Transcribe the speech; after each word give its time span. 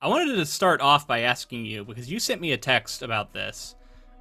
I 0.00 0.06
wanted 0.06 0.36
to 0.36 0.46
start 0.46 0.80
off 0.80 1.08
by 1.08 1.20
asking 1.22 1.64
you 1.64 1.84
because 1.84 2.08
you 2.10 2.20
sent 2.20 2.40
me 2.40 2.52
a 2.52 2.56
text 2.56 3.02
about 3.02 3.32
this, 3.32 3.74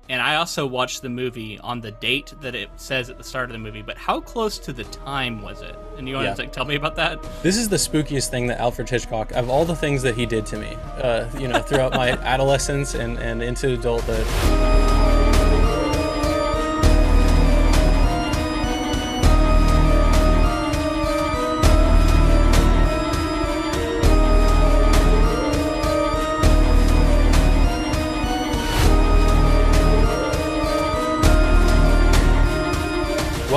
and 0.09 0.19
I 0.19 0.37
also 0.37 0.65
watched 0.65 1.03
the 1.03 1.09
movie 1.09 1.59
on 1.59 1.81
the 1.81 1.91
date 1.91 2.33
that 2.41 2.55
it 2.55 2.69
says 2.77 3.11
at 3.11 3.19
the 3.19 3.23
start 3.23 3.49
of 3.49 3.53
the 3.53 3.59
movie. 3.59 3.83
But 3.83 3.95
how 3.95 4.19
close 4.19 4.57
to 4.59 4.73
the 4.73 4.85
time 4.85 5.39
was 5.43 5.61
it? 5.61 5.75
And 5.99 6.09
you 6.09 6.15
want 6.15 6.25
Yeah. 6.25 6.33
to 6.33 6.41
like, 6.41 6.51
tell 6.51 6.65
me 6.65 6.75
about 6.75 6.95
that? 6.95 7.21
This 7.43 7.57
is 7.57 7.69
the 7.69 7.75
spookiest 7.75 8.29
thing 8.31 8.47
that 8.47 8.59
Alfred 8.59 8.89
Hitchcock, 8.89 9.31
of 9.33 9.51
all 9.51 9.65
the 9.65 9.75
things 9.75 10.01
that 10.01 10.15
he 10.15 10.25
did 10.25 10.47
to 10.47 10.57
me, 10.57 10.75
uh, 10.99 11.29
you 11.37 11.47
know, 11.47 11.59
throughout 11.61 11.93
my 11.93 12.09
adolescence 12.23 12.95
and, 12.95 13.19
and 13.19 13.43
into 13.43 13.73
adulthood. 13.73 14.25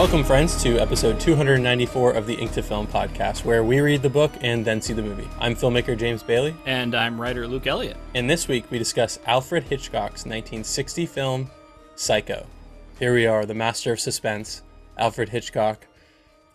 Welcome, 0.01 0.25
friends, 0.25 0.63
to 0.63 0.79
episode 0.79 1.21
294 1.21 2.13
of 2.13 2.27
the 2.27 2.33
Ink 2.33 2.53
to 2.53 2.63
Film 2.63 2.87
podcast, 2.87 3.45
where 3.45 3.63
we 3.63 3.81
read 3.81 4.01
the 4.01 4.09
book 4.09 4.33
and 4.41 4.65
then 4.65 4.81
see 4.81 4.95
the 4.95 5.03
movie. 5.03 5.29
I'm 5.39 5.55
filmmaker 5.55 5.95
James 5.95 6.23
Bailey, 6.23 6.57
And 6.65 6.95
I'm 6.95 7.21
writer 7.21 7.47
Luke 7.47 7.67
Elliott. 7.67 7.99
and 8.15 8.29
this 8.29 8.49
week 8.49 8.71
we 8.71 8.79
discuss 8.79 9.19
Alfred 9.27 9.65
Hitchcock's 9.65 10.25
1960 10.25 11.05
film 11.05 11.51
Psycho. 11.97 12.47
Here 12.99 13.13
we 13.13 13.27
are, 13.27 13.45
the 13.45 13.53
master 13.53 13.93
of 13.93 14.01
suspense, 14.01 14.63
Alfred 14.97 15.29
Hitchcock. 15.29 15.87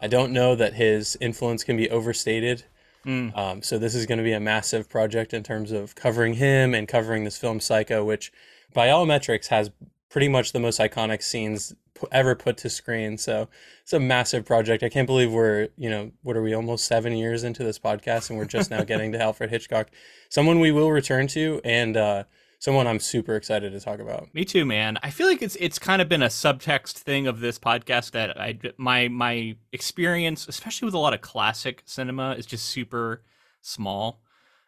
I 0.02 0.08
don't 0.08 0.34
know 0.34 0.56
that 0.56 0.74
his 0.74 1.16
influence 1.22 1.64
can 1.64 1.78
be 1.78 1.88
overstated. 1.92 2.64
Um, 3.06 3.62
so 3.62 3.78
this 3.78 3.94
is 3.94 4.08
going 4.08 4.18
to 4.18 4.24
be 4.24 4.34
a 4.34 4.40
massive 4.40 4.90
project 4.90 5.36
in 5.36 5.44
terms 5.44 5.72
of 5.72 5.94
covering 5.94 6.34
him 6.34 6.74
and 6.74 6.88
covering 6.88 7.26
this 7.26 7.38
film 7.38 7.60
Psycho, 7.60 8.04
which 8.04 8.34
by 8.74 8.90
all 8.90 9.06
metrics 9.06 9.50
has 9.50 9.70
pretty 10.10 10.30
much 10.30 10.52
the 10.52 10.60
most 10.60 10.80
iconic 10.80 11.22
scenes 11.22 11.76
ever 12.12 12.36
put 12.36 12.58
to 12.58 12.70
screen. 12.70 13.18
So 13.18 13.48
it's 13.82 13.94
a 13.94 14.00
massive 14.00 14.46
project. 14.46 14.84
I 14.84 14.90
can't 14.90 15.08
believe 15.08 15.32
we're, 15.32 15.70
you 15.78 15.90
know, 15.90 16.12
what 16.24 16.36
are 16.36 16.42
we 16.42 16.54
almost 16.54 16.86
seven 16.86 17.14
years 17.14 17.44
into 17.44 17.64
this 17.64 17.80
podcast 17.80 18.30
and 18.30 18.38
we're 18.38 18.46
just 18.46 18.70
now 18.70 18.84
getting 18.84 19.12
to 19.14 19.22
Alfred 19.22 19.50
Hitchcock, 19.50 19.90
someone 20.30 20.60
we 20.60 20.72
will 20.72 20.92
return 20.92 21.28
to 21.28 21.62
and 21.64 21.96
uh, 21.98 22.24
someone 22.60 22.88
I'm 22.88 23.00
super 23.00 23.36
excited 23.36 23.72
to 23.74 23.80
talk 23.80 24.00
about. 24.00 24.34
Me 24.34 24.44
too, 24.44 24.66
man. 24.66 24.98
I 25.04 25.10
feel 25.10 25.28
like 25.28 25.42
it's 25.42 25.56
it's 25.58 25.80
kind 25.80 26.02
of 26.02 26.10
been 26.10 26.24
a 26.24 26.28
subtext 26.28 26.94
thing 26.94 27.28
of 27.28 27.40
this 27.40 27.60
podcast 27.60 28.12
that 28.12 28.40
I 28.40 28.58
my 28.78 29.08
my 29.08 29.56
experience, 29.72 30.48
especially 30.48 30.86
with 30.86 30.96
a 30.96 31.00
lot 31.00 31.14
of 31.14 31.22
classic 31.22 31.84
cinema, 31.86 32.32
is 32.34 32.46
just 32.46 32.66
super 32.66 33.24
small. 33.62 34.22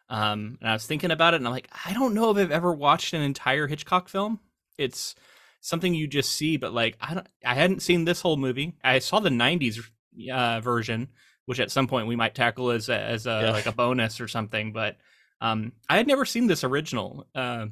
Um, 0.10 0.58
and 0.62 0.70
I 0.70 0.74
was 0.74 0.86
thinking 0.86 1.12
about 1.12 1.34
it, 1.34 1.38
and 1.38 1.48
I'm 1.48 1.54
like, 1.54 1.70
I 1.86 1.94
don't 1.94 2.14
know 2.14 2.32
if 2.32 2.38
I've 2.38 2.52
ever 2.52 2.72
watched 2.72 3.14
an 3.14 3.22
entire 3.22 3.68
Hitchcock 3.68 4.08
film. 4.08 4.40
It's 4.78 5.16
something 5.68 5.94
you 5.94 6.08
just 6.08 6.32
see, 6.32 6.58
but 6.58 6.74
like 6.74 6.98
I 7.02 7.14
don't, 7.16 7.28
I 7.46 7.54
hadn't 7.56 7.82
seen 7.82 8.06
this 8.06 8.22
whole 8.22 8.38
movie. 8.38 8.76
I 8.84 9.00
saw 9.00 9.20
the 9.20 9.30
'90s 9.30 9.80
uh, 10.32 10.62
version, 10.62 11.10
which 11.46 11.60
at 11.60 11.72
some 11.72 11.88
point 11.88 12.08
we 12.08 12.16
might 12.16 12.36
tackle 12.36 12.72
as 12.72 12.90
a, 12.90 13.00
as 13.00 13.26
a 13.28 13.42
Yeah. 13.46 13.52
like 13.52 13.66
a 13.66 13.72
bonus 13.72 14.20
or 14.22 14.28
something. 14.28 14.74
But 14.74 14.98
um, 15.42 15.74
I 15.90 15.98
had 15.98 16.08
never 16.08 16.26
seen 16.26 16.48
this 16.48 16.64
original. 16.64 17.28
Uh, 17.36 17.68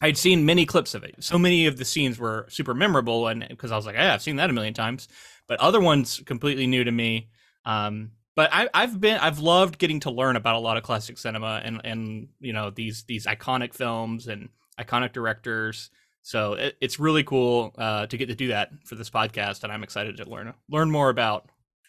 I'd 0.00 0.18
seen 0.18 0.44
many 0.44 0.66
clips 0.66 0.94
of 0.94 1.04
it. 1.04 1.14
So 1.20 1.38
many 1.38 1.66
of 1.66 1.78
the 1.78 1.84
scenes 1.84 2.18
were 2.18 2.46
super 2.50 2.74
memorable, 2.74 3.28
and 3.28 3.46
because 3.48 3.72
I 3.72 3.76
was 3.76 3.86
like, 3.86 3.94
yeah, 3.94 4.12
I've 4.14 4.22
seen 4.22 4.36
that 4.36 4.50
a 4.50 4.52
million 4.52 4.74
times. 4.74 5.08
But 5.48 5.60
other 5.60 5.80
ones 5.80 6.20
completely 6.26 6.66
new 6.66 6.84
to 6.84 6.92
me. 6.92 7.28
Um, 7.64 8.10
but 8.34 8.50
I, 8.52 8.68
I've 8.74 9.00
been, 9.00 9.16
I've 9.18 9.38
loved 9.38 9.78
getting 9.78 10.00
to 10.00 10.10
learn 10.10 10.36
about 10.36 10.56
a 10.56 10.58
lot 10.58 10.76
of 10.76 10.82
classic 10.82 11.16
cinema 11.16 11.62
and 11.64 11.80
and 11.84 12.28
you 12.40 12.52
know 12.52 12.68
these 12.70 13.04
these 13.04 13.26
iconic 13.26 13.72
films 13.72 14.26
and 14.26 14.50
iconic 14.78 15.12
directors. 15.12 15.88
So 16.26 16.54
it, 16.54 16.76
it's 16.80 16.98
really 16.98 17.22
cool 17.22 17.72
uh, 17.78 18.06
to 18.06 18.16
get 18.16 18.26
to 18.26 18.34
do 18.34 18.48
that 18.48 18.70
for 18.84 18.96
this 18.96 19.08
podcast, 19.08 19.62
and 19.62 19.72
I'm 19.72 19.84
excited 19.84 20.16
to 20.16 20.28
learn 20.28 20.52
learn 20.68 20.90
more 20.90 21.08
about 21.08 21.48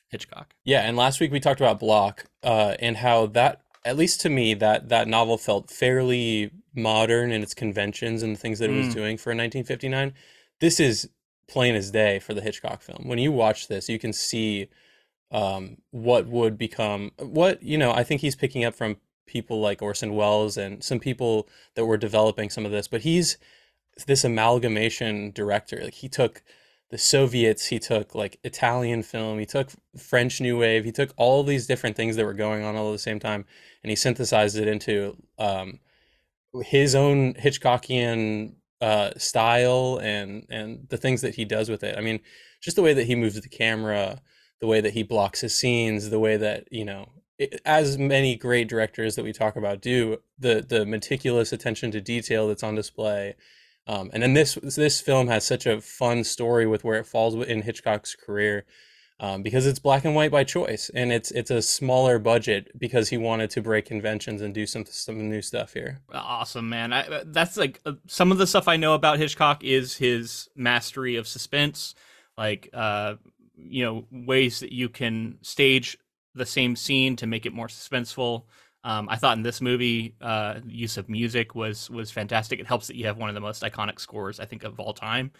Hitchcock. 0.10 0.54
Yeah, 0.64 0.82
and 0.82 0.96
last 0.96 1.20
week 1.20 1.32
we 1.32 1.40
talked 1.40 1.60
about 1.60 1.80
Bloch 1.80 2.24
uh, 2.44 2.76
and 2.80 2.98
how 2.98 3.26
that, 3.28 3.62
at 3.84 3.98
least 3.98 4.22
to 4.22 4.30
me, 4.30 4.54
that 4.54 4.90
that 4.90 5.08
novel 5.08 5.40
felt 5.40 5.72
fairly 5.72 6.52
modern 6.76 7.32
in 7.32 7.42
its 7.42 7.56
conventions 7.56 8.22
and 8.22 8.36
the 8.36 8.40
things 8.40 8.60
that 8.60 8.70
it 8.70 8.74
was 8.78 8.90
Mm. 8.90 8.94
doing 8.94 9.18
for 9.18 9.32
1959. 9.32 10.14
This 10.60 10.80
is 10.80 11.10
plain 11.48 11.74
as 11.74 11.90
day 11.90 12.20
for 12.20 12.36
the 12.36 12.42
Hitchcock 12.42 12.84
film. 12.84 13.08
When 13.08 13.18
you 13.18 13.32
watch 13.32 13.68
this, 13.68 13.90
you 13.90 13.98
can 13.98 14.14
see 14.14 14.70
um, 15.32 15.78
what 15.90 16.28
would 16.28 16.60
become 16.60 17.12
what 17.18 17.64
you 17.64 17.80
know. 17.80 17.92
I 17.92 18.04
think 18.04 18.22
he's 18.22 18.36
picking 18.36 18.64
up 18.64 18.76
from 18.76 18.98
people 19.26 19.60
like 19.60 19.82
Orson 19.82 20.14
Welles 20.14 20.58
and 20.58 20.84
some 20.84 21.00
people 21.00 21.50
that 21.74 21.86
were 21.88 21.98
developing 21.98 22.52
some 22.52 22.68
of 22.68 22.72
this, 22.72 22.88
but 22.88 23.02
he's 23.02 23.38
this 24.06 24.24
amalgamation 24.24 25.32
director. 25.32 25.80
Like 25.84 25.94
he 25.94 26.10
took 26.10 26.44
the 26.90 26.98
Soviets, 26.98 27.66
he 27.68 27.80
took 27.80 28.16
like 28.16 28.40
Italian 28.44 29.04
film, 29.04 29.40
he 29.40 29.46
took 29.46 29.72
French 29.98 30.40
New 30.40 30.58
Wave, 30.58 30.86
he 30.86 30.92
took 30.92 31.14
all 31.18 31.44
these 31.44 31.68
different 31.68 31.96
things 31.96 32.16
that 32.16 32.26
were 32.26 32.34
going 32.34 32.64
on 32.64 32.76
all 32.76 32.90
at 32.90 32.94
the 32.94 33.00
same 33.00 33.20
time, 33.20 33.46
and 33.84 33.90
he 33.90 33.96
synthesized 33.96 34.58
it 34.58 34.68
into 34.68 35.18
um, 35.38 35.80
his 36.64 36.96
own 36.96 37.34
Hitchcockian 37.34 38.56
uh, 38.82 39.12
style 39.18 40.00
and 40.02 40.46
and 40.50 40.88
the 40.90 40.98
things 40.98 41.22
that 41.22 41.36
he 41.36 41.46
does 41.46 41.70
with 41.70 41.84
it. 41.84 41.98
I 41.98 42.02
mean, 42.02 42.20
just 42.62 42.76
the 42.76 42.84
way 42.84 42.94
that 42.94 43.08
he 43.08 43.16
moves 43.16 43.40
the 43.40 43.50
camera, 43.50 44.22
the 44.62 44.68
way 44.68 44.82
that 44.82 44.94
he 44.94 45.04
blocks 45.04 45.42
his 45.42 45.58
scenes, 45.58 46.10
the 46.10 46.20
way 46.20 46.38
that 46.38 46.72
you 46.72 46.86
know, 46.86 47.10
as 47.66 47.98
many 47.98 48.36
great 48.36 48.70
directors 48.70 49.16
that 49.16 49.26
we 49.26 49.34
talk 49.34 49.56
about 49.56 49.82
do, 49.82 50.18
the 50.40 50.66
the 50.68 50.86
meticulous 50.86 51.52
attention 51.52 51.92
to 51.92 52.02
detail 52.02 52.48
that's 52.48 52.64
on 52.64 52.76
display. 52.76 53.36
Um, 53.88 54.10
and 54.14 54.22
then 54.22 54.34
this 54.34 54.56
this 54.62 55.00
film 55.02 55.28
has 55.28 55.46
such 55.46 55.66
a 55.66 55.82
fun 55.82 56.24
story 56.24 56.68
with 56.68 56.84
where 56.84 57.00
it 57.00 57.06
falls 57.06 57.36
in 57.36 57.62
Hitchcock's 57.62 58.16
career 58.16 58.66
um, 59.20 59.42
because 59.42 59.66
it's 59.66 59.80
black 59.80 60.06
and 60.06 60.14
white 60.14 60.30
by 60.32 60.44
choice, 60.44 60.92
and 60.94 61.12
it's 61.12 61.32
it's 61.32 61.50
a 61.50 61.62
smaller 61.62 62.20
budget 62.20 62.70
because 62.78 63.10
he 63.10 63.18
wanted 63.18 63.50
to 63.52 63.62
break 63.62 63.86
conventions 63.86 64.42
and 64.42 64.54
do 64.54 64.68
some 64.68 64.86
some 64.86 65.30
new 65.30 65.42
stuff 65.42 65.74
here. 65.74 66.02
Awesome, 66.14 66.70
man. 66.70 66.94
I, 66.94 67.08
uh, 67.08 67.24
that's 67.26 67.58
like 67.58 67.82
uh, 67.86 67.94
some 68.06 68.32
of 68.32 68.38
the 68.38 68.46
stuff 68.46 68.68
I 68.68 68.78
know 68.78 68.94
about 68.94 69.18
Hitchcock 69.18 69.64
is 69.64 69.98
his 69.98 70.50
mastery 70.56 71.16
of 71.16 71.28
suspense, 71.28 71.96
like 72.38 72.70
uh, 72.74 73.16
you 73.58 73.84
know 73.84 74.06
ways 74.12 74.60
that 74.60 74.72
you 74.72 74.88
can 74.88 75.40
stage 75.42 75.98
the 76.36 76.46
same 76.46 76.76
scene 76.76 77.16
to 77.16 77.26
make 77.26 77.48
it 77.48 77.54
more 77.54 77.68
suspenseful. 77.68 78.44
Um, 78.88 79.10
I 79.10 79.18
thought 79.18 79.36
in 79.36 79.44
this 79.44 79.60
movie, 79.60 80.16
uh, 80.22 80.62
use 80.66 80.96
of 80.96 81.10
music 81.10 81.56
was 81.56 81.90
was 81.90 82.10
fantastic. 82.10 82.62
It 82.62 82.68
helps 82.68 82.88
that 82.88 82.96
you 82.96 83.06
have 83.08 83.18
one 83.18 83.28
of 83.28 83.36
the 83.36 83.42
most 83.42 83.62
iconic 83.62 84.00
scores 84.00 84.40
I 84.40 84.46
think 84.46 84.64
of 84.64 84.80
all 84.80 84.94
time. 84.94 85.32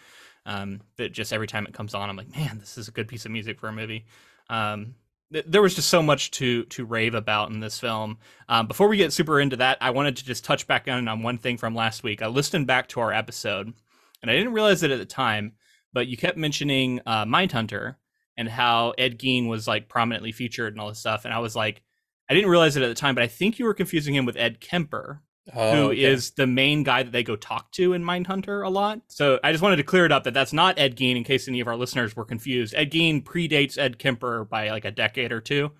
Um, 0.44 0.82
that 0.98 1.12
just 1.12 1.32
every 1.32 1.46
time 1.46 1.66
it 1.66 1.72
comes 1.72 1.94
on, 1.94 2.10
I'm 2.10 2.16
like, 2.16 2.30
man, 2.36 2.58
this 2.58 2.76
is 2.76 2.88
a 2.88 2.90
good 2.90 3.08
piece 3.08 3.24
of 3.24 3.30
music 3.30 3.58
for 3.58 3.68
a 3.68 3.72
movie. 3.72 4.04
Um, 4.50 4.96
th- 5.32 5.46
there 5.48 5.62
was 5.62 5.74
just 5.74 5.88
so 5.88 6.02
much 6.02 6.30
to 6.32 6.64
to 6.64 6.84
rave 6.84 7.14
about 7.14 7.50
in 7.50 7.60
this 7.60 7.80
film. 7.80 8.18
Um, 8.50 8.66
before 8.66 8.86
we 8.86 8.98
get 8.98 9.14
super 9.14 9.40
into 9.40 9.56
that, 9.56 9.78
I 9.80 9.90
wanted 9.92 10.18
to 10.18 10.26
just 10.26 10.44
touch 10.44 10.66
back 10.66 10.86
on 10.86 11.08
on 11.08 11.22
one 11.22 11.38
thing 11.38 11.56
from 11.56 11.74
last 11.74 12.02
week. 12.02 12.20
I 12.20 12.26
listened 12.26 12.66
back 12.66 12.88
to 12.88 13.00
our 13.00 13.14
episode, 13.14 13.72
and 14.20 14.30
I 14.30 14.36
didn't 14.36 14.52
realize 14.52 14.82
it 14.82 14.90
at 14.90 14.98
the 14.98 15.06
time, 15.06 15.54
but 15.94 16.06
you 16.06 16.18
kept 16.18 16.36
mentioning 16.36 17.00
uh, 17.06 17.24
Mindhunter 17.24 17.96
and 18.36 18.46
how 18.46 18.92
Ed 18.98 19.18
Gein 19.18 19.48
was 19.48 19.66
like 19.66 19.88
prominently 19.88 20.32
featured 20.32 20.74
and 20.74 20.82
all 20.82 20.90
this 20.90 20.98
stuff, 20.98 21.24
and 21.24 21.32
I 21.32 21.38
was 21.38 21.56
like, 21.56 21.80
I 22.28 22.34
didn't 22.34 22.50
realize 22.50 22.76
it 22.76 22.82
at 22.82 22.88
the 22.88 22.94
time, 22.94 23.14
but 23.14 23.24
I 23.24 23.26
think 23.26 23.58
you 23.58 23.64
were 23.64 23.74
confusing 23.74 24.14
him 24.14 24.26
with 24.26 24.36
Ed 24.36 24.60
Kemper, 24.60 25.22
who 25.52 25.90
is 25.90 26.28
okay. 26.28 26.42
the 26.42 26.46
main 26.46 26.82
guy 26.82 27.02
that 27.02 27.10
they 27.10 27.22
go 27.22 27.36
talk 27.36 27.72
to 27.72 27.94
in 27.94 28.04
Mindhunter 28.04 28.64
a 28.64 28.68
lot. 28.68 29.00
So 29.08 29.40
I 29.42 29.52
just 29.52 29.62
wanted 29.62 29.76
to 29.76 29.82
clear 29.82 30.04
it 30.04 30.12
up 30.12 30.24
that 30.24 30.34
that's 30.34 30.52
not 30.52 30.78
Ed 30.78 30.96
Gein 30.96 31.16
in 31.16 31.24
case 31.24 31.48
any 31.48 31.60
of 31.60 31.68
our 31.68 31.76
listeners 31.76 32.14
were 32.14 32.24
confused. 32.24 32.74
Ed 32.76 32.90
Gein 32.90 33.24
predates 33.24 33.78
Ed 33.78 33.98
Kemper 33.98 34.44
by 34.44 34.70
like 34.70 34.84
a 34.84 34.90
decade 34.90 35.32
or 35.32 35.40
two. 35.40 35.70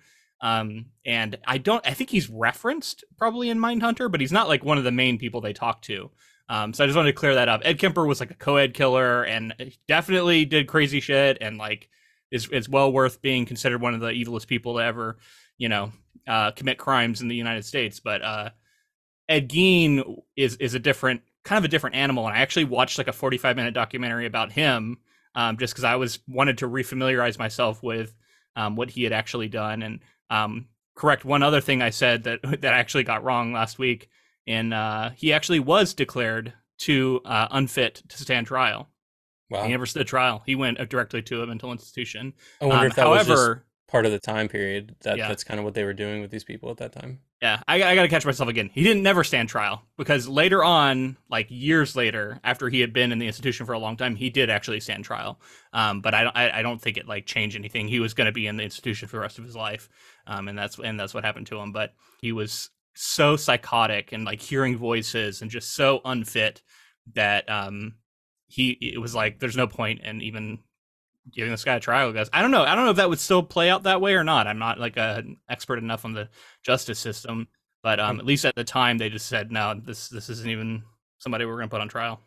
Um, 0.41 0.87
and 1.05 1.37
I 1.45 1.57
don't, 1.57 1.85
I 1.85 1.93
think 1.93 2.09
he's 2.09 2.29
referenced 2.29 3.03
probably 3.17 3.49
in 3.49 3.59
Mindhunter, 3.59 4.09
but 4.09 4.21
he's 4.21 4.31
not 4.31 4.47
like 4.47 4.63
one 4.63 4.77
of 4.77 4.83
the 4.83 4.91
main 4.91 5.17
people 5.17 5.41
they 5.41 5.53
talk 5.53 5.81
to. 5.83 6.09
Um, 6.47 6.73
so 6.73 6.83
I 6.83 6.87
just 6.87 6.97
wanted 6.97 7.11
to 7.11 7.17
clear 7.17 7.35
that 7.35 7.49
up. 7.49 7.61
Ed 7.63 7.77
Kemper 7.77 8.07
was 8.07 8.19
like 8.19 8.31
a 8.31 8.35
co-ed 8.35 8.73
killer 8.73 9.23
and 9.23 9.53
definitely 9.87 10.45
did 10.45 10.67
crazy 10.67 10.99
shit 10.99 11.37
and 11.41 11.57
like 11.57 11.89
is, 12.31 12.47
is 12.47 12.67
well 12.67 12.91
worth 12.91 13.21
being 13.21 13.45
considered 13.45 13.81
one 13.81 13.93
of 13.93 13.99
the 13.99 14.09
evilest 14.09 14.47
people 14.47 14.77
to 14.77 14.83
ever, 14.83 15.17
you 15.57 15.69
know, 15.69 15.91
uh, 16.29 16.51
commit 16.51 16.77
crimes 16.77 17.19
in 17.21 17.27
the 17.27 17.35
United 17.35 17.65
States. 17.65 17.99
But, 17.99 18.21
uh, 18.21 18.49
Ed 19.27 19.47
Gein 19.49 20.21
is 20.35 20.55
is 20.55 20.73
a 20.73 20.79
different 20.79 21.21
kind 21.43 21.57
of 21.59 21.65
a 21.65 21.67
different 21.67 21.95
animal, 21.95 22.27
and 22.27 22.35
I 22.35 22.39
actually 22.41 22.65
watched 22.65 22.97
like 22.97 23.07
a 23.07 23.13
forty 23.13 23.37
five 23.37 23.55
minute 23.55 23.73
documentary 23.75 24.25
about 24.25 24.51
him, 24.51 24.97
um, 25.35 25.57
just 25.57 25.73
because 25.73 25.83
I 25.83 25.97
was 25.97 26.19
wanted 26.27 26.57
to 26.59 26.67
refamiliarize 26.67 27.37
myself 27.37 27.83
with 27.83 28.15
um, 28.55 28.75
what 28.75 28.89
he 28.89 29.03
had 29.03 29.13
actually 29.13 29.47
done, 29.47 29.83
and 29.83 29.99
um, 30.31 30.67
correct 30.95 31.25
one 31.25 31.43
other 31.43 31.61
thing 31.61 31.81
I 31.81 31.91
said 31.91 32.23
that 32.23 32.39
that 32.61 32.73
I 32.73 32.79
actually 32.79 33.03
got 33.03 33.23
wrong 33.23 33.53
last 33.53 33.77
week, 33.77 34.09
and 34.47 34.73
uh, 34.73 35.11
he 35.15 35.31
actually 35.31 35.59
was 35.59 35.93
declared 35.93 36.53
to 36.79 37.21
uh, 37.25 37.49
unfit 37.51 38.01
to 38.09 38.17
stand 38.17 38.47
trial. 38.47 38.89
wow. 39.51 39.63
He 39.63 39.69
never 39.69 39.85
stood 39.85 40.07
trial. 40.07 40.41
He 40.45 40.55
went 40.55 40.79
uh, 40.79 40.85
directly 40.85 41.21
to 41.23 41.43
a 41.43 41.47
mental 41.47 41.71
institution. 41.71 42.33
I 42.61 42.65
wonder 42.65 42.85
Um, 42.85 42.87
if 42.87 42.95
that 42.95 43.07
was 43.07 43.27
however, 43.27 43.55
just 43.55 43.65
part 43.89 44.05
of 44.05 44.11
the 44.11 44.19
time 44.19 44.47
period. 44.47 44.95
That 45.01 45.17
Yeah. 45.17 45.27
that's 45.27 45.43
kind 45.43 45.59
of 45.59 45.63
what 45.63 45.73
they 45.73 45.83
were 45.83 45.93
doing 45.93 46.21
with 46.21 46.31
these 46.31 46.43
people 46.43 46.69
at 46.69 46.77
that 46.77 46.93
time. 46.93 47.19
Yeah, 47.41 47.61
I, 47.67 47.81
I 47.83 47.95
got 47.95 48.01
to 48.01 48.09
catch 48.09 48.25
myself 48.25 48.49
again. 48.49 48.69
He 48.73 48.83
didn't 48.83 49.01
never 49.01 49.23
stand 49.23 49.47
trial 49.47 49.83
because 49.97 50.27
later 50.27 50.61
on, 50.63 51.15
like 51.29 51.47
years 51.49 51.95
later, 51.95 52.39
after 52.43 52.67
he 52.67 52.81
had 52.81 52.91
been 52.91 53.11
in 53.13 53.19
the 53.19 53.27
institution 53.27 53.65
for 53.65 53.71
a 53.73 53.79
long 53.79 53.95
time, 53.95 54.15
he 54.17 54.29
did 54.29 54.49
actually 54.49 54.81
stand 54.81 55.05
trial. 55.05 55.39
Um, 55.71 56.01
but 56.01 56.13
I 56.13 56.23
don't, 56.23 56.35
I, 56.35 56.59
I 56.59 56.61
don't 56.61 56.81
think 56.81 56.97
it 56.97 57.07
like 57.07 57.25
changed 57.25 57.55
anything. 57.55 57.87
He 57.87 58.01
was 58.01 58.13
going 58.13 58.25
to 58.25 58.33
be 58.33 58.45
in 58.45 58.57
the 58.57 58.63
institution 58.63 59.07
for 59.07 59.15
the 59.17 59.21
rest 59.21 59.39
of 59.39 59.45
his 59.45 59.55
life, 59.55 59.87
um, 60.27 60.49
and 60.49 60.57
that's 60.57 60.77
and 60.79 60.99
that's 60.99 61.13
what 61.13 61.23
happened 61.23 61.47
to 61.47 61.57
him. 61.59 61.71
But 61.71 61.93
he 62.21 62.31
was 62.33 62.69
so 62.93 63.37
psychotic 63.37 64.11
and 64.11 64.25
like 64.25 64.41
hearing 64.41 64.77
voices 64.77 65.41
and 65.41 65.49
just 65.49 65.73
so 65.73 66.01
unfit 66.03 66.61
that 67.13 67.49
um, 67.49 67.95
he 68.47 68.71
it 68.81 68.99
was 68.99 69.15
like 69.15 69.39
there's 69.39 69.55
no 69.55 69.67
point 69.67 70.01
in 70.01 70.21
even 70.21 70.59
giving 71.33 71.51
this 71.51 71.63
guy 71.63 71.75
a 71.75 71.79
trial. 71.79 72.11
Guys, 72.13 72.29
I 72.33 72.41
don't 72.41 72.51
know. 72.51 72.63
I 72.63 72.75
don't 72.75 72.85
know 72.85 72.91
if 72.91 72.97
that 72.97 73.09
would 73.09 73.19
still 73.19 73.43
play 73.43 73.69
out 73.69 73.83
that 73.83 74.01
way 74.01 74.13
or 74.15 74.23
not. 74.23 74.47
I'm 74.47 74.59
not 74.59 74.79
like 74.79 74.97
a, 74.97 75.17
an 75.17 75.37
expert 75.49 75.79
enough 75.79 76.05
on 76.05 76.13
the 76.13 76.29
justice 76.63 76.99
system, 76.99 77.47
but 77.83 77.99
um, 77.99 78.17
Mm. 78.17 78.19
at 78.19 78.25
least 78.25 78.45
at 78.45 78.55
the 78.55 78.63
time 78.63 78.97
they 78.97 79.09
just 79.09 79.27
said 79.27 79.51
no, 79.51 79.73
this 79.73 80.09
this 80.09 80.29
isn't 80.29 80.49
even 80.49 80.83
somebody 81.19 81.45
we're 81.45 81.55
going 81.57 81.69
to 81.69 81.73
put 81.73 81.81
on 81.81 81.89
trial. 81.89 82.19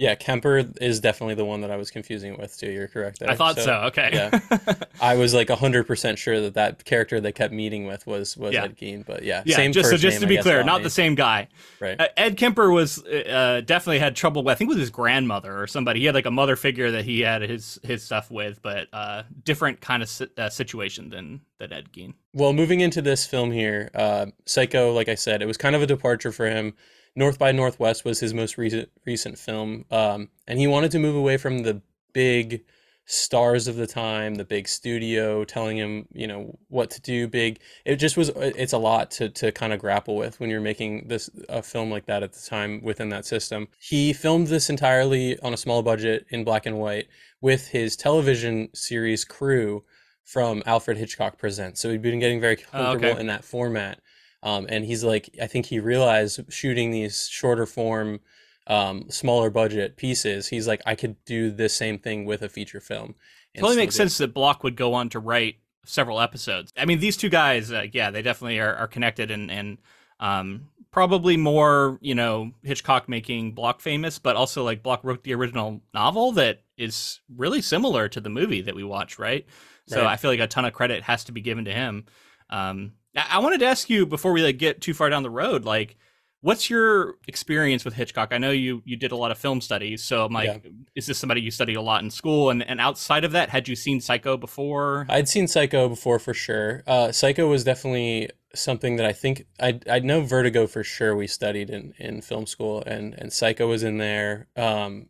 Yeah, 0.00 0.16
Kemper 0.16 0.64
is 0.80 0.98
definitely 0.98 1.36
the 1.36 1.44
one 1.44 1.60
that 1.60 1.70
I 1.70 1.76
was 1.76 1.88
confusing 1.88 2.32
it 2.34 2.40
with 2.40 2.58
too. 2.58 2.68
You're 2.68 2.88
correct 2.88 3.20
there. 3.20 3.30
I 3.30 3.36
thought 3.36 3.56
so. 3.58 3.74
Okay. 3.84 4.10
yeah. 4.12 4.74
I 5.00 5.14
was 5.14 5.32
like 5.32 5.48
hundred 5.48 5.86
percent 5.86 6.18
sure 6.18 6.40
that 6.40 6.54
that 6.54 6.84
character 6.84 7.20
they 7.20 7.30
kept 7.30 7.54
meeting 7.54 7.86
with 7.86 8.04
was 8.04 8.36
was 8.36 8.54
Yeah. 8.54 8.64
Ed 8.64 8.76
Gein, 8.76 9.06
but 9.06 9.22
yeah, 9.22 9.44
yeah. 9.46 9.54
same 9.54 9.72
just 9.72 9.90
so 9.90 9.96
just 9.96 10.16
name, 10.16 10.20
to 10.22 10.26
be 10.26 10.34
guess, 10.34 10.42
clear, 10.42 10.64
not 10.64 10.82
the 10.82 10.90
same 10.90 11.14
guy. 11.14 11.46
right. 11.78 12.00
Uh, 12.00 12.08
Ed 12.16 12.36
Kemper 12.36 12.72
was 12.72 13.04
uh, 13.04 13.62
definitely 13.64 14.00
had 14.00 14.16
trouble. 14.16 14.42
With, 14.42 14.52
I 14.52 14.54
think 14.56 14.68
with 14.68 14.78
his 14.78 14.90
grandmother 14.90 15.62
or 15.62 15.68
somebody. 15.68 16.00
He 16.00 16.06
had 16.06 16.14
like 16.16 16.26
a 16.26 16.30
mother 16.32 16.56
figure 16.56 16.90
that 16.90 17.04
he 17.04 17.20
had 17.20 17.42
his 17.42 17.78
his 17.84 18.02
stuff 18.02 18.32
with, 18.32 18.60
but 18.62 18.88
uh, 18.92 19.22
different 19.44 19.80
kind 19.80 20.02
of 20.02 20.08
si- 20.08 20.26
uh, 20.36 20.50
situation 20.50 21.10
than 21.10 21.42
than 21.58 21.72
Ed 21.72 21.92
Gein. 21.92 22.14
Well, 22.32 22.52
moving 22.52 22.80
into 22.80 23.00
this 23.00 23.24
film 23.26 23.52
here, 23.52 23.92
uh, 23.94 24.26
Psycho, 24.44 24.92
like 24.92 25.08
I 25.08 25.14
said, 25.14 25.40
it 25.40 25.46
was 25.46 25.56
kind 25.56 25.76
of 25.76 25.82
a 25.82 25.86
departure 25.86 26.32
for 26.32 26.50
him. 26.50 26.74
North 27.16 27.38
by 27.38 27.52
Northwest 27.52 28.04
was 28.04 28.20
his 28.20 28.34
most 28.34 28.58
recent 28.58 28.88
recent 29.06 29.38
film, 29.38 29.84
um, 29.90 30.28
and 30.48 30.58
he 30.58 30.66
wanted 30.66 30.90
to 30.92 30.98
move 30.98 31.14
away 31.16 31.36
from 31.36 31.58
the 31.62 31.80
big 32.12 32.64
stars 33.06 33.68
of 33.68 33.76
the 33.76 33.86
time, 33.86 34.36
the 34.36 34.44
big 34.44 34.66
studio 34.66 35.44
telling 35.44 35.76
him, 35.76 36.08
you 36.12 36.26
know, 36.26 36.58
what 36.68 36.90
to 36.90 37.00
do. 37.02 37.28
Big, 37.28 37.60
it 37.84 37.96
just 37.96 38.16
was. 38.16 38.30
It's 38.36 38.72
a 38.72 38.78
lot 38.78 39.10
to 39.12 39.28
to 39.28 39.52
kind 39.52 39.72
of 39.72 39.78
grapple 39.78 40.16
with 40.16 40.40
when 40.40 40.50
you're 40.50 40.60
making 40.60 41.08
this 41.08 41.28
a 41.48 41.62
film 41.62 41.90
like 41.90 42.06
that 42.06 42.22
at 42.22 42.32
the 42.32 42.40
time 42.48 42.82
within 42.82 43.10
that 43.10 43.26
system. 43.26 43.68
He 43.78 44.12
filmed 44.12 44.48
this 44.48 44.68
entirely 44.70 45.38
on 45.40 45.52
a 45.54 45.58
small 45.58 45.82
budget 45.82 46.26
in 46.30 46.44
black 46.44 46.66
and 46.66 46.78
white 46.78 47.08
with 47.40 47.68
his 47.68 47.94
television 47.96 48.70
series 48.74 49.24
crew 49.24 49.84
from 50.24 50.62
Alfred 50.64 50.96
Hitchcock 50.96 51.36
Presents. 51.36 51.80
So 51.80 51.90
he'd 51.90 52.00
been 52.00 52.18
getting 52.18 52.40
very 52.40 52.56
Oh, 52.72 52.78
comfortable 52.78 53.10
okay. 53.10 53.20
in 53.20 53.26
that 53.26 53.44
format. 53.44 54.00
Um, 54.44 54.66
and 54.68 54.84
he's 54.84 55.02
like, 55.02 55.30
I 55.42 55.46
think 55.46 55.66
he 55.66 55.80
realized 55.80 56.38
shooting 56.52 56.90
these 56.90 57.26
shorter 57.28 57.66
form, 57.66 58.20
um, 58.66 59.10
smaller 59.10 59.50
budget 59.50 59.96
pieces, 59.96 60.48
he's 60.48 60.68
like, 60.68 60.82
I 60.86 60.94
could 60.94 61.16
do 61.24 61.50
the 61.50 61.68
same 61.68 61.98
thing 61.98 62.26
with 62.26 62.42
a 62.42 62.48
feature 62.48 62.80
film. 62.80 63.14
and 63.54 63.62
totally 63.62 63.76
makes 63.76 63.96
sense 63.96 64.18
that 64.18 64.34
Bloch 64.34 64.62
would 64.62 64.76
go 64.76 64.94
on 64.94 65.08
to 65.10 65.18
write 65.18 65.56
several 65.86 66.20
episodes. 66.20 66.72
I 66.76 66.84
mean, 66.84 67.00
these 67.00 67.16
two 67.16 67.30
guys, 67.30 67.72
uh, 67.72 67.86
yeah, 67.92 68.10
they 68.10 68.22
definitely 68.22 68.60
are, 68.60 68.74
are 68.74 68.86
connected 68.86 69.30
and 69.30 69.50
and 69.50 69.78
um, 70.20 70.68
probably 70.90 71.36
more, 71.36 71.98
you 72.00 72.14
know, 72.14 72.52
Hitchcock 72.62 73.08
making 73.08 73.52
Bloch 73.52 73.80
famous, 73.80 74.18
but 74.18 74.36
also 74.36 74.62
like 74.62 74.82
Bloch 74.82 75.02
wrote 75.02 75.24
the 75.24 75.34
original 75.34 75.82
novel 75.92 76.32
that 76.32 76.62
is 76.76 77.20
really 77.34 77.60
similar 77.62 78.08
to 78.08 78.20
the 78.20 78.30
movie 78.30 78.60
that 78.62 78.74
we 78.74 78.84
watched, 78.84 79.18
right? 79.18 79.44
So 79.86 80.02
Right. 80.02 80.12
I 80.12 80.16
feel 80.16 80.30
like 80.30 80.40
a 80.40 80.46
ton 80.46 80.64
of 80.64 80.72
credit 80.72 81.02
has 81.02 81.24
to 81.24 81.32
be 81.32 81.40
given 81.40 81.64
to 81.64 81.72
him. 81.72 82.04
Um, 82.48 82.92
I 83.16 83.26
I 83.32 83.38
wanted 83.38 83.58
to 83.60 83.66
ask 83.66 83.88
you 83.90 84.06
before 84.06 84.32
we 84.32 84.42
like 84.42 84.58
get 84.58 84.80
too 84.80 84.94
far 84.94 85.10
down 85.10 85.22
the 85.22 85.30
road, 85.30 85.64
like. 85.64 85.96
What's 86.40 86.68
your 86.68 87.14
experience 87.26 87.86
with 87.86 87.94
Hitchcock? 87.94 88.28
I 88.30 88.36
know 88.36 88.50
you 88.50 88.82
you 88.84 88.96
did 88.98 89.12
a 89.12 89.16
lot 89.16 89.30
of 89.30 89.38
film 89.38 89.62
studies, 89.62 90.04
so 90.04 90.26
I'm 90.26 90.32
like, 90.34 90.62
Yeah. 90.62 90.70
is 90.94 91.06
this 91.06 91.16
somebody 91.16 91.40
you 91.40 91.50
studied 91.50 91.76
a 91.76 91.80
lot 91.80 92.02
in 92.04 92.10
school? 92.10 92.50
And 92.50 92.62
and 92.62 92.82
outside 92.82 93.24
of 93.24 93.32
that, 93.32 93.48
had 93.48 93.66
you 93.66 93.74
seen 93.74 93.98
Psycho 93.98 94.36
before? 94.36 95.06
I'd 95.08 95.26
seen 95.26 95.48
Psycho 95.48 95.88
before 95.88 96.18
for 96.18 96.34
sure. 96.34 96.82
Uh, 96.86 97.12
Psycho 97.12 97.48
was 97.48 97.64
definitely 97.64 98.28
something 98.54 98.96
that 98.96 99.06
I 99.06 99.14
think 99.14 99.46
I 99.58 99.80
I 99.90 100.00
know 100.00 100.20
Vertigo 100.20 100.66
for 100.66 100.84
sure. 100.84 101.16
We 101.16 101.26
studied 101.28 101.70
in, 101.70 101.94
in 101.98 102.20
film 102.20 102.44
school, 102.44 102.82
and 102.86 103.14
and 103.14 103.32
Psycho 103.32 103.66
was 103.66 103.82
in 103.82 103.96
there. 103.96 104.48
Um, 104.54 105.06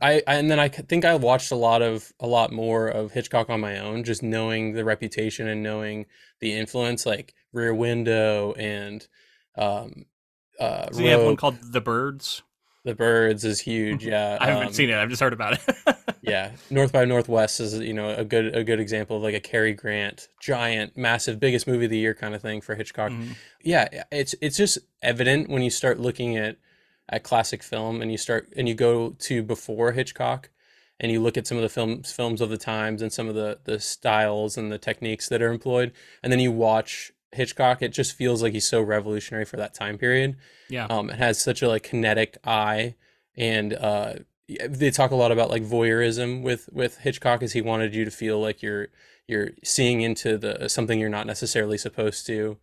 I, 0.00 0.22
I 0.26 0.34
and 0.36 0.50
then 0.50 0.58
I 0.58 0.68
think 0.68 1.04
I 1.04 1.14
watched 1.14 1.52
a 1.52 1.56
lot 1.56 1.82
of 1.82 2.12
a 2.20 2.26
lot 2.26 2.52
more 2.52 2.88
of 2.88 3.12
Hitchcock 3.12 3.50
on 3.50 3.60
my 3.60 3.78
own, 3.78 4.04
just 4.04 4.22
knowing 4.22 4.72
the 4.72 4.84
reputation 4.84 5.46
and 5.48 5.62
knowing 5.62 6.06
the 6.40 6.52
influence, 6.52 7.06
like 7.06 7.34
Rear 7.52 7.74
Window 7.74 8.52
and 8.54 9.06
um, 9.56 10.06
uh, 10.58 10.86
So 10.92 11.00
you 11.02 11.10
have 11.10 11.24
one 11.24 11.36
called 11.36 11.58
The 11.72 11.80
Birds. 11.80 12.42
The 12.84 12.94
Birds 12.94 13.44
is 13.44 13.60
huge. 13.60 14.04
Yeah, 14.06 14.38
I 14.40 14.46
haven't 14.46 14.68
um, 14.68 14.72
seen 14.72 14.90
it. 14.90 14.96
I've 14.96 15.08
just 15.08 15.20
heard 15.20 15.32
about 15.32 15.54
it. 15.54 15.96
yeah 16.26 16.52
north 16.70 16.90
by 16.90 17.04
northwest 17.04 17.60
is 17.60 17.78
you 17.78 17.92
know 17.92 18.08
a 18.08 18.24
good 18.24 18.56
a 18.56 18.64
good 18.64 18.80
example 18.80 19.18
of 19.18 19.22
like 19.22 19.34
a 19.34 19.40
Cary 19.40 19.74
Grant 19.74 20.28
giant 20.40 20.96
massive 20.96 21.38
biggest 21.38 21.66
movie 21.66 21.84
of 21.84 21.90
the 21.90 21.98
year 21.98 22.14
kind 22.14 22.34
of 22.34 22.40
thing 22.40 22.62
for 22.62 22.74
Hitchcock 22.74 23.12
Mhm. 23.12 23.36
yeah 23.62 24.04
it's 24.10 24.34
it's 24.40 24.56
just 24.56 24.78
evident 25.02 25.50
when 25.50 25.62
you 25.62 25.68
start 25.70 26.00
looking 26.00 26.36
at 26.36 26.56
at 27.08 27.22
classic 27.22 27.62
film 27.62 28.00
and 28.00 28.10
you 28.10 28.18
start 28.18 28.52
and 28.56 28.68
you 28.68 28.74
go 28.74 29.10
to 29.18 29.42
before 29.42 29.92
Hitchcock 29.92 30.50
and 31.00 31.10
you 31.12 31.20
look 31.20 31.36
at 31.36 31.46
some 31.46 31.56
of 31.58 31.62
the 31.62 31.68
films 31.68 32.12
films 32.12 32.40
of 32.40 32.50
the 32.50 32.56
times 32.58 33.02
and 33.02 33.12
some 33.12 33.28
of 33.28 33.34
the 33.34 33.58
the 33.64 33.78
styles 33.80 34.56
and 34.56 34.72
the 34.72 34.78
techniques 34.78 35.28
that 35.28 35.42
are 35.42 35.50
employed 35.52 35.92
and 36.22 36.32
then 36.32 36.40
you 36.40 36.50
watch 36.52 37.12
Hitchcock 37.32 37.82
it 37.82 37.92
just 37.92 38.14
feels 38.16 38.42
like 38.42 38.52
he's 38.52 38.66
so 38.66 38.80
revolutionary 38.80 39.44
for 39.44 39.56
that 39.56 39.74
time 39.74 39.98
period 39.98 40.36
Yeah. 40.68 40.86
um 40.86 41.10
it 41.10 41.18
has 41.18 41.42
such 41.42 41.62
a 41.62 41.68
like 41.68 41.82
kinetic 41.82 42.38
eye 42.44 42.94
and 43.36 43.74
uh 43.74 44.14
they 44.68 44.90
talk 44.90 45.10
a 45.10 45.16
lot 45.16 45.32
about 45.32 45.50
like 45.50 45.62
voyeurism 45.62 46.42
with 46.42 46.68
with 46.72 46.98
Hitchcock 46.98 47.42
as 47.42 47.52
he 47.54 47.60
wanted 47.60 47.94
you 47.94 48.04
to 48.04 48.10
feel 48.10 48.40
like 48.40 48.62
you're 48.62 48.88
you're 49.26 49.50
seeing 49.62 50.00
into 50.02 50.36
the 50.38 50.68
something 50.68 51.00
you're 51.00 51.08
not 51.08 51.26
necessarily 51.26 51.76
supposed 51.78 52.26
to 52.26 52.58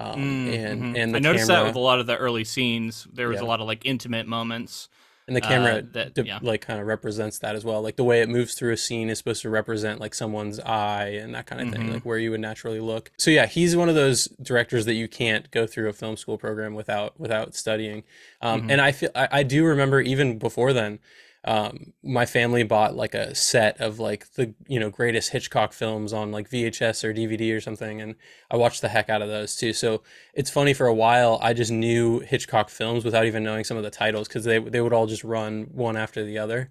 um 0.00 0.16
Mm, 0.20 0.54
and 0.54 0.82
mhm. 0.82 0.98
and 0.98 1.14
the 1.14 1.18
I 1.18 1.20
noticed 1.20 1.46
camera 1.48 1.62
that 1.64 1.66
with 1.68 1.76
a 1.76 1.80
lot 1.80 2.00
of 2.00 2.06
the 2.06 2.16
early 2.16 2.44
scenes. 2.44 3.06
There 3.12 3.28
was 3.28 3.40
Yeah. 3.40 3.46
a 3.46 3.48
lot 3.48 3.60
of 3.60 3.66
like 3.66 3.84
intimate 3.84 4.26
moments. 4.26 4.88
and 5.28 5.36
the 5.36 5.40
camera 5.40 5.74
uh, 5.76 5.82
that- 5.92 6.14
de- 6.14 6.26
yeah. 6.26 6.40
like 6.42 6.60
kind 6.62 6.80
of 6.80 6.86
represents 6.88 7.38
that 7.38 7.54
as 7.54 7.64
well 7.64 7.80
like 7.80 7.94
the 7.94 8.02
way 8.02 8.20
it 8.22 8.28
moves 8.28 8.54
through 8.54 8.72
a 8.72 8.76
scene 8.76 9.08
is 9.08 9.18
supposed 9.18 9.40
to 9.40 9.48
represent 9.48 10.00
like 10.00 10.14
someone's 10.14 10.58
eye 10.60 11.10
and 11.22 11.32
that 11.32 11.46
kind 11.46 11.60
of 11.62 11.70
thing 11.72 11.82
Mhm. 11.88 11.92
like 11.94 12.04
where 12.04 12.18
you 12.18 12.32
would 12.32 12.40
naturally 12.40 12.80
look 12.80 13.12
so 13.18 13.30
yeah 13.30 13.46
he's 13.46 13.76
one 13.76 13.88
of 13.88 13.94
those 13.94 14.24
directors 14.42 14.84
that 14.86 14.94
you 14.94 15.06
can't 15.06 15.48
go 15.52 15.64
through 15.64 15.88
a 15.88 15.92
film 15.92 16.16
school 16.16 16.36
program 16.38 16.74
without 16.74 17.18
without 17.20 17.54
studying 17.54 18.02
um, 18.42 18.62
Mhm. 18.62 18.72
and 18.72 18.80
i 18.80 18.90
feel 18.90 19.10
I, 19.14 19.28
I 19.30 19.42
do 19.44 19.64
remember 19.64 20.00
even 20.00 20.38
before 20.38 20.72
then 20.72 20.98
um, 21.44 21.92
my 22.04 22.24
family 22.24 22.62
bought 22.62 22.94
like 22.94 23.14
a 23.14 23.34
set 23.34 23.80
of 23.80 23.98
like 23.98 24.32
the 24.34 24.54
you 24.68 24.78
know 24.78 24.90
greatest 24.90 25.30
hitchcock 25.30 25.72
films 25.72 26.12
on 26.12 26.30
like 26.30 26.48
vhs 26.48 27.02
or 27.02 27.12
dvd 27.12 27.54
or 27.54 27.60
something 27.60 28.00
and 28.00 28.14
i 28.50 28.56
watched 28.56 28.80
the 28.80 28.88
heck 28.88 29.10
out 29.10 29.22
of 29.22 29.28
those 29.28 29.56
too. 29.56 29.72
So 29.72 30.02
it's 30.34 30.50
funny 30.50 30.72
for 30.72 30.86
a 30.86 30.94
while 30.94 31.38
i 31.42 31.52
just 31.52 31.72
knew 31.72 32.20
hitchcock 32.20 32.68
films 32.68 33.04
without 33.04 33.26
even 33.26 33.42
knowing 33.42 33.64
some 33.64 33.76
of 33.76 33.82
the 33.82 33.90
titles 33.90 34.28
because 34.28 34.44
they, 34.44 34.58
they 34.60 34.80
would 34.80 34.92
all 34.92 35.06
just 35.06 35.24
run 35.24 35.64
one 35.72 35.96
after 35.96 36.24
the 36.24 36.38
other. 36.38 36.70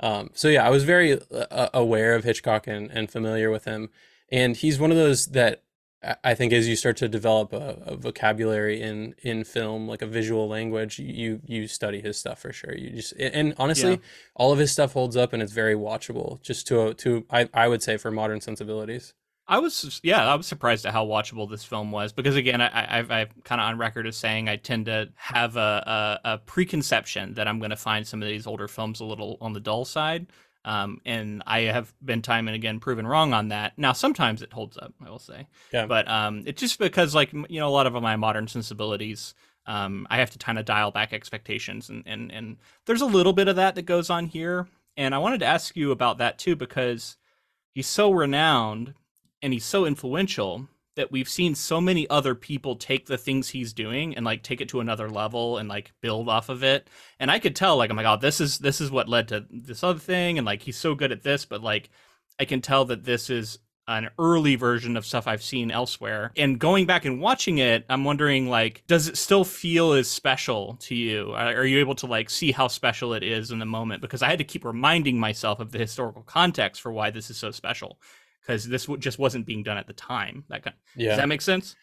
Um, 0.00 0.30
so 0.32 0.48
yeah 0.48 0.66
i 0.66 0.70
was 0.70 0.84
very 0.84 1.20
uh, 1.30 1.68
aware 1.74 2.14
of 2.14 2.24
hitchcock 2.24 2.66
and, 2.66 2.90
and 2.90 3.10
familiar 3.10 3.50
with 3.50 3.64
him. 3.64 3.90
And 4.32 4.56
he's 4.56 4.80
one 4.80 4.90
of 4.90 4.96
those 4.96 5.26
that 5.26 5.62
I- 6.04 6.16
i 6.24 6.34
think 6.34 6.52
as 6.52 6.68
you 6.68 6.76
start 6.76 6.96
to 6.98 7.08
develop 7.08 7.52
a, 7.52 7.82
a 7.86 7.96
vocabulary 7.96 8.80
in 8.82 9.14
in 9.22 9.44
film 9.44 9.88
like 9.88 10.02
a 10.02 10.06
visual 10.06 10.48
language 10.48 10.98
you 10.98 11.40
you 11.46 11.66
study 11.68 12.00
his 12.00 12.16
stuff 12.18 12.38
for 12.40 12.52
sure. 12.52 12.74
You 12.76 12.90
just 12.90 13.12
and 13.18 13.54
honestly 13.58 13.92
Yeah. 13.92 13.96
all 14.34 14.52
of 14.52 14.58
his 14.58 14.70
stuff 14.72 14.92
holds 14.92 15.16
up 15.16 15.32
and 15.32 15.42
it's 15.42 15.52
very 15.52 15.74
watchable 15.74 16.40
just 16.42 16.66
to 16.68 16.94
to 16.94 17.24
I, 17.30 17.48
I 17.54 17.68
would 17.68 17.82
say 17.82 17.96
for 17.96 18.10
modern 18.10 18.40
sensibilities. 18.40 19.14
I 19.48 19.60
was 19.60 20.00
yeah, 20.02 20.28
I 20.28 20.34
was 20.34 20.44
surprised 20.48 20.84
at 20.86 20.92
how 20.92 21.06
watchable 21.06 21.48
this 21.48 21.62
film 21.62 21.92
was 21.92 22.12
because 22.12 22.34
again, 22.34 22.60
I, 22.60 22.66
I, 22.66 22.98
I'm 23.20 23.28
kind 23.44 23.60
of 23.60 23.68
on 23.68 23.78
record 23.78 24.04
as 24.08 24.16
saying 24.16 24.48
I 24.48 24.56
tend 24.56 24.86
to 24.86 25.10
have 25.14 25.56
a, 25.56 26.18
a, 26.24 26.30
a 26.32 26.38
preconception 26.38 27.34
that 27.34 27.46
I'm 27.46 27.60
going 27.60 27.70
to 27.70 27.76
find 27.76 28.04
some 28.04 28.20
of 28.22 28.28
these 28.28 28.48
older 28.48 28.66
films 28.66 28.98
a 28.98 29.04
little 29.04 29.38
on 29.40 29.52
the 29.52 29.60
dull 29.60 29.84
side, 29.84 30.26
um, 30.66 31.00
and 31.06 31.42
I 31.46 31.60
have 31.60 31.94
been 32.04 32.20
time 32.20 32.48
and 32.48 32.54
again 32.54 32.78
proven 32.80 33.06
wrong 33.06 33.32
on 33.32 33.48
that. 33.48 33.72
Now 33.78 33.92
sometimes 33.94 34.42
it 34.42 34.52
holds 34.52 34.76
up, 34.76 34.92
I 35.02 35.08
will 35.08 35.18
say, 35.18 35.46
Yeah. 35.72 35.86
but 35.86 36.06
um, 36.08 36.42
it's 36.44 36.60
just 36.60 36.78
because 36.78 37.14
like 37.14 37.32
you 37.32 37.58
know 37.60 37.68
a 37.68 37.70
lot 37.70 37.86
of 37.86 37.94
my 38.02 38.16
modern 38.16 38.48
sensibilities. 38.48 39.34
Um, 39.68 40.06
I 40.10 40.18
have 40.18 40.30
to 40.30 40.38
kind 40.38 40.58
of 40.60 40.64
dial 40.64 40.90
back 40.92 41.12
expectations, 41.12 41.88
and, 41.88 42.02
and 42.06 42.30
and 42.30 42.56
there's 42.84 43.00
a 43.00 43.06
little 43.06 43.32
bit 43.32 43.48
of 43.48 43.56
that 43.56 43.74
that 43.76 43.82
goes 43.82 44.10
on 44.10 44.26
here. 44.26 44.68
And 44.98 45.14
I 45.14 45.18
wanted 45.18 45.40
to 45.40 45.46
ask 45.46 45.76
you 45.76 45.90
about 45.90 46.18
that 46.18 46.38
too 46.38 46.54
because 46.56 47.16
he's 47.74 47.86
so 47.88 48.10
renowned 48.12 48.94
and 49.42 49.52
he's 49.52 49.64
so 49.64 49.84
influential 49.84 50.68
that 50.96 51.12
we've 51.12 51.28
seen 51.28 51.54
so 51.54 51.80
many 51.80 52.08
other 52.10 52.34
people 52.34 52.74
take 52.74 53.06
the 53.06 53.18
things 53.18 53.48
he's 53.48 53.72
doing 53.72 54.16
and 54.16 54.24
like 54.24 54.42
take 54.42 54.60
it 54.60 54.68
to 54.70 54.80
another 54.80 55.08
level 55.08 55.58
and 55.58 55.68
like 55.68 55.92
build 56.00 56.28
off 56.28 56.48
of 56.48 56.64
it. 56.64 56.88
And 57.20 57.30
I 57.30 57.38
could 57.38 57.54
tell 57.54 57.76
like, 57.76 57.90
oh 57.90 57.94
my 57.94 58.02
god, 58.02 58.20
this 58.20 58.40
is 58.40 58.58
this 58.58 58.80
is 58.80 58.90
what 58.90 59.08
led 59.08 59.28
to 59.28 59.46
this 59.50 59.84
other 59.84 59.98
thing, 59.98 60.38
and 60.38 60.46
like 60.46 60.62
he's 60.62 60.76
so 60.76 60.94
good 60.94 61.12
at 61.12 61.22
this, 61.22 61.44
but 61.44 61.62
like 61.62 61.90
I 62.40 62.44
can 62.44 62.60
tell 62.60 62.84
that 62.86 63.04
this 63.04 63.30
is 63.30 63.58
an 63.88 64.10
early 64.18 64.56
version 64.56 64.96
of 64.96 65.06
stuff 65.06 65.28
I've 65.28 65.42
seen 65.42 65.70
elsewhere. 65.70 66.32
And 66.36 66.58
going 66.58 66.86
back 66.86 67.04
and 67.04 67.20
watching 67.20 67.58
it, 67.58 67.84
I'm 67.88 68.04
wondering 68.04 68.48
like, 68.48 68.82
does 68.88 69.06
it 69.06 69.16
still 69.16 69.44
feel 69.44 69.92
as 69.92 70.08
special 70.08 70.76
to 70.80 70.94
you? 70.96 71.32
Are 71.34 71.64
you 71.64 71.78
able 71.78 71.94
to 71.96 72.06
like 72.06 72.28
see 72.28 72.50
how 72.50 72.66
special 72.66 73.14
it 73.14 73.22
is 73.22 73.52
in 73.52 73.60
the 73.60 73.64
moment? 73.64 74.02
Because 74.02 74.22
I 74.22 74.28
had 74.28 74.38
to 74.38 74.44
keep 74.44 74.64
reminding 74.64 75.20
myself 75.20 75.60
of 75.60 75.70
the 75.70 75.78
historical 75.78 76.22
context 76.22 76.82
for 76.82 76.90
why 76.90 77.10
this 77.10 77.30
is 77.30 77.36
so 77.36 77.52
special, 77.52 78.00
because 78.46 78.66
this 78.66 78.86
just 78.98 79.18
wasn't 79.18 79.46
being 79.46 79.62
done 79.62 79.76
at 79.76 79.86
the 79.86 79.92
time. 79.92 80.44
That 80.48 80.62
kind. 80.62 80.76
Yeah. 80.94 81.10
Does 81.10 81.18
that 81.18 81.28
make 81.28 81.42
sense? 81.42 81.76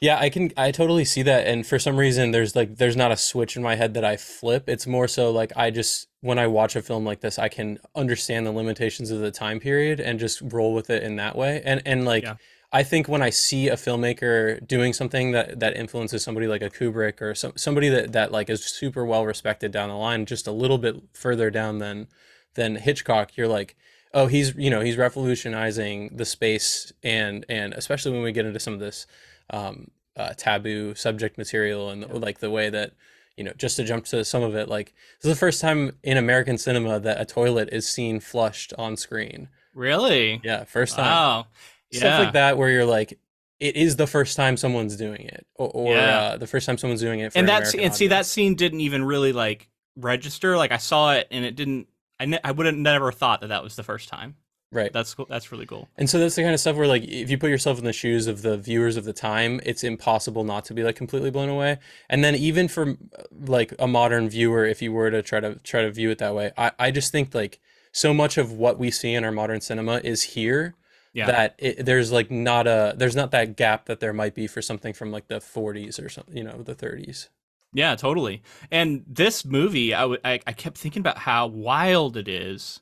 Yeah, 0.00 0.18
I 0.18 0.30
can 0.30 0.52
I 0.56 0.70
totally 0.70 1.04
see 1.04 1.22
that 1.22 1.46
and 1.48 1.66
for 1.66 1.78
some 1.78 1.96
reason 1.96 2.30
there's 2.30 2.54
like 2.54 2.76
there's 2.76 2.96
not 2.96 3.10
a 3.10 3.16
switch 3.16 3.56
in 3.56 3.62
my 3.62 3.74
head 3.74 3.94
that 3.94 4.04
I 4.04 4.16
flip. 4.16 4.68
It's 4.68 4.86
more 4.86 5.08
so 5.08 5.30
like 5.30 5.52
I 5.56 5.70
just 5.70 6.06
when 6.20 6.38
I 6.38 6.46
watch 6.46 6.76
a 6.76 6.82
film 6.82 7.04
like 7.04 7.20
this, 7.20 7.38
I 7.38 7.48
can 7.48 7.78
understand 7.96 8.46
the 8.46 8.52
limitations 8.52 9.10
of 9.10 9.20
the 9.20 9.32
time 9.32 9.58
period 9.58 9.98
and 9.98 10.20
just 10.20 10.40
roll 10.40 10.72
with 10.72 10.88
it 10.90 11.02
in 11.02 11.16
that 11.16 11.36
way. 11.36 11.62
And 11.64 11.82
and 11.84 12.04
like 12.04 12.22
yeah. 12.22 12.36
I 12.72 12.84
think 12.84 13.08
when 13.08 13.22
I 13.22 13.30
see 13.30 13.68
a 13.68 13.74
filmmaker 13.74 14.64
doing 14.66 14.92
something 14.92 15.32
that 15.32 15.58
that 15.58 15.76
influences 15.76 16.22
somebody 16.22 16.46
like 16.46 16.62
a 16.62 16.70
Kubrick 16.70 17.20
or 17.20 17.34
some, 17.34 17.54
somebody 17.56 17.88
that 17.88 18.12
that 18.12 18.30
like 18.30 18.48
is 18.50 18.64
super 18.64 19.04
well 19.04 19.26
respected 19.26 19.72
down 19.72 19.88
the 19.88 19.96
line 19.96 20.26
just 20.26 20.46
a 20.46 20.52
little 20.52 20.78
bit 20.78 20.96
further 21.12 21.50
down 21.50 21.78
than 21.78 22.06
than 22.54 22.76
Hitchcock, 22.76 23.36
you're 23.36 23.48
like 23.48 23.76
oh 24.14 24.26
he's 24.26 24.54
you 24.54 24.70
know 24.70 24.80
he's 24.80 24.96
revolutionizing 24.96 26.10
the 26.16 26.24
space 26.24 26.92
and 27.02 27.44
and 27.48 27.72
especially 27.74 28.12
when 28.12 28.22
we 28.22 28.32
get 28.32 28.46
into 28.46 28.60
some 28.60 28.74
of 28.74 28.80
this 28.80 29.06
um, 29.50 29.90
uh, 30.16 30.32
taboo 30.36 30.94
subject 30.94 31.38
material 31.38 31.90
and 31.90 32.02
yeah. 32.02 32.12
like 32.12 32.38
the 32.38 32.50
way 32.50 32.70
that 32.70 32.92
you 33.36 33.44
know 33.44 33.52
just 33.56 33.76
to 33.76 33.84
jump 33.84 34.04
to 34.04 34.24
some 34.24 34.42
of 34.42 34.54
it 34.54 34.68
like 34.68 34.94
this 35.20 35.30
is 35.30 35.36
the 35.36 35.38
first 35.40 35.60
time 35.60 35.92
in 36.02 36.16
american 36.16 36.58
cinema 36.58 36.98
that 36.98 37.20
a 37.20 37.24
toilet 37.24 37.68
is 37.70 37.88
seen 37.88 38.18
flushed 38.18 38.72
on 38.76 38.96
screen 38.96 39.48
really 39.74 40.40
yeah 40.42 40.64
first 40.64 40.96
time 40.96 41.04
wow 41.04 41.46
yeah. 41.90 41.98
stuff 42.00 42.24
like 42.24 42.32
that 42.32 42.58
where 42.58 42.68
you're 42.68 42.84
like 42.84 43.18
it 43.60 43.76
is 43.76 43.96
the 43.96 44.06
first 44.06 44.36
time 44.36 44.56
someone's 44.56 44.96
doing 44.96 45.22
it 45.22 45.46
or, 45.54 45.68
or 45.68 45.94
yeah. 45.94 46.18
uh, 46.18 46.36
the 46.36 46.46
first 46.46 46.66
time 46.66 46.76
someone's 46.78 47.00
doing 47.00 47.20
it 47.20 47.32
and 47.36 47.48
that's 47.48 47.72
and 47.72 47.80
audience. 47.80 47.96
see 47.96 48.08
that 48.08 48.26
scene 48.26 48.54
didn't 48.54 48.80
even 48.80 49.04
really 49.04 49.32
like 49.32 49.68
register 49.96 50.56
like 50.56 50.72
i 50.72 50.76
saw 50.76 51.12
it 51.12 51.26
and 51.30 51.44
it 51.44 51.54
didn't 51.54 51.86
i, 52.20 52.26
ne- 52.26 52.40
I 52.44 52.52
would 52.52 52.66
have 52.66 52.76
never 52.76 53.12
thought 53.12 53.40
that 53.40 53.48
that 53.48 53.62
was 53.62 53.76
the 53.76 53.82
first 53.82 54.08
time 54.08 54.36
Right. 54.70 54.92
That's 54.92 55.14
cool. 55.14 55.26
That's 55.28 55.50
really 55.50 55.64
cool. 55.64 55.88
And 55.96 56.10
so 56.10 56.18
that's 56.18 56.34
the 56.34 56.42
kind 56.42 56.52
of 56.52 56.60
stuff 56.60 56.76
where 56.76 56.86
like 56.86 57.04
if 57.04 57.30
you 57.30 57.38
put 57.38 57.48
yourself 57.48 57.78
in 57.78 57.84
the 57.84 57.92
shoes 57.92 58.26
of 58.26 58.42
the 58.42 58.58
viewers 58.58 58.98
of 58.98 59.04
the 59.04 59.14
time, 59.14 59.60
it's 59.64 59.82
impossible 59.82 60.44
not 60.44 60.66
to 60.66 60.74
be 60.74 60.82
like 60.82 60.96
completely 60.96 61.30
blown 61.30 61.48
away. 61.48 61.78
And 62.10 62.22
then 62.22 62.34
even 62.34 62.68
for 62.68 62.96
like 63.32 63.72
a 63.78 63.86
modern 63.86 64.28
viewer, 64.28 64.66
if 64.66 64.82
you 64.82 64.92
were 64.92 65.10
to 65.10 65.22
try 65.22 65.40
to 65.40 65.54
try 65.64 65.82
to 65.82 65.90
view 65.90 66.10
it 66.10 66.18
that 66.18 66.34
way, 66.34 66.52
I, 66.58 66.72
I 66.78 66.90
just 66.90 67.12
think 67.12 67.34
like 67.34 67.60
so 67.92 68.12
much 68.12 68.36
of 68.36 68.52
what 68.52 68.78
we 68.78 68.90
see 68.90 69.14
in 69.14 69.24
our 69.24 69.32
modern 69.32 69.62
cinema 69.62 70.02
is 70.04 70.22
here 70.22 70.74
yeah. 71.14 71.26
that 71.26 71.54
it, 71.58 71.86
there's 71.86 72.12
like 72.12 72.30
not 72.30 72.66
a 72.66 72.94
there's 72.94 73.16
not 73.16 73.30
that 73.30 73.56
gap 73.56 73.86
that 73.86 74.00
there 74.00 74.12
might 74.12 74.34
be 74.34 74.46
for 74.46 74.60
something 74.60 74.92
from 74.92 75.10
like 75.10 75.28
the 75.28 75.38
40s 75.38 76.04
or 76.04 76.10
something, 76.10 76.36
you 76.36 76.44
know, 76.44 76.62
the 76.62 76.74
30s. 76.74 77.28
Yeah, 77.72 77.94
totally. 77.96 78.42
And 78.70 79.04
this 79.06 79.44
movie, 79.44 79.94
I, 79.94 80.00
w- 80.02 80.20
I, 80.24 80.40
I 80.46 80.52
kept 80.52 80.78
thinking 80.78 81.00
about 81.00 81.18
how 81.18 81.46
wild 81.46 82.16
it 82.16 82.28
is 82.28 82.80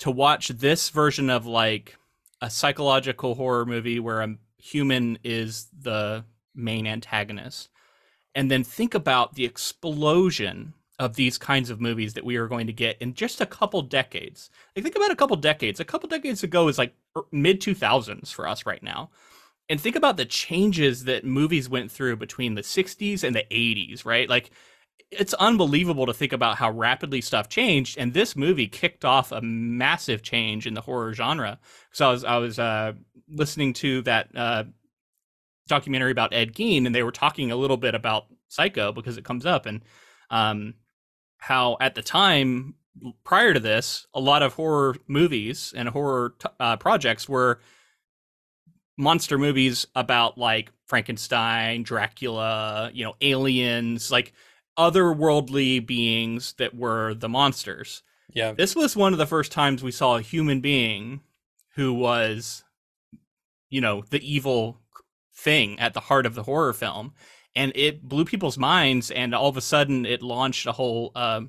to 0.00 0.10
watch 0.10 0.48
this 0.48 0.90
version 0.90 1.30
of 1.30 1.46
like 1.46 1.96
a 2.40 2.50
psychological 2.50 3.34
horror 3.34 3.66
movie 3.66 4.00
where 4.00 4.20
a 4.22 4.36
human 4.58 5.18
is 5.22 5.68
the 5.78 6.24
main 6.54 6.86
antagonist 6.86 7.68
and 8.34 8.50
then 8.50 8.64
think 8.64 8.94
about 8.94 9.34
the 9.34 9.44
explosion 9.44 10.74
of 10.98 11.14
these 11.16 11.38
kinds 11.38 11.70
of 11.70 11.80
movies 11.80 12.14
that 12.14 12.24
we 12.24 12.36
are 12.36 12.48
going 12.48 12.66
to 12.66 12.72
get 12.72 13.00
in 13.00 13.14
just 13.14 13.40
a 13.40 13.46
couple 13.46 13.82
decades. 13.82 14.50
Like 14.74 14.82
think 14.84 14.96
about 14.96 15.10
a 15.10 15.16
couple 15.16 15.36
decades. 15.36 15.80
A 15.80 15.84
couple 15.84 16.08
decades 16.08 16.42
ago 16.42 16.68
is 16.68 16.78
like 16.78 16.94
er, 17.16 17.22
mid 17.32 17.60
2000s 17.60 18.32
for 18.32 18.48
us 18.48 18.66
right 18.66 18.82
now. 18.82 19.10
And 19.68 19.80
think 19.80 19.96
about 19.96 20.16
the 20.16 20.24
changes 20.24 21.04
that 21.04 21.24
movies 21.24 21.68
went 21.68 21.90
through 21.90 22.16
between 22.16 22.54
the 22.54 22.62
60s 22.62 23.24
and 23.24 23.34
the 23.34 23.44
80s, 23.50 24.04
right? 24.04 24.28
Like 24.28 24.52
it's 25.10 25.34
unbelievable 25.34 26.06
to 26.06 26.14
think 26.14 26.32
about 26.32 26.56
how 26.56 26.70
rapidly 26.70 27.20
stuff 27.20 27.48
changed 27.48 27.96
and 27.98 28.12
this 28.12 28.34
movie 28.34 28.66
kicked 28.66 29.04
off 29.04 29.32
a 29.32 29.40
massive 29.40 30.22
change 30.22 30.66
in 30.66 30.74
the 30.74 30.80
horror 30.80 31.12
genre 31.12 31.58
so 31.92 32.08
i 32.08 32.10
was 32.10 32.24
i 32.24 32.36
was 32.36 32.58
uh, 32.58 32.92
listening 33.28 33.72
to 33.72 34.02
that 34.02 34.28
uh, 34.34 34.64
documentary 35.68 36.10
about 36.10 36.34
ed 36.34 36.52
gein 36.52 36.86
and 36.86 36.94
they 36.94 37.02
were 37.02 37.12
talking 37.12 37.50
a 37.50 37.56
little 37.56 37.76
bit 37.76 37.94
about 37.94 38.26
psycho 38.48 38.92
because 38.92 39.16
it 39.16 39.24
comes 39.24 39.46
up 39.46 39.66
and 39.66 39.82
um, 40.30 40.74
how 41.38 41.76
at 41.80 41.94
the 41.94 42.02
time 42.02 42.74
prior 43.22 43.54
to 43.54 43.60
this 43.60 44.06
a 44.14 44.20
lot 44.20 44.42
of 44.42 44.54
horror 44.54 44.96
movies 45.06 45.72
and 45.76 45.88
horror 45.88 46.34
t- 46.38 46.48
uh, 46.58 46.76
projects 46.76 47.28
were 47.28 47.60
monster 48.96 49.38
movies 49.38 49.86
about 49.94 50.38
like 50.38 50.72
frankenstein 50.86 51.82
dracula 51.82 52.90
you 52.94 53.04
know 53.04 53.14
aliens 53.20 54.10
like 54.10 54.32
otherworldly 54.78 55.84
beings 55.84 56.54
that 56.58 56.74
were 56.74 57.14
the 57.14 57.28
monsters. 57.28 58.02
Yeah. 58.32 58.52
This 58.52 58.76
was 58.76 58.96
one 58.96 59.12
of 59.12 59.18
the 59.18 59.26
first 59.26 59.52
times 59.52 59.82
we 59.82 59.90
saw 59.90 60.16
a 60.16 60.22
human 60.22 60.60
being 60.60 61.20
who 61.74 61.94
was, 61.94 62.64
you 63.70 63.80
know, 63.80 64.04
the 64.10 64.34
evil 64.34 64.80
thing 65.34 65.78
at 65.78 65.94
the 65.94 66.00
heart 66.00 66.26
of 66.26 66.34
the 66.34 66.42
horror 66.42 66.72
film. 66.72 67.14
And 67.54 67.72
it 67.74 68.02
blew 68.02 68.26
people's 68.26 68.58
minds. 68.58 69.10
And 69.10 69.34
all 69.34 69.48
of 69.48 69.56
a 69.56 69.62
sudden, 69.62 70.04
it 70.04 70.22
launched 70.22 70.66
a 70.66 70.72
whole 70.72 71.12
uh, 71.14 71.42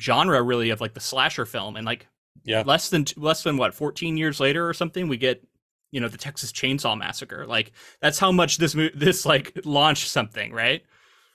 genre, 0.00 0.42
really, 0.42 0.70
of 0.70 0.80
like 0.80 0.94
the 0.94 1.00
slasher 1.00 1.46
film. 1.46 1.76
And 1.76 1.86
like, 1.86 2.08
yeah, 2.44 2.64
less 2.66 2.90
than 2.90 3.06
less 3.16 3.44
than 3.44 3.56
what, 3.56 3.72
fourteen 3.72 4.16
years 4.16 4.40
later 4.40 4.68
or 4.68 4.74
something, 4.74 5.08
we 5.08 5.16
get 5.16 5.46
you 5.96 6.00
know 6.02 6.08
the 6.08 6.18
Texas 6.18 6.52
Chainsaw 6.52 6.96
Massacre. 6.96 7.46
Like 7.46 7.72
that's 8.00 8.18
how 8.18 8.30
much 8.30 8.58
this 8.58 8.76
this 8.94 9.24
like 9.24 9.58
launched 9.64 10.08
something, 10.08 10.52
right? 10.52 10.84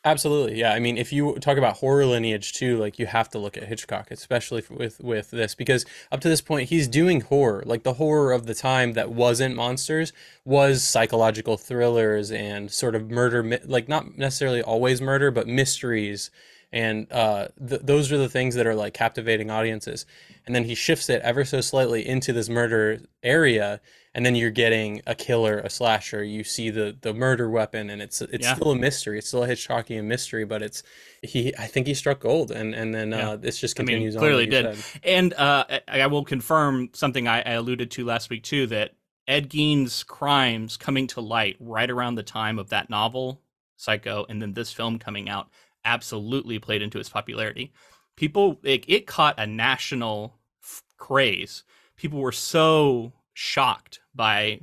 Absolutely, 0.05 0.59
yeah. 0.59 0.71
I 0.73 0.79
mean, 0.79 0.99
if 0.99 1.11
you 1.11 1.35
talk 1.39 1.57
about 1.57 1.77
horror 1.77 2.05
lineage 2.05 2.53
too, 2.53 2.77
like 2.77 2.99
you 2.99 3.07
have 3.07 3.29
to 3.31 3.39
look 3.39 3.57
at 3.57 3.63
Hitchcock, 3.63 4.11
especially 4.11 4.63
with 4.69 4.99
with 4.99 5.31
this, 5.31 5.55
because 5.55 5.83
up 6.11 6.21
to 6.21 6.29
this 6.29 6.41
point, 6.41 6.69
he's 6.69 6.87
doing 6.87 7.21
horror. 7.21 7.63
Like 7.65 7.81
the 7.81 7.93
horror 7.93 8.33
of 8.33 8.45
the 8.45 8.53
time 8.53 8.93
that 8.93 9.09
wasn't 9.09 9.55
monsters 9.55 10.13
was 10.45 10.83
psychological 10.83 11.57
thrillers 11.57 12.31
and 12.31 12.71
sort 12.71 12.93
of 12.93 13.09
murder, 13.09 13.59
like 13.65 13.89
not 13.89 14.15
necessarily 14.15 14.61
always 14.61 15.01
murder, 15.01 15.31
but 15.31 15.47
mysteries, 15.47 16.29
and 16.71 17.11
uh, 17.11 17.47
th- 17.67 17.81
those 17.83 18.11
are 18.11 18.17
the 18.19 18.29
things 18.29 18.53
that 18.55 18.67
are 18.67 18.75
like 18.75 18.93
captivating 18.93 19.49
audiences. 19.49 20.05
And 20.45 20.55
then 20.55 20.65
he 20.65 20.75
shifts 20.75 21.09
it 21.09 21.21
ever 21.23 21.45
so 21.45 21.61
slightly 21.61 22.07
into 22.07 22.31
this 22.31 22.47
murder 22.47 23.01
area 23.23 23.81
and 24.13 24.25
then 24.25 24.35
you're 24.35 24.51
getting 24.51 25.01
a 25.07 25.15
killer, 25.15 25.59
a 25.59 25.69
slasher. 25.69 26.23
You 26.23 26.43
see 26.43 26.69
the 26.69 26.97
the 27.01 27.13
murder 27.13 27.49
weapon, 27.49 27.89
and 27.89 28.01
it's 28.01 28.21
it's 28.21 28.45
yeah. 28.45 28.55
still 28.55 28.71
a 28.71 28.75
mystery. 28.75 29.17
It's 29.17 29.27
still 29.27 29.43
a 29.43 29.47
Hitchcockian 29.47 30.05
mystery, 30.05 30.45
but 30.45 30.61
it's 30.61 30.83
he. 31.21 31.53
I 31.57 31.67
think 31.67 31.87
he 31.87 31.93
struck 31.93 32.19
gold, 32.19 32.51
and 32.51 32.73
and 32.73 32.93
then 32.93 33.11
yeah. 33.11 33.31
uh, 33.31 33.35
this 33.37 33.59
just 33.59 33.75
continues. 33.75 34.15
I 34.15 34.19
mean, 34.19 34.21
clearly 34.21 34.45
did. 34.45 34.75
Said. 34.75 35.01
And 35.03 35.33
uh, 35.33 35.65
I 35.87 36.07
will 36.07 36.25
confirm 36.25 36.89
something 36.93 37.27
I, 37.27 37.41
I 37.41 37.51
alluded 37.51 37.91
to 37.91 38.05
last 38.05 38.29
week 38.29 38.43
too 38.43 38.67
that 38.67 38.95
Ed 39.27 39.49
Gein's 39.49 40.03
crimes 40.03 40.77
coming 40.77 41.07
to 41.07 41.21
light 41.21 41.57
right 41.59 41.89
around 41.89 42.15
the 42.15 42.23
time 42.23 42.59
of 42.59 42.69
that 42.69 42.89
novel 42.89 43.41
Psycho, 43.81 44.27
and 44.29 44.39
then 44.41 44.53
this 44.53 44.71
film 44.71 44.99
coming 44.99 45.27
out 45.27 45.49
absolutely 45.83 46.59
played 46.59 46.83
into 46.83 46.99
its 46.99 47.09
popularity. 47.09 47.73
People, 48.15 48.59
it, 48.63 48.85
it 48.87 49.07
caught 49.07 49.39
a 49.39 49.47
national 49.47 50.37
f- 50.63 50.83
craze. 50.97 51.63
People 51.97 52.19
were 52.19 52.31
so 52.31 53.11
shocked 53.33 53.99
by 54.13 54.59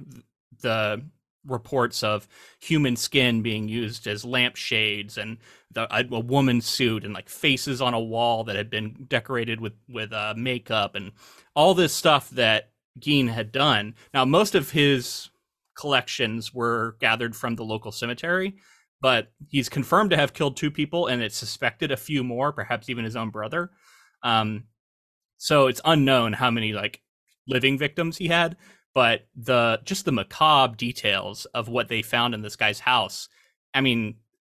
the 0.60 1.02
reports 1.46 2.02
of 2.02 2.28
human 2.58 2.96
skin 2.96 3.42
being 3.42 3.68
used 3.68 4.06
as 4.06 4.24
lampshades 4.24 5.16
and 5.16 5.38
the, 5.72 5.82
a, 5.94 6.04
a 6.14 6.20
woman's 6.20 6.66
suit 6.66 7.04
and 7.04 7.14
like 7.14 7.28
faces 7.28 7.80
on 7.80 7.94
a 7.94 8.00
wall 8.00 8.44
that 8.44 8.56
had 8.56 8.70
been 8.70 9.06
decorated 9.08 9.60
with 9.60 9.74
with 9.88 10.12
uh, 10.12 10.34
makeup 10.36 10.94
and 10.94 11.12
all 11.54 11.74
this 11.74 11.94
stuff 11.94 12.30
that 12.30 12.70
Gein 13.00 13.28
had 13.28 13.52
done. 13.52 13.94
Now, 14.12 14.24
most 14.24 14.54
of 14.54 14.70
his 14.70 15.30
collections 15.76 16.52
were 16.52 16.96
gathered 17.00 17.36
from 17.36 17.54
the 17.54 17.64
local 17.64 17.92
cemetery, 17.92 18.56
but 19.00 19.32
he's 19.48 19.68
confirmed 19.68 20.10
to 20.10 20.16
have 20.16 20.32
killed 20.32 20.56
two 20.56 20.70
people, 20.70 21.06
and 21.06 21.22
it's 21.22 21.36
suspected 21.36 21.92
a 21.92 21.96
few 21.96 22.24
more, 22.24 22.52
perhaps 22.52 22.88
even 22.88 23.04
his 23.04 23.16
own 23.16 23.30
brother. 23.30 23.70
Um, 24.22 24.64
so 25.36 25.68
it's 25.68 25.80
unknown 25.84 26.32
how 26.32 26.50
many 26.50 26.72
like 26.72 27.00
living 27.48 27.78
victims 27.78 28.16
he 28.16 28.28
had, 28.28 28.56
but 28.94 29.26
the 29.34 29.80
just 29.84 30.04
the 30.04 30.12
macabre 30.12 30.76
details 30.76 31.44
of 31.46 31.68
what 31.68 31.88
they 31.88 32.02
found 32.02 32.34
in 32.34 32.42
this 32.42 32.56
guy's 32.56 32.80
house. 32.80 33.28
I 33.74 33.80
mean, 33.80 34.16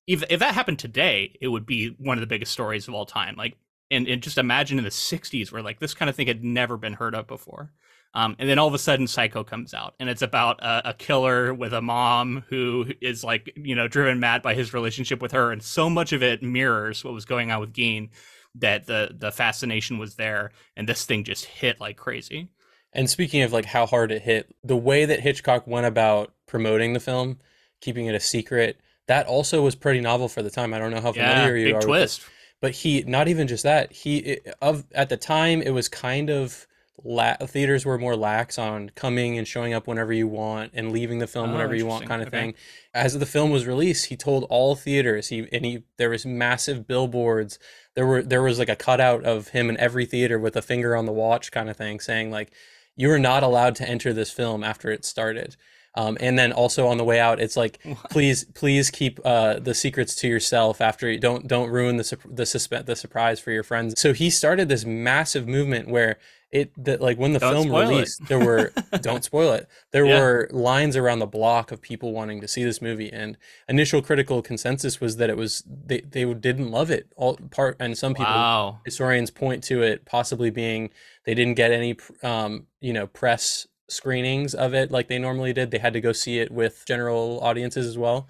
if 0.07 0.23
if 0.29 0.39
that 0.39 0.53
happened 0.55 0.79
today, 0.79 1.37
it 1.39 1.47
would 1.47 1.65
be 1.65 1.95
one 1.99 2.17
of 2.17 2.21
the 2.21 2.27
biggest 2.27 2.51
stories 2.51 2.87
of 2.87 2.93
all 2.93 3.05
time. 3.05 3.35
Like, 3.37 3.57
and, 3.91 4.07
and 4.07 4.21
just 4.21 4.37
imagine 4.37 4.77
in 4.77 4.83
the 4.83 4.89
'60s 4.89 5.51
where 5.51 5.61
like 5.61 5.79
this 5.79 5.93
kind 5.93 6.09
of 6.09 6.15
thing 6.15 6.27
had 6.27 6.43
never 6.43 6.77
been 6.77 6.93
heard 6.93 7.15
of 7.15 7.27
before. 7.27 7.71
Um, 8.15 8.35
and 8.39 8.49
then 8.49 8.57
all 8.57 8.67
of 8.67 8.73
a 8.73 8.79
sudden, 8.79 9.05
Psycho 9.05 9.43
comes 9.43 9.73
out, 9.75 9.93
and 9.99 10.09
it's 10.09 10.23
about 10.23 10.59
a, 10.63 10.89
a, 10.89 10.93
killer 10.95 11.53
with 11.53 11.73
a 11.73 11.81
mom 11.81 12.43
who 12.49 12.87
is 13.01 13.23
like, 13.23 13.53
you 13.55 13.75
know, 13.75 13.87
driven 13.87 14.19
mad 14.19 14.41
by 14.41 14.55
his 14.55 14.73
relationship 14.73 15.21
with 15.21 15.31
her, 15.33 15.51
and 15.51 15.61
so 15.61 15.91
much 15.91 16.11
of 16.11 16.23
it 16.23 16.41
mirrors 16.41 17.03
what 17.03 17.13
was 17.13 17.25
going 17.25 17.51
on 17.51 17.59
with 17.59 17.71
Gein 17.71 18.09
that 18.55 18.87
the 18.87 19.15
the 19.15 19.31
fascination 19.31 19.99
was 19.99 20.15
there, 20.15 20.51
and 20.75 20.89
this 20.89 21.05
thing 21.05 21.23
just 21.23 21.45
hit 21.45 21.79
like 21.79 21.97
crazy. 21.97 22.49
And 22.93 23.09
speaking 23.09 23.41
of 23.43 23.53
like 23.53 23.65
how 23.65 23.85
hard 23.85 24.11
it 24.11 24.23
hit, 24.23 24.53
the 24.63 24.77
way 24.77 25.05
that 25.05 25.19
Hitchcock 25.19 25.67
went 25.67 25.85
about 25.85 26.33
promoting 26.47 26.93
the 26.93 26.99
film, 26.99 27.39
keeping 27.81 28.07
it 28.07 28.15
a 28.15 28.19
secret, 28.19 28.79
that 29.07 29.27
also 29.27 29.61
was 29.63 29.75
pretty 29.75 30.01
novel 30.01 30.27
for 30.27 30.41
the 30.41 30.49
time. 30.49 30.73
I 30.73 30.79
don't 30.79 30.91
know 30.91 31.01
how 31.01 31.11
familiar 31.11 31.55
yeah, 31.55 31.67
you 31.67 31.73
big 31.73 31.75
are. 31.75 31.81
twist. 31.81 32.21
With 32.21 32.27
it, 32.27 32.33
but 32.61 32.71
he 32.71 33.03
not 33.03 33.27
even 33.27 33.47
just 33.47 33.63
that. 33.63 33.91
He 33.91 34.39
of 34.61 34.85
at 34.93 35.09
the 35.09 35.17
time 35.17 35.61
it 35.61 35.71
was 35.71 35.87
kind 35.87 36.29
of 36.29 36.67
la- 37.03 37.37
theaters 37.37 37.85
were 37.85 37.97
more 37.97 38.15
lax 38.15 38.59
on 38.59 38.89
coming 38.95 39.37
and 39.37 39.47
showing 39.47 39.73
up 39.73 39.87
whenever 39.87 40.11
you 40.11 40.27
want 40.27 40.71
and 40.73 40.91
leaving 40.91 41.19
the 41.19 41.27
film 41.27 41.51
Oh, 41.51 41.53
whenever 41.53 41.75
you 41.75 41.85
want 41.85 42.05
kind 42.07 42.21
of 42.21 42.27
Okay. 42.27 42.37
thing. 42.37 42.53
As 42.93 43.17
the 43.17 43.25
film 43.25 43.51
was 43.51 43.65
released, 43.65 44.07
he 44.07 44.17
told 44.17 44.45
all 44.49 44.75
theaters 44.75 45.29
he 45.29 45.47
and 45.51 45.65
he 45.65 45.83
there 45.97 46.09
was 46.09 46.25
massive 46.25 46.87
billboards. 46.87 47.59
There 47.95 48.05
were 48.05 48.21
there 48.21 48.41
was 48.41 48.59
like 48.59 48.69
a 48.69 48.75
cutout 48.75 49.23
of 49.25 49.49
him 49.49 49.69
in 49.69 49.77
every 49.77 50.05
theater 50.05 50.37
with 50.39 50.55
a 50.55 50.61
finger 50.61 50.95
on 50.95 51.05
the 51.05 51.13
watch 51.13 51.51
kind 51.51 51.69
of 51.69 51.77
thing 51.77 51.99
saying 51.99 52.31
like 52.31 52.51
you 52.99 53.07
were 53.07 53.17
not 53.31 53.41
allowed 53.43 53.75
to 53.77 53.87
enter 53.89 54.11
this 54.13 54.29
film 54.31 54.63
after 54.63 54.91
it 54.91 55.05
started. 55.05 55.55
Um, 55.95 56.17
and 56.21 56.37
then 56.37 56.51
also 56.51 56.85
on 56.87 56.97
the 56.97 57.03
way 57.03 57.19
out, 57.19 57.39
it's 57.39 57.57
like, 57.57 57.79
please, 58.11 58.43
please 58.53 58.91
keep 58.91 59.19
uh, 59.25 59.59
the 59.59 59.73
secrets 59.73 60.13
to 60.15 60.27
yourself. 60.27 60.81
After 60.81 61.09
you 61.11 61.19
don't 61.19 61.47
don't 61.47 61.69
ruin 61.71 61.97
the 61.97 62.17
the 62.29 62.43
suspe- 62.43 62.85
the 62.85 62.95
surprise 62.95 63.39
for 63.39 63.51
your 63.51 63.63
friends. 63.63 63.99
So 63.99 64.13
he 64.13 64.29
started 64.29 64.69
this 64.69 64.85
massive 64.85 65.47
movement 65.47 65.87
where 65.89 66.17
it 66.51 66.71
that 66.83 67.01
like 67.01 67.17
when 67.17 67.33
the 67.33 67.39
Don't 67.39 67.53
film 67.67 67.71
released, 67.75 68.27
there 68.27 68.39
were 68.43 68.71
don't 69.01 69.23
spoil 69.23 69.51
it. 69.53 69.67
There 69.91 70.05
Yeah. 70.05 70.19
were 70.19 70.49
lines 70.51 70.95
around 70.95 71.19
the 71.19 71.27
block 71.27 71.71
of 71.71 71.81
people 71.81 72.11
wanting 72.13 72.39
to 72.41 72.47
see 72.47 72.63
this 72.63 72.81
movie, 72.81 73.11
and 73.11 73.35
initial 73.67 74.01
critical 74.01 74.41
consensus 74.43 75.01
was 75.01 75.17
that 75.17 75.29
it 75.29 75.37
was 75.37 75.63
they 75.67 76.01
they 76.01 76.31
didn't 76.33 76.69
love 76.71 76.91
it. 76.91 77.11
All 77.15 77.35
part 77.49 77.77
and 77.79 77.97
some 77.97 78.13
people 78.13 78.31
Wow. 78.31 78.79
historians 78.85 79.31
point 79.31 79.63
to 79.65 79.81
it 79.81 80.05
possibly 80.05 80.49
being 80.51 80.91
they 81.29 81.35
didn't 81.35 81.53
get 81.53 81.69
any 81.71 81.95
um, 82.23 82.65
you 82.81 82.91
know 82.91 83.05
press 83.05 83.67
screenings 83.87 84.55
of 84.55 84.73
it 84.73 84.89
like 84.89 85.09
they 85.09 85.19
normally 85.19 85.53
did. 85.53 85.69
They 85.69 85.77
had 85.77 85.93
to 85.93 86.01
go 86.01 86.11
see 86.11 86.39
it 86.39 86.49
with 86.51 86.83
general 86.87 87.39
audiences 87.41 87.85
as 87.85 87.99
well 87.99 88.27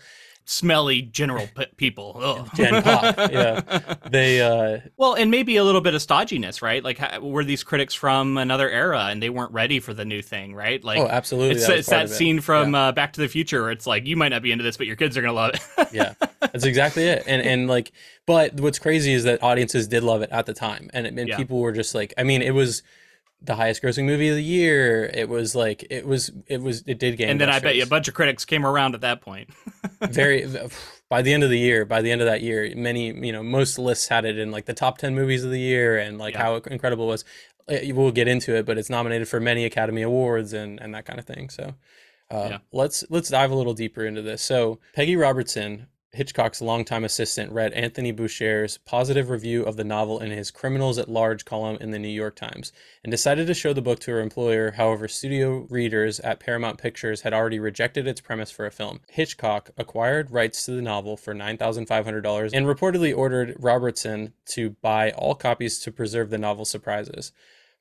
Smelly 0.51 1.03
general 1.03 1.47
p- 1.55 1.67
people. 1.77 2.19
Ugh. 2.19 2.49
Gen 2.55 2.81
pop, 2.81 3.15
yeah. 3.31 3.61
they 4.09 4.41
uh 4.41 4.79
Well, 4.97 5.13
and 5.13 5.29
maybe 5.29 5.57
a 5.57 5.63
little 5.63 5.79
bit 5.79 5.93
of 5.93 6.01
stodginess, 6.01 6.63
right? 6.63 6.83
Like, 6.83 6.97
ha- 6.97 7.19
were 7.19 7.43
these 7.43 7.63
critics 7.63 7.93
from 7.93 8.35
another 8.35 8.67
era 8.67 9.05
and 9.11 9.21
they 9.21 9.29
weren't 9.29 9.51
ready 9.51 9.79
for 9.79 9.93
the 9.93 10.05
new 10.05 10.23
thing, 10.23 10.55
right? 10.55 10.83
Like, 10.83 10.97
oh 10.97 11.07
absolutely 11.07 11.57
it's, 11.57 11.67
that 11.67 11.77
it's 11.77 11.89
that 11.89 12.05
it. 12.05 12.09
scene 12.09 12.41
from 12.41 12.73
uh, 12.73 12.91
Back 12.93 13.13
to 13.13 13.21
the 13.21 13.27
Future 13.27 13.61
where 13.61 13.71
it's 13.71 13.85
like, 13.85 14.07
you 14.07 14.15
might 14.15 14.29
not 14.29 14.41
be 14.41 14.51
into 14.51 14.63
this, 14.63 14.75
but 14.75 14.87
your 14.87 14.95
kids 14.95 15.15
are 15.17 15.21
going 15.21 15.31
to 15.31 15.35
love 15.35 15.51
it. 15.53 15.87
yeah 15.93 16.13
that's 16.39 16.65
exactly 16.65 17.03
it 17.03 17.23
and 17.27 17.41
and 17.41 17.67
like 17.67 17.91
but 18.25 18.59
what's 18.59 18.79
crazy 18.79 19.13
is 19.13 19.23
that 19.25 19.41
audiences 19.43 19.87
did 19.87 20.03
love 20.03 20.21
it 20.21 20.29
at 20.31 20.45
the 20.45 20.53
time 20.53 20.89
and, 20.93 21.05
and 21.07 21.27
Yeah. 21.27 21.37
people 21.37 21.59
were 21.59 21.71
just 21.71 21.93
like 21.95 22.13
i 22.17 22.23
mean 22.23 22.41
it 22.41 22.51
was 22.53 22.81
the 23.41 23.55
highest 23.55 23.81
grossing 23.81 24.03
movie 24.05 24.27
of 24.29 24.35
the 24.35 24.43
year 24.43 25.05
it 25.13 25.29
was 25.29 25.55
like 25.55 25.85
it 25.89 26.05
was 26.05 26.29
it 26.47 26.61
was 26.61 26.83
it 26.85 26.99
did 26.99 27.15
gain 27.17 27.29
and 27.29 27.39
then 27.41 27.49
I 27.49 27.59
bet 27.59 27.75
you 27.75 27.83
a 27.83 27.87
bunch 27.87 28.07
of 28.09 28.13
critics 28.13 28.43
came 28.43 28.65
around 28.65 28.95
at 28.95 29.01
that 29.01 29.21
point. 29.21 29.49
very 30.01 30.45
by 31.09 31.21
the 31.21 31.33
end 31.33 31.43
of 31.43 31.49
the 31.49 31.57
year 31.57 31.85
by 31.85 32.01
the 32.01 32.11
end 32.11 32.19
of 32.21 32.27
that 32.27 32.41
year 32.41 32.71
many 32.75 33.07
you 33.25 33.31
know 33.31 33.41
most 33.41 33.79
lists 33.79 34.07
had 34.09 34.25
it 34.25 34.37
in 34.37 34.51
like 34.51 34.65
the 34.65 34.73
top 34.73 34.97
10 34.97 35.15
movies 35.15 35.43
of 35.45 35.51
the 35.51 35.59
year 35.59 35.97
and 35.97 36.17
like 36.17 36.33
Yeah. 36.33 36.41
how 36.43 36.55
incredible 36.55 37.05
it 37.05 37.07
was 37.07 37.25
Uh, 37.69 37.77
we'll 37.93 38.11
get 38.11 38.27
into 38.27 38.55
it 38.55 38.65
but 38.65 38.77
it's 38.77 38.89
nominated 38.89 39.27
for 39.27 39.39
many 39.39 39.63
academy 39.65 40.01
awards 40.01 40.51
and 40.53 40.79
and 40.81 40.93
that 40.93 41.05
kind 41.05 41.17
of 41.19 41.25
thing 41.25 41.49
so 41.49 41.75
uh, 42.31 42.47
Yeah. 42.51 42.57
let's 42.73 43.05
let's 43.09 43.29
dive 43.29 43.51
a 43.51 43.55
little 43.55 43.73
deeper 43.73 44.05
into 44.05 44.21
this 44.21 44.41
so 44.41 44.79
peggy 44.93 45.15
robertson 45.15 45.87
hitchcock's 46.11 46.61
longtime 46.61 47.03
assistant 47.03 47.51
read 47.51 47.73
anthony 47.73 48.11
boucher's 48.11 48.77
positive 48.79 49.29
review 49.29 49.63
of 49.63 49.75
the 49.75 49.83
novel 49.83 50.19
in 50.19 50.31
his 50.31 50.51
criminals 50.51 50.97
at 50.97 51.09
large 51.09 51.45
column 51.45 51.77
in 51.79 51.91
the 51.91 51.99
new 51.99 52.07
york 52.07 52.35
times 52.35 52.71
and 53.03 53.11
decided 53.11 53.47
to 53.47 53.53
show 53.53 53.73
the 53.73 53.81
book 53.81 53.99
to 53.99 54.11
her 54.11 54.19
employer. 54.19 54.71
However, 54.71 55.07
studio 55.07 55.67
readers 55.69 56.19
at 56.19 56.39
Paramount 56.39 56.77
Pictures 56.77 57.21
had 57.21 57.33
already 57.33 57.59
rejected 57.59 58.07
its 58.07 58.21
premise 58.21 58.51
for 58.51 58.65
a 58.65 58.71
film. 58.71 59.01
Hitchcock 59.09 59.71
acquired 59.77 60.31
rights 60.31 60.65
to 60.65 60.71
the 60.71 60.81
novel 60.81 61.17
for 61.17 61.33
$9,500 61.33 62.51
and 62.53 62.65
reportedly 62.65 63.15
ordered 63.15 63.55
Robertson 63.59 64.33
to 64.47 64.71
buy 64.81 65.11
all 65.11 65.35
copies 65.35 65.79
to 65.79 65.91
preserve 65.91 66.29
the 66.29 66.37
novel's 66.37 66.69
surprises. 66.69 67.31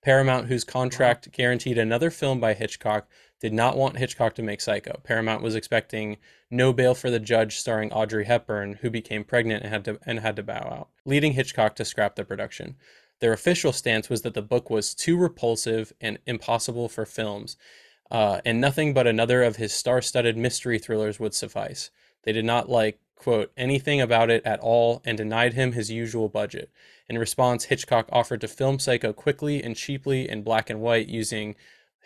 Paramount, 0.02 0.46
whose 0.46 0.62
contract 0.62 1.32
guaranteed 1.32 1.76
another 1.76 2.10
film 2.10 2.38
by 2.38 2.54
Hitchcock, 2.54 3.08
did 3.40 3.52
not 3.52 3.76
want 3.76 3.98
Hitchcock 3.98 4.34
to 4.34 4.42
make 4.42 4.60
Psycho. 4.60 5.00
Paramount 5.04 5.42
was 5.42 5.54
expecting 5.54 6.16
No 6.50 6.72
Bail 6.72 6.94
for 6.94 7.10
the 7.10 7.20
Judge 7.20 7.58
starring 7.58 7.92
Audrey 7.92 8.24
Hepburn, 8.24 8.74
who 8.80 8.90
became 8.90 9.24
pregnant 9.24 9.62
and 9.62 9.72
had 9.72 9.84
to 9.84 9.98
and 10.04 10.20
had 10.20 10.36
to 10.36 10.42
bow 10.42 10.54
out, 10.54 10.88
leading 11.04 11.32
Hitchcock 11.32 11.76
to 11.76 11.84
scrap 11.84 12.16
the 12.16 12.24
production. 12.24 12.76
Their 13.20 13.32
official 13.32 13.72
stance 13.72 14.08
was 14.08 14.22
that 14.22 14.34
the 14.34 14.42
book 14.42 14.70
was 14.70 14.94
too 14.94 15.16
repulsive 15.16 15.92
and 16.00 16.18
impossible 16.26 16.88
for 16.88 17.04
films, 17.04 17.56
uh, 18.10 18.40
and 18.44 18.60
nothing 18.60 18.94
but 18.94 19.06
another 19.06 19.42
of 19.42 19.56
his 19.56 19.72
star 19.72 20.00
studded 20.02 20.36
mystery 20.36 20.78
thrillers 20.78 21.18
would 21.18 21.34
suffice. 21.34 21.90
They 22.22 22.32
did 22.32 22.44
not 22.44 22.68
like, 22.68 23.00
quote, 23.16 23.52
anything 23.56 24.00
about 24.00 24.30
it 24.30 24.44
at 24.44 24.60
all 24.60 25.02
and 25.04 25.16
denied 25.18 25.54
him 25.54 25.72
his 25.72 25.90
usual 25.90 26.28
budget. 26.28 26.70
In 27.08 27.18
response, 27.18 27.64
Hitchcock 27.64 28.08
offered 28.12 28.40
to 28.42 28.48
film 28.48 28.78
Psycho 28.78 29.12
quickly 29.12 29.62
and 29.62 29.74
cheaply 29.76 30.28
in 30.28 30.42
black 30.42 30.70
and 30.70 30.80
white 30.80 31.08
using 31.08 31.56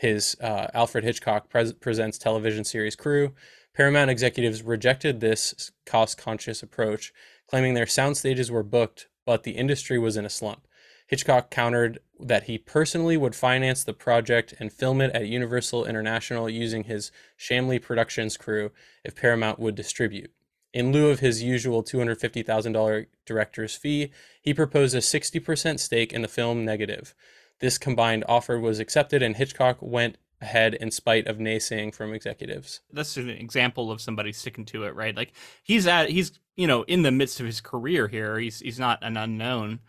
his 0.03 0.37
uh, 0.41 0.67
Alfred 0.75 1.05
Hitchcock 1.05 1.49
Pres- 1.49 1.73
Presents 1.75 2.19
television 2.19 2.65
series 2.65 2.97
crew. 2.97 3.35
Paramount 3.73 4.11
executives 4.11 4.63
rejected 4.63 5.21
this 5.21 5.71
cost 5.87 6.19
conscious 6.19 6.61
approach, 6.61 7.13
claiming 7.49 7.75
their 7.75 7.87
sound 7.87 8.17
stages 8.17 8.51
were 8.51 8.65
booked, 8.65 9.09
but 9.25 9.45
the 9.45 9.53
industry 9.53 10.01
was 10.01 10.17
in 10.17 10.27
a 10.27 10.31
slump. 10.31 10.67
Hitchcock 11.07 11.51
countered 11.51 12.01
that 12.19 12.45
he 12.45 12.59
personally 12.59 13.17
would 13.17 13.37
finance 13.37 13.85
the 13.85 13.93
project 13.93 14.55
and 14.59 14.73
film 14.73 15.01
it 15.01 15.15
at 15.15 15.29
Universal 15.29 15.87
International 15.87 16.51
using 16.51 16.85
his 16.85 17.13
Shamley 17.39 17.81
Productions 17.81 18.37
crew 18.37 18.73
if 19.05 19.15
Paramount 19.15 19.61
would 19.61 19.77
distribute. 19.77 20.33
In 20.75 20.91
lieu 20.91 21.11
of 21.11 21.21
his 21.21 21.45
usual 21.45 21.85
$250,000 21.85 23.07
director's 23.25 23.77
fee, 23.77 24.11
he 24.41 24.53
proposed 24.53 24.97
a 24.97 24.99
60% 24.99 25.79
stake 25.79 26.13
in 26.13 26.23
the 26.23 26.29
film 26.29 26.65
Negative. 26.65 27.15
This 27.63 27.79
combined 27.79 28.25
offer 28.29 28.61
was 28.61 28.79
accepted, 28.81 29.23
and 29.23 29.35
Hitchcock 29.37 29.79
went 29.81 30.17
ahead 30.43 30.75
in 30.75 30.91
spite 30.91 31.27
of 31.29 31.39
naysaying 31.39 31.95
from 31.95 32.13
executives. 32.13 32.81
That's 32.93 33.17
an 33.17 33.31
example 33.31 33.91
of 33.91 34.01
somebody 34.03 34.33
sticking 34.33 34.65
to 34.67 34.85
it, 34.85 34.95
right? 34.95 35.17
Like 35.17 35.33
he's 35.63 35.87
at 35.87 36.11
he's 36.11 36.39
you 36.57 36.67
know 36.67 36.83
in 36.83 37.03
the 37.03 37.11
midst 37.13 37.41
of 37.41 37.47
his 37.47 37.61
career 37.63 38.09
here. 38.09 38.39
He's 38.39 38.59
he's 38.61 38.79
not 38.81 38.99
an 39.03 39.17
unknown, 39.17 39.81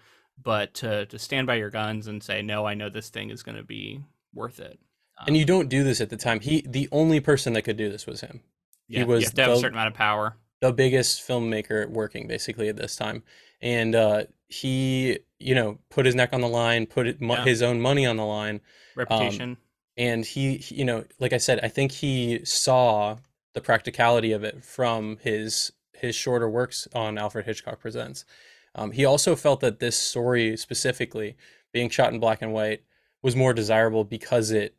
but 0.42 0.74
to 0.76 1.06
to 1.08 1.20
stand 1.20 1.48
by 1.48 1.56
your 1.56 1.70
guns 1.72 2.08
and 2.08 2.22
say 2.24 2.42
no, 2.42 2.66
I 2.66 2.76
know 2.76 2.90
this 2.90 3.10
thing 3.10 3.32
is 3.32 3.44
going 3.44 3.58
to 3.58 3.64
be 3.64 4.02
worth 4.34 4.60
it. 4.60 4.80
and 5.28 5.36
you 5.36 5.44
don't 5.46 5.70
do 5.70 5.84
this 5.84 6.00
at 6.02 6.10
the 6.12 6.18
time. 6.18 6.40
He 6.40 6.64
the 6.68 6.88
only 6.92 7.20
person 7.20 7.54
that 7.54 7.64
could 7.64 7.78
do 7.78 7.90
this 7.92 8.06
was 8.06 8.22
him. 8.22 8.42
Yeah, 8.88 9.06
was 9.06 9.22
you 9.22 9.26
have 9.28 9.34
to 9.36 9.42
have 9.42 9.52
a 9.52 9.54
the- 9.56 9.60
certain 9.62 9.76
amount 9.78 9.88
of 9.88 9.94
power. 9.96 10.38
the 10.62 10.72
biggest 10.72 11.28
filmmaker 11.28 11.90
working 11.90 12.28
basically 12.28 12.70
at 12.70 12.76
this 12.76 12.96
time 12.96 13.24
and 13.62 13.96
uh 13.96 14.24
he 14.50 15.18
you 15.44 15.54
know 15.56 15.78
put 15.90 16.06
his 16.06 16.16
neck 16.16 16.30
on 16.34 16.42
the 16.42 16.48
line 16.48 16.86
put 16.86 17.08
it, 17.08 17.18
Yeah. 17.22 17.44
his 17.44 17.62
own 17.62 17.82
money 17.82 18.06
on 18.06 18.18
the 18.18 18.26
line 18.26 18.62
Reputation. 18.96 19.58
and 19.98 20.26
he, 20.26 20.58
he 20.58 20.76
you 20.76 20.86
know 20.86 21.04
like 21.20 21.34
i 21.34 21.38
said 21.38 21.60
i 21.64 21.68
think 21.68 21.92
he 21.92 22.44
saw 22.46 23.18
the 23.54 23.62
practicality 23.62 24.32
of 24.32 24.44
it 24.44 24.64
from 24.64 25.18
his 25.22 25.72
his 25.94 26.16
shorter 26.16 26.50
works 26.50 26.88
on 26.94 27.18
alfred 27.18 27.46
hitchcock 27.46 27.80
presents 27.80 28.26
um, 28.76 28.92
he 28.92 29.06
also 29.06 29.36
felt 29.36 29.60
that 29.60 29.80
this 29.80 29.96
story 29.98 30.58
specifically 30.58 31.36
being 31.72 31.90
shot 31.90 32.12
in 32.14 32.20
black 32.20 32.42
and 32.42 32.54
white 32.54 32.84
was 33.22 33.36
more 33.36 33.54
desirable 33.54 34.04
because 34.04 34.50
it 34.52 34.76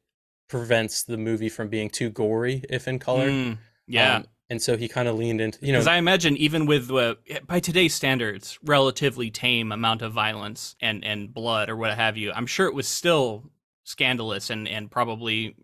prevents 0.49 1.03
the 1.05 1.17
movie 1.17 1.49
from 1.49 1.69
being 1.69 1.89
too 1.89 2.11
gory 2.11 2.63
if 2.69 2.87
in 2.89 2.99
color 2.99 3.29
Mm, 3.31 3.59
yeah. 3.87 4.17
Um, 4.17 4.27
and 4.51 4.61
so 4.61 4.77
he 4.77 4.89
kind 4.89 5.09
of 5.09 5.17
leaned 5.17 5.41
into 5.41 5.59
you 5.65 5.73
know 5.73 5.79
Because 5.79 5.87
I 5.89 5.97
imagine 5.97 6.37
even 6.37 6.67
with 6.67 6.91
uh, 6.91 7.15
by 7.47 7.61
today's 7.61 7.95
standards, 7.95 8.59
relatively 8.65 9.31
tame 9.31 9.73
amount 9.73 10.03
of 10.03 10.13
violence 10.13 10.77
and 10.81 11.05
and 11.05 11.33
blood 11.33 11.69
or 11.71 11.77
what 11.77 11.95
have 11.95 12.17
you, 12.17 12.33
I'm 12.33 12.47
sure 12.47 12.67
it 12.67 12.75
was 12.75 12.87
still 12.89 13.45
scandalous 13.85 14.51
and 14.51 14.69
and 14.69 14.91
probably 14.91 15.55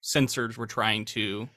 censors 0.00 0.56
were 0.56 0.66
trying 0.66 1.04
to 1.06 1.48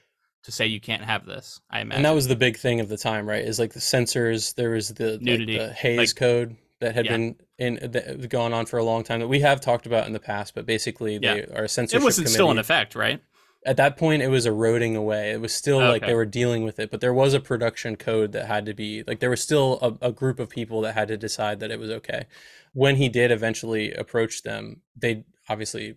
to 0.44 0.52
say 0.52 0.66
you 0.66 0.80
can't 0.80 1.02
have 1.02 1.26
this. 1.26 1.60
I 1.70 1.80
imagine. 1.80 1.96
and 1.98 2.04
that 2.04 2.14
was 2.14 2.28
the 2.28 2.36
big 2.36 2.56
thing 2.56 2.78
of 2.80 2.88
the 2.88 2.96
time 2.96 3.28
right 3.28 3.44
is 3.44 3.58
like 3.58 3.72
the 3.72 3.80
censors 3.80 4.52
there 4.54 4.70
was 4.70 4.88
the 4.94 5.12
like, 5.12 5.20
Nudity, 5.22 5.58
the 5.58 5.72
Hays 5.72 5.98
like- 5.98 6.16
code 6.16 6.56
that 6.78 6.94
had 6.94 7.06
Yeah. 7.06 7.12
been 7.12 7.36
in 7.58 7.78
that 7.92 8.28
gone 8.28 8.52
on 8.52 8.66
for 8.66 8.78
a 8.78 8.84
long 8.84 9.02
time 9.02 9.20
that 9.20 9.28
we 9.28 9.40
have 9.40 9.60
talked 9.60 9.86
about 9.86 10.06
in 10.06 10.12
the 10.12 10.20
past 10.20 10.54
but 10.54 10.66
basically 10.66 11.18
they 11.18 11.44
are 11.46 11.66
censorship 11.66 12.02
it 12.02 12.04
wasn't 12.04 12.28
still 12.28 12.50
in 12.50 12.58
effect, 12.58 12.94
right? 12.94 13.20
At 13.66 13.76
that 13.76 13.96
point 13.96 14.22
it 14.22 14.28
was 14.28 14.46
eroding 14.46 14.96
away. 14.96 15.30
It 15.30 15.40
was 15.40 15.52
still 15.54 15.78
like 15.78 16.06
they 16.06 16.14
were 16.14 16.24
dealing 16.24 16.62
with 16.64 16.78
it 16.78 16.90
but 16.90 17.00
there 17.00 17.14
was 17.14 17.34
a 17.34 17.40
production 17.40 17.96
code 17.96 18.32
that 18.32 18.46
had 18.46 18.66
to 18.66 18.74
be 18.74 19.02
like 19.06 19.20
there 19.20 19.30
was 19.30 19.42
still 19.42 19.78
a, 19.82 20.08
a 20.08 20.12
group 20.12 20.38
of 20.38 20.48
people 20.48 20.80
that 20.82 20.94
had 20.94 21.08
to 21.08 21.16
decide 21.16 21.60
that 21.60 21.70
it 21.70 21.78
was 21.78 21.90
okay. 21.90 22.26
When 22.72 22.96
he 22.96 23.08
did 23.08 23.30
eventually 23.30 23.92
approach 23.92 24.42
them 24.42 24.80
they 24.96 25.24
obviously 25.48 25.96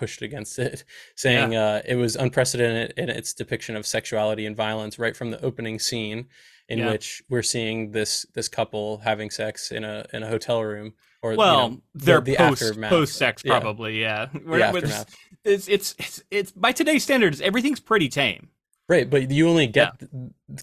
pushed 0.00 0.22
against 0.22 0.58
it 0.58 0.82
saying 1.14 1.54
uh, 1.54 1.82
it 1.84 1.96
was 1.96 2.16
unprecedented 2.16 2.92
in 2.96 3.08
its 3.10 3.34
depiction 3.34 3.76
of 3.76 3.86
sexuality 3.86 4.46
and 4.46 4.56
violence 4.56 4.98
right 4.98 5.16
from 5.16 5.30
the 5.30 5.40
opening 5.44 5.78
scene 5.78 6.26
in 6.68 6.78
Yeah. 6.78 6.90
which 6.92 7.22
we're 7.28 7.42
seeing 7.54 7.90
this 7.92 8.24
this 8.34 8.48
couple 8.48 8.98
having 8.98 9.28
sex 9.30 9.70
in 9.70 9.84
a 9.84 10.06
in 10.14 10.22
a 10.22 10.28
hotel 10.28 10.62
room 10.64 10.94
or 11.22 11.32
you 11.32 11.38
Well, 11.38 11.68
know, 11.70 11.80
they're 11.94 12.20
the 12.22 12.36
post 12.36 12.62
aftermath. 12.62 12.90
post 12.90 13.12
sex 13.16 13.42
probably, 13.42 14.00
yeah. 14.00 14.26
the 14.32 14.40
we're 14.72 14.80
just- 14.80 15.10
it's, 15.44 15.68
it's 15.68 15.94
it's 15.98 16.22
it's 16.30 16.52
by 16.52 16.72
today's 16.72 17.02
standards, 17.02 17.40
everything's 17.42 17.80
pretty 17.80 18.08
tame. 18.08 18.48
Right, 18.88 19.08
but 19.08 19.30
you 19.30 19.48
only 19.48 19.66
get 19.68 19.98
th- 20.00 20.10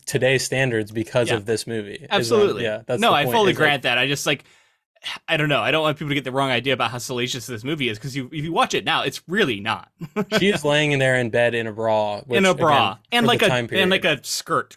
today's 0.05 0.43
standards 0.43 0.91
because 0.91 1.29
Yeah. 1.29 1.35
of 1.37 1.45
this 1.45 1.65
movie. 1.67 1.93
is 1.93 2.01
what 2.01 2.11
I'm- 2.11 2.19
Absolutely. 2.21 2.63
yeah, 2.63 2.81
that's 2.87 2.99
no, 3.01 3.09
the 3.11 3.15
I 3.15 3.25
fully 3.25 3.51
like, 3.53 3.55
grant 3.55 3.83
that. 3.83 3.97
I 3.97 4.05
just 4.07 4.25
like 4.25 4.43
I 5.27 5.37
don't 5.37 5.49
know. 5.49 5.61
I 5.61 5.71
don't 5.71 5.81
want 5.81 5.97
people 5.97 6.09
to 6.09 6.15
get 6.15 6.23
the 6.23 6.31
wrong 6.31 6.49
idea 6.51 6.73
about 6.73 6.91
how 6.91 6.97
salacious 6.97 7.45
this 7.47 7.63
movie 7.63 7.89
is 7.89 7.97
because 7.97 8.15
you 8.15 8.25
if 8.31 8.43
you 8.43 8.51
watch 8.51 8.73
it 8.73 8.85
now, 8.85 9.03
it's 9.03 9.21
really 9.27 9.59
not. 9.59 9.91
she 10.39 10.49
is 10.49 10.63
laying 10.65 10.91
in 10.91 10.99
there 10.99 11.15
in 11.15 11.29
bed 11.29 11.53
in 11.55 11.67
a 11.67 11.71
bra, 11.71 12.21
which, 12.21 12.37
in 12.37 12.45
a 12.45 12.53
bra 12.53 12.91
again, 12.91 12.99
and 13.11 13.27
like 13.27 13.41
a 13.41 13.51
and 13.51 13.89
like 13.91 14.05
a 14.05 14.23
skirt. 14.23 14.75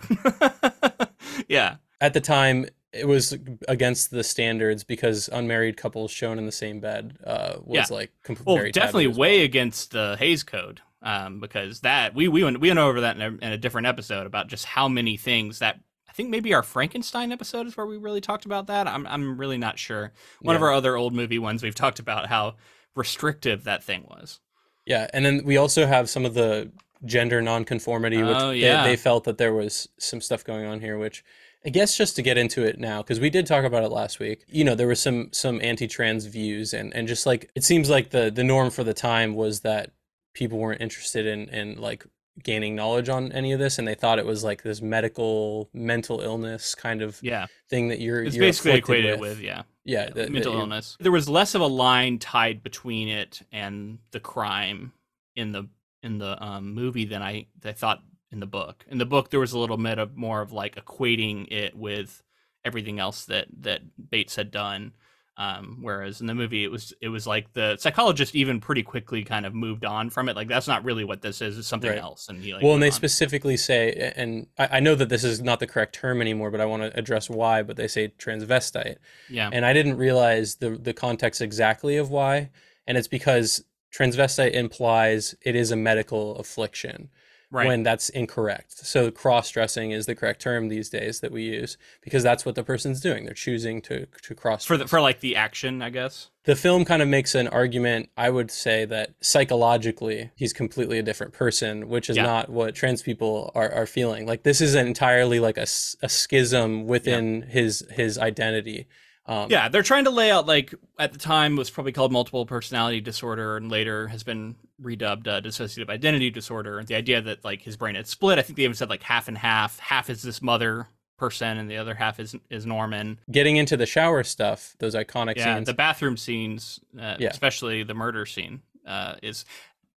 yeah. 1.48 1.76
at 2.00 2.12
the 2.14 2.20
time 2.20 2.66
it 2.92 3.06
was 3.06 3.36
against 3.68 4.10
the 4.10 4.24
standards 4.24 4.82
because 4.82 5.28
unmarried 5.32 5.76
couples 5.76 6.10
shown 6.10 6.38
in 6.38 6.46
the 6.46 6.52
same 6.52 6.80
bed 6.80 7.16
uh, 7.24 7.54
was 7.62 7.76
Yeah. 7.90 7.94
like 7.94 8.12
completely 8.24 8.54
Well, 8.64 8.72
definitely 8.72 9.06
way 9.06 9.38
well. 9.38 9.44
against 9.44 9.92
the 9.92 10.16
Hays 10.18 10.42
Code, 10.42 10.80
um, 11.02 11.38
because 11.38 11.80
that 11.80 12.14
we 12.14 12.26
we 12.28 12.42
went 12.42 12.60
we 12.60 12.68
went 12.68 12.80
over 12.80 13.02
that 13.02 13.16
in 13.16 13.22
a, 13.22 13.26
in 13.46 13.52
a 13.52 13.58
different 13.58 13.86
episode 13.86 14.26
about 14.26 14.48
just 14.48 14.64
how 14.64 14.88
many 14.88 15.16
things 15.16 15.60
that 15.60 15.78
think 16.20 16.30
maybe 16.30 16.54
our 16.54 16.62
Frankenstein 16.62 17.32
episode 17.32 17.66
is 17.66 17.76
where 17.76 17.86
we 17.86 17.96
really 17.96 18.20
talked 18.20 18.44
about 18.44 18.66
that. 18.68 18.86
I'm 18.86 19.06
I'm 19.06 19.36
really 19.38 19.58
not 19.58 19.78
sure. 19.78 20.12
One 20.42 20.54
of 20.56 20.62
our 20.62 20.72
other 20.72 20.96
old 20.96 21.14
movie 21.14 21.38
ones 21.38 21.62
we've 21.62 21.74
talked 21.74 21.98
about 21.98 22.28
how 22.28 22.54
restrictive 22.94 23.64
that 23.64 23.82
thing 23.82 24.04
was. 24.08 24.40
Yeah, 24.86 25.08
and 25.12 25.24
then 25.24 25.42
we 25.44 25.56
also 25.56 25.86
have 25.86 26.08
some 26.10 26.24
of 26.24 26.34
the 26.34 26.72
gender 27.04 27.40
nonconformity, 27.40 28.22
which 28.22 28.36
Oh, 28.36 28.50
they- 28.50 28.58
yeah. 28.58 28.84
they, 28.84 28.96
felt 28.96 29.24
that 29.24 29.38
there 29.38 29.52
was 29.54 29.88
some 29.98 30.20
stuff 30.20 30.44
going 30.44 30.66
on 30.66 30.80
here, 30.80 30.98
which 30.98 31.24
I 31.64 31.68
guess 31.70 31.96
just 31.96 32.16
to 32.16 32.22
get 32.22 32.36
into 32.38 32.64
it 32.64 32.78
now, 32.78 33.02
because 33.02 33.20
we 33.20 33.30
did 33.30 33.46
talk 33.46 33.64
about 33.64 33.84
it 33.84 33.90
last 33.90 34.18
week. 34.18 34.44
You 34.48 34.64
know, 34.64 34.74
there 34.74 34.86
was 34.88 35.00
some 35.00 35.28
some 35.32 35.60
anti-trans 35.62 36.26
views, 36.26 36.72
and 36.74 36.94
and 36.94 37.06
just 37.08 37.26
like 37.26 37.50
it 37.54 37.64
seems 37.64 37.88
like 37.90 38.10
the 38.10 38.30
the 38.30 38.44
norm 38.44 38.70
for 38.70 38.84
the 38.84 38.94
time 38.94 39.34
was 39.34 39.60
that 39.60 39.90
people 40.34 40.58
weren't 40.58 40.80
interested 40.80 41.26
in 41.26 41.48
in 41.50 41.76
like 41.80 42.04
gaining 42.42 42.74
knowledge 42.74 43.08
on 43.08 43.32
any 43.32 43.52
of 43.52 43.58
this, 43.58 43.78
and 43.78 43.86
they 43.86 43.94
thought 43.94 44.18
it 44.18 44.26
was 44.26 44.42
like 44.44 44.62
this 44.62 44.80
medical 44.80 45.68
mental 45.72 46.20
illness 46.20 46.74
kind 46.74 47.02
of 47.02 47.18
Yeah, 47.22 47.46
thing 47.68 47.88
that 47.88 48.00
you're 48.00 48.22
it's 48.22 48.36
you're 48.36 48.44
basically 48.46 48.74
equated 48.78 49.20
with, 49.20 49.40
yeah 49.40 49.62
yeah 49.84 50.06
that- 50.06 50.14
that 50.14 50.30
mental 50.30 50.54
you- 50.54 50.60
illness. 50.60 50.96
There 51.00 51.12
was 51.12 51.28
less 51.28 51.54
of 51.54 51.60
a 51.60 51.66
line 51.66 52.18
tied 52.18 52.62
between 52.62 53.08
it 53.08 53.42
and 53.52 53.98
the 54.12 54.20
crime 54.20 54.92
in 55.36 55.52
the 55.52 55.68
in 56.02 56.18
the 56.18 56.42
um, 56.42 56.72
movie 56.74 57.04
than 57.04 57.22
I 57.22 57.46
I 57.64 57.72
thought 57.72 58.02
in 58.32 58.40
the 58.40 58.46
book. 58.46 58.84
In 58.88 58.98
the 58.98 59.06
book, 59.06 59.30
there 59.30 59.40
was 59.40 59.52
a 59.52 59.58
little 59.58 59.76
bit 59.76 59.98
of 59.98 60.16
more 60.16 60.40
of 60.40 60.52
like 60.52 60.76
equating 60.76 61.50
it 61.52 61.76
with 61.76 62.22
everything 62.64 62.98
else 62.98 63.24
that 63.26 63.48
that 63.60 63.82
Bates 64.10 64.36
had 64.36 64.50
done. 64.50 64.92
Um, 65.40 65.78
whereas 65.80 66.20
in 66.20 66.26
the 66.26 66.34
movie, 66.34 66.64
it 66.64 66.70
was 66.70 66.92
it 67.00 67.08
was 67.08 67.26
like 67.26 67.50
the 67.54 67.78
psychologist 67.78 68.34
even 68.34 68.60
pretty 68.60 68.82
quickly 68.82 69.24
kind 69.24 69.46
of 69.46 69.54
moved 69.54 69.86
on 69.86 70.10
from 70.10 70.28
it. 70.28 70.36
Like 70.36 70.48
that's 70.48 70.68
not 70.68 70.84
really 70.84 71.02
what 71.02 71.22
this 71.22 71.40
is; 71.40 71.56
it's 71.56 71.66
something 71.66 71.88
Right. 71.88 71.98
else. 71.98 72.28
And 72.28 72.42
he 72.44 72.52
like 72.52 72.62
well, 72.62 72.74
and 72.74 72.82
they 72.82 72.88
on. 72.88 72.92
specifically 72.92 73.56
say, 73.56 74.12
and 74.16 74.48
I, 74.58 74.68
I 74.72 74.80
know 74.80 74.94
that 74.94 75.08
this 75.08 75.24
is 75.24 75.40
not 75.40 75.58
the 75.58 75.66
correct 75.66 75.94
term 75.94 76.20
anymore, 76.20 76.50
but 76.50 76.60
I 76.60 76.66
want 76.66 76.82
to 76.82 76.94
address 76.98 77.30
why. 77.30 77.62
But 77.62 77.76
they 77.76 77.88
say 77.88 78.12
transvestite, 78.18 78.96
yeah 79.30 79.48
and 79.50 79.64
I 79.64 79.72
didn't 79.72 79.96
realize 79.96 80.56
the 80.56 80.72
the 80.72 80.92
context 80.92 81.40
exactly 81.40 81.96
of 81.96 82.10
why, 82.10 82.50
and 82.86 82.98
it's 82.98 83.08
because 83.08 83.64
transvestite 83.96 84.52
implies 84.52 85.34
it 85.40 85.56
is 85.56 85.70
a 85.70 85.76
medical 85.76 86.36
affliction 86.36 87.08
right 87.50 87.66
when 87.66 87.82
that's 87.82 88.08
incorrect. 88.10 88.78
So 88.86 89.10
cross 89.10 89.50
dressing 89.50 89.90
is 89.90 90.06
the 90.06 90.14
correct 90.14 90.40
term 90.42 90.68
these 90.68 90.88
days 90.88 91.20
that 91.20 91.32
we 91.32 91.42
use 91.42 91.76
because 92.02 92.22
that's 92.22 92.44
what 92.46 92.54
the 92.54 92.62
person's 92.64 93.00
doing. 93.00 93.24
They're 93.24 93.34
choosing 93.34 93.82
to 93.82 94.06
to 94.22 94.34
cross 94.34 94.64
for 94.64 94.76
the, 94.76 94.86
for 94.86 95.00
like 95.00 95.20
the 95.20 95.36
action, 95.36 95.82
I 95.82 95.90
guess. 95.90 96.28
the 96.44 96.56
film 96.56 96.84
kind 96.84 97.02
of 97.02 97.08
makes 97.08 97.34
an 97.34 97.48
argument 97.48 98.08
i 98.16 98.30
would 98.30 98.50
say 98.50 98.86
that 98.86 99.10
psychologically 99.20 100.30
he's 100.36 100.52
completely 100.52 100.98
a 100.98 101.02
different 101.02 101.32
person 101.34 101.88
which 101.88 102.08
is 102.08 102.16
Yeah. 102.16 102.22
not 102.24 102.48
what 102.48 102.74
trans 102.74 103.02
people 103.02 103.52
are, 103.54 103.70
are 103.72 103.86
feeling 103.86 104.26
like 104.26 104.42
this 104.42 104.60
is 104.60 104.74
entirely 104.74 105.38
like 105.40 105.58
a, 105.58 105.66
a 106.02 106.08
schism 106.08 106.86
within 106.86 107.42
his 107.42 107.84
his 107.90 108.16
identity 108.18 108.86
um, 109.30 109.50
Yeah, 109.50 109.68
they're 109.68 109.82
trying 109.82 110.04
to 110.04 110.10
lay 110.10 110.30
out 110.30 110.46
like 110.46 110.74
at 110.98 111.12
the 111.12 111.18
time 111.18 111.56
was 111.56 111.70
probably 111.70 111.92
called 111.92 112.12
multiple 112.12 112.44
personality 112.46 113.00
disorder, 113.00 113.56
and 113.56 113.70
later 113.70 114.08
has 114.08 114.22
been 114.22 114.56
redubbed 114.82 115.26
uh, 115.28 115.40
dissociative 115.40 115.88
identity 115.88 116.30
disorder. 116.30 116.82
The 116.84 116.94
idea 116.96 117.20
that 117.22 117.44
like 117.44 117.62
his 117.62 117.76
brain 117.76 117.94
had 117.94 118.06
split. 118.06 118.38
I 118.38 118.42
think 118.42 118.56
they 118.56 118.64
even 118.64 118.74
said 118.74 118.90
like 118.90 119.02
half 119.02 119.28
and 119.28 119.38
half. 119.38 119.78
Half 119.78 120.10
is 120.10 120.22
this 120.22 120.42
mother 120.42 120.88
person, 121.16 121.58
and 121.58 121.70
the 121.70 121.76
other 121.76 121.94
half 121.94 122.18
is 122.18 122.34
is 122.50 122.66
Norman. 122.66 123.20
getting 123.30 123.56
into 123.56 123.76
the 123.76 123.86
shower 123.86 124.24
stuff 124.24 124.74
those 124.78 124.94
iconic 124.94 125.36
Yeah, 125.36 125.54
scenes 125.56 125.66
the 125.66 125.74
bathroom 125.74 126.16
scenes, 126.16 126.80
uh, 126.98 127.16
Yeah. 127.18 127.28
especially 127.28 127.82
the 127.82 127.94
murder 127.94 128.26
scene, 128.26 128.62
uh, 128.86 129.14
is 129.22 129.44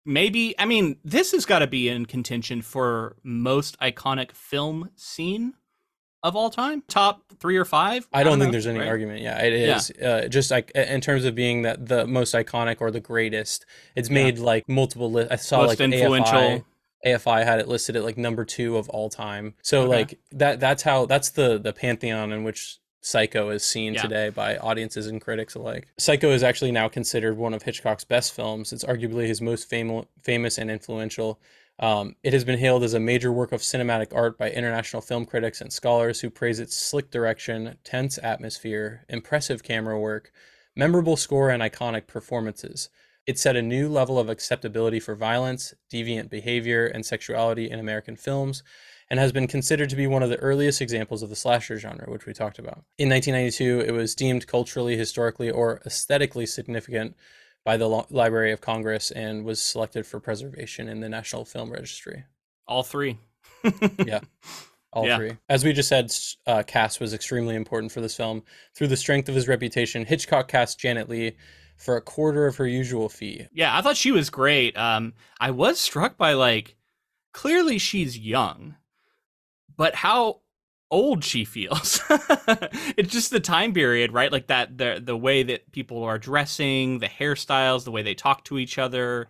maybe. 0.06 0.56
I 0.60 0.66
mean, 0.66 0.98
this 1.06 1.32
has 1.32 1.46
got 1.46 1.60
to 1.60 1.68
be 1.68 1.88
in 1.90 2.06
contention 2.06 2.62
for 2.62 3.16
most 3.24 3.80
iconic 3.80 4.32
film 4.32 4.90
scene 4.96 5.54
of 6.24 6.36
all 6.36 6.50
time. 6.50 6.84
Top 6.88 7.24
three 7.40 7.58
or 7.58 7.66
five. 7.66 8.08
I 8.14 8.24
don't 8.24 8.38
think 8.40 8.48
know, 8.50 8.52
there's 8.52 8.68
any 8.68 8.80
right? 8.80 8.88
argument. 8.88 9.22
Yeah, 9.22 9.42
it 9.44 9.54
is 9.54 9.92
Yeah. 10.00 10.08
Uh, 10.08 10.28
just 10.28 10.52
like 10.52 10.72
in 10.72 11.02
terms 11.02 11.26
of 11.26 11.36
being 11.36 11.64
that 11.64 11.88
the 11.88 12.06
most 12.06 12.34
iconic 12.36 12.78
or 12.80 12.92
the 12.92 13.00
greatest, 13.00 13.66
it's 13.96 14.10
made 14.10 14.38
like 14.40 14.68
multiple. 14.70 15.12
Li- 15.12 15.28
I 15.30 15.36
saw 15.38 15.60
Most 15.62 15.70
like 15.70 15.80
influential. 15.80 16.34
AFI, 16.40 16.64
AFI 17.06 17.44
had 17.44 17.60
it 17.60 17.68
listed 17.68 17.96
at 17.96 18.04
like 18.04 18.18
number 18.18 18.46
two 18.46 18.78
of 18.78 18.88
all 18.90 19.10
time. 19.10 19.56
So 19.64 19.82
Okay. 19.84 19.90
like 19.90 20.20
that. 20.34 20.60
That's 20.60 20.84
how. 20.84 21.06
That's 21.08 21.30
the 21.30 21.58
the 21.58 21.74
pantheon 21.74 22.32
in 22.32 22.44
which 22.44 22.78
Psycho 23.04 23.50
is 23.50 23.64
seen 23.64 23.96
Yeah. 23.96 24.04
today 24.04 24.30
by 24.30 24.58
audiences 24.58 25.08
and 25.08 25.20
critics 25.20 25.56
alike. 25.56 25.88
Psycho 25.98 26.30
is 26.30 26.44
actually 26.44 26.72
now 26.72 26.88
considered 26.88 27.36
one 27.36 27.56
of 27.56 27.64
Hitchcock's 27.64 28.04
best 28.04 28.32
films. 28.32 28.72
It's 28.72 28.84
arguably 28.84 29.26
his 29.26 29.42
most 29.42 29.68
famo- 29.72 30.06
famous 30.22 30.60
and 30.60 30.70
influential. 30.70 31.40
Um, 31.82 32.16
it 32.24 32.34
has 32.34 32.46
been 32.46 32.60
hailed 32.60 32.84
as 32.84 32.94
a 32.94 33.00
major 33.00 33.32
work 33.32 33.52
of 33.52 33.62
cinematic 33.62 34.16
art 34.16 34.38
by 34.38 34.52
international 34.52 35.02
film 35.02 35.26
critics 35.26 35.62
and 35.62 35.74
scholars 35.74 36.22
who 36.22 36.30
praise 36.30 36.60
its 36.60 36.78
slick 36.78 37.10
direction, 37.10 37.78
tense 37.84 38.20
atmosphere, 38.22 39.04
impressive 39.10 39.64
camera 39.64 40.00
work, 40.00 40.32
memorable 40.76 41.18
score, 41.18 41.50
and 41.50 41.64
iconic 41.64 42.06
performances. 42.06 42.90
It 43.26 43.40
set 43.40 43.56
a 43.56 43.64
new 43.64 43.90
level 43.90 44.20
of 44.20 44.30
acceptability 44.30 45.00
for 45.00 45.16
violence, 45.16 45.74
deviant 45.92 46.30
behavior, 46.30 46.86
and 46.86 47.04
sexuality 47.04 47.70
in 47.70 47.80
American 47.80 48.16
films, 48.16 48.62
and 49.10 49.20
has 49.20 49.32
been 49.32 49.48
considered 49.48 49.90
to 49.90 49.96
be 49.96 50.08
one 50.08 50.24
of 50.24 50.30
the 50.30 50.38
earliest 50.38 50.82
examples 50.82 51.24
of 51.24 51.30
the 51.30 51.36
slasher 51.36 51.78
genre, 51.78 52.10
which 52.12 52.28
we 52.28 52.34
talked 52.34 52.60
about. 52.60 52.84
In 52.98 53.10
1992, 53.10 53.82
it 53.88 53.92
was 53.92 54.16
deemed 54.16 54.48
culturally, 54.48 54.98
historically, 54.98 55.50
or 55.50 55.82
aesthetically 55.86 56.46
significant 56.46 57.16
by 57.64 57.78
the 57.78 57.88
Lo- 57.88 58.08
Library 58.10 58.52
of 58.52 58.62
Congress 58.62 59.12
and 59.12 59.44
was 59.46 59.62
selected 59.62 60.06
for 60.06 60.20
preservation 60.20 60.88
in 60.88 61.00
the 61.00 61.10
National 61.10 61.46
Film 61.46 61.72
Registry. 61.72 62.24
All 62.68 62.84
three. 62.84 63.18
Yeah. 64.06 64.22
All 64.94 65.06
Yeah. 65.08 65.18
three. 65.18 65.38
As 65.48 65.64
we 65.64 65.72
just 65.74 65.88
said, 65.90 66.12
uh, 66.48 66.64
cast 66.64 67.00
was 67.00 67.14
extremely 67.14 67.56
important 67.56 67.92
for 67.92 68.02
this 68.02 68.16
film. 68.18 68.44
Through 68.76 68.88
the 68.88 68.98
strength 68.98 69.30
of 69.30 69.36
his 69.36 69.48
reputation, 69.48 70.06
Hitchcock 70.06 70.48
cast 70.48 70.80
Janet 70.80 71.08
Leigh 71.08 71.38
for 71.78 71.96
a 71.98 72.02
quarter 72.02 72.46
of 72.46 72.58
her 72.58 72.68
usual 72.68 73.08
fee. 73.10 73.48
Yeah, 73.54 73.76
I 73.78 73.82
thought 73.82 73.96
she 73.98 74.12
was 74.12 74.30
great. 74.30 74.76
Um, 74.78 75.14
I 75.40 75.52
was 75.52 75.80
struck 75.80 76.18
by 76.18 76.34
like 76.34 76.76
clearly 77.34 77.78
she's 77.78 78.18
young, 78.18 78.76
but 79.78 79.96
how 79.96 80.42
old 80.92 81.24
she 81.24 81.46
feels. 81.46 82.02
it's 82.98 83.12
just 83.12 83.32
the 83.32 83.40
time 83.40 83.74
period, 83.74 84.14
right? 84.14 84.32
Like 84.32 84.48
that 84.48 84.78
the 84.78 85.02
the 85.04 85.18
way 85.18 85.44
that 85.44 85.72
people 85.72 86.04
are 86.04 86.20
dressing, 86.20 87.00
the 87.00 87.08
hairstyles, 87.08 87.84
the 87.86 87.92
way 87.92 88.04
they 88.04 88.16
talk 88.16 88.44
to 88.46 88.60
each 88.60 88.78
other. 88.78 89.30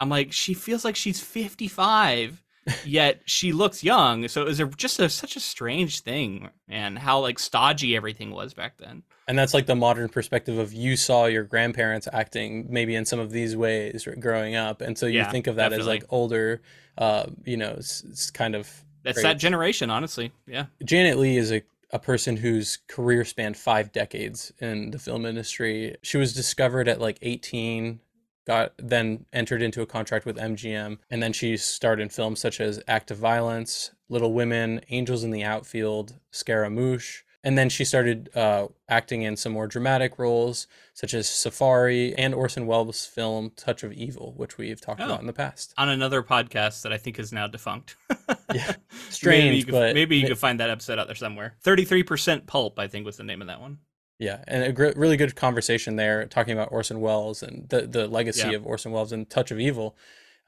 I'm 0.00 0.08
like, 0.08 0.32
she 0.32 0.54
feels 0.54 0.84
like 0.84 0.96
she's 0.96 1.20
55, 1.20 2.42
yet 2.82 3.22
she 3.26 3.52
looks 3.52 3.84
young. 3.84 4.28
So 4.28 4.42
it 4.42 4.46
was 4.46 4.60
a, 4.60 4.66
just 4.66 4.98
a, 5.00 5.08
such 5.10 5.36
a 5.36 5.40
strange 5.40 6.00
thing, 6.00 6.50
and 6.68 6.98
how 6.98 7.20
like 7.20 7.38
stodgy 7.38 7.96
everything 7.96 8.30
was 8.32 8.54
back 8.54 8.78
then. 8.78 9.04
And 9.28 9.38
that's 9.38 9.54
like 9.54 9.66
the 9.66 9.76
modern 9.76 10.08
perspective 10.08 10.58
of 10.58 10.72
you 10.72 10.96
saw 10.96 11.26
your 11.26 11.44
grandparents 11.44 12.08
acting 12.12 12.66
maybe 12.68 12.96
in 12.96 13.04
some 13.04 13.20
of 13.20 13.30
these 13.30 13.56
ways 13.56 14.08
growing 14.18 14.56
up. 14.56 14.80
And 14.80 14.98
so 14.98 15.06
you 15.06 15.24
Yeah, 15.24 15.24
think 15.24 15.46
of 15.46 15.56
that 15.56 15.72
as 15.72 15.86
like 15.86 16.04
older, 16.10 16.62
uh, 16.98 17.26
you 17.44 17.56
know, 17.56 17.74
it's, 17.78 18.02
it's 18.04 18.30
kind 18.30 18.54
of. 18.54 18.84
That's 19.02 19.22
that 19.22 19.38
generation, 19.38 19.90
honestly. 19.90 20.32
Yeah. 20.46 20.66
Janet 20.84 21.18
Leigh 21.18 21.36
is 21.36 21.52
a, 21.52 21.62
a 21.90 21.98
person 21.98 22.36
whose 22.36 22.78
career 22.88 23.24
spanned 23.24 23.56
five 23.56 23.92
decades 23.92 24.52
in 24.60 24.90
the 24.90 24.98
film 24.98 25.26
industry. 25.26 25.96
She 26.02 26.16
was 26.16 26.34
discovered 26.34 26.88
at 26.88 27.00
like 27.00 27.18
18, 27.22 28.00
got 28.46 28.72
then 28.78 29.26
entered 29.32 29.62
into 29.62 29.82
a 29.82 29.86
contract 29.86 30.26
with 30.26 30.36
MGM, 30.36 30.98
and 31.10 31.22
then 31.22 31.32
she 31.32 31.56
starred 31.56 32.00
in 32.00 32.08
films 32.08 32.40
such 32.40 32.60
as 32.60 32.82
Act 32.88 33.10
of 33.10 33.18
Violence, 33.18 33.92
Little 34.08 34.32
Women, 34.32 34.80
Angels 34.90 35.24
in 35.24 35.30
the 35.30 35.44
Outfield, 35.44 36.14
Scaramouche, 36.30 37.22
And 37.42 37.56
then 37.56 37.70
she 37.70 37.86
started 37.86 38.28
uh, 38.36 38.66
acting 38.88 39.22
in 39.22 39.34
some 39.36 39.52
more 39.52 39.66
dramatic 39.66 40.18
roles, 40.18 40.66
such 40.92 41.14
as 41.14 41.26
Safari 41.26 42.14
and 42.16 42.34
Orson 42.34 42.66
Welles' 42.66 43.06
film 43.06 43.52
Touch 43.56 43.82
of 43.82 43.92
Evil, 43.94 44.34
which 44.36 44.58
we've 44.58 44.78
talked 44.80 45.00
Oh. 45.00 45.06
about 45.06 45.20
in 45.22 45.26
the 45.26 45.32
past. 45.32 45.72
On 45.78 45.88
another 45.88 46.22
podcast 46.22 46.82
that 46.82 46.92
I 46.92 46.98
think 46.98 47.18
is 47.18 47.32
now 47.32 47.46
defunct. 47.46 47.96
Yeah. 48.08 48.26
maybe 48.52 48.76
Strange, 49.08 49.56
you 49.56 49.64
could, 49.64 49.72
but 49.72 49.94
maybe 49.94 50.18
you 50.18 50.28
could 50.28 50.38
find 50.38 50.60
that 50.60 50.68
episode 50.68 50.98
out 50.98 51.06
there 51.06 51.16
somewhere. 51.16 51.56
Thirty-three 51.62 52.02
percent 52.02 52.46
pulp, 52.46 52.78
I 52.78 52.88
think, 52.88 53.06
was 53.06 53.16
the 53.16 53.24
name 53.24 53.40
of 53.40 53.46
that 53.48 53.60
one. 53.60 53.78
Yeah, 54.18 54.44
and 54.46 54.62
a 54.64 54.72
gr- 54.72 54.90
really 54.96 55.16
good 55.16 55.34
conversation 55.34 55.96
there, 55.96 56.26
talking 56.26 56.52
about 56.52 56.70
Orson 56.70 57.00
Welles 57.00 57.42
and 57.42 57.66
the 57.70 57.86
the 57.86 58.06
legacy 58.06 58.48
Yeah. 58.50 58.56
of 58.56 58.66
Orson 58.66 58.92
Welles 58.92 59.12
and 59.12 59.28
Touch 59.30 59.50
of 59.50 59.58
Evil, 59.58 59.96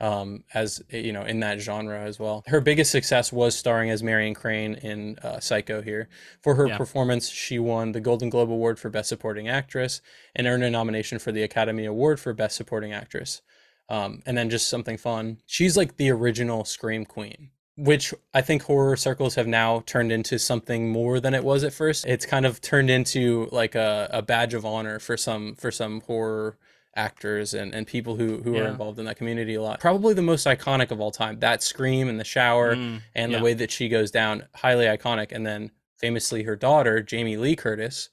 um, 0.03 0.43
as 0.53 0.83
you 0.91 1.13
know, 1.13 1.23
in 1.23 1.41
that 1.41 1.61
genre 1.61 1.99
as 2.03 2.19
well. 2.19 2.43
Her 2.49 2.61
biggest 2.61 2.91
success 2.91 3.33
was 3.33 3.57
starring 3.57 3.89
as 3.89 4.03
Marion 4.03 4.35
Crane 4.35 4.75
in 4.75 5.17
uh, 5.23 5.39
Psycho. 5.39 5.81
Here 5.81 6.09
for 6.43 6.57
her 6.57 6.67
Yeah. 6.67 6.77
performance, 6.77 7.31
she 7.31 7.59
won 7.59 7.93
the 7.93 8.01
Golden 8.01 8.29
Globe 8.29 8.51
Award 8.51 8.79
for 8.81 8.91
Best 8.91 9.09
Supporting 9.09 9.49
Actress 9.49 10.03
and 10.35 10.47
earned 10.47 10.65
a 10.65 10.71
nomination 10.71 11.19
for 11.21 11.31
the 11.31 11.45
Academy 11.45 11.87
Award 11.87 12.19
for 12.19 12.35
Best 12.35 12.57
Supporting 12.57 12.93
Actress. 12.93 13.41
Um, 13.89 14.23
and 14.27 14.37
then 14.37 14.51
just 14.51 14.69
something 14.69 14.97
fun. 14.97 15.39
She's 15.47 15.77
like 15.77 15.97
the 15.97 16.11
original 16.11 16.65
Scream 16.65 17.05
Queen 17.05 17.51
which 17.77 18.13
I 18.35 18.43
think 18.43 18.63
horror 18.63 18.97
circles 18.97 19.35
have 19.37 19.47
now 19.47 19.83
turned 19.87 20.13
into 20.13 20.39
something 20.39 20.91
more 20.91 21.21
than 21.21 21.33
it 21.33 21.43
was 21.43 21.65
at 21.65 21.73
first. 21.73 22.05
It's 22.07 22.27
kind 22.27 22.45
of 22.45 22.61
turned 22.61 22.91
into 22.91 23.49
like 23.51 23.75
a, 23.75 24.11
a 24.13 24.21
badge 24.21 24.53
of 24.53 24.67
honor 24.67 24.99
for 24.99 25.17
some 25.17 25.55
for 25.55 25.71
some 25.71 26.03
horror 26.03 26.59
actors 26.95 27.55
and, 27.55 27.75
and 27.75 27.87
people 27.87 28.17
who, 28.17 28.39
who 28.43 28.57
are 28.59 28.67
involved 28.67 28.99
in 28.99 29.05
that 29.07 29.17
community 29.17 29.55
a 29.55 29.63
lot. 29.63 29.81
Probably 29.81 30.15
the 30.15 30.23
most 30.23 30.47
iconic 30.47 30.91
of 30.91 31.01
all 31.01 31.11
time. 31.11 31.39
That 31.41 31.63
scream 31.63 32.09
in 32.09 32.19
the 32.19 32.25
shower 32.25 32.75
Mm, 32.77 33.01
and 33.15 33.33
yeah. 33.33 33.39
the 33.39 33.45
way 33.45 33.55
that 33.55 33.71
she 33.71 33.89
goes 33.89 34.11
down, 34.11 34.45
highly 34.55 34.85
iconic. 34.87 35.33
And 35.33 35.47
then 35.47 35.71
famously 35.99 36.43
her 36.43 36.57
daughter, 36.57 37.03
Jamie 37.03 37.37
Lee 37.37 37.57
Curtis, 37.57 38.11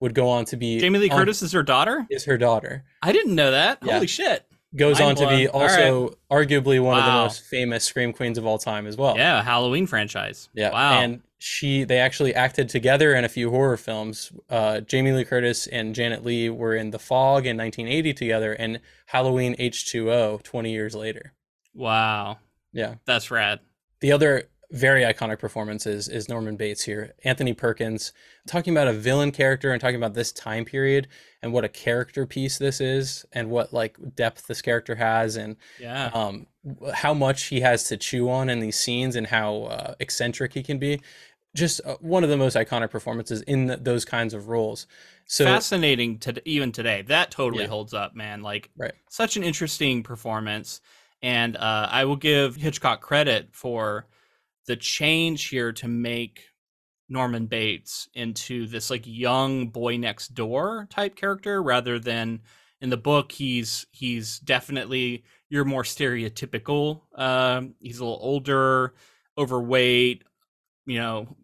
would 0.00 0.14
go 0.14 0.28
on 0.28 0.44
to 0.46 0.56
be 0.56 0.78
Jamie 0.78 0.98
Lee 0.98 1.10
on- 1.10 1.18
Curtis 1.18 1.42
is 1.42 1.52
her 1.52 1.62
daughter. 1.62 2.06
is 2.10 2.24
her 2.24 2.36
daughter. 2.38 2.84
I 3.02 3.12
didn't 3.12 3.34
know 3.34 3.50
that. 3.50 3.78
Yeah. 3.82 3.94
Holy 3.94 4.06
shit! 4.06 4.44
Goes 4.76 4.98
Mind 4.98 5.18
on 5.18 5.28
to 5.28 5.36
be 5.36 5.46
blown. 5.46 5.62
All 5.62 5.68
right. 5.68 5.84
also 5.90 6.18
arguably 6.30 6.82
one 6.82 6.98
of 6.98 7.04
the 7.04 7.12
most 7.12 7.42
famous 7.44 7.84
scream 7.84 8.12
queens 8.12 8.38
of 8.38 8.44
all 8.44 8.58
time 8.58 8.86
as 8.86 8.96
well. 8.96 9.16
Yeah, 9.16 9.42
Halloween 9.42 9.86
franchise. 9.86 10.48
Yeah. 10.52 10.72
Wow. 10.72 11.00
And 11.00 11.22
she, 11.46 11.84
they 11.84 11.98
actually 11.98 12.34
acted 12.34 12.70
together 12.70 13.14
in 13.14 13.22
a 13.22 13.28
few 13.28 13.50
horror 13.50 13.76
films. 13.76 14.32
Uh, 14.48 14.80
Jamie 14.80 15.12
Lee 15.12 15.26
Curtis 15.26 15.66
and 15.66 15.94
Janet 15.94 16.24
Leigh 16.24 16.48
were 16.48 16.74
in 16.74 16.90
The 16.90 16.98
Fog 16.98 17.44
in 17.44 17.58
1980 17.58 18.14
together, 18.14 18.54
and 18.54 18.80
Halloween 19.06 19.54
H2O 19.58 20.42
20 20.42 20.72
years 20.72 20.94
later. 20.94 21.34
wow, 21.74 22.38
Yeah. 22.72 22.94
that's 23.04 23.30
rad. 23.30 23.60
The 24.00 24.12
other 24.12 24.44
very 24.70 25.02
iconic 25.02 25.38
performance 25.38 25.86
is, 25.86 26.08
is 26.08 26.28
Norman 26.28 26.56
Bates 26.56 26.82
here. 26.82 27.12
Anthony 27.24 27.52
Perkins 27.52 28.12
talking 28.48 28.72
about 28.74 28.88
a 28.88 28.92
villain 28.92 29.30
character 29.30 29.70
and 29.70 29.80
talking 29.80 29.96
about 29.96 30.14
this 30.14 30.32
time 30.32 30.64
period 30.64 31.06
and 31.42 31.52
what 31.52 31.62
a 31.64 31.68
character 31.68 32.26
piece 32.26 32.58
this 32.58 32.80
is 32.80 33.24
and 33.32 33.50
what 33.50 33.72
like 33.72 33.96
depth 34.16 34.46
this 34.46 34.62
character 34.62 34.94
has 34.96 35.36
and 35.36 35.56
Yeah. 35.78 36.10
um, 36.14 36.46
how 36.94 37.14
much 37.14 37.44
he 37.44 37.60
has 37.60 37.84
to 37.84 37.96
chew 37.96 38.28
on 38.30 38.48
in 38.48 38.58
these 38.60 38.78
scenes 38.78 39.14
and 39.14 39.26
how 39.28 39.64
uh, 39.64 39.94
eccentric 40.00 40.54
he 40.54 40.62
can 40.62 40.78
be. 40.78 41.00
Just 41.54 41.80
uh, 41.84 41.96
one 42.00 42.24
of 42.24 42.30
the 42.30 42.36
most 42.36 42.56
iconic 42.56 42.90
performances 42.90 43.40
in 43.42 43.68
th 43.68 43.80
those 43.82 44.04
kinds 44.04 44.34
of 44.34 44.48
roles. 44.48 44.86
So 45.26 45.44
Fascinating 45.44 46.18
to 46.20 46.48
even 46.48 46.72
today. 46.72 47.02
That 47.02 47.30
totally 47.30 47.64
Yeah. 47.64 47.70
holds 47.70 47.92
up, 47.92 48.14
man. 48.14 48.42
Like 48.42 48.70
Right. 48.76 48.94
such 49.10 49.36
an 49.36 49.42
interesting 49.44 50.02
performance. 50.02 50.80
And 51.22 51.56
uh, 51.56 51.88
I 51.90 52.04
will 52.04 52.16
give 52.16 52.56
Hitchcock 52.56 53.00
credit 53.00 53.48
for 53.54 54.06
the 54.66 54.76
change 54.76 55.48
here 55.48 55.72
to 55.74 55.88
make 55.88 56.44
Norman 57.08 57.46
Bates 57.46 58.08
into 58.14 58.66
this 58.66 58.90
like 58.90 59.04
young 59.06 59.68
boy 59.70 59.96
next 59.98 60.34
door 60.34 60.86
type 60.90 61.16
character 61.16 61.62
rather 61.62 61.98
than 61.98 62.42
in 62.80 62.90
the 62.90 62.96
book 62.98 63.32
he's 63.32 63.86
he's 63.92 64.40
definitely 64.40 65.24
you're 65.50 65.64
more 65.66 65.84
stereotypical 65.84 67.02
um 67.18 67.74
he's 67.80 67.98
a 68.00 68.04
little 68.04 68.20
older 68.22 68.94
overweight 69.38 70.24
you 70.86 70.98
know 70.98 71.36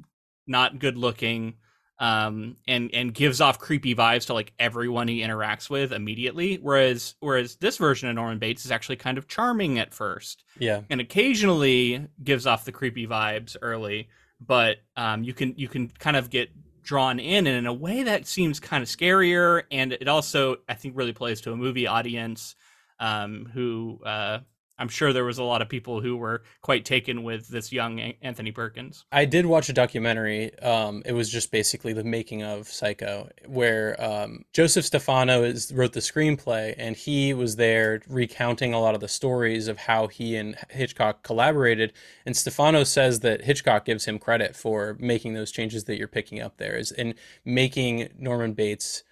not 0.46 0.78
good 0.78 0.96
looking 0.96 1.54
um 1.98 2.56
and 2.66 2.90
and 2.94 3.12
gives 3.12 3.40
off 3.40 3.58
creepy 3.58 3.94
vibes 3.94 4.26
to 4.26 4.34
like 4.34 4.52
everyone 4.58 5.06
he 5.06 5.20
interacts 5.20 5.68
with 5.68 5.92
immediately 5.92 6.58
whereas 6.62 7.14
whereas 7.20 7.56
this 7.56 7.76
version 7.76 8.08
of 8.08 8.14
Norman 8.14 8.38
Bates 8.38 8.64
is 8.64 8.70
actually 8.70 8.96
kind 8.96 9.18
of 9.18 9.28
charming 9.28 9.78
at 9.78 9.92
first 9.92 10.44
yeah, 10.58 10.80
and 10.88 11.00
occasionally 11.00 12.06
gives 12.24 12.46
off 12.46 12.64
the 12.64 12.72
creepy 12.72 13.06
vibes 13.06 13.56
early 13.60 14.08
but 14.40 14.78
um, 14.96 15.22
you 15.22 15.34
can 15.34 15.54
you 15.56 15.68
can 15.68 15.88
kind 15.88 16.16
of 16.16 16.30
get 16.30 16.48
drawn 16.82 17.20
in 17.20 17.46
and 17.46 17.56
in 17.56 17.66
a 17.66 17.72
way 17.72 18.02
that 18.04 18.26
seems 18.26 18.58
kind 18.58 18.82
of 18.82 18.88
scarier 18.88 19.64
and 19.70 19.92
it 19.92 20.08
also 20.08 20.56
i 20.68 20.74
think 20.74 20.96
really 20.96 21.12
plays 21.12 21.42
to 21.42 21.52
a 21.52 21.56
movie 21.56 21.86
audience 21.86 22.56
um, 22.98 23.48
who 23.52 23.98
uh, 24.04 24.38
i'm 24.80 24.88
sure 24.88 25.12
there 25.12 25.24
was 25.24 25.38
a 25.38 25.44
lot 25.44 25.62
of 25.62 25.68
people 25.68 26.00
who 26.00 26.16
were 26.16 26.42
quite 26.62 26.84
taken 26.84 27.22
with 27.22 27.48
this 27.48 27.70
young 27.70 28.00
anthony 28.22 28.50
perkins 28.50 29.04
I 29.12 29.24
did 29.24 29.46
watch 29.46 29.68
a 29.68 29.72
documentary. 29.72 30.58
Um, 30.60 31.02
it 31.04 31.12
was 31.12 31.28
just 31.28 31.50
basically 31.50 31.92
the 31.92 32.04
making 32.04 32.42
of 32.42 32.68
Psycho, 32.68 33.28
where 33.46 34.00
um, 34.02 34.44
Joseph 34.52 34.84
Stefano 34.84 35.42
is, 35.42 35.72
wrote 35.72 35.92
the 35.92 36.00
screenplay, 36.00 36.74
and 36.78 36.96
he 36.96 37.34
was 37.34 37.56
there 37.56 38.00
recounting 38.08 38.72
a 38.72 38.80
lot 38.80 38.94
of 38.94 39.00
the 39.00 39.08
stories 39.08 39.68
of 39.68 39.78
how 39.78 40.06
he 40.06 40.36
and 40.36 40.56
Hitchcock 40.70 41.22
collaborated. 41.22 41.92
And 42.24 42.36
Stefano 42.36 42.84
says 42.84 43.20
that 43.20 43.42
Hitchcock 43.42 43.84
gives 43.84 44.04
him 44.04 44.18
credit 44.18 44.56
for 44.56 44.96
making 44.98 45.34
those 45.34 45.50
changes 45.50 45.84
that 45.84 45.98
you're 45.98 46.08
picking 46.08 46.40
up 46.40 46.56
there, 46.58 46.76
is 46.76 46.92
in 46.92 47.14
making 47.44 48.08
Norman 48.18 48.52
Bates 48.52 49.02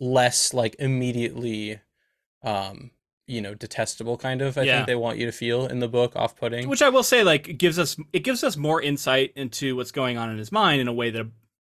less 0.00 0.54
like 0.54 0.76
immediately, 0.78 1.80
um, 2.42 2.90
you 3.28 3.40
know, 3.40 3.54
detestable 3.54 4.16
kind 4.16 4.40
of. 4.42 4.56
I 4.58 4.62
Yeah. 4.62 4.76
think 4.76 4.86
they 4.86 4.94
want 4.96 5.18
you 5.18 5.26
to 5.26 5.32
feel 5.32 5.66
in 5.66 5.78
the 5.80 5.88
book, 5.88 6.16
off-putting. 6.16 6.68
which 6.68 6.82
i 6.82 6.88
will 6.88 7.02
say 7.02 7.22
like 7.22 7.48
it 7.48 7.54
gives 7.58 7.78
us 7.78 7.96
it 8.12 8.20
gives 8.24 8.42
us 8.42 8.56
more 8.56 8.80
insight 8.82 9.32
into 9.36 9.76
what's 9.76 9.92
going 9.92 10.16
on 10.18 10.30
in 10.30 10.38
his 10.38 10.50
mind 10.50 10.80
in 10.80 10.88
a 10.88 10.92
way 10.92 11.10
that 11.10 11.26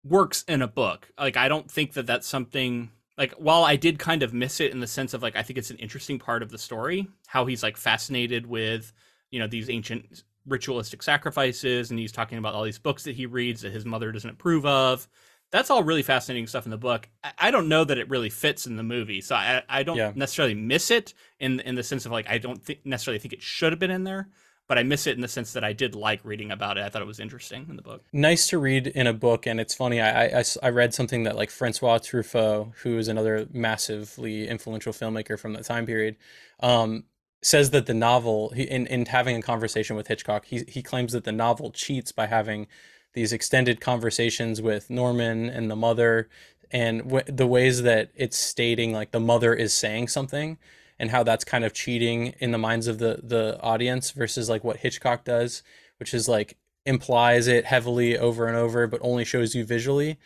works 0.04 0.44
in 0.46 0.62
a 0.62 0.68
book 0.68 1.10
like 1.18 1.36
i 1.36 1.48
don't 1.48 1.70
think 1.70 1.94
that 1.94 2.06
that's 2.06 2.26
something 2.26 2.90
like 3.16 3.32
while 3.32 3.64
i 3.64 3.74
did 3.76 3.98
kind 3.98 4.22
of 4.22 4.32
miss 4.32 4.60
it 4.60 4.70
in 4.72 4.80
the 4.80 4.86
sense 4.86 5.12
of 5.14 5.22
like 5.22 5.34
i 5.36 5.42
think 5.42 5.58
it's 5.58 5.70
an 5.70 5.76
interesting 5.78 6.18
part 6.18 6.42
of 6.42 6.50
the 6.50 6.58
story 6.58 7.08
how 7.26 7.44
he's 7.46 7.62
like 7.62 7.76
fascinated 7.76 8.46
with 8.46 8.92
you 9.30 9.38
know 9.40 9.46
these 9.48 9.68
ancient 9.68 10.22
ritualistic 10.46 11.02
sacrifices 11.02 11.90
and 11.90 11.98
he's 11.98 12.12
talking 12.12 12.38
about 12.38 12.54
all 12.54 12.62
these 12.62 12.78
books 12.78 13.04
that 13.04 13.14
he 13.16 13.26
reads 13.26 13.60
that 13.62 13.72
his 13.72 13.84
mother 13.84 14.12
doesn't 14.12 14.30
approve 14.30 14.64
of 14.64 15.08
that's 15.50 15.70
all 15.70 15.82
really 15.82 16.02
fascinating 16.02 16.46
stuff 16.46 16.64
in 16.66 16.70
the 16.70 16.76
book 16.78 17.08
i, 17.24 17.32
I 17.38 17.50
don't 17.50 17.68
know 17.68 17.84
that 17.84 17.98
it 17.98 18.08
really 18.10 18.30
fits 18.30 18.66
in 18.66 18.76
the 18.76 18.82
movie 18.82 19.20
so 19.20 19.34
i, 19.34 19.62
I 19.68 19.82
don't 19.82 19.96
Yeah. 19.96 20.12
necessarily 20.14 20.54
miss 20.54 20.90
it 20.90 21.14
in 21.40 21.60
in 21.60 21.74
the 21.74 21.82
sense 21.82 22.06
of 22.06 22.12
like 22.12 22.28
i 22.28 22.38
don't 22.38 22.62
think 22.62 22.84
necessarily 22.84 23.18
think 23.18 23.32
it 23.34 23.42
should 23.42 23.72
have 23.72 23.78
been 23.78 23.90
in 23.90 24.04
there 24.04 24.28
but 24.66 24.76
I 24.76 24.82
miss 24.82 25.06
it 25.06 25.14
in 25.14 25.22
the 25.22 25.28
sense 25.28 25.54
that 25.54 25.64
I 25.64 25.72
did 25.72 25.94
like 25.94 26.22
reading 26.24 26.50
about 26.50 26.76
it. 26.76 26.84
I 26.84 26.90
thought 26.90 27.00
it 27.00 27.06
was 27.06 27.20
interesting 27.20 27.64
in 27.70 27.76
the 27.76 27.80
book. 27.80 28.04
nice 28.12 28.48
to 28.48 28.58
read 28.58 28.86
in 28.86 29.06
a 29.06 29.14
book 29.14 29.46
and 29.46 29.58
it's 29.58 29.74
funny 29.74 29.98
I 29.98 30.44
I 30.62 30.68
read 30.68 30.92
something 30.92 31.22
that 31.22 31.36
like 31.36 31.48
francois 31.48 31.96
truffaut 32.00 32.74
who 32.82 32.98
is 32.98 33.08
another 33.08 33.46
massively 33.50 34.46
influential 34.46 34.92
filmmaker 34.92 35.38
from 35.38 35.54
that 35.54 35.64
time 35.64 35.86
period 35.86 36.16
um, 36.60 37.04
says 37.40 37.70
that 37.70 37.86
the 37.86 37.94
novel 37.94 38.50
he, 38.50 38.64
in, 38.64 38.86
in 38.88 39.06
having 39.06 39.36
a 39.36 39.40
conversation 39.42 39.96
with 39.96 40.08
hitchcock 40.08 40.44
he, 40.44 40.64
he 40.68 40.82
claims 40.82 41.12
that 41.14 41.24
the 41.24 41.32
novel 41.32 41.70
cheats 41.70 42.12
by 42.12 42.26
having 42.26 42.66
these 43.14 43.32
extended 43.32 43.80
conversations 43.80 44.60
with 44.60 44.90
norman 44.90 45.48
and 45.48 45.70
the 45.70 45.76
mother 45.76 46.28
and 46.70 47.02
w- 47.04 47.24
the 47.26 47.46
ways 47.46 47.82
that 47.82 48.10
it's 48.14 48.36
stating 48.36 48.92
like 48.92 49.10
the 49.10 49.20
mother 49.20 49.54
is 49.54 49.74
saying 49.74 50.08
something 50.08 50.58
and 50.98 51.10
how 51.10 51.22
that's 51.22 51.44
kind 51.44 51.64
of 51.64 51.72
cheating 51.72 52.34
in 52.38 52.50
the 52.50 52.58
minds 52.58 52.86
of 52.86 52.98
the 52.98 53.20
the 53.22 53.58
audience 53.62 54.10
versus 54.10 54.48
like 54.48 54.64
what 54.64 54.78
Hitchcock 54.78 55.24
does, 55.24 55.62
which 55.98 56.12
is 56.12 56.28
like 56.28 56.56
implies 56.86 57.46
it 57.46 57.64
heavily 57.64 58.18
over 58.18 58.46
and 58.46 58.56
over, 58.56 58.86
but 58.86 59.00
only 59.02 59.24
shows 59.24 59.54
you 59.54 59.64
visually. 59.64 60.18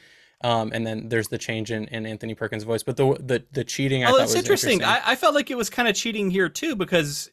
Um, 0.45 0.73
and 0.75 0.85
then 0.85 1.09
there's 1.09 1.29
the 1.29 1.38
change 1.38 1.71
in, 1.71 1.87
in 1.88 2.05
Anthony 2.05 2.35
Perkins' 2.35 2.64
voice, 2.64 2.83
but 2.83 2.97
the 2.97 3.14
the 3.21 3.45
the 3.53 3.64
cheating 3.64 4.05
I 4.05 4.09
oh, 4.09 4.12
thought 4.12 4.23
it's 4.23 4.33
was 4.33 4.37
interesting. 4.37 4.83
I, 4.83 5.01
I 5.05 5.16
felt 5.16 5.35
like 5.35 5.51
it 5.51 5.57
was 5.57 5.71
kind 5.71 5.88
of 5.88 5.95
cheating 5.95 6.31
here 6.31 6.49
too 6.49 6.75
because 6.75 7.31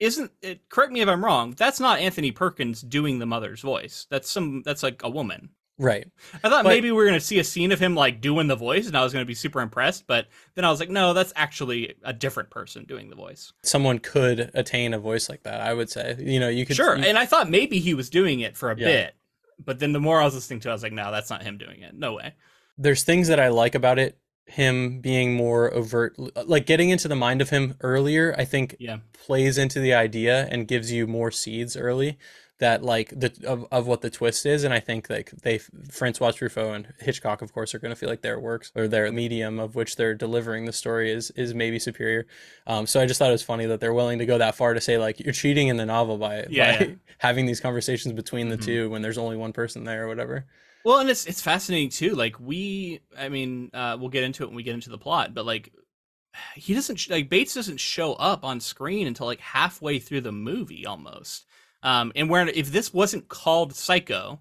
isn't 0.00 0.30
it? 0.42 0.68
Correct 0.68 0.92
me 0.92 1.00
if 1.00 1.08
I'm 1.08 1.24
wrong. 1.24 1.54
That's 1.56 1.80
not 1.80 1.98
Anthony 1.98 2.30
Perkins 2.32 2.80
doing 2.82 3.18
the 3.18 3.26
mother's 3.26 3.60
voice. 3.60 4.06
That's 4.10 4.30
some. 4.30 4.62
That's 4.62 4.82
like 4.82 5.02
a 5.04 5.10
woman. 5.10 5.50
right. 5.76 6.06
I 6.44 6.48
thought 6.48 6.62
But- 6.62 6.68
maybe 6.70 6.90
we 6.92 6.96
were 6.96 7.04
gonna 7.04 7.18
see 7.20 7.38
a 7.40 7.44
scene 7.44 7.72
of 7.72 7.80
him 7.80 7.94
like 7.96 8.20
doing 8.20 8.46
the 8.46 8.54
voice, 8.56 8.86
and 8.86 8.96
I 8.96 9.02
was 9.02 9.12
gonna 9.12 9.24
be 9.24 9.34
super 9.34 9.60
impressed. 9.60 10.06
But 10.06 10.28
then 10.54 10.64
I 10.64 10.70
was 10.70 10.78
like, 10.78 10.88
no, 10.90 11.12
that's 11.12 11.32
actually 11.34 11.94
a 12.04 12.12
different 12.12 12.50
person 12.50 12.84
doing 12.84 13.10
the 13.10 13.16
voice. 13.16 13.52
Someone 13.64 13.98
could 13.98 14.50
attain 14.54 14.94
a 14.94 14.98
voice 15.00 15.28
like 15.28 15.42
that. 15.42 15.60
I 15.60 15.74
would 15.74 15.90
say. 15.90 16.16
You 16.18 16.38
know, 16.38 16.48
you 16.48 16.64
could 16.64 16.76
Sure, 16.76 16.96
you- 16.96 17.04
and 17.04 17.18
I 17.18 17.26
thought 17.26 17.50
maybe 17.50 17.80
he 17.80 17.92
was 17.94 18.08
doing 18.08 18.38
it 18.40 18.56
for 18.56 18.70
a 18.70 18.78
Yeah. 18.78 18.86
bit, 18.86 19.14
but 19.64 19.80
then 19.80 19.92
the 19.92 19.98
more 20.00 20.20
I 20.20 20.24
was 20.24 20.34
listening 20.36 20.60
to, 20.60 20.68
it, 20.68 20.70
I 20.70 20.74
was 20.74 20.82
like, 20.84 20.92
no, 20.92 21.10
that's 21.10 21.30
not 21.30 21.42
him 21.42 21.58
doing 21.58 21.82
it. 21.82 21.94
No 21.94 22.14
way. 22.14 22.34
there's 22.76 23.04
things 23.04 23.28
that 23.28 23.38
I 23.38 23.48
like 23.48 23.76
about 23.76 24.00
it. 24.00 24.18
Him 24.46 25.00
being 25.00 25.34
more 25.34 25.72
overt, 25.72 26.14
like 26.46 26.66
getting 26.66 26.90
into 26.90 27.08
the 27.08 27.16
mind 27.16 27.40
of 27.40 27.50
him 27.50 27.74
earlier, 27.80 28.34
I 28.36 28.44
think 28.44 28.76
Yeah. 28.78 28.98
plays 29.12 29.56
into 29.58 29.80
the 29.80 29.94
idea 29.94 30.46
and 30.50 30.68
gives 30.68 30.92
you 30.92 31.06
more 31.06 31.30
seeds 31.30 31.76
early 31.76 32.18
that 32.58 32.84
like 32.84 33.08
the 33.10 33.32
of, 33.44 33.66
of 33.72 33.88
what 33.88 34.00
the 34.00 34.08
twist 34.08 34.46
is 34.46 34.62
and 34.62 34.72
i 34.72 34.78
think 34.78 35.10
like 35.10 35.32
they 35.42 35.58
francois 35.90 36.30
truffaut 36.30 36.72
and 36.76 36.94
hitchcock 37.00 37.42
of 37.42 37.52
course 37.52 37.74
are 37.74 37.80
going 37.80 37.90
to 37.90 37.96
feel 37.96 38.08
like 38.08 38.22
their 38.22 38.38
works 38.38 38.70
or 38.76 38.86
their 38.86 39.10
medium 39.10 39.58
of 39.58 39.74
which 39.74 39.96
they're 39.96 40.14
delivering 40.14 40.64
the 40.64 40.72
story 40.72 41.10
is 41.10 41.32
is 41.32 41.52
maybe 41.52 41.80
superior 41.80 42.24
um, 42.68 42.86
so 42.86 43.00
i 43.00 43.06
just 43.06 43.18
thought 43.18 43.28
it 43.28 43.32
was 43.32 43.42
funny 43.42 43.66
that 43.66 43.80
they're 43.80 43.92
willing 43.92 44.20
to 44.20 44.24
go 44.24 44.38
that 44.38 44.54
far 44.54 44.72
to 44.72 44.80
say 44.80 44.98
like 44.98 45.18
you're 45.18 45.32
cheating 45.32 45.66
in 45.66 45.76
the 45.78 45.84
novel 45.84 46.16
by, 46.16 46.46
Yeah, 46.48 46.78
by 46.78 46.84
yeah. 46.86 46.92
having 47.18 47.44
these 47.46 47.58
conversations 47.60 48.14
between 48.14 48.50
the 48.50 48.56
Mhm. 48.56 48.64
two 48.64 48.88
when 48.90 49.02
there's 49.02 49.18
only 49.18 49.36
one 49.36 49.52
person 49.52 49.82
there 49.82 50.04
or 50.04 50.08
whatever 50.08 50.46
Well, 50.84 50.98
and 50.98 51.08
it's 51.08 51.24
it's 51.26 51.40
fascinating 51.40 51.88
too. 51.88 52.14
Like 52.14 52.38
we, 52.38 53.00
I 53.18 53.28
mean, 53.28 53.70
uh, 53.72 53.96
we'll 53.98 54.10
get 54.10 54.24
into 54.24 54.42
it 54.42 54.46
when 54.46 54.56
we 54.56 54.62
get 54.62 54.74
into 54.74 54.90
the 54.90 54.98
plot, 54.98 55.34
but 55.34 55.46
like 55.46 55.72
he 56.54 56.74
doesn't 56.74 57.08
like 57.10 57.28
Bates 57.30 57.54
doesn't 57.54 57.80
show 57.80 58.14
up 58.14 58.44
on 58.44 58.60
screen 58.60 59.06
until 59.06 59.26
like 59.26 59.40
halfway 59.40 59.98
through 59.98 60.20
the 60.22 60.32
movie 60.32 60.86
almost. 60.86 61.46
Um, 61.82 62.12
and 62.16 62.30
where 62.30 62.48
if 62.48 62.72
this 62.72 62.94
wasn't 62.94 63.28
called 63.28 63.74
Psycho, 63.74 64.40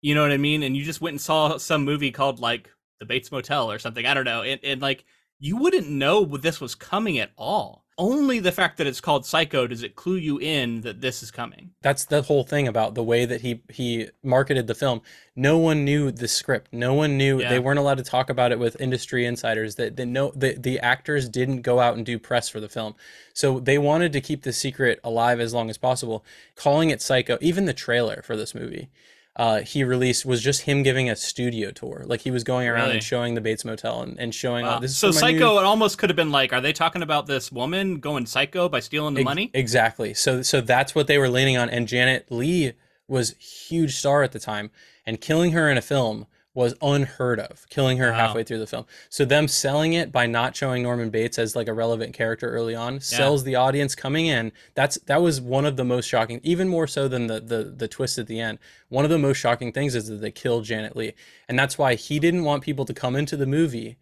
you 0.00 0.14
know 0.14 0.22
what 0.22 0.32
I 0.32 0.36
mean, 0.36 0.62
and 0.62 0.76
you 0.76 0.84
just 0.84 1.00
went 1.00 1.14
and 1.14 1.20
saw 1.20 1.56
some 1.58 1.84
movie 1.84 2.12
called 2.12 2.40
like 2.40 2.70
The 3.00 3.06
Bates 3.06 3.32
Motel 3.32 3.70
or 3.70 3.78
something, 3.78 4.06
I 4.06 4.14
don't 4.14 4.24
know, 4.24 4.42
and, 4.42 4.60
and 4.62 4.80
like 4.82 5.04
you 5.40 5.56
wouldn't 5.56 5.88
know 5.88 6.24
this 6.24 6.60
was 6.60 6.74
coming 6.74 7.18
at 7.18 7.32
all. 7.36 7.84
Only 8.00 8.38
the 8.38 8.52
fact 8.52 8.78
that 8.78 8.86
it's 8.86 9.00
called 9.00 9.26
Psycho 9.26 9.66
does 9.66 9.82
it 9.82 9.96
clue 9.96 10.14
you 10.16 10.38
in 10.38 10.82
that 10.82 11.00
this 11.00 11.20
is 11.22 11.32
coming. 11.32 11.72
that's 11.82 12.04
the 12.04 12.22
whole 12.22 12.44
thing 12.44 12.68
about 12.68 12.94
the 12.94 13.02
way 13.02 13.24
that 13.24 13.40
he 13.40 13.60
he 13.70 14.08
marketed 14.22 14.68
the 14.68 14.74
film. 14.74 15.02
No 15.34 15.58
one 15.58 15.84
knew 15.84 16.12
the 16.12 16.28
script. 16.28 16.68
No 16.72 16.94
one 16.94 17.16
knew 17.18 17.40
Yeah. 17.40 17.48
they 17.48 17.58
weren't 17.58 17.78
allowed 17.80 17.98
to 17.98 18.04
talk 18.04 18.30
about 18.30 18.52
it 18.52 18.58
with 18.60 18.80
industry 18.80 19.26
insiders. 19.26 19.74
That 19.74 19.96
they 19.96 20.04
know 20.04 20.32
the, 20.34 20.54
the 20.56 20.78
actors 20.78 21.28
didn't 21.28 21.62
go 21.62 21.80
out 21.80 21.96
and 21.96 22.06
do 22.06 22.18
press 22.20 22.48
for 22.48 22.60
the 22.60 22.68
film. 22.68 22.94
So 23.34 23.58
they 23.58 23.78
wanted 23.78 24.12
to 24.12 24.20
keep 24.20 24.42
the 24.44 24.52
secret 24.52 25.00
alive 25.02 25.40
as 25.40 25.52
long 25.52 25.68
as 25.68 25.76
possible 25.78 26.24
calling 26.54 26.90
it 26.90 27.02
psycho 27.02 27.36
even 27.40 27.64
the 27.64 27.74
trailer 27.74 28.22
for 28.24 28.36
this 28.36 28.54
movie 28.54 28.88
uh, 29.38 29.60
he 29.60 29.84
released 29.84 30.26
was 30.26 30.42
just 30.42 30.62
him 30.62 30.82
giving 30.82 31.08
a 31.08 31.14
studio 31.16 31.70
tour 31.70 32.02
like 32.06 32.20
he 32.22 32.30
was 32.30 32.42
going 32.44 32.66
around 32.66 32.82
Really? 32.86 32.94
and 32.94 33.02
showing 33.04 33.34
the 33.34 33.40
bates 33.40 33.64
motel 33.64 34.02
and, 34.02 34.18
and 34.18 34.34
showing 34.34 34.66
Wow. 34.66 34.80
this 34.80 34.90
is 34.90 34.96
so 34.98 35.06
my 35.08 35.12
new- 35.12 35.38
psycho 35.38 35.58
it 35.58 35.64
almost 35.64 35.96
could 35.98 36.10
have 36.10 36.16
been 36.16 36.32
like 36.32 36.52
are 36.52 36.60
they 36.60 36.72
talking 36.72 37.02
about 37.02 37.26
this 37.26 37.52
woman 37.52 38.00
going 38.00 38.26
psycho 38.26 38.68
by 38.68 38.80
stealing 38.80 39.14
the 39.14 39.20
Ex- 39.20 39.24
money 39.24 39.50
Exactly. 39.54 40.12
So 40.14 40.42
so 40.42 40.60
that's 40.60 40.94
what 40.94 41.06
they 41.06 41.18
were 41.18 41.28
leaning 41.28 41.56
on. 41.56 41.70
And 41.70 41.86
Janet 41.86 42.26
Leigh 42.30 42.72
was 43.06 43.34
huge 43.38 43.94
star 43.96 44.22
at 44.22 44.32
the 44.32 44.38
time, 44.40 44.70
and 45.06 45.20
killing 45.20 45.52
her 45.52 45.70
in 45.70 45.78
a 45.78 45.82
film 45.82 46.26
was 46.58 46.74
unheard 46.82 47.38
of. 47.38 47.64
Killing 47.70 47.98
her 47.98 48.10
Wow. 48.10 48.18
halfway 48.18 48.42
through 48.42 48.58
the 48.58 48.66
film. 48.66 48.84
So 49.08 49.24
them 49.24 49.46
selling 49.46 49.92
it 49.92 50.10
by 50.10 50.26
not 50.26 50.56
showing 50.56 50.82
Norman 50.82 51.08
Bates 51.08 51.38
as 51.38 51.54
like 51.54 51.68
a 51.68 51.72
relevant 51.72 52.14
character 52.14 52.50
early 52.50 52.74
on 52.74 53.00
sells 53.00 53.44
the 53.44 53.54
audience 53.54 53.94
coming 53.94 54.26
in. 54.26 54.50
That's 54.74 54.96
that 55.06 55.22
was 55.22 55.40
one 55.40 55.64
of 55.64 55.76
the 55.76 55.84
most 55.84 56.06
shocking, 56.06 56.40
even 56.42 56.68
more 56.68 56.88
so 56.88 57.06
than 57.06 57.28
the 57.28 57.38
the 57.40 57.62
the 57.64 57.86
twist 57.86 58.18
at 58.18 58.26
the 58.26 58.40
end. 58.40 58.58
One 58.88 59.04
of 59.04 59.10
the 59.10 59.18
most 59.18 59.36
shocking 59.36 59.70
things 59.72 59.94
is 59.94 60.08
that 60.08 60.20
they 60.20 60.32
killed 60.32 60.64
Janet 60.64 60.96
Leigh, 60.96 61.14
and 61.48 61.56
that's 61.56 61.78
why 61.78 61.94
he 61.94 62.18
didn't 62.18 62.42
want 62.42 62.64
people 62.64 62.84
to 62.86 62.92
come 62.94 63.14
into 63.14 63.36
the 63.36 63.46
movie 63.46 63.96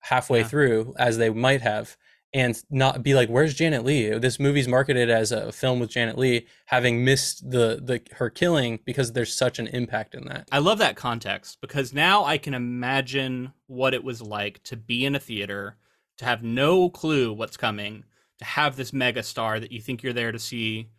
halfway 0.00 0.40
Yeah. 0.40 0.48
through 0.48 0.94
as 0.98 1.16
they 1.16 1.30
might 1.30 1.62
have 1.62 1.96
and 2.36 2.62
not 2.68 3.02
be 3.02 3.14
like 3.14 3.30
where's 3.30 3.54
janet 3.54 3.82
leigh 3.82 4.18
this 4.18 4.38
movie's 4.38 4.68
marketed 4.68 5.08
as 5.08 5.32
a 5.32 5.50
film 5.50 5.80
with 5.80 5.88
janet 5.88 6.18
leigh 6.18 6.44
having 6.66 7.02
missed 7.02 7.50
the 7.50 7.80
the 7.82 8.00
her 8.16 8.28
killing 8.28 8.78
because 8.84 9.12
there's 9.12 9.32
such 9.32 9.58
an 9.58 9.66
impact 9.68 10.14
in 10.14 10.26
that. 10.26 10.46
I 10.52 10.58
love 10.58 10.78
that 10.78 10.96
context 10.96 11.58
because 11.62 11.94
now 11.94 12.24
i 12.24 12.36
can 12.36 12.52
imagine 12.52 13.52
what 13.66 13.94
it 13.94 14.04
was 14.04 14.20
like 14.20 14.62
to 14.64 14.76
be 14.76 15.06
in 15.06 15.14
a 15.14 15.20
theater 15.20 15.76
to 16.18 16.26
have 16.26 16.42
no 16.42 16.90
clue 16.90 17.32
what's 17.32 17.56
coming 17.56 18.04
to 18.38 18.44
have 18.44 18.76
this 18.76 18.92
mega 18.92 19.22
star 19.22 19.58
that 19.58 19.72
you 19.72 19.80
think 19.80 20.02
you're 20.02 20.12
there 20.12 20.32
to 20.32 20.38
see 20.38 20.90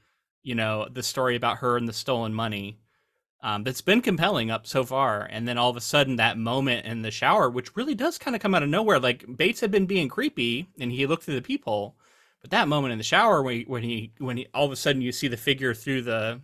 you 0.42 0.56
know 0.56 0.88
the 0.92 1.04
story 1.04 1.36
about 1.36 1.58
her 1.58 1.78
and 1.78 1.88
the 1.88 1.94
stolen 1.94 2.34
money 2.34 2.80
um, 3.42 3.64
that's 3.64 3.82
been 3.82 4.02
compelling 4.02 4.50
up 4.50 4.66
so 4.66 4.84
far. 4.84 5.28
And 5.30 5.48
then 5.48 5.58
all 5.58 5.70
of 5.70 5.78
a 5.78 5.82
sudden 5.82 6.16
that 6.16 6.38
moment 6.38 6.86
in 6.86 7.02
the 7.02 7.12
shower 7.12 7.50
which 7.50 7.76
really 7.76 7.96
does 7.96 8.18
kind 8.18 8.36
of 8.36 8.42
come 8.42 8.56
out 8.56 8.64
of 8.64 8.70
nowhere 8.70 9.00
like 9.00 9.38
bates 9.38 9.62
had 9.62 9.72
been 9.72 9.86
being 9.86 10.10
creepy 10.10 10.70
and 10.80 10.92
he 10.92 11.06
looked 11.06 11.24
through 11.24 11.36
the 11.36 11.42
peephole 11.42 11.96
but 12.42 12.52
that 12.52 12.68
moment 12.68 12.92
in 12.92 12.98
the 12.98 13.04
shower 13.04 13.42
when 13.42 13.56
he, 13.56 13.64
when 13.66 13.84
he 13.84 14.12
when 14.20 14.38
he 14.38 14.48
all 14.54 14.66
of 14.66 14.72
a 14.72 14.76
sudden 14.76 15.02
you 15.02 15.12
see 15.12 15.28
the 15.28 15.38
figure 15.38 15.74
through 15.74 16.04
the 16.04 16.42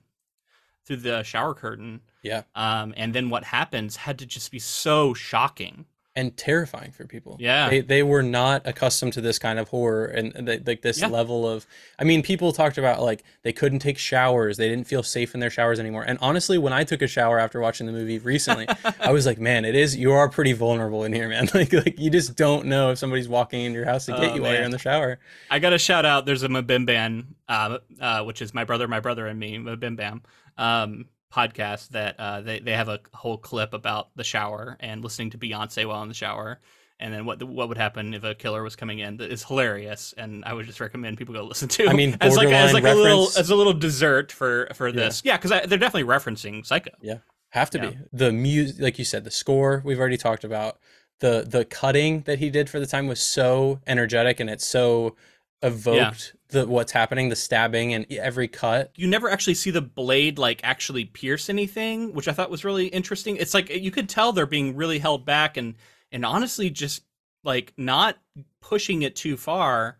through 0.85 0.97
the 0.97 1.23
shower 1.23 1.53
curtain. 1.53 2.01
Yeah. 2.23 2.43
Um, 2.55 2.93
and 2.97 3.13
then 3.13 3.29
what 3.29 3.45
happens 3.45 3.95
had 3.95 4.19
to 4.19 4.25
just 4.25 4.51
be 4.51 4.59
so 4.59 5.13
shocking. 5.13 5.85
And 6.15 6.37
terrifying 6.37 6.91
for 6.91 7.05
people 7.07 7.37
Yeah. 7.39 7.69
they, 7.69 7.79
they 7.81 8.03
were 8.03 8.21
not 8.21 8.61
accustomed 8.65 9.13
to 9.13 9.21
this 9.21 9.39
kind 9.39 9.57
of 9.57 9.69
horror 9.69 10.05
and, 10.05 10.47
they, 10.47 10.59
like 10.59 10.81
this 10.83 10.99
Yeah. 11.01 11.07
level 11.07 11.47
of 11.49 11.65
i 11.97 12.03
mean 12.03 12.21
people 12.21 12.51
talked 12.53 12.77
about 12.77 13.01
like 13.01 13.23
they 13.41 13.51
couldn't 13.51 13.79
take 13.79 13.97
showers 13.97 14.57
they 14.57 14.69
didn't 14.69 14.85
feel 14.85 15.01
safe 15.01 15.33
in 15.33 15.39
their 15.39 15.49
showers 15.49 15.79
anymore 15.79 16.03
and 16.03 16.19
honestly 16.21 16.57
when 16.59 16.71
i 16.71 16.83
took 16.83 17.01
a 17.01 17.07
shower 17.07 17.39
after 17.39 17.59
watching 17.59 17.87
the 17.87 17.93
movie 17.93 18.19
recently 18.19 18.67
i 18.99 19.11
was 19.11 19.25
like 19.25 19.39
man 19.39 19.65
it 19.65 19.75
is 19.75 19.95
you 19.95 20.11
are 20.11 20.29
pretty 20.29 20.53
vulnerable 20.53 21.03
in 21.03 21.13
here 21.13 21.27
man 21.29 21.49
like 21.53 21.73
like 21.73 21.99
you 21.99 22.11
just 22.11 22.35
don't 22.35 22.65
know 22.67 22.91
if 22.91 22.99
somebody's 22.99 23.27
walking 23.27 23.61
in 23.61 23.73
your 23.73 23.85
house 23.85 24.05
to 24.05 24.11
get 24.11 24.31
Oh, 24.31 24.35
you 24.35 24.41
while 24.43 24.53
you're 24.53 24.63
in 24.63 24.71
the 24.71 24.77
shower 24.77 25.19
I 25.49 25.59
got 25.59 25.73
a 25.73 25.77
shout 25.79 26.05
out. 26.05 26.25
There's 26.25 26.43
a 26.43 26.47
Mabim 26.47 27.25
uh, 27.47 27.77
uh, 27.99 28.23
which 28.23 28.41
is 28.41 28.53
my 28.53 28.63
brother, 28.63 28.87
my 28.87 28.99
brother, 28.99 29.27
and 29.27 29.39
me, 29.39 29.57
Mabim 29.57 30.21
um, 30.57 31.05
podcast 31.33 31.89
that 31.89 32.19
uh, 32.19 32.41
they 32.41 32.59
they 32.59 32.73
have 32.73 32.89
a 32.89 32.99
whole 33.13 33.37
clip 33.37 33.73
about 33.73 34.09
the 34.15 34.23
shower 34.23 34.77
and 34.79 35.03
listening 35.03 35.31
to 35.31 35.37
Beyonce 35.37 35.85
while 35.87 36.03
in 36.03 36.09
the 36.09 36.13
shower, 36.13 36.59
and 36.99 37.13
then 37.13 37.25
what 37.25 37.39
the, 37.39 37.45
what 37.45 37.67
would 37.69 37.77
happen 37.77 38.13
if 38.13 38.23
a 38.23 38.35
killer 38.35 38.61
was 38.61 38.75
coming 38.75 38.99
in. 38.99 39.17
That 39.17 39.31
is 39.31 39.43
hilarious, 39.43 40.13
and 40.17 40.45
I 40.45 40.53
would 40.53 40.65
just 40.65 40.79
recommend 40.79 41.17
people 41.17 41.33
go 41.33 41.43
listen 41.43 41.67
to. 41.69 41.87
I 41.87 41.93
mean, 41.93 42.17
as 42.21 42.37
like 42.37 42.49
as 42.49 42.73
like 42.73 42.83
a 42.83 42.93
little 42.93 43.27
as 43.37 43.49
a 43.49 43.55
little 43.55 43.73
dessert 43.73 44.31
for 44.31 44.67
for 44.75 44.91
this. 44.91 45.21
Yeah, 45.25 45.37
because 45.37 45.49
they're 45.67 45.79
definitely 45.79 46.03
referencing 46.03 46.65
Psycho. 46.65 46.91
Yeah, 47.01 47.17
have 47.49 47.69
to 47.71 47.77
Yeah. 47.79 47.89
be 47.89 47.97
the 48.11 48.31
music, 48.31 48.81
like 48.81 48.99
you 48.99 49.05
said, 49.05 49.23
the 49.23 49.31
score 49.31 49.81
we've 49.83 49.99
already 49.99 50.17
talked 50.17 50.43
about. 50.43 50.77
The 51.19 51.45
the 51.47 51.65
cutting 51.65 52.21
that 52.21 52.39
he 52.39 52.49
did 52.49 52.69
for 52.69 52.79
the 52.79 52.87
time 52.87 53.07
was 53.07 53.21
so 53.21 53.79
energetic 53.87 54.39
and 54.39 54.49
it's 54.49 54.65
so 54.65 55.15
evoked 55.61 56.35
the 56.53 56.65
what's 56.65 56.91
happening, 56.91 57.27
the 57.27 57.35
stabbing 57.35 57.93
and 57.93 58.09
every 58.13 58.47
cut. 58.47 58.91
you 58.95 59.07
never 59.07 59.29
actually 59.29 59.55
see 59.55 59.71
the 59.71 59.81
blade 59.81 60.39
like 60.39 60.61
actually 60.63 61.05
pierce 61.05 61.49
anything, 61.49 62.13
which 62.13 62.27
I 62.27 62.31
thought 62.31 62.49
was 62.49 62.63
really 62.63 62.87
interesting. 62.87 63.35
It's 63.35 63.53
like 63.53 63.69
you 63.69 63.91
could 63.91 64.07
tell 64.07 64.31
they're 64.31 64.45
being 64.45 64.75
really 64.75 64.99
held 64.99 65.25
back 65.25 65.57
and 65.57 65.75
and 66.11 66.25
honestly 66.25 66.69
just 66.69 67.03
like 67.43 67.73
not 67.75 68.17
pushing 68.61 69.01
it 69.01 69.15
too 69.15 69.35
far, 69.35 69.97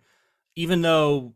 even 0.56 0.82
though 0.82 1.34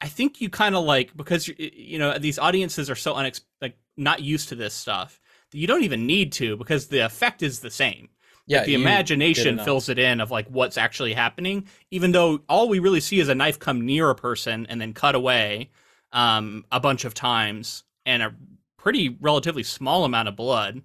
I 0.00 0.08
think 0.08 0.40
you 0.40 0.50
kind 0.50 0.74
of 0.74 0.84
like 0.84 1.16
because 1.16 1.48
you 1.48 1.98
know 1.98 2.18
these 2.18 2.38
audiences 2.38 2.90
are 2.90 2.96
so 2.96 3.14
unex 3.14 3.40
like 3.60 3.76
not 3.96 4.20
used 4.20 4.50
to 4.50 4.54
this 4.54 4.74
stuff 4.74 5.20
that 5.50 5.58
you 5.58 5.66
don't 5.66 5.84
even 5.84 6.06
need 6.06 6.32
to 6.32 6.56
because 6.56 6.88
the 6.88 7.00
effect 7.00 7.42
is 7.42 7.60
the 7.60 7.70
same 7.70 8.10
Yeah, 8.48 8.64
the 8.64 8.74
imagination 8.74 9.58
fills 9.58 9.88
it 9.88 9.98
in 9.98 10.20
of 10.20 10.30
like 10.30 10.46
what's 10.48 10.76
actually 10.78 11.12
happening 11.14 11.66
even 11.90 12.12
though 12.12 12.40
all 12.48 12.68
we 12.68 12.78
really 12.80 13.00
see 13.00 13.20
is 13.20 13.28
a 13.28 13.34
knife 13.34 13.58
come 13.58 13.84
near 13.86 14.10
a 14.10 14.14
person 14.14 14.66
and 14.68 14.80
then 14.80 14.92
cut 14.94 15.14
away 15.14 15.70
um, 16.12 16.64
a 16.72 16.80
bunch 16.80 17.04
of 17.04 17.14
times 17.14 17.84
and 18.06 18.22
a 18.22 18.34
pretty 18.78 19.16
relatively 19.20 19.62
small 19.62 20.04
amount 20.04 20.28
of 20.28 20.36
blood 20.36 20.82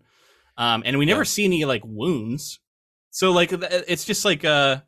um, 0.58 0.84
and 0.86 0.98
we 0.98 1.06
never 1.06 1.22
Yeah. 1.22 1.26
see 1.26 1.46
any 1.46 1.66
like 1.66 1.84
wounds 1.86 2.60
so 3.12 3.32
like 3.32 3.52
it's 3.54 4.06
just 4.06 4.26
like 4.26 4.44
uh 4.44 4.82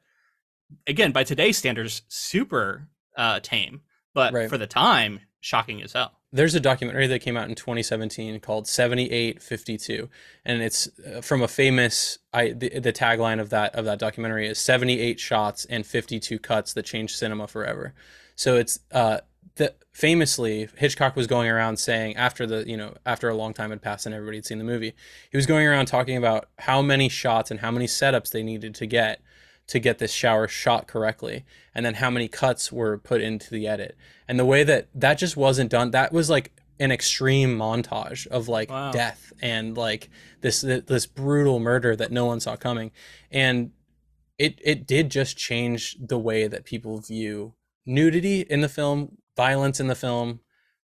again 0.88 1.12
by 1.12 1.24
today's 1.24 1.58
standards 1.58 2.02
super 2.08 2.88
uh 3.18 3.40
tame 3.42 3.82
but 4.14 4.34
Right. 4.34 4.50
for 4.50 4.58
the 4.58 4.68
time 4.68 5.20
shocking 5.40 5.82
as 5.82 5.94
hell 5.94 6.20
There's 6.36 6.54
a 6.54 6.60
documentary 6.60 7.08
that 7.08 7.20
came 7.20 7.38
out 7.38 7.48
in 7.48 7.56
2017 7.56 8.40
called 8.42 8.68
7852 8.68 10.10
and 10.44 10.62
it's 10.62 10.90
uh, 11.00 11.22
from 11.22 11.42
a 11.42 11.48
famous 11.48 12.20
I 12.34 12.50
the, 12.50 12.80
the 12.80 12.92
tagline 12.92 13.40
of 13.40 13.50
that 13.52 13.74
of 13.74 13.86
that 13.86 14.00
documentary 14.00 14.48
is 14.48 14.60
78 14.60 15.20
shots 15.20 15.66
and 15.66 15.86
52 15.86 16.38
cuts 16.40 16.74
that 16.74 16.84
changed 16.84 17.16
cinema 17.16 17.48
forever. 17.48 17.94
So 18.36 18.58
it's 18.58 18.80
uh 18.92 19.20
the 19.56 19.74
famously 19.94 20.68
Hitchcock 20.76 21.16
was 21.16 21.28
going 21.28 21.50
around 21.50 21.78
saying 21.78 22.18
after 22.18 22.46
the 22.46 22.68
you 22.68 22.76
know 22.76 22.96
after 23.06 23.30
a 23.30 23.36
long 23.36 23.54
time 23.54 23.70
had 23.70 23.82
passed 23.82 24.06
and 24.06 24.14
everybody 24.14 24.38
had 24.38 24.46
seen 24.46 24.58
the 24.58 24.66
movie 24.66 24.94
he 25.30 25.38
was 25.38 25.46
going 25.46 25.66
around 25.66 25.86
talking 25.86 26.18
about 26.18 26.50
how 26.60 26.82
many 26.82 27.08
shots 27.08 27.50
and 27.50 27.62
how 27.62 27.72
many 27.72 27.86
setups 27.86 28.32
they 28.32 28.44
needed 28.44 28.76
to 28.76 28.86
get 28.86 29.22
to 29.68 29.80
get 29.80 29.98
this 29.98 30.12
shower 30.12 30.48
shot 30.48 30.88
correctly 30.88 31.44
and 31.74 31.86
then 31.86 31.96
how 31.96 32.10
many 32.10 32.28
cuts 32.28 32.72
were 32.72 32.98
put 32.98 33.22
into 33.22 33.50
the 33.50 33.68
edit 33.68 33.98
and 34.28 34.38
the 34.40 34.46
way 34.46 34.64
that 34.64 34.88
that 34.94 35.18
just 35.18 35.36
wasn't 35.36 35.70
done 35.72 35.92
that 35.92 36.12
was 36.14 36.30
like 36.30 36.52
an 36.80 36.92
extreme 36.92 37.58
montage 37.58 38.28
of 38.28 38.48
like 38.48 38.70
Wow. 38.70 38.92
death 38.92 39.32
and 39.42 39.78
like 39.78 40.10
this 40.42 40.62
this 40.62 41.06
brutal 41.06 41.60
murder 41.60 41.96
that 41.96 42.12
no 42.12 42.26
one 42.26 42.40
saw 42.40 42.56
coming 42.56 42.92
and 43.32 43.72
it 44.38 44.60
it 44.64 44.86
did 44.86 45.10
just 45.10 45.38
change 45.38 45.96
the 46.00 46.20
way 46.20 46.48
that 46.48 46.66
people 46.66 47.00
view 47.00 47.54
nudity 47.86 48.42
in 48.42 48.62
the 48.62 48.70
film 48.70 49.18
violence 49.38 49.80
in 49.80 49.88
the 49.88 49.96
film 49.96 50.42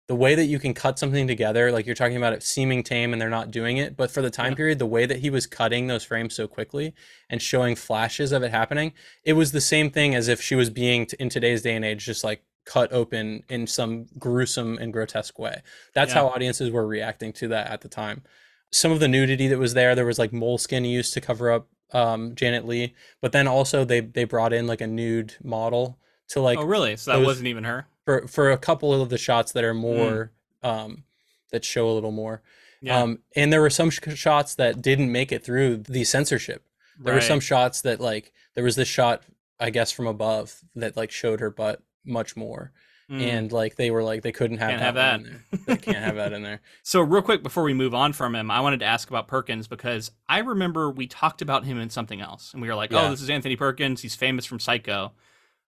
the 0.08 0.14
way 0.14 0.34
that 0.36 0.44
you 0.46 0.58
can 0.58 0.72
cut 0.72 0.98
something 0.98 1.26
together 1.26 1.72
like 1.72 1.84
you're 1.86 1.94
talking 1.94 2.16
about 2.16 2.32
it 2.32 2.42
seeming 2.42 2.82
tame 2.82 3.12
and 3.12 3.20
they're 3.20 3.28
not 3.28 3.50
doing 3.50 3.76
it 3.76 3.96
but 3.96 4.10
for 4.10 4.22
the 4.22 4.30
time 4.30 4.52
Yeah. 4.52 4.56
period 4.56 4.78
the 4.78 4.86
way 4.86 5.04
that 5.06 5.18
he 5.20 5.30
was 5.30 5.46
cutting 5.46 5.86
those 5.88 6.04
frames 6.04 6.34
so 6.34 6.46
quickly 6.46 6.94
and 7.28 7.42
showing 7.42 7.74
flashes 7.74 8.30
of 8.32 8.42
it 8.42 8.50
happening 8.52 8.92
it 9.24 9.32
was 9.32 9.52
the 9.52 9.60
same 9.60 9.90
thing 9.90 10.14
as 10.14 10.28
if 10.28 10.40
she 10.40 10.54
was 10.54 10.70
being 10.70 11.06
in 11.18 11.28
today's 11.28 11.62
day 11.62 11.74
and 11.74 11.84
age 11.84 12.04
just 12.04 12.22
like 12.24 12.42
cut 12.64 12.92
open 12.92 13.42
in 13.48 13.66
some 13.66 14.06
gruesome 14.18 14.76
and 14.78 14.92
grotesque 14.92 15.38
way. 15.38 15.62
That's 15.94 16.12
Yeah. 16.12 16.22
how 16.22 16.26
audiences 16.28 16.68
were 16.68 16.84
reacting 16.84 17.32
to 17.34 17.46
that 17.48 17.70
at 17.70 17.80
the 17.82 17.88
time. 17.88 18.24
Some 18.72 18.90
of 18.90 18.98
the 18.98 19.06
nudity 19.06 19.46
that 19.46 19.58
was 19.58 19.74
there, 19.74 19.94
there 19.94 20.04
was 20.04 20.18
like 20.18 20.32
moleskin 20.32 20.84
used 20.84 21.14
to 21.14 21.20
cover 21.20 21.52
up 21.52 21.68
um, 21.92 22.34
Janet 22.34 22.66
Leigh, 22.66 22.92
but 23.20 23.30
then 23.30 23.46
also 23.46 23.84
they 23.84 24.00
they 24.00 24.24
brought 24.24 24.52
in 24.52 24.66
like 24.66 24.80
a 24.80 24.86
nude 24.88 25.34
model 25.44 26.00
to 26.30 26.40
like 26.40 26.58
oh, 26.58 26.64
really? 26.64 26.96
So 26.96 27.12
that 27.12 27.18
those- 27.18 27.26
wasn't 27.26 27.46
even 27.46 27.62
her. 27.62 27.86
For 28.06 28.26
for 28.26 28.50
a 28.50 28.56
couple 28.56 29.02
of 29.02 29.10
the 29.10 29.18
shots 29.18 29.52
that 29.52 29.64
are 29.64 29.74
more 29.74 30.32
um 30.62 31.04
that 31.52 31.64
show 31.64 31.90
a 31.90 31.92
little 31.92 32.12
more. 32.12 32.40
Yeah. 32.80 33.02
Um 33.02 33.18
and 33.34 33.52
there 33.52 33.60
were 33.60 33.68
some 33.68 33.90
sh- 33.90 34.00
shots 34.14 34.54
that 34.54 34.80
didn't 34.80 35.12
make 35.12 35.32
it 35.32 35.44
through 35.44 35.78
the 35.78 36.04
censorship. 36.04 36.64
There 36.98 37.12
were 37.12 37.20
some 37.20 37.40
shots 37.40 37.82
that 37.82 38.00
like 38.00 38.32
there 38.54 38.64
was 38.64 38.76
this 38.76 38.88
shot 38.88 39.22
I 39.60 39.68
guess 39.68 39.90
from 39.90 40.06
above 40.06 40.62
that 40.76 40.96
like 40.96 41.10
showed 41.10 41.40
her 41.40 41.50
butt 41.50 41.82
much 42.06 42.36
more. 42.36 42.72
Mm. 43.10 43.20
And 43.20 43.52
like 43.52 43.76
they 43.76 43.92
were 43.92 44.02
like 44.02 44.22
they 44.22 44.32
couldn't 44.32 44.58
have 44.58 44.70
Can't 44.70 44.94
that, 44.94 44.96
have 44.96 45.20
in 45.20 45.42
there. 45.50 45.60
They 45.66 45.76
can't 45.76 46.04
have 46.04 46.16
that 46.16 46.32
in 46.32 46.42
there. 46.42 46.60
So, 46.82 47.00
real 47.00 47.22
quick 47.22 47.42
before 47.42 47.62
we 47.62 47.72
move 47.72 47.94
on 47.94 48.12
from 48.12 48.34
him, 48.34 48.50
I 48.50 48.58
wanted 48.60 48.80
to 48.80 48.86
ask 48.86 49.08
about 49.08 49.28
Perkins 49.28 49.68
because 49.68 50.10
I 50.28 50.38
remember 50.38 50.90
we 50.90 51.06
talked 51.06 51.40
about 51.40 51.64
him 51.64 51.78
in 51.78 51.88
something 51.88 52.20
else, 52.20 52.52
and 52.52 52.60
we 52.60 52.66
were 52.66 52.74
like, 52.74 52.90
Yeah. 52.90 53.06
"Oh, 53.06 53.10
this 53.10 53.22
is 53.22 53.30
Anthony 53.30 53.54
Perkins. 53.54 54.02
He's 54.02 54.16
famous 54.16 54.44
from 54.44 54.58
Psycho." 54.58 55.12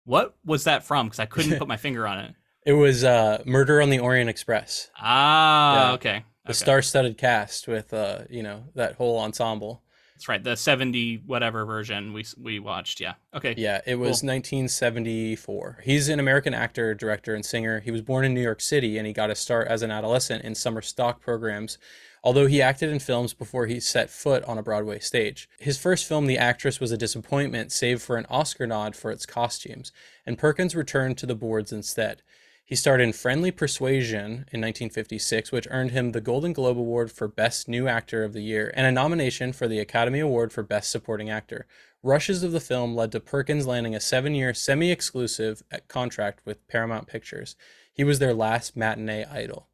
What 0.08 0.34
was 0.42 0.64
that 0.64 0.84
from? 0.84 1.06
Because 1.06 1.18
I 1.20 1.26
couldn't 1.26 1.58
put 1.58 1.68
my 1.68 1.76
finger 1.76 2.06
on 2.06 2.18
it. 2.18 2.34
It 2.64 2.72
was 2.72 3.04
uh 3.04 3.42
Murder 3.44 3.82
on 3.82 3.90
the 3.90 3.98
Orient 3.98 4.30
Express. 4.30 4.90
Ah, 4.98 5.88
Yeah. 5.88 5.92
okay. 5.92 6.24
The 6.44 6.50
okay. 6.50 6.56
star-studded 6.56 7.18
cast 7.18 7.68
with 7.68 7.92
uh 7.92 8.20
you 8.30 8.42
know 8.42 8.64
that 8.74 8.94
whole 8.94 9.18
ensemble. 9.18 9.82
That's 10.14 10.26
right. 10.28 10.42
The 10.42 10.56
seventy 10.56 11.16
whatever 11.26 11.64
version 11.66 12.14
we 12.14 12.24
we 12.38 12.58
watched. 12.58 13.00
Yeah. 13.00 13.14
Okay. 13.34 13.54
Yeah, 13.58 13.82
it 13.86 13.96
was 13.96 14.22
1974. 14.22 15.80
He's 15.84 16.08
an 16.08 16.18
American 16.18 16.54
actor, 16.54 16.94
director, 16.94 17.34
and 17.34 17.44
singer. 17.44 17.80
He 17.80 17.90
was 17.90 18.02
born 18.02 18.24
in 18.24 18.32
New 18.34 18.42
York 18.42 18.60
City 18.62 18.96
and 18.98 19.06
he 19.06 19.12
got 19.12 19.30
a 19.30 19.34
start 19.34 19.68
as 19.68 19.82
an 19.82 19.90
adolescent 19.90 20.42
in 20.44 20.54
summer 20.54 20.80
stock 20.82 21.20
programs, 21.20 21.78
although 22.22 22.46
he 22.46 22.62
acted 22.62 22.90
in 22.90 22.98
films 22.98 23.34
before 23.34 23.66
he 23.66 23.80
set 23.80 24.10
foot 24.10 24.44
on 24.44 24.58
a 24.58 24.62
Broadway 24.62 24.98
stage. 24.98 25.48
His 25.58 25.78
first 25.78 26.06
film, 26.06 26.26
The 26.26 26.38
Actress, 26.38 26.80
was 26.80 26.92
a 26.92 26.96
disappointment, 26.96 27.72
save 27.72 28.02
for 28.02 28.16
an 28.16 28.26
Oscar 28.28 28.66
nod 28.66 28.96
for 28.96 29.10
its 29.10 29.26
costumes, 29.26 29.92
and 30.26 30.38
Perkins 30.38 30.74
returned 30.74 31.18
to 31.18 31.26
the 31.26 31.34
boards 31.34 31.72
instead. 31.72 32.22
He 32.68 32.76
starred 32.76 33.00
in 33.00 33.14
Friendly 33.14 33.50
Persuasion 33.50 34.44
in 34.52 34.60
1956, 34.60 35.50
which 35.50 35.66
earned 35.70 35.92
him 35.92 36.12
the 36.12 36.20
Golden 36.20 36.52
Globe 36.52 36.78
Award 36.78 37.10
for 37.10 37.26
Best 37.26 37.66
New 37.66 37.88
Actor 37.88 38.24
of 38.24 38.34
the 38.34 38.42
Year 38.42 38.70
and 38.76 38.86
a 38.86 38.92
nomination 38.92 39.54
for 39.54 39.66
the 39.66 39.78
Academy 39.78 40.20
Award 40.20 40.52
for 40.52 40.62
Best 40.62 40.90
Supporting 40.90 41.30
Actor. 41.30 41.66
Rushes 42.02 42.42
of 42.42 42.52
the 42.52 42.60
film 42.60 42.94
led 42.94 43.10
to 43.12 43.20
Perkins 43.20 43.66
landing 43.66 43.94
a 43.94 44.00
seven 44.00 44.34
year 44.34 44.52
semi 44.52 44.92
exclusive 44.92 45.62
eh, 45.70 45.78
contract 45.88 46.40
with 46.44 46.68
Paramount 46.68 47.06
Pictures. 47.06 47.56
He 47.90 48.04
was 48.04 48.18
their 48.18 48.34
last 48.34 48.76
matinee 48.76 49.24
idol. 49.24 49.68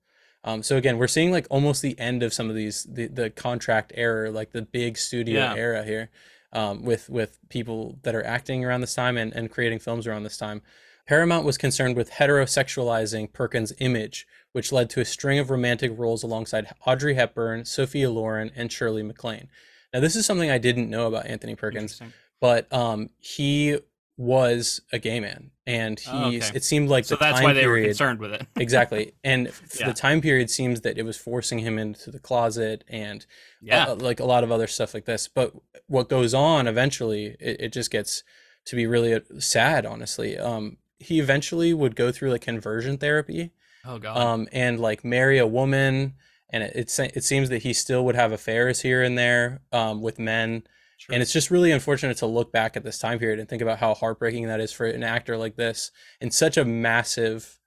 Um, 0.45 0.63
so 0.63 0.77
again, 0.77 0.99
we're 0.99 1.09
seeing 1.09 1.31
like 1.31 1.47
almost 1.51 1.81
the 1.83 1.99
end 1.99 2.23
of 2.23 2.33
some 2.35 2.51
of 2.51 2.55
these 2.57 2.85
the, 2.85 3.07
the 3.07 3.31
contract 3.31 3.93
era, 3.97 4.31
like 4.31 4.53
the 4.53 4.63
big 4.63 4.99
studio 4.99 5.41
Yeah. 5.41 5.55
era 5.55 5.83
here, 5.85 6.11
um, 6.53 6.85
with 6.85 7.09
with 7.09 7.39
people 7.49 7.99
that 8.03 8.15
are 8.15 8.25
acting 8.25 8.65
around 8.65 8.83
this 8.83 8.95
time 8.95 9.17
and, 9.17 9.33
and 9.33 9.51
creating 9.51 9.79
films 9.79 10.07
around 10.07 10.23
this 10.25 10.37
time. 10.37 10.61
Paramount 11.07 11.45
was 11.45 11.59
concerned 11.59 11.97
with 11.97 12.11
heterosexualizing 12.13 13.33
Perkins' 13.33 13.73
image, 13.79 14.27
which 14.53 14.73
led 14.73 14.89
to 14.91 15.01
a 15.01 15.05
string 15.05 15.39
of 15.39 15.51
romantic 15.51 15.93
roles 15.97 16.23
alongside 16.23 16.67
Audrey 16.87 17.15
Hepburn, 17.15 17.65
Sophia 17.65 18.11
Loren, 18.11 18.51
and 18.57 18.71
Shirley 18.73 19.03
MacLaine. 19.03 19.49
Now, 19.93 20.01
this 20.01 20.17
is 20.17 20.25
something 20.27 20.51
I 20.51 20.59
didn't 20.59 20.89
know 20.91 21.07
about 21.07 21.27
Anthony 21.27 21.55
Perkins, 21.57 22.01
but 22.41 22.73
um, 22.73 23.11
he 23.19 23.79
was 24.17 24.81
a 24.93 24.99
gay 24.99 25.19
man, 25.21 25.51
and 25.67 25.99
he 25.99 26.09
Oh, 26.11 26.27
okay. 26.29 26.51
it 26.55 26.63
seemed 26.63 26.89
like 26.89 27.05
So 27.05 27.17
that's 27.17 27.43
why 27.43 27.53
they 27.53 27.67
were 27.67 27.83
concerned 27.83 28.21
with 28.21 28.33
it. 28.33 28.47
exactly, 28.57 29.13
and 29.25 29.51
Yeah. 29.79 29.89
the 29.89 29.93
time 29.95 30.21
period 30.21 30.51
seems 30.51 30.83
that 30.83 30.99
it 30.99 31.03
was 31.05 31.17
forcing 31.17 31.59
him 31.59 31.79
into 31.79 32.11
the 32.11 32.21
closet 32.21 32.85
and 32.89 33.27
yeah. 33.61 33.85
uh, 33.87 33.95
like 33.97 34.21
a 34.21 34.25
lot 34.25 34.45
of 34.45 34.53
other 34.53 34.67
stuff 34.69 34.95
like 34.95 35.05
this. 35.05 35.27
But 35.27 35.53
what 35.89 36.09
goes 36.09 36.33
on 36.35 36.67
eventually, 36.69 37.37
it, 37.41 37.61
it 37.61 37.73
just 37.73 37.91
gets 37.91 38.23
to 38.67 38.77
be 38.77 38.87
really 38.87 39.15
uh, 39.15 39.21
sad, 39.39 39.85
honestly. 39.85 40.39
Um, 40.39 40.77
he 41.01 41.19
eventually 41.19 41.75
would 41.75 41.97
go 41.97 42.13
through 42.13 42.31
like 42.31 42.43
conversion 42.43 42.97
therapy, 42.99 43.51
oh 43.85 43.99
god. 43.99 44.17
um, 44.17 44.49
and 44.53 44.79
like 44.79 45.05
marry 45.05 45.39
a 45.39 45.47
woman, 45.47 46.15
and 46.51 46.63
it 46.63 46.77
it, 46.77 46.99
it 47.17 47.25
seems 47.25 47.49
that 47.49 47.63
he 47.65 47.73
still 47.73 48.05
would 48.05 48.15
have 48.15 48.31
affairs 48.31 48.83
here 48.83 49.03
and 49.03 49.19
there 49.19 49.61
um, 49.73 50.01
with 50.01 50.21
men, 50.21 50.63
Sure. 50.97 51.13
and 51.15 51.23
it's 51.23 51.33
just 51.33 51.51
really 51.51 51.71
unfortunate 51.73 52.17
to 52.19 52.27
look 52.27 52.53
back 52.53 52.77
at 52.77 52.85
this 52.85 52.99
time 52.99 53.19
period 53.19 53.39
and 53.41 53.49
think 53.49 53.61
about 53.63 53.79
how 53.79 53.95
heartbreaking 53.95 54.47
that 54.47 54.61
is 54.61 54.73
for 54.73 54.87
an 54.87 55.03
actor 55.03 55.37
like 55.37 55.57
this 55.57 55.91
and 56.21 56.33
such 56.33 56.57
a 56.57 56.65
massive 56.65 57.59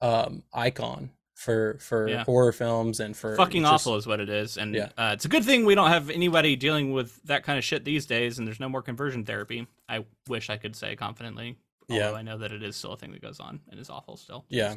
um, 0.00 0.42
icon 0.52 1.10
for 1.34 1.76
for 1.80 2.08
Yeah. 2.08 2.24
horror 2.24 2.52
films 2.52 2.98
and 3.00 3.14
for 3.16 3.36
fucking 3.36 3.62
just- 3.62 3.72
awful 3.86 3.96
is 3.96 4.06
what 4.06 4.20
it 4.20 4.28
is 4.30 4.56
and 4.56 4.74
Yeah. 4.74 4.88
uh, 4.96 5.10
it's 5.14 5.24
a 5.24 5.28
good 5.28 5.44
thing 5.44 5.66
we 5.66 5.74
don't 5.74 5.90
have 5.90 6.08
anybody 6.10 6.56
dealing 6.56 6.92
with 6.92 7.22
that 7.24 7.42
kind 7.42 7.58
of 7.58 7.64
shit 7.64 7.84
these 7.84 8.06
days 8.06 8.38
and 8.38 8.46
there's 8.46 8.60
no 8.60 8.68
more 8.70 8.80
conversion 8.82 9.24
therapy 9.24 9.66
i 9.88 10.04
wish 10.28 10.48
i 10.48 10.56
could 10.56 10.74
say 10.74 10.96
confidently 10.96 11.56
Yeah. 11.88 12.12
i 12.12 12.22
know 12.22 12.38
that 12.38 12.52
it 12.52 12.62
is 12.62 12.74
still 12.76 12.92
a 12.92 12.96
thing 12.96 13.12
that 13.12 13.20
goes 13.20 13.38
on 13.40 13.60
and 13.70 13.78
is 13.78 13.90
awful 13.90 14.16
still 14.16 14.46
Yeah. 14.48 14.74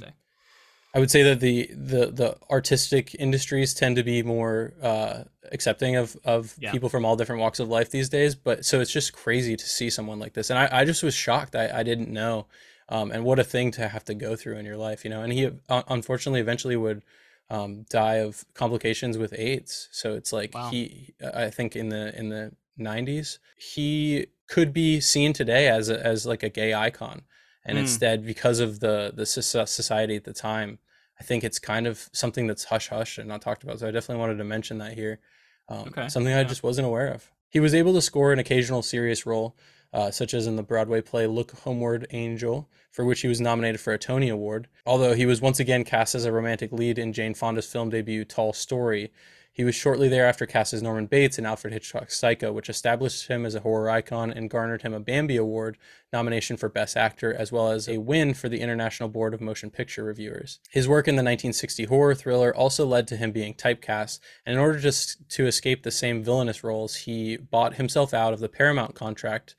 I 0.93 0.99
would 0.99 1.11
say 1.11 1.21
that 1.23 1.39
the 1.39 1.69
the 1.71 2.07
the 2.07 2.37
artistic 2.49 3.15
industries 3.15 3.73
tend 3.73 3.95
to 3.97 4.03
be 4.03 4.23
more 4.23 4.73
uh, 4.81 5.23
accepting 5.51 5.95
of 5.95 6.17
of 6.23 6.55
Yeah. 6.59 6.71
people 6.71 6.89
from 6.89 7.05
all 7.05 7.15
different 7.15 7.41
walks 7.41 7.59
of 7.59 7.69
life 7.69 7.91
these 7.91 8.09
days. 8.09 8.35
But 8.35 8.65
so 8.65 8.79
it's 8.81 8.91
just 8.91 9.13
crazy 9.13 9.55
to 9.55 9.65
see 9.65 9.89
someone 9.89 10.19
like 10.19 10.33
this, 10.33 10.49
and 10.49 10.57
I, 10.57 10.67
I 10.71 10.85
just 10.85 11.03
was 11.03 11.13
shocked. 11.13 11.55
I, 11.55 11.79
I 11.79 11.83
didn't 11.83 12.09
know, 12.09 12.47
um, 12.89 13.11
and 13.11 13.23
what 13.23 13.37
a 13.39 13.43
thing 13.43 13.71
to 13.71 13.87
have 13.87 14.03
to 14.05 14.15
go 14.15 14.35
through 14.35 14.57
in 14.57 14.65
your 14.65 14.77
life, 14.77 15.03
you 15.03 15.11
know. 15.11 15.21
And 15.21 15.31
he 15.31 15.49
uh, 15.69 15.83
unfortunately 15.89 16.39
eventually 16.41 16.75
would 16.75 17.03
um, 17.51 17.85
die 17.89 18.15
of 18.15 18.43
complications 18.55 19.17
with 19.17 19.33
AIDS. 19.37 19.89
So 19.91 20.13
it's 20.15 20.33
like 20.33 20.55
Wow. 20.55 20.71
he, 20.71 21.13
I 21.33 21.51
think 21.51 21.75
in 21.75 21.89
the 21.89 22.17
in 22.17 22.29
the 22.29 22.51
'90s, 22.79 23.37
he 23.57 24.27
could 24.47 24.73
be 24.73 24.99
seen 24.99 25.33
today 25.33 25.67
as 25.67 25.89
a, 25.89 26.03
as 26.03 26.25
like 26.25 26.41
a 26.41 26.49
gay 26.49 26.73
icon 26.73 27.21
and 27.65 27.77
Mm. 27.77 27.81
instead 27.81 28.25
because 28.25 28.59
of 28.59 28.79
the 28.79 29.11
the 29.15 29.25
society 29.25 30.15
at 30.15 30.23
the 30.23 30.33
time 30.33 30.79
i 31.19 31.23
think 31.23 31.43
it's 31.43 31.59
kind 31.59 31.85
of 31.87 32.09
something 32.13 32.47
that's 32.47 32.63
hush 32.65 32.87
hush 32.89 33.17
and 33.17 33.27
not 33.27 33.41
talked 33.41 33.63
about. 33.63 33.79
So 33.79 33.87
i 33.87 33.91
definitely 33.91 34.21
wanted 34.21 34.37
to 34.37 34.43
mention 34.45 34.77
that 34.79 34.93
here 34.93 35.19
um, 35.67 35.87
Okay, 35.89 36.07
something 36.07 36.33
i 36.33 36.43
just 36.43 36.63
wasn't 36.63 36.87
aware 36.87 37.07
of. 37.13 37.29
He 37.49 37.59
was 37.59 37.73
able 37.73 37.93
to 37.93 38.01
score 38.01 38.31
an 38.31 38.39
occasional 38.39 38.81
serious 38.81 39.25
role 39.25 39.55
uh, 39.91 40.11
such 40.11 40.33
as 40.35 40.45
in 40.47 40.55
the 40.55 40.63
broadway 40.63 41.01
play 41.01 41.25
look 41.27 41.51
homeward 41.51 42.05
angel 42.11 42.69
for 42.91 43.03
which 43.05 43.21
he 43.21 43.27
was 43.27 43.41
nominated 43.41 43.81
for 43.81 43.91
a 43.93 43.97
tony 43.97 44.29
award. 44.29 44.67
Although 44.85 45.13
he 45.15 45.25
was 45.25 45.41
once 45.41 45.59
again 45.59 45.83
cast 45.83 46.13
as 46.15 46.25
a 46.25 46.31
romantic 46.31 46.71
lead 46.71 46.97
in 46.99 47.11
jane 47.11 47.33
fonda's 47.33 47.65
film 47.71 47.89
debut 47.89 48.23
tall 48.23 48.53
story 48.53 49.11
he 49.59 49.65
was 49.65 49.75
shortly 49.75 50.07
thereafter 50.07 50.45
cast 50.45 50.73
as 50.73 50.81
Norman 50.81 51.05
Bates 51.05 51.37
in 51.37 51.45
Alfred 51.45 51.73
Hitchcock's 51.73 52.17
Psycho, 52.17 52.53
which 52.53 52.69
established 52.69 53.27
him 53.27 53.45
as 53.45 53.55
a 53.55 53.59
horror 53.59 53.89
icon 53.89 54.31
and 54.31 54.49
garnered 54.49 54.83
him 54.83 54.93
a 54.93 55.01
Bambi 55.01 55.35
Award 55.35 55.77
nomination 56.13 56.55
for 56.55 56.69
Best 56.69 56.95
Actor, 56.95 57.33
as 57.33 57.51
well 57.51 57.69
as 57.69 57.89
a 57.89 57.97
win 57.97 58.33
for 58.33 58.47
the 58.47 58.61
International 58.61 59.09
Board 59.09 59.33
of 59.33 59.41
Motion 59.41 59.69
Picture 59.69 60.05
Reviewers. 60.05 60.61
His 60.69 60.87
work 60.87 61.09
in 61.09 61.15
the 61.15 61.23
1960 61.23 61.83
horror 61.83 62.15
thriller 62.15 62.55
also 62.55 62.85
led 62.85 63.05
to 63.09 63.17
him 63.17 63.33
being 63.33 63.53
typecast, 63.53 64.21
and 64.45 64.53
in 64.53 64.61
order 64.61 64.79
to, 64.79 65.27
to 65.27 65.45
escape 65.45 65.83
the 65.83 65.91
same 65.91 66.23
villainous 66.23 66.63
roles, 66.63 66.95
he 66.95 67.35
bought 67.35 67.75
himself 67.75 68.13
out 68.13 68.31
of 68.31 68.39
the 68.39 68.47
Paramount 68.47 68.95
contract 68.95 69.57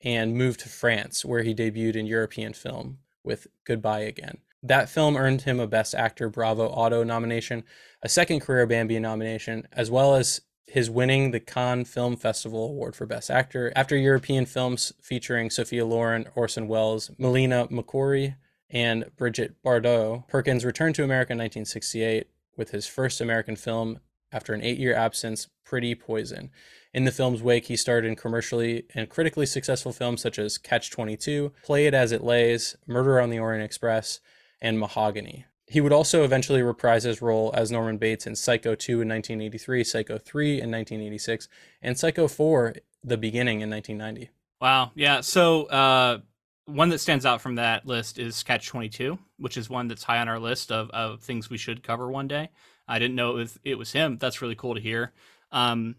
and 0.00 0.36
moved 0.36 0.60
to 0.60 0.68
France, 0.68 1.24
where 1.24 1.42
he 1.42 1.56
debuted 1.56 1.96
in 1.96 2.06
European 2.06 2.52
film 2.52 2.98
with 3.24 3.48
Goodbye 3.64 4.02
Again. 4.02 4.38
That 4.62 4.90
film 4.90 5.16
earned 5.16 5.42
him 5.42 5.58
a 5.58 5.66
Best 5.66 5.94
Actor 5.94 6.28
Bravo 6.28 6.68
Otto 6.68 7.02
nomination, 7.02 7.64
a 8.02 8.08
second 8.08 8.40
career 8.40 8.66
Bambi 8.66 8.98
nomination, 8.98 9.66
as 9.72 9.90
well 9.90 10.14
as 10.14 10.40
his 10.66 10.88
winning 10.88 11.32
the 11.32 11.40
Cannes 11.40 11.84
Film 11.84 12.16
Festival 12.16 12.68
Award 12.68 12.94
for 12.94 13.04
Best 13.04 13.30
Actor 13.30 13.72
after 13.74 13.96
European 13.96 14.46
films 14.46 14.92
featuring 15.00 15.50
Sophia 15.50 15.84
Loren, 15.84 16.26
Orson 16.34 16.68
Welles, 16.68 17.10
Melina 17.18 17.66
Mercouri, 17.68 18.36
and 18.70 19.04
Brigitte 19.16 19.60
Bardot. 19.64 20.28
Perkins 20.28 20.64
returned 20.64 20.94
to 20.94 21.04
America 21.04 21.32
in 21.32 21.38
1968 21.38 22.28
with 22.56 22.70
his 22.70 22.86
first 22.86 23.20
American 23.20 23.56
film 23.56 23.98
after 24.32 24.54
an 24.54 24.62
eight 24.62 24.78
year 24.78 24.94
absence, 24.94 25.48
Pretty 25.64 25.94
Poison. 25.94 26.50
In 26.94 27.04
the 27.04 27.12
film's 27.12 27.42
wake, 27.42 27.66
he 27.66 27.76
starred 27.76 28.04
in 28.04 28.16
commercially 28.16 28.84
and 28.94 29.08
critically 29.08 29.46
successful 29.46 29.92
films 29.92 30.20
such 30.20 30.38
as 30.38 30.58
Catch 30.58 30.90
22, 30.90 31.52
Play 31.64 31.86
It 31.86 31.94
As 31.94 32.12
It 32.12 32.22
Lays, 32.22 32.76
Murder 32.86 33.20
on 33.20 33.30
the 33.30 33.38
Orient 33.38 33.64
Express, 33.64 34.20
and 34.60 34.78
Mahogany. 34.78 35.46
He 35.70 35.80
would 35.80 35.92
also 35.92 36.24
eventually 36.24 36.62
reprise 36.62 37.04
his 37.04 37.22
role 37.22 37.52
as 37.54 37.70
Norman 37.70 37.96
Bates 37.96 38.26
in 38.26 38.34
Psycho 38.34 38.74
2 38.74 39.02
in 39.02 39.08
1983, 39.08 39.84
Psycho 39.84 40.18
3 40.18 40.48
in 40.60 40.70
1986, 40.70 41.48
and 41.80 41.96
Psycho 41.96 42.26
4, 42.26 42.74
The 43.04 43.16
Beginning 43.16 43.60
in 43.60 43.70
1990. 43.70 44.30
wow 44.60 44.90
yeah 44.96 45.20
so 45.20 45.64
uh 45.66 46.18
one 46.66 46.88
that 46.90 46.98
stands 46.98 47.24
out 47.24 47.40
from 47.40 47.54
that 47.54 47.86
list 47.86 48.18
is 48.18 48.42
catch 48.42 48.66
22 48.68 49.18
which 49.38 49.56
is 49.56 49.70
one 49.70 49.88
that's 49.88 50.02
high 50.02 50.18
on 50.18 50.28
our 50.28 50.38
list 50.38 50.70
of, 50.72 50.90
of 50.90 51.20
things 51.20 51.48
we 51.48 51.56
should 51.56 51.82
cover 51.82 52.10
one 52.10 52.28
day 52.28 52.50
i 52.88 52.98
didn't 52.98 53.14
know 53.14 53.30
it 53.30 53.36
was, 53.36 53.58
it 53.64 53.78
was 53.78 53.92
him 53.92 54.18
that's 54.18 54.42
really 54.42 54.54
cool 54.56 54.74
to 54.74 54.80
hear 54.80 55.12
um 55.52 55.94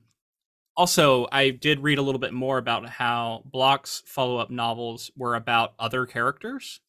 also 0.77 1.27
i 1.31 1.49
did 1.49 1.79
read 1.79 1.97
a 1.97 2.01
little 2.01 2.19
bit 2.19 2.33
more 2.33 2.57
about 2.59 2.87
how 2.87 3.41
Bloch's 3.45 4.03
follow-up 4.05 4.51
novels 4.51 5.09
were 5.17 5.35
about 5.35 5.73
other 5.79 6.05
characters 6.05 6.81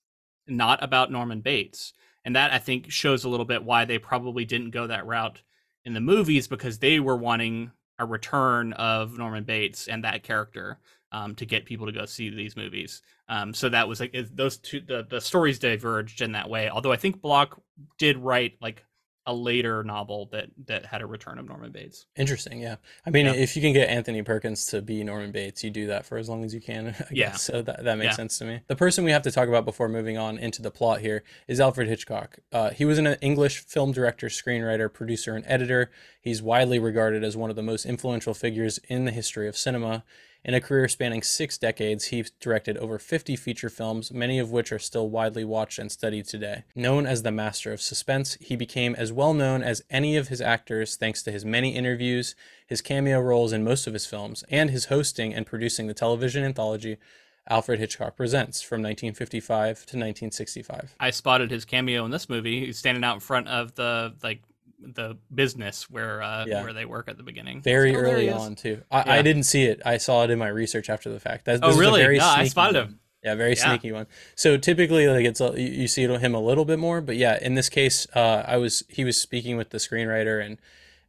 not 0.49 0.83
about 0.83 1.11
Norman 1.11 1.41
Bates. 1.41 1.93
And 2.25 2.37
that 2.37 2.53
I 2.53 2.59
think 2.59 2.91
shows 2.91 3.25
a 3.25 3.29
little 3.29 3.47
bit 3.47 3.65
why 3.65 3.85
they 3.85 3.99
probably 3.99 4.45
didn't 4.45 4.71
go 4.71 4.87
that 4.87 5.07
route 5.07 5.43
in 5.85 5.95
the 5.95 6.01
movies 6.01 6.47
because 6.47 6.79
they 6.79 7.01
were 7.01 7.17
wanting 7.17 7.73
a 7.99 8.07
return 8.07 8.73
of 8.75 9.19
Norman 9.19 9.45
Bates 9.45 9.89
and 9.89 10.05
that 10.05 10.23
character 10.23 10.79
um, 11.13 11.35
to 11.37 11.47
get 11.47 11.67
people 11.67 11.87
to 11.87 11.93
go 11.93 12.07
see 12.07 12.31
these 12.31 12.57
movies. 12.57 13.03
Um, 13.29 13.53
so 13.53 13.69
that 13.69 13.89
was 13.89 14.01
like 14.01 14.15
those 14.33 14.57
two 14.59 14.81
the, 14.81 15.07
the 15.09 15.21
stories 15.21 15.59
diverged 15.59 16.23
in 16.23 16.33
that 16.33 16.49
way. 16.49 16.69
Although 16.69 16.93
I 16.93 16.97
think 16.97 17.21
Bloch 17.21 17.61
did 17.99 18.19
write 18.19 18.57
like 18.61 18.85
a 19.27 19.33
later 19.35 19.85
novel 19.85 20.29
that 20.33 20.49
that 20.67 20.85
had 20.87 21.01
a 21.01 21.07
return 21.07 21.39
of 21.39 21.47
Norman 21.47 21.71
Bates. 21.71 22.07
Interesting, 22.17 22.59
yeah. 22.61 22.77
I 23.07 23.11
mean, 23.11 23.27
Yeah. 23.27 23.35
if 23.35 23.55
you 23.55 23.63
can 23.63 23.73
get 23.73 23.89
Anthony 23.89 24.23
Perkins 24.23 24.67
to 24.67 24.83
be 24.83 25.05
Norman 25.05 25.31
Bates, 25.31 25.63
you 25.63 25.71
do 25.71 25.87
that 25.87 26.05
for 26.05 26.19
as 26.19 26.29
long 26.29 26.45
as 26.45 26.53
you 26.53 26.61
can. 26.61 26.89
I 26.99 27.05
Yeah. 27.11 27.31
guess. 27.31 27.43
So 27.43 27.63
that 27.63 27.85
that 27.85 27.99
makes 27.99 28.13
Yeah. 28.13 28.17
sense 28.17 28.39
to 28.39 28.45
me. 28.45 28.61
The 28.67 28.75
person 28.77 29.05
we 29.05 29.13
have 29.13 29.23
to 29.23 29.31
talk 29.31 29.49
about 29.49 29.65
before 29.65 29.89
moving 29.89 30.19
on 30.19 30.39
into 30.39 30.61
the 30.61 30.71
plot 30.73 31.01
here 31.03 31.23
is 31.47 31.61
Alfred 31.61 31.87
Hitchcock. 31.89 32.39
Uh, 32.51 32.71
he 32.71 32.85
was 32.85 32.99
an 32.99 33.07
English 33.21 33.65
film 33.67 33.93
director, 33.93 34.27
screenwriter, 34.29 34.93
producer, 34.93 35.37
and 35.37 35.45
editor. 35.47 35.91
He's 36.21 36.43
widely 36.43 36.79
regarded 36.81 37.23
as 37.23 37.37
one 37.37 37.51
of 37.51 37.57
the 37.57 37.63
most 37.63 37.87
influential 37.87 38.35
figures 38.35 38.79
in 38.89 39.05
the 39.05 39.13
history 39.13 39.47
of 39.47 39.57
cinema. 39.57 40.05
In 40.45 40.55
a 40.55 40.61
career 40.61 40.89
spanning 40.89 41.23
six 41.23 41.57
decades, 41.57 42.07
he 42.07 42.25
directed 42.41 42.77
over 42.79 42.99
50 42.99 43.37
feature 43.37 43.69
films, 43.69 44.13
many 44.13 44.41
of 44.41 44.51
which 44.51 44.73
are 44.73 44.79
still 44.79 45.09
widely 45.09 45.45
watched 45.45 45.79
and 45.79 45.91
studied 45.91 46.27
today. 46.27 46.65
Known 46.75 47.07
as 47.07 47.23
the 47.23 47.31
master 47.31 47.73
of 47.73 47.81
suspense, 47.81 48.37
he 48.41 48.57
became 48.57 48.97
as 48.97 49.13
well 49.13 49.35
known 49.35 49.63
as 49.63 49.85
any 49.89 50.17
of 50.17 50.29
his 50.29 50.41
actors 50.41 50.97
thanks 50.97 51.23
to 51.23 51.33
his 51.33 51.45
many 51.45 51.77
interviews, 51.77 52.35
his 52.67 52.81
cameo 52.81 53.21
roles 53.21 53.53
in 53.53 53.63
most 53.63 53.87
of 53.87 53.93
his 53.93 54.07
films, 54.07 54.43
and 54.51 54.71
his 54.71 54.87
hosting 54.87 55.33
and 55.33 55.47
producing 55.47 55.87
the 55.87 55.95
television 55.95 56.43
anthology 56.45 56.99
Alfred 57.49 57.81
Hitchcock 57.81 58.17
Presents 58.17 58.63
from 58.63 58.83
1955 58.83 59.77
to 59.77 59.97
1965. 59.97 60.97
I 61.01 61.11
spotted 61.11 61.51
his 61.51 61.65
cameo 61.65 62.05
in 62.05 62.11
this 62.11 62.29
movie. 62.29 62.67
He's 62.67 62.79
standing 62.79 63.05
out 63.05 63.15
in 63.15 63.21
front 63.21 63.49
of 63.49 63.75
the 63.75 64.15
like 64.23 64.43
the 64.83 65.17
business 65.35 65.89
where 65.91 66.23
uh, 66.23 66.45
Yeah. 66.47 66.63
where 66.63 66.73
they 66.73 66.85
work 66.85 67.09
at 67.09 67.17
the 67.17 67.23
beginning. 67.23 67.61
Very 67.63 67.95
Oh, 67.95 68.01
early 68.01 68.31
on, 68.31 68.55
too. 68.55 68.83
I, 68.91 69.19
I 69.19 69.23
didn't 69.23 69.45
see 69.45 69.65
it. 69.65 69.81
I 69.85 69.97
saw 69.99 70.25
it 70.25 70.31
in 70.31 70.39
my 70.39 70.49
research 70.49 70.91
after 70.91 71.11
the 71.11 71.21
fact. 71.21 71.45
That, 71.45 71.61
Oh, 71.63 71.69
this 71.69 71.75
is 71.75 71.77
a 71.77 71.81
really? 71.81 72.01
very 72.03 72.19
No, 72.19 72.27
I 72.27 72.35
sneaky 72.37 72.49
spotted 72.51 72.75
one. 72.79 72.85
him. 72.89 72.99
Yeah, 73.25 73.35
very 73.37 73.51
Yeah. 73.55 73.69
sneaky 73.71 73.93
one. 73.93 74.07
So 74.35 74.57
typically, 74.57 75.07
like 75.09 75.25
it's 75.25 75.41
a, 75.41 75.53
you 75.57 75.69
you 75.83 75.89
see 75.89 76.03
him 76.03 76.35
a 76.35 76.41
little 76.41 76.65
bit 76.65 76.79
more, 76.79 77.01
but 77.01 77.17
yeah, 77.17 77.39
in 77.41 77.55
this 77.55 77.69
case, 77.69 78.07
uh, 78.15 78.45
I 78.47 78.57
was 78.57 78.83
he 78.89 79.05
was 79.05 79.17
speaking 79.21 79.57
with 79.57 79.71
the 79.71 79.79
screenwriter, 79.79 80.45
and 80.45 80.59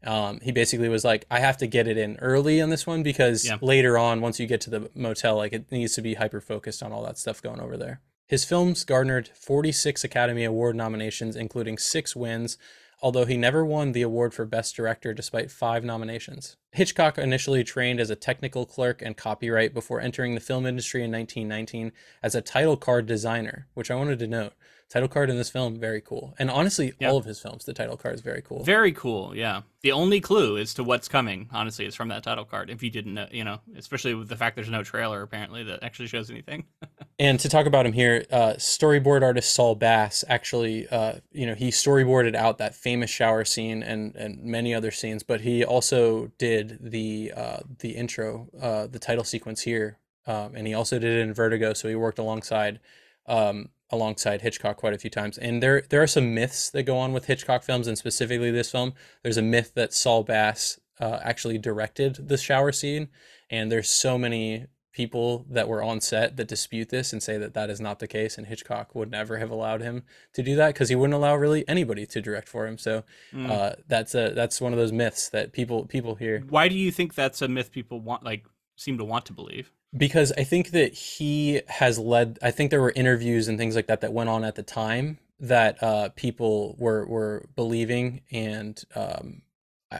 um, 0.05 0.39
he 0.41 0.51
basically 0.51 0.89
was 0.89 1.03
like, 1.03 1.25
I 1.31 1.39
have 1.39 1.57
to 1.57 1.65
get 1.67 1.87
it 1.87 1.97
in 1.97 2.17
early 2.17 2.61
on 2.61 2.69
this 2.69 2.85
one 2.85 3.03
because 3.03 3.45
Yeah. 3.45 3.57
later 3.61 3.97
on, 3.97 4.21
once 4.21 4.39
you 4.39 4.45
get 4.47 4.61
to 4.61 4.69
the 4.69 4.89
motel, 4.93 5.37
like 5.37 5.53
it 5.53 5.71
needs 5.71 5.93
to 5.95 6.01
be 6.01 6.15
hyper 6.15 6.41
focused 6.41 6.83
on 6.83 6.91
all 6.91 7.03
that 7.05 7.17
stuff 7.17 7.41
going 7.41 7.59
over 7.61 7.77
there. 7.77 8.01
His 8.27 8.43
films 8.45 8.83
garnered 8.83 9.29
46 9.29 10.03
Academy 10.03 10.43
Award 10.43 10.75
nominations, 10.75 11.35
including 11.35 11.77
six 11.77 12.15
wins, 12.15 12.57
although 13.03 13.25
he 13.25 13.35
never 13.35 13.65
won 13.65 13.91
the 13.91 14.01
award 14.01 14.33
for 14.33 14.45
Best 14.45 14.77
Director 14.77 15.13
despite 15.13 15.51
five 15.51 15.83
nominations. 15.83 16.55
Hitchcock 16.71 17.17
initially 17.17 17.61
trained 17.61 17.99
as 17.99 18.09
a 18.09 18.15
technical 18.15 18.65
clerk 18.65 19.01
and 19.01 19.17
copyright 19.17 19.73
before 19.73 19.99
entering 19.99 20.33
the 20.33 20.39
film 20.39 20.65
industry 20.65 21.03
in 21.03 21.11
1919 21.11 21.91
as 22.23 22.33
a 22.33 22.41
title 22.41 22.77
card 22.77 23.05
designer, 23.05 23.67
which 23.73 23.91
I 23.91 23.95
wanted 23.95 24.19
to 24.19 24.27
note. 24.27 24.53
Title 24.93 25.09
card 25.09 25.31
in 25.31 25.37
this 25.37 25.49
film, 25.49 25.79
very 25.79 26.01
cool. 26.01 26.35
And 26.37 26.51
honestly, 26.51 26.93
all 27.01 27.17
of 27.17 27.25
his 27.25 27.39
films, 27.39 27.65
the 27.65 27.73
title 27.73 27.97
card 27.97 28.13
is 28.13 28.21
very 28.21 28.43
cool. 28.43 28.63
Very 28.63 28.91
cool. 28.91 29.35
Yeah. 29.35 29.61
The 29.81 29.91
only 29.91 30.21
clue 30.21 30.55
as 30.59 30.75
to 30.75 30.83
what's 30.83 31.07
coming, 31.07 31.49
honestly, 31.51 31.87
is 31.87 31.95
from 31.95 32.09
that 32.09 32.21
title 32.21 32.45
card. 32.45 32.69
If 32.69 32.83
you 32.83 32.91
didn't 32.91 33.15
know, 33.15 33.25
you 33.31 33.43
know, 33.43 33.59
especially 33.75 34.13
with 34.13 34.29
the 34.29 34.35
fact 34.35 34.55
there's 34.55 34.69
no 34.69 34.83
trailer 34.83 35.23
apparently 35.23 35.63
that 35.63 35.81
actually 35.81 36.09
shows 36.09 36.29
anything. 36.29 36.65
And 37.19 37.39
to 37.41 37.47
talk 37.49 37.67
about 37.67 37.85
him 37.85 37.93
here, 37.93 38.25
uh, 38.31 38.53
storyboard 38.53 39.21
artist 39.21 39.53
Saul 39.53 39.75
Bass 39.75 40.25
actually, 40.27 40.87
uh, 40.87 41.13
you 41.31 41.45
know, 41.45 41.53
he 41.53 41.69
storyboarded 41.69 42.35
out 42.35 42.57
that 42.57 42.73
famous 42.73 43.11
shower 43.11 43.45
scene 43.45 43.83
and 43.83 44.15
and 44.15 44.43
many 44.43 44.73
other 44.73 44.89
scenes, 44.89 45.21
but 45.21 45.41
he 45.41 45.63
also 45.63 46.31
did 46.39 46.79
the 46.81 47.31
uh, 47.35 47.59
the 47.79 47.91
intro, 47.91 48.49
uh, 48.59 48.87
the 48.87 48.97
title 48.97 49.23
sequence 49.23 49.61
here, 49.61 49.99
um, 50.25 50.55
and 50.55 50.65
he 50.65 50.73
also 50.73 50.97
did 50.97 51.19
it 51.19 51.21
in 51.21 51.35
Vertigo. 51.35 51.73
So 51.73 51.87
he 51.87 51.93
worked 51.93 52.17
alongside 52.17 52.79
um, 53.27 53.69
alongside 53.93 54.41
Hitchcock 54.41 54.77
quite 54.77 54.93
a 54.93 54.97
few 54.97 55.09
times. 55.09 55.37
And 55.37 55.61
there 55.63 55.83
there 55.89 56.01
are 56.03 56.07
some 56.07 56.33
myths 56.33 56.69
that 56.71 56.83
go 56.83 56.97
on 56.97 57.13
with 57.13 57.25
Hitchcock 57.25 57.63
films, 57.63 57.87
and 57.87 57.97
specifically 57.97 58.51
this 58.51 58.71
film. 58.71 58.93
There's 59.21 59.37
a 59.37 59.41
myth 59.41 59.71
that 59.75 59.93
Saul 59.93 60.23
Bass 60.23 60.79
uh, 60.99 61.19
actually 61.23 61.57
directed 61.57 62.27
the 62.27 62.37
shower 62.37 62.71
scene, 62.71 63.07
and 63.49 63.71
there's 63.71 63.89
so 63.89 64.17
many 64.17 64.65
people 64.91 65.43
that 65.49 65.67
were 65.67 65.81
on 65.81 65.99
set 65.99 66.37
that 66.37 66.47
dispute 66.47 66.89
this 66.89 67.11
and 67.13 67.23
say 67.23 67.35
that 67.35 67.55
that 67.55 67.67
is 67.67 67.81
not 67.81 67.97
the 67.97 68.07
case 68.07 68.37
and 68.37 68.45
Hitchcock 68.45 68.93
would 68.93 69.09
never 69.09 69.39
have 69.39 69.49
allowed 69.49 69.81
him 69.81 70.03
to 70.33 70.43
do 70.43 70.55
that 70.55 70.67
because 70.67 70.87
he 70.89 70.93
wouldn't 70.95 71.15
allow 71.15 71.35
really 71.35 71.67
anybody 71.67 72.05
to 72.05 72.21
direct 72.21 72.47
for 72.47 72.67
him 72.67 72.77
so 72.77 73.03
Mm. 73.33 73.49
uh, 73.49 73.75
that's 73.87 74.13
a 74.13 74.29
that's 74.35 74.61
one 74.61 74.71
of 74.71 74.77
those 74.77 74.91
myths 74.91 75.29
that 75.29 75.51
people 75.51 75.87
people 75.87 76.13
hear 76.13 76.41
Why 76.47 76.67
do 76.67 76.75
you 76.75 76.91
think 76.91 77.15
that's 77.15 77.41
a 77.41 77.47
myth 77.47 77.71
people 77.71 78.01
want 78.01 78.23
like 78.23 78.45
seem 78.75 78.99
to 78.99 79.03
want 79.03 79.25
to 79.25 79.33
believe? 79.33 79.71
Because 79.95 80.31
I 80.37 80.43
think 80.43 80.71
that 80.71 80.93
he 80.93 81.61
has 81.67 81.99
led. 81.99 82.39
I 82.41 82.51
think 82.51 82.71
there 82.71 82.81
were 82.81 82.93
interviews 82.95 83.47
and 83.47 83.57
things 83.57 83.75
like 83.75 83.87
that 83.87 84.01
that 84.01 84.13
went 84.13 84.29
on 84.29 84.43
at 84.43 84.55
the 84.55 84.63
time 84.63 85.19
that 85.39 85.81
uh, 85.83 86.09
people 86.15 86.75
were 86.79 87.05
were 87.05 87.45
believing, 87.55 88.21
and 88.31 88.81
um, 88.95 89.41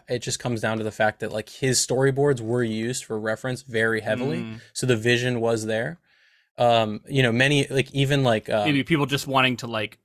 it 0.07 0.19
just 0.19 0.39
comes 0.39 0.61
down 0.61 0.77
to 0.77 0.83
the 0.83 0.91
fact 0.91 1.19
that 1.19 1.31
like 1.31 1.49
his 1.49 1.85
storyboards 1.85 2.39
were 2.41 2.63
used 2.63 3.05
for 3.05 3.19
reference 3.19 3.61
very 3.61 4.01
heavily, 4.01 4.39
Mm. 4.39 4.61
so 4.73 4.87
the 4.87 4.95
vision 4.97 5.39
was 5.39 5.65
there. 5.65 5.99
Um, 6.55 7.01
you 7.09 7.23
know, 7.23 7.31
many 7.31 7.65
like 7.67 7.91
even 7.93 8.23
like 8.23 8.47
um, 8.49 8.65
maybe 8.65 8.83
people 8.83 9.07
just 9.07 9.25
wanting 9.25 9.57
to 9.57 9.67
like 9.67 9.97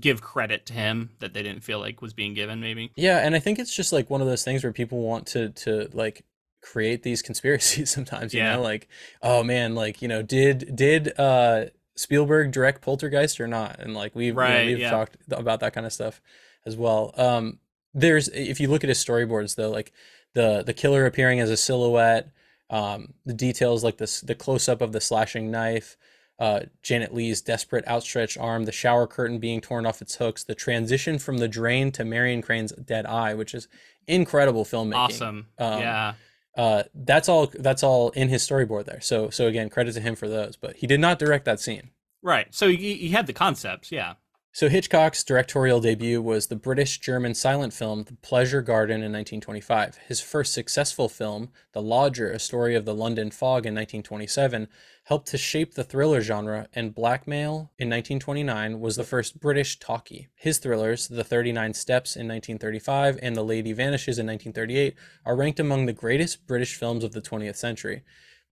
give 0.00 0.22
credit 0.22 0.64
to 0.66 0.72
him 0.72 1.10
that 1.20 1.34
they 1.34 1.42
didn't 1.42 1.64
feel 1.64 1.80
like 1.80 2.00
was 2.00 2.14
being 2.14 2.32
given. 2.32 2.60
Maybe. 2.60 2.90
Yeah, 2.96 3.18
and 3.18 3.34
I 3.34 3.40
think 3.40 3.58
it's 3.58 3.76
just 3.76 3.92
like 3.92 4.08
one 4.08 4.22
of 4.22 4.26
those 4.26 4.42
things 4.42 4.64
where 4.64 4.72
people 4.72 5.00
want 5.02 5.26
to 5.28 5.50
to 5.50 5.90
like 5.92 6.24
create 6.62 7.02
these 7.02 7.22
conspiracies 7.22 7.90
sometimes, 7.94 8.32
you 8.32 8.40
Yeah. 8.40 8.56
know, 8.56 8.62
like 8.62 8.88
oh 9.22 9.42
man, 9.44 9.74
like, 9.74 10.00
you 10.02 10.08
know, 10.08 10.22
did 10.22 10.74
did 10.74 11.18
uh 11.18 11.66
Spielberg 11.96 12.52
direct 12.52 12.80
Poltergeist 12.82 13.40
or 13.40 13.46
not? 13.48 13.78
And 13.78 13.94
like 13.94 14.14
we've 14.14 14.34
you 14.34 14.34
know, 14.34 14.64
we've 14.66 14.78
yeah. 14.78 14.90
talked 14.90 15.16
about 15.30 15.60
that 15.60 15.74
kind 15.74 15.86
of 15.86 15.92
stuff 15.92 16.20
as 16.64 16.76
well. 16.76 17.12
Um 17.16 17.58
there's 17.94 18.28
if 18.28 18.60
you 18.60 18.68
look 18.68 18.84
at 18.84 18.88
his 18.88 19.04
storyboards 19.04 19.56
though, 19.56 19.70
like 19.70 19.92
the 20.34 20.62
the 20.64 20.72
killer 20.72 21.04
appearing 21.04 21.40
as 21.40 21.50
a 21.50 21.56
silhouette, 21.56 22.30
um 22.70 23.14
the 23.26 23.34
details 23.34 23.84
like 23.84 23.98
this 23.98 24.20
the 24.22 24.34
close 24.34 24.68
up 24.68 24.80
of 24.80 24.92
the 24.92 25.00
slashing 25.00 25.50
knife, 25.50 25.96
uh, 26.38 26.60
Janet 26.82 27.14
Leigh's 27.14 27.40
desperate 27.40 27.86
outstretched 27.86 28.38
arm, 28.38 28.64
the 28.64 28.72
shower 28.72 29.06
curtain 29.06 29.38
being 29.38 29.60
torn 29.60 29.86
off 29.86 30.02
its 30.02 30.16
hooks, 30.16 30.42
the 30.42 30.54
transition 30.54 31.18
from 31.18 31.38
the 31.38 31.46
drain 31.48 31.92
to 31.92 32.04
Marion 32.04 32.42
Crane's 32.42 32.72
dead 32.72 33.06
eye, 33.06 33.34
which 33.34 33.54
is 33.54 33.68
incredible 34.08 34.64
filmmaking. 34.64 34.96
Awesome. 34.96 35.46
Um, 35.58 35.80
yeah. 35.80 36.14
Uh, 36.56 36.82
that's 36.94 37.28
all. 37.28 37.50
That's 37.58 37.82
all 37.82 38.10
in 38.10 38.28
his 38.28 38.46
storyboard 38.46 38.84
there. 38.84 39.00
So, 39.00 39.30
so 39.30 39.46
again, 39.46 39.70
credit 39.70 39.92
to 39.94 40.00
him 40.00 40.14
for 40.14 40.28
those. 40.28 40.56
But 40.56 40.76
he 40.76 40.86
did 40.86 41.00
not 41.00 41.18
direct 41.18 41.44
that 41.46 41.60
scene. 41.60 41.90
Right. 42.22 42.54
So 42.54 42.68
he, 42.68 42.94
he 42.94 43.08
had 43.08 43.26
the 43.26 43.32
concepts. 43.32 43.90
Yeah. 43.90 44.14
So 44.54 44.68
Hitchcock's 44.68 45.24
directorial 45.24 45.80
debut 45.80 46.20
was 46.20 46.48
the 46.48 46.56
British-German 46.56 47.32
silent 47.32 47.72
film 47.72 48.02
The 48.02 48.16
Pleasure 48.16 48.60
Garden 48.60 48.96
in 48.96 49.10
1925. 49.10 49.96
His 50.06 50.20
first 50.20 50.52
successful 50.52 51.08
film, 51.08 51.48
The 51.72 51.80
Lodger: 51.80 52.30
A 52.30 52.38
Story 52.38 52.74
of 52.74 52.84
the 52.84 52.94
London 52.94 53.30
Fog 53.30 53.64
in 53.64 53.74
1927, 53.74 54.68
helped 55.04 55.28
to 55.28 55.38
shape 55.38 55.72
the 55.72 55.82
thriller 55.82 56.20
genre, 56.20 56.68
and 56.74 56.94
Blackmail 56.94 57.72
in 57.78 57.88
1929 57.88 58.78
was 58.78 58.96
the 58.96 59.04
first 59.04 59.40
British 59.40 59.78
talkie. 59.78 60.28
His 60.34 60.58
thrillers, 60.58 61.08
The 61.08 61.24
39 61.24 61.72
Steps 61.72 62.14
in 62.14 62.28
1935 62.28 63.20
and 63.22 63.34
The 63.34 63.42
Lady 63.42 63.72
Vanishes 63.72 64.18
in 64.18 64.26
1938, 64.26 64.94
are 65.24 65.34
ranked 65.34 65.60
among 65.60 65.86
the 65.86 65.94
greatest 65.94 66.46
British 66.46 66.76
films 66.76 67.04
of 67.04 67.12
the 67.12 67.22
20th 67.22 67.56
century. 67.56 68.02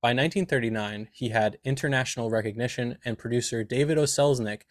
By 0.01 0.15
1939, 0.15 1.09
he 1.13 1.29
had 1.29 1.59
international 1.63 2.31
recognition, 2.31 2.97
and 3.05 3.19
producer 3.19 3.63
David 3.63 3.99
O. 3.99 4.05
Selznick 4.05 4.63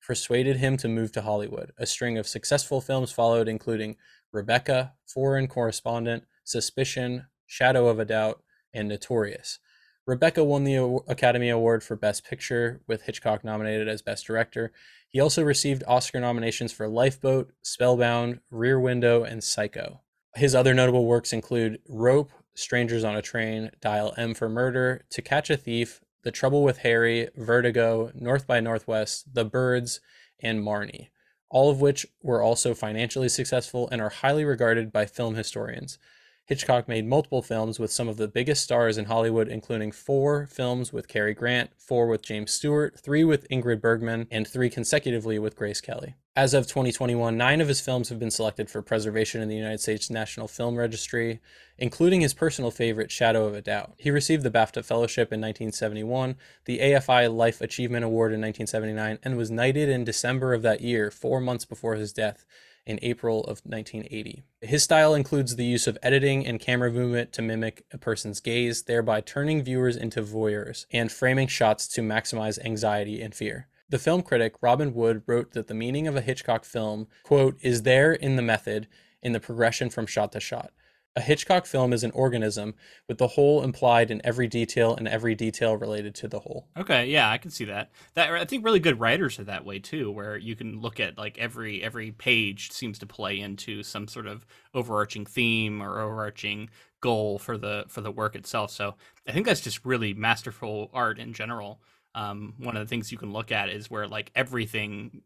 persuaded 0.00 0.56
him 0.56 0.76
to 0.78 0.88
move 0.88 1.12
to 1.12 1.22
Hollywood. 1.22 1.72
A 1.78 1.86
string 1.86 2.18
of 2.18 2.26
successful 2.26 2.80
films 2.80 3.12
followed, 3.12 3.48
including 3.48 3.96
Rebecca, 4.32 4.94
Foreign 5.06 5.48
Correspondent, 5.48 6.24
Suspicion, 6.44 7.26
Shadow 7.46 7.88
of 7.88 7.98
a 7.98 8.04
Doubt, 8.04 8.42
and 8.72 8.88
Notorious. 8.88 9.58
Rebecca 10.06 10.42
won 10.42 10.64
the 10.64 11.00
Academy 11.06 11.50
Award 11.50 11.82
for 11.82 11.94
Best 11.94 12.24
Picture, 12.24 12.80
with 12.86 13.02
Hitchcock 13.02 13.44
nominated 13.44 13.88
as 13.88 14.00
Best 14.00 14.26
Director. 14.26 14.72
He 15.10 15.20
also 15.20 15.42
received 15.42 15.84
Oscar 15.86 16.20
nominations 16.20 16.72
for 16.72 16.88
Lifeboat, 16.88 17.52
Spellbound, 17.62 18.40
Rear 18.50 18.80
Window, 18.80 19.24
and 19.24 19.44
Psycho. 19.44 20.00
His 20.34 20.54
other 20.54 20.72
notable 20.72 21.04
works 21.04 21.32
include 21.32 21.80
Rope, 21.88 22.32
Strangers 22.54 23.04
on 23.04 23.16
a 23.16 23.22
Train, 23.22 23.70
Dial 23.80 24.14
M 24.16 24.34
for 24.34 24.48
Murder, 24.48 25.04
To 25.10 25.22
Catch 25.22 25.50
a 25.50 25.56
Thief, 25.56 26.00
The 26.28 26.32
Trouble 26.32 26.62
with 26.62 26.80
Harry, 26.80 27.30
Vertigo, 27.38 28.12
North 28.14 28.46
by 28.46 28.60
Northwest, 28.60 29.32
The 29.32 29.46
Birds, 29.46 30.02
and 30.38 30.62
Marnie, 30.62 31.08
all 31.48 31.70
of 31.70 31.80
which 31.80 32.04
were 32.22 32.42
also 32.42 32.74
financially 32.74 33.30
successful 33.30 33.88
and 33.90 34.02
are 34.02 34.10
highly 34.10 34.44
regarded 34.44 34.92
by 34.92 35.06
film 35.06 35.36
historians. 35.36 35.96
Hitchcock 36.44 36.86
made 36.86 37.06
multiple 37.06 37.40
films 37.40 37.78
with 37.78 37.90
some 37.90 38.08
of 38.08 38.18
the 38.18 38.28
biggest 38.28 38.62
stars 38.62 38.98
in 38.98 39.06
Hollywood, 39.06 39.48
including 39.48 39.90
four 39.90 40.46
films 40.48 40.92
with 40.92 41.08
Cary 41.08 41.32
Grant, 41.32 41.70
four 41.78 42.06
with 42.08 42.20
James 42.20 42.50
Stewart, 42.50 43.00
three 43.00 43.24
with 43.24 43.48
Ingrid 43.48 43.80
Bergman, 43.80 44.26
and 44.30 44.46
three 44.46 44.68
consecutively 44.68 45.38
with 45.38 45.56
Grace 45.56 45.80
Kelly. 45.80 46.14
As 46.38 46.54
of 46.54 46.68
2021, 46.68 47.36
nine 47.36 47.60
of 47.60 47.66
his 47.66 47.80
films 47.80 48.10
have 48.10 48.20
been 48.20 48.30
selected 48.30 48.70
for 48.70 48.80
preservation 48.80 49.42
in 49.42 49.48
the 49.48 49.56
United 49.56 49.80
States 49.80 50.08
National 50.08 50.46
Film 50.46 50.76
Registry, 50.76 51.40
including 51.78 52.20
his 52.20 52.32
personal 52.32 52.70
favorite, 52.70 53.10
Shadow 53.10 53.44
of 53.46 53.56
a 53.56 53.60
Doubt. 53.60 53.94
He 53.98 54.12
received 54.12 54.44
the 54.44 54.50
BAFTA 54.50 54.84
Fellowship 54.84 55.32
in 55.32 55.40
1971, 55.40 56.36
the 56.64 56.78
AFI 56.78 57.34
Life 57.34 57.60
Achievement 57.60 58.04
Award 58.04 58.30
in 58.30 58.40
1979, 58.40 59.18
and 59.24 59.36
was 59.36 59.50
knighted 59.50 59.88
in 59.88 60.04
December 60.04 60.54
of 60.54 60.62
that 60.62 60.80
year, 60.80 61.10
four 61.10 61.40
months 61.40 61.64
before 61.64 61.96
his 61.96 62.12
death 62.12 62.46
in 62.86 63.00
April 63.02 63.40
of 63.40 63.60
1980. 63.64 64.44
His 64.60 64.84
style 64.84 65.16
includes 65.16 65.56
the 65.56 65.64
use 65.64 65.88
of 65.88 65.98
editing 66.04 66.46
and 66.46 66.60
camera 66.60 66.92
movement 66.92 67.32
to 67.32 67.42
mimic 67.42 67.84
a 67.92 67.98
person's 67.98 68.38
gaze, 68.38 68.84
thereby 68.84 69.22
turning 69.22 69.64
viewers 69.64 69.96
into 69.96 70.22
voyeurs, 70.22 70.86
and 70.92 71.10
framing 71.10 71.48
shots 71.48 71.88
to 71.88 72.00
maximize 72.00 72.64
anxiety 72.64 73.22
and 73.22 73.34
fear. 73.34 73.66
The 73.90 73.98
film 73.98 74.22
critic 74.22 74.54
Robin 74.60 74.92
Wood 74.92 75.22
wrote 75.26 75.52
that 75.52 75.66
the 75.66 75.74
meaning 75.74 76.06
of 76.06 76.14
a 76.14 76.20
Hitchcock 76.20 76.66
film, 76.66 77.08
quote, 77.22 77.56
is 77.62 77.84
there 77.84 78.12
in 78.12 78.36
the 78.36 78.42
method, 78.42 78.86
in 79.22 79.32
the 79.32 79.40
progression 79.40 79.88
from 79.88 80.06
shot 80.06 80.32
to 80.32 80.40
shot. 80.40 80.72
A 81.16 81.22
Hitchcock 81.22 81.64
film 81.64 81.94
is 81.94 82.04
an 82.04 82.10
organism 82.10 82.74
with 83.08 83.16
the 83.16 83.28
whole 83.28 83.64
implied 83.64 84.10
in 84.10 84.20
every 84.24 84.46
detail 84.46 84.94
and 84.94 85.08
every 85.08 85.34
detail 85.34 85.74
related 85.74 86.14
to 86.16 86.28
the 86.28 86.40
whole. 86.40 86.68
Okay, 86.76 87.06
yeah, 87.06 87.30
I 87.30 87.38
can 87.38 87.50
see 87.50 87.64
that. 87.64 87.90
That 88.12 88.30
I 88.30 88.44
think 88.44 88.62
really 88.62 88.78
good 88.78 89.00
writers 89.00 89.38
are 89.38 89.44
that 89.44 89.64
way 89.64 89.78
too, 89.78 90.10
where 90.10 90.36
you 90.36 90.54
can 90.54 90.80
look 90.80 91.00
at 91.00 91.16
like 91.16 91.38
every 91.38 91.82
every 91.82 92.12
page 92.12 92.70
seems 92.70 92.98
to 92.98 93.06
play 93.06 93.40
into 93.40 93.82
some 93.82 94.06
sort 94.06 94.26
of 94.26 94.46
overarching 94.74 95.24
theme 95.24 95.82
or 95.82 95.98
overarching 95.98 96.68
goal 97.00 97.38
for 97.38 97.56
the 97.56 97.86
for 97.88 98.02
the 98.02 98.12
work 98.12 98.36
itself. 98.36 98.70
So 98.70 98.94
I 99.26 99.32
think 99.32 99.46
that's 99.46 99.62
just 99.62 99.84
really 99.84 100.12
masterful 100.12 100.90
art 100.92 101.18
in 101.18 101.32
general. 101.32 101.80
Um, 102.18 102.54
one 102.58 102.76
of 102.76 102.84
the 102.84 102.90
things 102.90 103.12
you 103.12 103.18
can 103.18 103.32
look 103.32 103.52
at 103.52 103.68
is 103.68 103.88
where 103.88 104.08
like 104.08 104.32
everything 104.34 105.22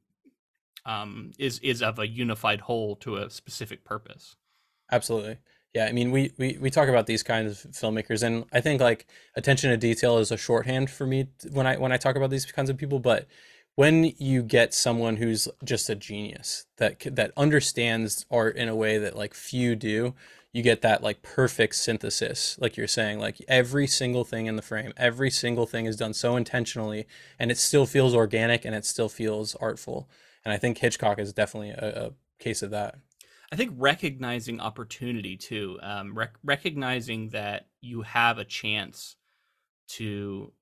um, 0.84 1.30
is 1.38 1.58
is 1.60 1.80
of 1.80 1.98
a 1.98 2.06
unified 2.06 2.60
whole 2.60 2.96
to 2.96 3.16
a 3.16 3.30
specific 3.30 3.82
purpose. 3.82 4.36
Absolutely. 4.90 5.38
Yeah, 5.72 5.86
I 5.86 5.92
mean, 5.92 6.10
we, 6.10 6.32
we 6.36 6.58
we 6.60 6.68
talk 6.68 6.90
about 6.90 7.06
these 7.06 7.22
kinds 7.22 7.64
of 7.64 7.72
filmmakers, 7.72 8.22
and 8.22 8.44
I 8.52 8.60
think 8.60 8.82
like 8.82 9.06
attention 9.36 9.70
to 9.70 9.78
detail 9.78 10.18
is 10.18 10.30
a 10.30 10.36
shorthand 10.36 10.90
for 10.90 11.06
me 11.06 11.28
when 11.50 11.66
I 11.66 11.78
when 11.78 11.92
I 11.92 11.96
talk 11.96 12.14
about 12.14 12.28
these 12.28 12.44
kinds 12.44 12.68
of 12.68 12.76
people. 12.76 12.98
But 12.98 13.26
when 13.74 14.12
you 14.18 14.42
get 14.42 14.74
someone 14.74 15.16
who's 15.16 15.48
just 15.64 15.88
a 15.88 15.94
genius 15.94 16.66
that 16.76 17.00
that 17.16 17.32
understands 17.38 18.26
art 18.30 18.56
in 18.56 18.68
a 18.68 18.76
way 18.76 18.98
that 18.98 19.16
like 19.16 19.32
few 19.32 19.74
do, 19.74 20.14
you 20.52 20.62
get 20.62 20.82
that 20.82 21.02
like 21.02 21.22
perfect 21.22 21.74
synthesis, 21.76 22.58
like 22.60 22.76
you're 22.76 22.86
saying, 22.86 23.18
like 23.18 23.38
every 23.48 23.86
single 23.86 24.24
thing 24.24 24.46
in 24.46 24.56
the 24.56 24.62
frame, 24.62 24.92
every 24.96 25.30
single 25.30 25.66
thing 25.66 25.86
is 25.86 25.96
done 25.96 26.12
so 26.12 26.36
intentionally, 26.36 27.06
and 27.38 27.50
it 27.50 27.56
still 27.56 27.86
feels 27.86 28.14
organic 28.14 28.64
and 28.64 28.74
it 28.74 28.84
still 28.84 29.08
feels 29.08 29.54
artful. 29.56 30.10
And 30.44 30.52
I 30.52 30.58
think 30.58 30.78
Hitchcock 30.78 31.18
is 31.18 31.32
definitely 31.32 31.70
a, 31.70 32.06
a 32.06 32.42
case 32.42 32.62
of 32.62 32.70
that. 32.70 32.96
I 33.50 33.56
think 33.56 33.72
recognizing 33.76 34.60
opportunity 34.60 35.36
too, 35.36 35.78
um, 35.82 36.14
rec- 36.14 36.38
recognizing 36.44 37.30
that 37.30 37.66
you 37.80 38.02
have 38.02 38.38
a 38.38 38.44
chance 38.44 39.16
to 39.88 40.52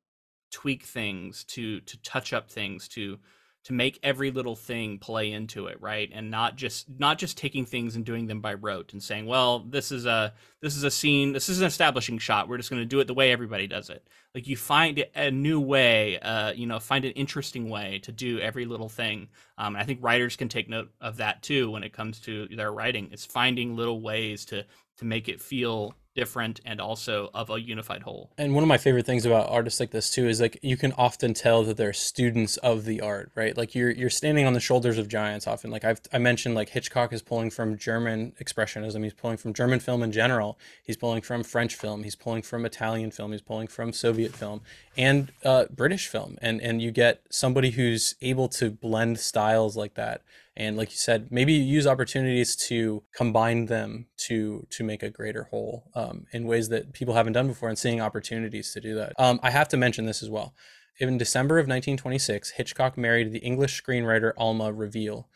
tweak 0.52 0.84
things, 0.84 1.44
to 1.44 1.80
to 1.80 2.00
touch 2.02 2.32
up 2.32 2.50
things, 2.50 2.88
to 2.88 3.18
to 3.64 3.72
make 3.72 3.98
every 4.02 4.30
little 4.30 4.56
thing 4.56 4.98
play 4.98 5.32
into 5.32 5.66
it 5.66 5.80
right? 5.80 6.10
And 6.12 6.30
not 6.30 6.56
just 6.56 6.86
not 6.98 7.18
just 7.18 7.36
taking 7.36 7.66
things 7.66 7.96
and 7.96 8.04
doing 8.04 8.26
them 8.26 8.40
by 8.40 8.54
rote 8.54 8.92
and 8.92 9.02
saying 9.02 9.26
well 9.26 9.60
this 9.60 9.92
is 9.92 10.06
a 10.06 10.32
this 10.60 10.76
is 10.76 10.84
a 10.84 10.90
scene 10.90 11.32
this 11.32 11.48
is 11.48 11.60
an 11.60 11.66
establishing 11.66 12.18
shot. 12.18 12.48
We're 12.48 12.56
just 12.56 12.70
going 12.70 12.82
to 12.82 12.86
do 12.86 13.00
it 13.00 13.06
the 13.06 13.14
way 13.14 13.32
everybody 13.32 13.66
does 13.66 13.90
it. 13.90 14.06
Like 14.34 14.46
you 14.46 14.56
find 14.56 15.04
a 15.14 15.30
new 15.30 15.60
way 15.60 16.18
uh, 16.20 16.52
you 16.52 16.66
know 16.66 16.78
find 16.78 17.04
an 17.04 17.12
interesting 17.12 17.68
way 17.68 18.00
to 18.04 18.12
do 18.12 18.38
every 18.40 18.64
little 18.64 18.88
thing. 18.88 19.28
Um, 19.58 19.74
and 19.74 19.82
i 19.82 19.84
think 19.84 20.00
writers 20.02 20.36
can 20.36 20.48
take 20.48 20.68
note 20.68 20.90
of 21.00 21.18
that 21.18 21.42
too 21.42 21.70
when 21.70 21.82
it 21.82 21.92
comes 21.92 22.20
to 22.20 22.48
their 22.48 22.72
writing 22.72 23.08
it's 23.12 23.26
finding 23.26 23.76
little 23.76 24.00
ways 24.00 24.44
to 24.46 24.64
to 24.96 25.04
make 25.04 25.28
it 25.28 25.40
feel 25.40 25.94
different 26.20 26.60
and 26.66 26.82
also 26.82 27.30
of 27.32 27.48
a 27.48 27.58
unified 27.58 28.02
whole. 28.02 28.30
And 28.36 28.54
one 28.54 28.62
of 28.62 28.68
my 28.68 28.76
favorite 28.76 29.06
things 29.06 29.24
about 29.24 29.48
artists 29.48 29.80
like 29.80 29.90
this 29.90 30.10
too 30.10 30.28
is 30.28 30.38
like 30.38 30.58
you 30.60 30.76
can 30.76 30.92
often 30.92 31.32
tell 31.32 31.62
that 31.64 31.78
they're 31.78 31.94
students 31.94 32.58
of 32.58 32.84
the 32.84 33.00
art, 33.00 33.32
right? 33.34 33.56
Like 33.56 33.74
you're 33.74 33.88
you're 33.88 34.10
standing 34.10 34.46
on 34.46 34.52
the 34.52 34.60
shoulders 34.60 34.98
of 34.98 35.08
giants 35.08 35.46
often. 35.46 35.70
Like 35.70 35.82
I've 35.82 36.02
I 36.12 36.18
mentioned 36.18 36.54
like 36.54 36.68
Hitchcock 36.68 37.14
is 37.14 37.22
pulling 37.22 37.48
from 37.48 37.78
German 37.78 38.34
expressionism, 38.38 39.02
he's 39.02 39.14
pulling 39.14 39.38
from 39.38 39.54
German 39.54 39.80
film 39.80 40.02
in 40.02 40.12
general, 40.12 40.58
he's 40.82 40.98
pulling 40.98 41.22
from 41.22 41.42
French 41.42 41.74
film, 41.74 42.02
he's 42.02 42.16
pulling 42.16 42.42
from 42.42 42.66
Italian 42.66 43.10
film, 43.10 43.32
he's 43.32 43.40
pulling 43.40 43.68
from 43.68 43.94
Soviet 43.94 44.36
film 44.36 44.60
and 44.98 45.32
uh, 45.42 45.64
British 45.74 46.06
film. 46.06 46.36
And 46.42 46.60
and 46.60 46.82
you 46.82 46.90
get 46.90 47.22
somebody 47.30 47.70
who's 47.70 48.14
able 48.20 48.48
to 48.60 48.70
blend 48.70 49.20
styles 49.20 49.74
like 49.74 49.94
that 49.94 50.20
and 50.56 50.76
like 50.76 50.90
you 50.90 50.96
said 50.96 51.28
maybe 51.30 51.52
you 51.52 51.62
use 51.62 51.86
opportunities 51.86 52.56
to 52.56 53.02
combine 53.14 53.66
them 53.66 54.06
to 54.16 54.66
to 54.70 54.84
make 54.84 55.02
a 55.02 55.10
greater 55.10 55.44
whole 55.44 55.84
um, 55.94 56.26
in 56.32 56.46
ways 56.46 56.68
that 56.68 56.92
people 56.92 57.14
haven't 57.14 57.32
done 57.32 57.48
before 57.48 57.68
and 57.68 57.78
seeing 57.78 58.00
opportunities 58.00 58.72
to 58.72 58.80
do 58.80 58.94
that. 58.94 59.12
Um, 59.18 59.40
i 59.42 59.50
have 59.50 59.68
to 59.68 59.76
mention 59.76 60.06
this 60.06 60.22
as 60.22 60.30
well. 60.30 60.54
In 60.98 61.18
december 61.18 61.58
of 61.58 61.64
1926 61.64 62.50
hitchcock 62.52 62.98
married 62.98 63.32
the 63.32 63.38
english 63.38 63.82
screenwriter 63.82 64.32
alma 64.36 64.72
reville 64.72 65.28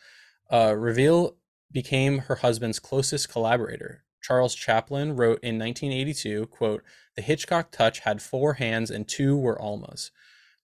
uh, 0.51 0.75
reville 0.77 1.37
became 1.71 2.19
her 2.19 2.35
husband's 2.35 2.79
closest 2.79 3.29
collaborator. 3.29 4.03
Charles 4.21 4.55
champlin 4.55 5.15
wrote 5.15 5.39
in 5.43 5.59
1982 5.59 6.47
quote 6.47 6.83
the 7.15 7.21
hitchcock 7.21 7.71
touch 7.71 7.99
had 7.99 8.21
four 8.21 8.55
hands 8.55 8.91
and 8.91 9.07
two 9.07 9.37
were 9.37 9.59
alma's 9.61 10.11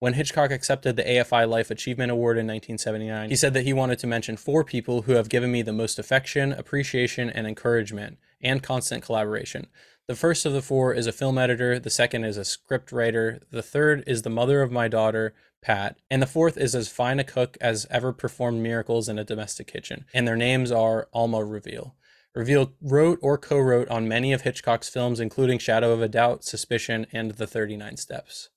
when 0.01 0.15
Hitchcock 0.15 0.49
accepted 0.49 0.95
the 0.95 1.03
AFI 1.03 1.47
Life 1.47 1.69
Achievement 1.69 2.11
Award 2.11 2.35
in 2.35 2.47
1979, 2.47 3.29
he 3.29 3.35
said 3.35 3.53
that 3.53 3.65
he 3.65 3.71
wanted 3.71 3.99
to 3.99 4.07
mention 4.07 4.35
four 4.35 4.63
people 4.63 5.03
who 5.03 5.11
have 5.11 5.29
given 5.29 5.51
me 5.51 5.61
the 5.61 5.71
most 5.71 5.99
affection, 5.99 6.51
appreciation, 6.51 7.29
and 7.29 7.45
encouragement, 7.45 8.17
and 8.41 8.63
constant 8.63 9.03
collaboration. 9.03 9.67
The 10.07 10.15
first 10.15 10.43
of 10.43 10.53
the 10.53 10.63
four 10.63 10.95
is 10.95 11.05
a 11.05 11.11
film 11.11 11.37
editor, 11.37 11.77
the 11.77 11.91
second 11.91 12.23
is 12.23 12.37
a 12.37 12.43
script 12.43 12.91
writer, 12.91 13.41
the 13.51 13.61
third 13.61 14.03
is 14.07 14.23
the 14.23 14.31
mother 14.31 14.63
of 14.63 14.71
my 14.71 14.87
daughter, 14.87 15.35
Pat, 15.61 15.97
and 16.09 16.19
the 16.19 16.25
fourth 16.25 16.57
is 16.57 16.73
as 16.73 16.89
fine 16.89 17.19
a 17.19 17.23
cook 17.23 17.55
as 17.61 17.85
ever 17.91 18.11
performed 18.11 18.63
miracles 18.63 19.07
in 19.07 19.19
a 19.19 19.23
domestic 19.23 19.67
kitchen. 19.67 20.05
And 20.15 20.27
their 20.27 20.35
names 20.35 20.71
are 20.71 21.09
Alma 21.13 21.45
Reville. 21.45 21.93
Reville 22.33 22.73
wrote 22.81 23.19
or 23.21 23.37
co 23.37 23.59
wrote 23.59 23.87
on 23.89 24.07
many 24.07 24.33
of 24.33 24.41
Hitchcock's 24.41 24.89
films, 24.89 25.19
including 25.19 25.59
Shadow 25.59 25.91
of 25.91 26.01
a 26.01 26.07
Doubt, 26.07 26.43
Suspicion, 26.43 27.05
and 27.13 27.33
The 27.33 27.45
39 27.45 27.97
Steps. 27.97 28.49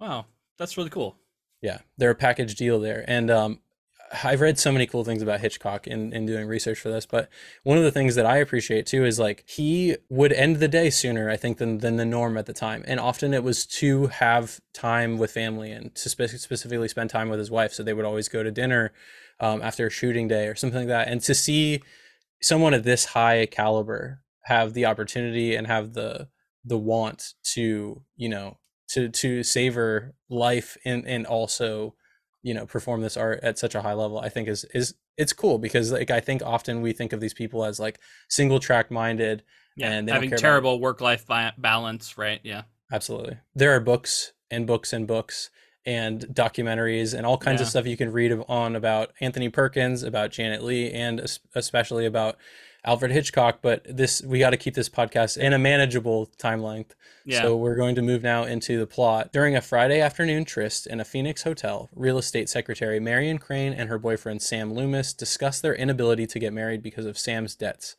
Wow, 0.00 0.26
that's 0.58 0.76
really 0.76 0.90
cool. 0.90 1.16
Yeah, 1.60 1.78
they're 1.96 2.10
a 2.10 2.14
package 2.14 2.54
deal 2.54 2.78
there, 2.78 3.04
and 3.08 3.30
um, 3.30 3.60
I've 4.24 4.40
read 4.40 4.58
so 4.58 4.72
many 4.72 4.86
cool 4.86 5.04
things 5.04 5.22
about 5.22 5.40
Hitchcock 5.40 5.86
in, 5.86 6.12
in 6.12 6.26
doing 6.26 6.46
research 6.46 6.78
for 6.78 6.88
this, 6.88 7.06
but 7.06 7.28
one 7.62 7.78
of 7.78 7.84
the 7.84 7.90
things 7.90 8.14
that 8.14 8.26
I 8.26 8.38
appreciate 8.38 8.86
too 8.86 9.04
is 9.04 9.18
like 9.18 9.44
he 9.46 9.96
would 10.08 10.32
end 10.32 10.56
the 10.56 10.68
day 10.68 10.90
sooner, 10.90 11.28
I 11.28 11.36
think, 11.36 11.58
than, 11.58 11.78
than 11.78 11.96
the 11.96 12.04
norm 12.04 12.36
at 12.36 12.46
the 12.46 12.52
time. 12.52 12.84
And 12.86 13.00
often 13.00 13.34
it 13.34 13.42
was 13.44 13.66
to 13.66 14.06
have 14.06 14.60
time 14.72 15.18
with 15.18 15.32
family 15.32 15.70
and 15.72 15.94
to 15.96 16.08
spe- 16.08 16.38
specifically 16.38 16.88
spend 16.88 17.10
time 17.10 17.28
with 17.28 17.38
his 17.38 17.50
wife. 17.50 17.72
So 17.72 17.82
they 17.82 17.92
would 17.92 18.04
always 18.04 18.28
go 18.28 18.42
to 18.42 18.50
dinner 18.50 18.92
um, 19.40 19.62
after 19.62 19.86
a 19.86 19.90
shooting 19.90 20.28
day 20.28 20.46
or 20.46 20.54
something 20.54 20.80
like 20.80 20.88
that. 20.88 21.08
And 21.08 21.20
to 21.22 21.34
see 21.34 21.82
someone 22.40 22.74
of 22.74 22.84
this 22.84 23.06
high 23.06 23.46
caliber 23.46 24.22
have 24.44 24.74
the 24.74 24.86
opportunity 24.86 25.54
and 25.54 25.66
have 25.66 25.92
the 25.94 26.28
the 26.64 26.78
want 26.78 27.34
to, 27.42 28.02
you 28.16 28.28
know, 28.28 28.58
to 28.88 29.08
to 29.08 29.42
savor 29.42 30.14
life 30.28 30.76
and 30.84 31.06
and 31.06 31.26
also 31.26 31.94
you 32.42 32.54
know 32.54 32.66
perform 32.66 33.00
this 33.00 33.16
art 33.16 33.40
at 33.42 33.58
such 33.58 33.74
a 33.74 33.82
high 33.82 33.92
level 33.92 34.18
i 34.18 34.28
think 34.28 34.48
is 34.48 34.64
is 34.74 34.94
it's 35.16 35.32
cool 35.32 35.58
because 35.58 35.92
like 35.92 36.10
i 36.10 36.20
think 36.20 36.42
often 36.44 36.80
we 36.80 36.92
think 36.92 37.12
of 37.12 37.20
these 37.20 37.34
people 37.34 37.64
as 37.64 37.78
like 37.80 37.98
single 38.28 38.60
track 38.60 38.90
minded 38.90 39.42
yeah, 39.78 39.92
and 39.92 40.10
having 40.10 40.30
terrible 40.30 40.80
work 40.80 41.00
life 41.00 41.24
balance 41.56 42.18
right? 42.18 42.40
Yeah. 42.42 42.62
Absolutely. 42.90 43.38
There 43.54 43.74
are 43.74 43.80
books 43.80 44.32
and 44.50 44.66
books 44.66 44.92
and 44.92 45.06
books 45.06 45.50
and 45.86 46.22
documentaries 46.32 47.14
and 47.14 47.24
all 47.24 47.38
kinds 47.38 47.60
yeah. 47.60 47.64
of 47.64 47.70
stuff 47.70 47.86
you 47.86 47.96
can 47.96 48.12
read 48.12 48.32
on 48.48 48.74
about 48.74 49.12
anthony 49.20 49.48
perkins 49.48 50.02
about 50.02 50.32
janet 50.32 50.62
Leigh, 50.62 50.92
and 50.92 51.20
especially 51.54 52.04
about 52.04 52.36
Alfred 52.84 53.10
Hitchcock, 53.10 53.58
but 53.60 53.84
this 53.88 54.22
we 54.22 54.38
got 54.38 54.50
to 54.50 54.56
keep 54.56 54.74
this 54.74 54.88
podcast 54.88 55.36
in 55.36 55.52
a 55.52 55.58
manageable 55.58 56.26
time 56.38 56.62
length. 56.62 56.94
Yeah. 57.24 57.42
So 57.42 57.56
we're 57.56 57.76
going 57.76 57.94
to 57.96 58.02
move 58.02 58.22
now 58.22 58.44
into 58.44 58.78
the 58.78 58.86
plot. 58.86 59.32
During 59.32 59.56
a 59.56 59.60
Friday 59.60 60.00
afternoon 60.00 60.44
tryst 60.44 60.86
in 60.86 61.00
a 61.00 61.04
Phoenix 61.04 61.42
hotel, 61.42 61.90
real 61.94 62.18
estate 62.18 62.48
secretary 62.48 63.00
Marion 63.00 63.38
Crane 63.38 63.72
and 63.72 63.88
her 63.88 63.98
boyfriend 63.98 64.42
Sam 64.42 64.72
Loomis 64.72 65.12
discuss 65.12 65.60
their 65.60 65.74
inability 65.74 66.26
to 66.28 66.38
get 66.38 66.52
married 66.52 66.82
because 66.82 67.04
of 67.04 67.18
Sam's 67.18 67.54
debts. 67.54 67.96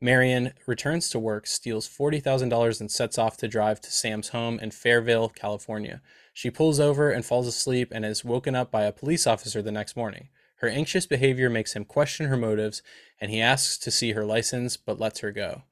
Marion 0.00 0.54
returns 0.66 1.10
to 1.10 1.18
work, 1.18 1.46
steals 1.46 1.86
$40,000 1.86 2.80
and 2.80 2.90
sets 2.90 3.18
off 3.18 3.36
to 3.36 3.48
drive 3.48 3.80
to 3.82 3.92
Sam's 3.92 4.30
home 4.30 4.58
in 4.60 4.70
Fairvale, 4.70 5.34
California. 5.34 6.00
She 6.32 6.50
pulls 6.50 6.80
over 6.80 7.10
and 7.10 7.24
falls 7.24 7.46
asleep 7.46 7.92
and 7.94 8.04
is 8.04 8.24
woken 8.24 8.54
up 8.54 8.70
by 8.70 8.84
a 8.84 8.92
police 8.92 9.26
officer 9.26 9.60
the 9.60 9.70
next 9.70 9.96
morning. 9.96 10.28
Her 10.60 10.68
anxious 10.68 11.06
behavior 11.06 11.48
makes 11.48 11.72
him 11.72 11.86
question 11.86 12.26
her 12.26 12.36
motives, 12.36 12.82
and 13.18 13.30
he 13.30 13.40
asks 13.40 13.78
to 13.78 13.90
see 13.90 14.12
her 14.12 14.26
license 14.26 14.76
but 14.76 15.00
lets 15.00 15.20
her 15.20 15.32
go. 15.32 15.62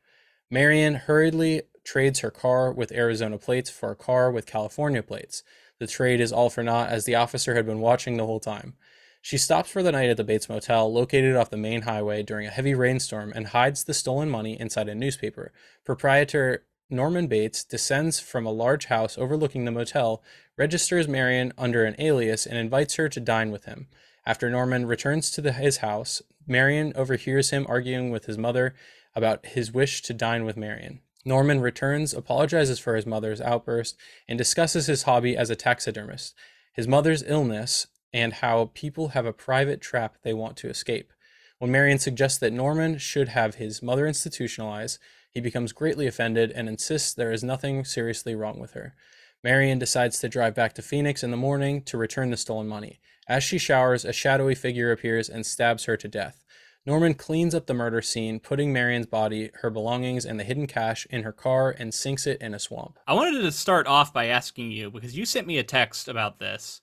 Marion 0.51 0.95
hurriedly 0.95 1.63
trades 1.85 2.21
her 2.21 2.31
car 2.31 2.73
with 2.73 2.93
Arizona 2.93 3.37
plates 3.37 3.69
for 3.69 3.91
a 3.91 3.97
car 3.97 4.31
with 4.31 4.47
California 4.47 5.03
plates. 5.03 5.43
The 5.79 5.87
trade 5.87 6.21
is 6.21 6.33
all 6.33 6.49
for 6.49 6.63
naught 6.63 6.89
as 6.89 7.05
the 7.05 7.15
officer 7.17 7.55
had 7.55 7.67
been 7.67 7.81
watching 7.81 8.17
the 8.17 8.25
whole 8.25 8.41
time. 8.41 8.77
She 9.21 9.37
stops 9.37 9.71
for 9.71 9.83
the 9.83 9.93
night 9.93 10.09
at 10.09 10.17
the 10.17 10.25
Bates 10.25 10.49
Motel, 10.49 10.91
located 10.91 11.37
off 11.37 11.51
the 11.51 11.59
main 11.59 11.83
highway 11.83 12.23
during 12.23 12.47
a 12.47 12.51
heavy 12.51 12.75
rainstorm, 12.75 13.31
and 13.35 13.49
hides 13.49 13.85
the 13.85 13.93
stolen 13.93 14.31
money 14.31 14.59
inside 14.59 14.89
a 14.89 14.95
newspaper. 14.95 15.53
Proprietor 15.85 16.65
Norman 16.89 17.27
Bates 17.27 17.63
descends 17.63 18.21
from 18.21 18.47
a 18.47 18.53
large 18.53 18.87
house 18.87 19.19
overlooking 19.19 19.67
the 19.67 19.71
motel, 19.71 20.23
registers 20.57 21.07
Marion 21.07 21.53
under 21.59 21.85
an 21.85 21.97
alias, 21.99 22.47
and 22.47 22.57
invites 22.57 22.95
her 22.95 23.11
to 23.11 23.21
dine 23.21 23.51
with 23.51 23.67
him. 23.67 23.89
After 24.29 24.51
Norman 24.51 24.85
returns 24.85 25.31
to 25.31 25.41
the, 25.41 25.55
his 25.55 25.79
house, 25.79 26.21
Marion 26.47 26.93
overhears 26.95 27.49
him 27.49 27.65
arguing 27.67 28.11
with 28.11 28.27
his 28.27 28.37
mother 28.37 28.75
about 29.17 29.47
his 29.47 29.73
wish 29.73 30.03
to 30.03 30.13
dine 30.13 30.45
with 30.45 30.55
Marion. 30.55 31.01
Norman 31.25 31.63
returns, 31.63 32.13
apologizes 32.13 32.79
for 32.79 32.95
his 32.95 33.07
mother's 33.07 33.41
outburst, 33.41 33.97
and 34.29 34.37
discusses 34.37 34.87
his 34.87 35.05
hobby 35.05 35.35
as 35.35 35.49
a 35.49 35.57
taxidermist, 35.57 36.35
his 36.75 36.87
mother's 36.87 37.25
illness, 37.27 37.87
and 38.13 38.35
how 38.35 38.71
people 38.75 39.09
have 39.09 39.25
a 39.25 39.33
private 39.33 39.81
trap 39.81 40.19
they 40.23 40.35
want 40.35 40.59
to 40.59 40.69
escape. 40.69 41.11
When 41.59 41.73
Marion 41.73 41.99
suggests 41.99 42.39
that 42.41 42.53
Norman 42.53 42.99
should 42.99 43.29
have 43.29 43.55
his 43.55 43.83
mother 43.83 44.07
institutionalized, 44.07 44.99
he 45.31 45.41
becomes 45.41 45.73
greatly 45.73 46.07
offended 46.07 46.53
and 46.53 46.69
insists 46.69 47.15
there 47.15 47.33
is 47.33 47.43
nothing 47.43 47.83
seriously 47.83 48.35
wrong 48.35 48.61
with 48.61 48.73
her. 48.73 48.95
Marion 49.43 49.79
decides 49.79 50.19
to 50.19 50.29
drive 50.29 50.55
back 50.55 50.75
to 50.75 50.83
Phoenix 50.83 51.25
in 51.25 51.31
the 51.31 51.39
morning 51.39 51.81
to 51.85 51.97
return 51.97 52.29
the 52.29 52.37
stolen 52.37 52.69
money. 52.69 53.01
As 53.29 53.45
she 53.45 53.59
showers, 53.59 54.05
a 54.05 54.13
shadowy 54.13 54.55
figure 54.55 54.91
appears 54.91 55.29
and 55.29 55.45
stabs 55.45 55.85
her 55.85 55.97
to 55.99 56.09
death. 56.09 56.45
Norman 56.87 57.13
cleans 57.13 57.55
up 57.55 57.67
the 57.67 57.75
murder 57.75 58.01
scene, 58.01 58.41
putting 58.41 58.73
Marion's 58.73 59.07
body, 59.07 59.51
her 59.61 59.69
belongings, 59.69 60.25
and 60.25 60.41
the 60.41 60.45
hidden 60.45 60.67
cash 60.67 61.07
in 61.11 61.23
her 61.23 61.33
car 61.33 61.75
and 61.79 61.93
sinks 61.93 62.27
it 62.27 62.41
in 62.41 62.55
a 62.55 62.59
swamp. 62.59 62.99
I 63.07 63.13
wanted 63.13 63.43
to 63.43 63.53
start 63.53 63.87
off 63.87 64.15
by 64.15 64.27
asking 64.27 64.71
you 64.71 64.91
because 64.91 65.15
you 65.15 65.27
sent 65.27 65.47
me 65.47 65.59
a 65.59 65.63
text 65.63 66.09
about 66.09 66.39
this. 66.39 66.81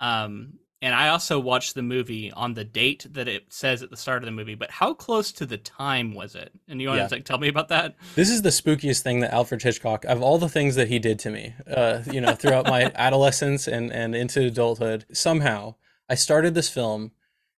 Um, 0.00 0.54
and 0.82 0.92
I 0.94 1.08
also 1.08 1.38
watched 1.38 1.74
the 1.74 1.82
movie 1.82 2.32
on 2.32 2.54
the 2.54 2.64
date 2.64 3.06
that 3.12 3.28
it 3.28 3.52
says 3.52 3.82
at 3.82 3.90
the 3.90 3.96
start 3.96 4.22
of 4.22 4.26
the 4.26 4.32
movie. 4.32 4.56
But 4.56 4.72
how 4.72 4.92
close 4.92 5.30
to 5.32 5.46
the 5.46 5.56
time 5.56 6.14
was 6.14 6.34
it? 6.34 6.50
And 6.68 6.80
you 6.82 6.88
want 6.88 6.98
Yeah. 7.00 7.06
to 7.06 7.14
like, 7.14 7.24
tell 7.24 7.38
me 7.38 7.48
about 7.48 7.68
that? 7.68 7.94
This 8.16 8.30
is 8.30 8.42
the 8.42 8.50
spookiest 8.50 9.02
thing 9.02 9.20
that 9.20 9.32
Alfred 9.32 9.62
Hitchcock, 9.62 10.04
of 10.04 10.20
all 10.20 10.38
the 10.38 10.48
things 10.48 10.74
that 10.74 10.88
he 10.88 10.98
did 10.98 11.18
to 11.20 11.30
me, 11.30 11.54
uh, 11.70 12.02
you 12.10 12.20
know, 12.20 12.34
throughout 12.34 12.66
my 12.66 12.90
adolescence 12.96 13.68
and, 13.68 13.92
and 13.92 14.14
into 14.16 14.42
adulthood, 14.42 15.06
somehow 15.12 15.76
I 16.08 16.14
started 16.14 16.54
this 16.54 16.68
film 16.68 17.12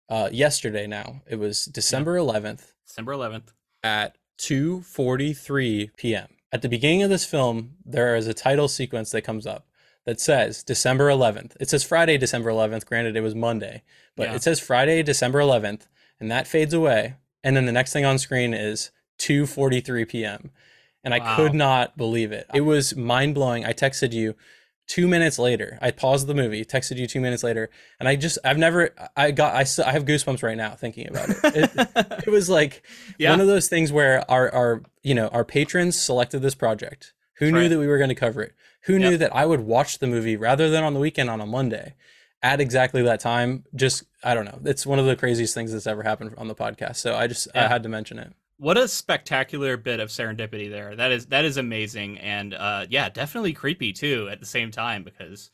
uh, 0.09 0.29
yesterday 0.31 0.87
now. 0.87 1.21
It 1.27 1.37
was 1.39 1.65
December 1.65 2.17
11th 2.17 2.73
December 2.85 3.13
11th. 3.13 3.53
at 3.83 4.17
2:43 4.39 5.89
p.m. 5.97 6.27
At 6.51 6.61
the 6.61 6.69
beginning 6.69 7.03
of 7.03 7.09
this 7.09 7.25
film, 7.25 7.75
there 7.85 8.15
is 8.15 8.27
a 8.27 8.33
title 8.33 8.67
sequence 8.67 9.11
that 9.11 9.23
comes 9.23 9.47
up 9.47 9.67
that 10.05 10.21
says 10.21 10.63
December 10.63 11.09
11th. 11.09 11.53
It 11.59 11.69
says 11.69 11.83
Friday, 11.83 12.17
December 12.17 12.51
11th. 12.51 12.85
Granted, 12.85 13.17
it 13.17 13.21
was 13.21 13.33
Monday, 13.35 13.81
but 14.15 14.29
Yeah. 14.29 14.35
it 14.35 14.43
says 14.43 14.59
Friday, 14.59 15.01
December 15.01 15.39
11th, 15.39 15.87
and 16.19 16.29
that 16.31 16.47
fades 16.47 16.73
away. 16.73 17.15
And 17.43 17.57
then 17.57 17.65
the 17.65 17.71
next 17.71 17.91
thing 17.93 18.05
on 18.05 18.19
screen 18.19 18.53
is 18.53 18.91
2:43 19.17 20.05
p.m. 20.07 20.51
And 21.03 21.13
I 21.13 21.35
could 21.35 21.53
not 21.53 21.97
believe 21.97 22.31
it. 22.31 22.47
It 22.53 22.61
was 22.61 22.95
mind 22.95 23.35
blowing. 23.35 23.63
I 23.65 23.73
texted 23.73 24.11
you 24.11 24.35
two 24.87 25.07
minutes 25.07 25.39
later. 25.39 25.77
I 25.81 25.91
paused 25.91 26.27
the 26.27 26.33
movie, 26.33 26.63
texted 26.65 26.97
you 26.97 27.07
two 27.07 27.19
minutes 27.21 27.43
later, 27.43 27.69
and 27.99 28.07
I 28.09 28.15
just 28.15 28.37
I've 28.43 28.57
never 28.57 28.91
I 29.15 29.31
got 29.31 29.55
I 29.55 29.63
still 29.63 29.85
I 29.85 29.91
have 29.91 30.05
goosebumps 30.05 30.43
right 30.43 30.57
now 30.57 30.71
thinking 30.75 31.07
about 31.09 31.29
it. 31.29 31.37
It, 31.43 32.23
it 32.27 32.31
was 32.31 32.49
like 32.49 32.83
Yeah. 33.17 33.31
one 33.31 33.41
of 33.41 33.47
those 33.47 33.67
things 33.67 33.91
where 33.91 34.29
our 34.29 34.53
our 34.53 34.83
you 35.03 35.15
know 35.15 35.27
our 35.29 35.43
patrons 35.45 35.95
selected 35.99 36.41
this 36.41 36.55
project. 36.55 37.13
Who 37.39 37.47
That's 37.47 37.53
knew 37.53 37.61
right. 37.61 37.67
that 37.69 37.79
we 37.79 37.87
were 37.87 37.97
going 37.97 38.09
to 38.09 38.15
cover 38.15 38.41
it? 38.43 38.53
Who 38.83 38.97
knew 38.97 39.17
that 39.17 39.35
I 39.35 39.45
would 39.45 39.61
watch 39.61 39.97
the 39.99 40.07
movie 40.07 40.37
rather 40.37 40.69
than 40.69 40.83
on 40.83 40.93
the 40.93 40.99
weekend 41.01 41.29
on 41.29 41.41
a 41.41 41.45
Monday 41.45 41.95
at 42.41 42.61
exactly 42.61 43.01
that 43.01 43.19
time? 43.19 43.65
Just 43.75 44.03
I 44.23 44.33
don't 44.33 44.45
know. 44.45 44.59
It's 44.63 44.85
one 44.85 44.99
of 44.99 45.05
the 45.05 45.15
craziest 45.17 45.53
things 45.53 45.73
that's 45.73 45.87
ever 45.87 46.03
happened 46.03 46.33
on 46.37 46.47
the 46.47 46.55
podcast. 46.55 46.97
So 46.97 47.15
I 47.15 47.27
just 47.27 47.47
I 47.53 47.67
had 47.67 47.83
to 47.83 47.89
mention 47.89 48.19
it. 48.19 48.31
What 48.57 48.77
a 48.77 48.87
spectacular 48.87 49.75
bit 49.75 49.99
of 49.99 50.09
serendipity 50.09 50.69
there. 50.69 50.95
That 50.95 51.11
is 51.11 51.25
that 51.27 51.45
is 51.45 51.57
amazing 51.57 52.17
and 52.19 52.53
uh 52.53 52.85
yeah, 52.89 53.09
definitely 53.09 53.53
creepy 53.53 53.91
too 53.91 54.29
at 54.31 54.39
the 54.39 54.45
same 54.45 54.71
time 54.71 55.03
because 55.03 55.51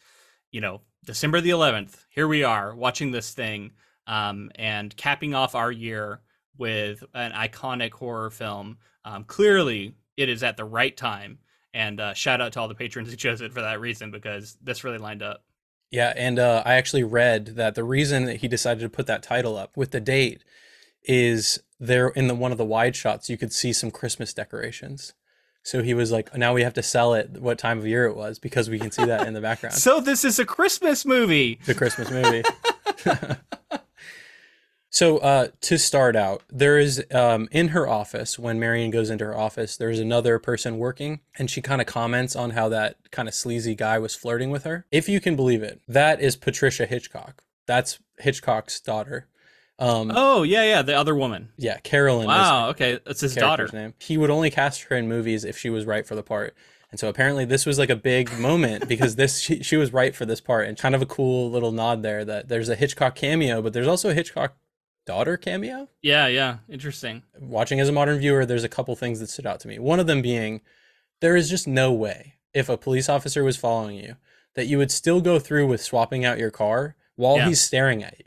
you 0.52 0.62
know, 0.62 0.82
December 1.06 1.42
the 1.42 1.50
11th, 1.52 2.06
here 2.10 2.28
we 2.28 2.44
are 2.44 2.76
watching 2.76 3.12
this 3.12 3.34
thing 3.34 3.72
um 4.08 4.52
and 4.56 4.96
capping 4.98 5.34
off 5.34 5.56
our 5.56 5.72
year 5.72 6.22
with 6.58 7.04
an 7.14 7.32
iconic 7.32 7.92
horror 7.92 8.30
film. 8.30 8.78
Um 9.04 9.24
clearly 9.24 9.96
it 10.18 10.30
is 10.30 10.44
at 10.44 10.58
the 10.58 10.66
right 10.66 10.96
time 10.96 11.40
and 11.74 12.00
uh 12.00 12.14
shout 12.14 12.40
out 12.40 12.54
to 12.54 12.60
all 12.60 12.68
the 12.68 12.76
patrons 12.76 13.10
who 13.10 13.16
chose 13.18 13.42
it 13.42 13.54
for 13.54 13.62
that 13.62 13.80
reason 13.80 14.12
because 14.12 14.58
this 14.62 14.84
really 14.84 15.00
lined 15.00 15.24
up. 15.24 15.44
Yeah, 15.92 16.14
and 16.16 16.40
uh, 16.40 16.64
I 16.66 16.76
actually 16.76 17.04
read 17.04 17.48
that 17.58 17.76
the 17.76 17.84
reason 17.84 18.24
that 18.24 18.38
he 18.38 18.48
decided 18.48 18.80
to 18.80 18.90
put 18.90 19.08
that 19.08 19.22
title 19.22 19.58
up 19.58 19.76
with 19.76 19.92
the 19.92 20.00
date 20.00 20.42
is 21.04 21.60
there 21.82 22.10
in 22.10 22.28
the 22.28 22.36
one 22.36 22.52
of 22.52 22.58
the 22.60 22.66
wide 22.66 22.96
shots 22.96 23.30
you 23.30 23.38
could 23.38 23.52
see 23.52 23.74
some 23.74 23.92
Christmas 23.92 24.34
decorations. 24.34 25.14
So 25.64 25.84
he 25.84 25.94
was 25.94 26.12
like, 26.12 26.36
now 26.36 26.54
we 26.54 26.64
have 26.64 26.74
to 26.76 26.84
sell 26.84 27.14
it 27.14 27.42
what 27.42 27.58
time 27.58 27.80
of 27.80 27.86
year 27.86 28.06
it 28.06 28.16
was 28.16 28.40
because 28.40 28.70
we 28.70 28.80
can 28.80 28.92
see 28.92 29.06
that 29.06 29.28
in 29.28 29.34
the 29.34 29.42
background. 29.42 29.76
So 29.82 30.00
this 30.00 30.24
is 30.24 30.40
a 30.40 30.46
Christmas 30.46 31.06
movie. 31.06 31.60
the 31.66 31.76
Christmas 31.76 32.10
movie. 32.10 32.44
so 34.90 35.18
uh, 35.20 35.48
to 35.62 35.78
start 35.78 36.16
out, 36.16 36.44
there 36.50 36.78
is 36.78 37.04
um, 37.12 37.48
in 37.52 37.70
her 37.70 37.88
office 37.88 38.40
when 38.40 38.60
Marion 38.60 38.92
goes 38.92 39.10
into 39.10 39.26
her 39.26 39.38
office, 39.38 39.78
there's 39.78 40.00
another 40.00 40.40
person 40.40 40.78
working, 40.78 41.20
and 41.38 41.50
she 41.50 41.62
kind 41.62 41.82
of 41.82 41.88
comments 41.88 42.36
on 42.36 42.52
how 42.52 42.70
that 42.70 42.98
kind 43.12 43.28
of 43.28 43.34
sleazy 43.34 43.76
guy 43.76 43.98
was 44.00 44.16
flirting 44.16 44.50
with 44.50 44.64
her. 44.64 44.86
If 44.92 45.10
you 45.10 45.20
can 45.20 45.36
believe 45.36 45.64
it, 45.64 45.82
that 45.88 46.22
is 46.22 46.36
Patricia 46.36 46.86
Hitchcock. 46.86 47.44
That's 47.68 48.00
Hitchcock's 48.20 48.80
daughter. 48.80 49.28
Um, 49.82 50.12
Oh, 50.16 50.44
yeah, 50.44 50.64
yeah, 50.64 50.82
the 50.84 50.96
other 50.96 51.16
woman. 51.16 51.50
yeah, 51.58 51.78
Carolyn. 51.80 52.24
is 52.26 52.28
Wow, 52.28 52.70
okay, 52.70 53.00
that's 53.06 53.20
his 53.22 53.34
daughter. 53.36 53.64
character's 53.68 53.74
name. 53.74 53.94
He 54.00 54.18
would 54.18 54.30
only 54.30 54.52
cast 54.52 54.84
her 54.84 54.96
in 54.96 55.10
movies 55.10 55.44
if 55.44 55.58
she 55.58 55.70
was 55.70 55.86
right 55.86 56.06
for 56.08 56.16
the 56.16 56.24
part. 56.24 56.56
And 56.92 57.00
so 57.00 57.08
apparently 57.10 57.46
this 57.46 57.66
was 57.66 57.80
like 57.80 57.90
a 57.90 57.96
big 57.96 58.32
moment 58.38 58.88
because 58.90 59.16
this 59.16 59.40
she, 59.40 59.64
she 59.64 59.78
was 59.78 59.92
right 59.94 60.16
for 60.16 60.26
this 60.26 60.40
part 60.42 60.68
and 60.68 60.78
kind 60.78 60.94
of 60.94 61.02
a 61.02 61.06
cool 61.06 61.50
little 61.50 61.72
nod 61.72 62.04
there 62.04 62.24
that 62.26 62.48
there's 62.48 62.70
a 62.70 62.76
Hitchcock 62.76 63.16
cameo, 63.16 63.62
but 63.62 63.74
there's 63.74 63.88
also 63.88 64.10
a 64.10 64.14
Hitchcock 64.14 64.56
daughter 65.06 65.36
cameo. 65.38 65.88
Yeah, 66.02 66.28
yeah, 66.28 66.58
interesting. 66.70 67.24
Watching 67.40 67.80
as 67.80 67.90
a 67.90 67.94
modern 67.94 68.20
viewer, 68.20 68.46
there's 68.46 68.64
a 68.64 68.70
couple 68.70 68.96
things 68.96 69.20
that 69.20 69.30
stood 69.30 69.48
out 69.48 69.60
to 69.62 69.68
me. 69.68 69.80
One 69.80 70.00
of 70.00 70.06
them 70.08 70.22
being 70.22 70.62
there 71.22 71.36
is 71.36 71.50
just 71.50 71.68
no 71.68 71.92
way 71.92 72.36
if 72.54 72.68
a 72.70 72.78
police 72.78 73.10
officer 73.10 73.44
was 73.44 73.58
following 73.58 73.96
you 73.98 74.16
that 74.56 74.68
you 74.68 74.78
would 74.78 74.92
still 74.92 75.22
go 75.22 75.40
through 75.40 75.66
with 75.68 75.82
swapping 75.82 76.24
out 76.26 76.38
your 76.38 76.52
car 76.52 76.96
while 77.16 77.38
Yeah. 77.38 77.48
he's 77.48 77.62
staring 77.62 78.04
at 78.04 78.20
you. 78.20 78.26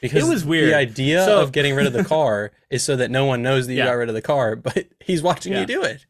Because 0.00 0.26
it 0.26 0.30
was 0.30 0.44
weird. 0.44 0.70
The 0.70 0.76
idea 0.76 1.24
So- 1.24 1.40
of 1.42 1.52
getting 1.52 1.74
rid 1.74 1.86
of 1.86 1.92
the 1.92 2.04
car 2.16 2.52
is 2.70 2.82
so 2.82 2.96
that 2.96 3.10
no 3.10 3.24
one 3.24 3.42
knows 3.42 3.66
that 3.66 3.72
you 3.72 3.78
Yeah. 3.78 3.86
got 3.86 3.92
rid 3.92 4.08
of 4.08 4.14
the 4.14 4.22
car, 4.22 4.56
but 4.56 4.86
he's 5.00 5.22
watching 5.22 5.52
Yeah. 5.52 5.60
you 5.60 5.66
do 5.66 5.82
it. 5.82 6.06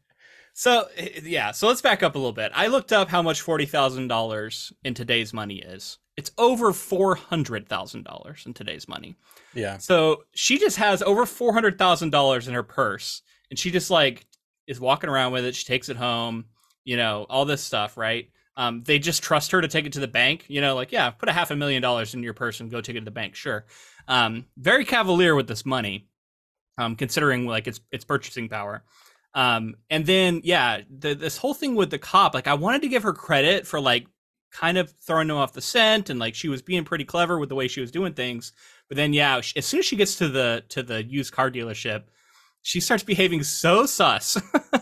So 0.53 0.87
eh, 0.97 1.21
yeah, 1.23 1.51
so 1.51 1.67
let's 1.67 1.81
back 1.81 2.03
up 2.03 2.15
a 2.15 2.17
little 2.17 2.33
bit. 2.33 2.51
I 2.53 2.67
looked 2.67 2.91
up 2.91 3.09
how 3.09 3.21
much 3.21 3.41
forty 3.41 3.65
thousand 3.65 4.07
dollars 4.09 4.73
in 4.83 4.93
today's 4.93 5.33
money 5.33 5.59
is. 5.59 5.97
It's 6.17 6.31
over 6.37 6.73
four 6.73 7.15
hundred 7.15 7.69
thousand 7.69 8.03
dollars 8.03 8.43
in 8.45 8.53
today's 8.53 8.87
money. 8.87 9.15
Yeah. 9.53 9.77
So 9.77 10.23
she 10.35 10.57
just 10.59 10.75
has 10.77 11.01
over 11.01 11.25
four 11.25 11.53
hundred 11.53 11.77
thousand 11.77 12.09
dollars 12.09 12.47
in 12.47 12.53
her 12.55 12.63
purse, 12.63 13.21
and 13.49 13.57
she 13.57 13.71
just 13.71 13.89
like 13.89 14.25
is 14.67 14.79
walking 14.81 15.09
around 15.09 15.31
with 15.31 15.45
it. 15.45 15.55
She 15.55 15.63
takes 15.65 15.87
it 15.87 15.95
home, 15.97 16.45
you 16.83 16.97
know, 16.97 17.25
all 17.29 17.45
this 17.45 17.63
stuff, 17.63 17.95
right? 17.95 18.29
Um, 18.59 18.83
they 18.83 18.99
just 18.99 19.23
trust 19.23 19.51
her 19.51 19.61
to 19.61 19.69
take 19.69 19.85
it 19.85 19.93
to 19.93 20.01
the 20.01 20.07
bank, 20.07 20.43
you 20.49 20.59
know, 20.59 20.75
like 20.75 20.91
yeah, 20.91 21.11
put 21.11 21.29
a 21.29 21.31
half 21.31 21.49
a 21.49 21.55
million 21.55 21.81
dollars 21.81 22.13
in 22.13 22.21
your 22.21 22.33
purse 22.33 22.59
and 22.59 22.69
go 22.69 22.81
take 22.81 22.97
it 22.97 22.99
to 22.99 23.05
the 23.05 23.09
bank, 23.09 23.33
sure. 23.33 23.65
Um, 24.09 24.47
very 24.57 24.83
cavalier 24.83 25.33
with 25.33 25.47
this 25.47 25.65
money, 25.65 26.09
um, 26.77 26.97
considering 26.97 27.45
like 27.45 27.67
its 27.67 27.79
its 27.89 28.03
purchasing 28.03 28.49
power. 28.49 28.83
Um, 29.33 29.75
and 29.89 30.05
then 30.05 30.41
yeah, 30.43 30.81
the, 30.89 31.13
this 31.13 31.37
whole 31.37 31.53
thing 31.53 31.75
with 31.75 31.89
the 31.89 31.97
cop, 31.97 32.33
like 32.33 32.47
I 32.47 32.55
wanted 32.55 32.81
to 32.81 32.89
give 32.89 33.03
her 33.03 33.13
credit 33.13 33.65
for 33.65 33.79
like 33.79 34.07
kind 34.51 34.77
of 34.77 34.91
throwing 35.07 35.29
him 35.29 35.37
off 35.37 35.53
the 35.53 35.61
scent, 35.61 36.09
and 36.09 36.19
like 36.19 36.35
she 36.35 36.49
was 36.49 36.61
being 36.61 36.83
pretty 36.83 37.05
clever 37.05 37.39
with 37.39 37.47
the 37.47 37.55
way 37.55 37.69
she 37.69 37.79
was 37.79 37.91
doing 37.91 38.11
things. 38.11 38.51
But 38.89 38.97
then 38.97 39.13
yeah, 39.13 39.39
as 39.55 39.65
soon 39.65 39.79
as 39.79 39.85
she 39.85 39.95
gets 39.95 40.17
to 40.17 40.27
the 40.27 40.65
to 40.67 40.83
the 40.83 41.01
used 41.01 41.31
car 41.31 41.49
dealership, 41.49 42.03
she 42.61 42.81
starts 42.81 43.03
behaving 43.03 43.43
so 43.43 43.85
sus. 43.85 44.37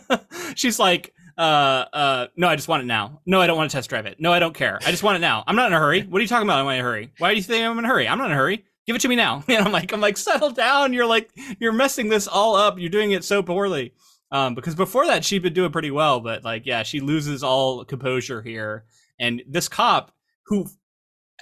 She's 0.55 0.79
like, 0.79 1.13
uh, 1.37 1.85
uh, 1.93 2.27
no, 2.35 2.47
I 2.47 2.55
just 2.55 2.67
want 2.67 2.83
it 2.83 2.87
now. 2.87 3.21
No, 3.25 3.39
I 3.39 3.47
don't 3.47 3.57
want 3.57 3.69
to 3.69 3.77
test 3.77 3.89
drive 3.89 4.05
it. 4.05 4.19
No, 4.19 4.33
I 4.33 4.39
don't 4.39 4.53
care. 4.53 4.79
I 4.85 4.91
just 4.91 5.03
want 5.03 5.17
it 5.17 5.19
now. 5.19 5.43
I'm 5.45 5.55
not 5.55 5.67
in 5.67 5.73
a 5.73 5.79
hurry. 5.79 6.01
What 6.01 6.19
are 6.19 6.21
you 6.21 6.27
talking 6.27 6.47
about? 6.47 6.59
I'm 6.59 6.67
in 6.73 6.79
a 6.79 6.83
hurry. 6.83 7.11
Why 7.19 7.31
do 7.31 7.37
you 7.37 7.43
think 7.43 7.63
I'm 7.63 7.77
in 7.77 7.85
a 7.85 7.87
hurry? 7.87 8.07
I'm 8.07 8.17
not 8.17 8.25
in 8.27 8.31
a 8.31 8.35
hurry. 8.35 8.65
Give 8.87 8.95
it 8.95 9.01
to 9.01 9.07
me 9.07 9.15
now. 9.15 9.43
And 9.49 9.65
I'm 9.65 9.71
like, 9.71 9.93
I'm 9.93 10.01
like, 10.01 10.17
settle 10.17 10.51
down. 10.51 10.93
You're 10.93 11.05
like, 11.05 11.29
you're 11.59 11.73
messing 11.73 12.09
this 12.09 12.27
all 12.27 12.55
up. 12.55 12.79
You're 12.79 12.89
doing 12.89 13.11
it 13.11 13.23
so 13.23 13.43
poorly. 13.43 13.93
Um, 14.31 14.55
because 14.55 14.75
before 14.75 15.05
that 15.05 15.23
she'd 15.23 15.43
been 15.43 15.53
doing 15.53 15.71
pretty 15.71 15.91
well, 15.91 16.19
but 16.19 16.43
like, 16.43 16.65
yeah, 16.65 16.83
she 16.83 16.99
loses 16.99 17.43
all 17.43 17.85
composure 17.85 18.41
here. 18.41 18.85
And 19.19 19.41
this 19.47 19.69
cop 19.69 20.11
who 20.47 20.67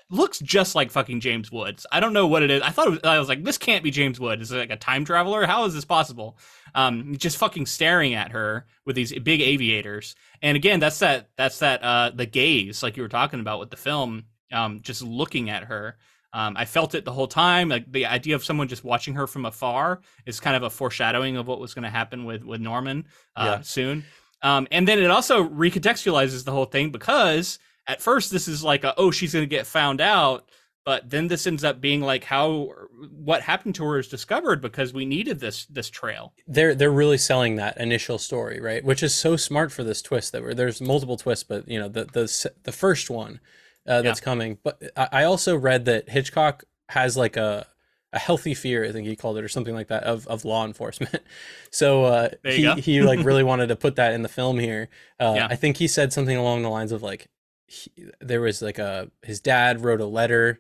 looks 0.10 0.40
just 0.40 0.76
like 0.76 0.92
fucking 0.92 1.20
James 1.20 1.52
Woods. 1.52 1.86
I 1.92 2.00
don't 2.00 2.14
know 2.14 2.28
what 2.28 2.44
it 2.44 2.52
is. 2.52 2.62
I 2.62 2.70
thought 2.70 2.88
it 2.88 2.92
was, 2.92 3.00
I 3.04 3.20
was 3.20 3.30
like, 3.30 3.44
this 3.44 3.58
can't 3.58 3.84
be 3.84 3.92
James 3.92 4.20
Woods. 4.20 4.42
Is 4.44 4.52
it 4.52 4.58
like 4.58 4.70
a 4.70 4.76
time 4.78 5.06
traveler? 5.06 5.46
How 5.46 5.66
is 5.66 5.74
this 5.74 5.86
possible? 5.86 6.38
Um, 6.74 7.16
just 7.18 7.38
fucking 7.38 7.66
staring 7.66 8.14
at 8.14 8.32
her 8.32 8.66
with 8.86 8.96
these 8.96 9.18
big 9.20 9.42
aviators. 9.42 10.16
And 10.42 10.56
again, 10.56 10.80
that's 10.80 11.00
that 11.00 11.30
that's 11.38 11.60
that 11.60 11.84
uh 11.84 12.12
the 12.14 12.26
gaze, 12.26 12.84
like 12.84 12.98
you 12.98 13.04
were 13.04 13.10
talking 13.10 13.40
about 13.40 13.60
with 13.60 13.70
the 13.70 13.78
film, 13.78 14.26
um, 14.52 14.82
just 14.82 15.02
looking 15.02 15.50
at 15.50 15.64
her. 15.64 15.98
Um, 16.34 16.58
I 16.58 16.66
felt 16.66 16.96
it 16.96 17.06
the 17.06 17.14
whole 17.14 17.28
time. 17.28 17.70
Like 17.70 17.90
the 17.90 18.06
idea 18.08 18.36
of 18.36 18.44
someone 18.44 18.68
just 18.68 18.84
watching 18.84 19.14
her 19.16 19.26
from 19.26 19.46
afar 19.46 20.02
is 20.26 20.42
kind 20.42 20.58
of 20.58 20.64
a 20.64 20.70
foreshadowing 20.70 21.38
of 21.38 21.48
what 21.48 21.62
was 21.62 21.74
going 21.74 21.84
to 21.84 21.90
happen 21.90 22.26
with 22.26 22.44
with 22.44 22.60
Norman 22.60 23.06
uh, 23.38 23.44
Yeah. 23.46 23.62
soon. 23.62 24.04
Um, 24.42 24.68
and 24.70 24.86
then 24.86 25.00
it 25.00 25.10
also 25.10 25.48
recontextualizes 25.48 26.44
the 26.44 26.52
whole 26.52 26.66
thing 26.66 26.92
because 26.92 27.58
at 27.88 28.02
first 28.02 28.32
this 28.32 28.48
is 28.48 28.64
like 28.64 28.84
a, 28.84 28.94
oh 28.98 29.12
she's 29.12 29.34
going 29.34 29.44
to 29.44 29.48
get 29.50 29.68
found 29.68 30.02
out, 30.02 30.50
but 30.86 31.10
then 31.10 31.28
this 31.28 31.48
ends 31.48 31.64
up 31.64 31.82
being 31.82 32.02
like 32.02 32.24
how 32.24 32.72
what 33.12 33.42
happened 33.42 33.76
to 33.76 33.84
her 33.86 34.00
is 34.00 34.08
discovered 34.08 34.62
because 34.62 34.94
we 34.94 35.06
needed 35.06 35.40
this 35.40 35.66
this 35.66 35.90
trail. 35.90 36.34
they're 36.48 36.76
they're 36.76 36.92
really 36.92 37.18
selling 37.18 37.56
that 37.56 37.78
initial 37.78 38.18
story, 38.18 38.60
right? 38.60 38.84
Which 38.84 39.04
is 39.04 39.14
so 39.14 39.36
smart 39.36 39.72
for 39.72 39.84
this 39.84 40.02
twist 40.02 40.32
that 40.32 40.42
we're, 40.42 40.54
there's 40.54 40.82
multiple 40.82 41.18
twists, 41.18 41.44
but 41.44 41.68
you 41.68 41.80
know 41.80 41.88
the 41.88 42.06
the 42.06 42.52
the 42.64 42.72
first 42.72 43.10
one 43.10 43.40
uh, 43.88 44.02
that's 44.02 44.20
coming. 44.20 44.58
But 44.64 44.82
I, 44.96 45.10
I 45.12 45.24
also 45.24 45.56
read 45.56 45.86
that 45.86 46.10
Hitchcock 46.10 46.64
has 46.90 47.16
like 47.18 47.36
a 47.38 47.66
a 48.14 48.20
healthy 48.20 48.54
fear, 48.54 48.86
I 48.86 48.94
think 48.94 49.06
he 49.08 49.16
called 49.18 49.38
it, 49.38 49.44
or 49.44 49.50
something 49.50 49.74
like 49.76 49.90
that, 49.90 50.04
of 50.04 50.26
of 50.28 50.46
law 50.46 50.66
enforcement. 50.66 51.20
So 51.72 52.06
uh, 52.06 52.30
he 52.46 52.72
he 52.80 53.02
like 53.02 53.20
really 53.26 53.44
wanted 53.44 53.68
to 53.68 53.76
put 53.76 53.98
that 53.98 54.14
in 54.14 54.22
the 54.22 54.30
film 54.30 54.60
here. 54.60 54.88
Uh, 55.20 55.34
Yeah. 55.36 55.48
I 55.50 55.56
think 55.58 55.76
he 55.76 55.88
said 55.90 56.14
something 56.14 56.38
along 56.38 56.62
the 56.62 56.70
lines 56.70 56.94
of 56.94 57.04
like 57.04 57.28
he, 57.68 57.92
there 58.22 58.42
was 58.42 58.62
like 58.62 58.80
a 58.80 59.10
his 59.24 59.40
dad 59.40 59.84
wrote 59.84 60.02
a 60.02 60.06
letter. 60.06 60.60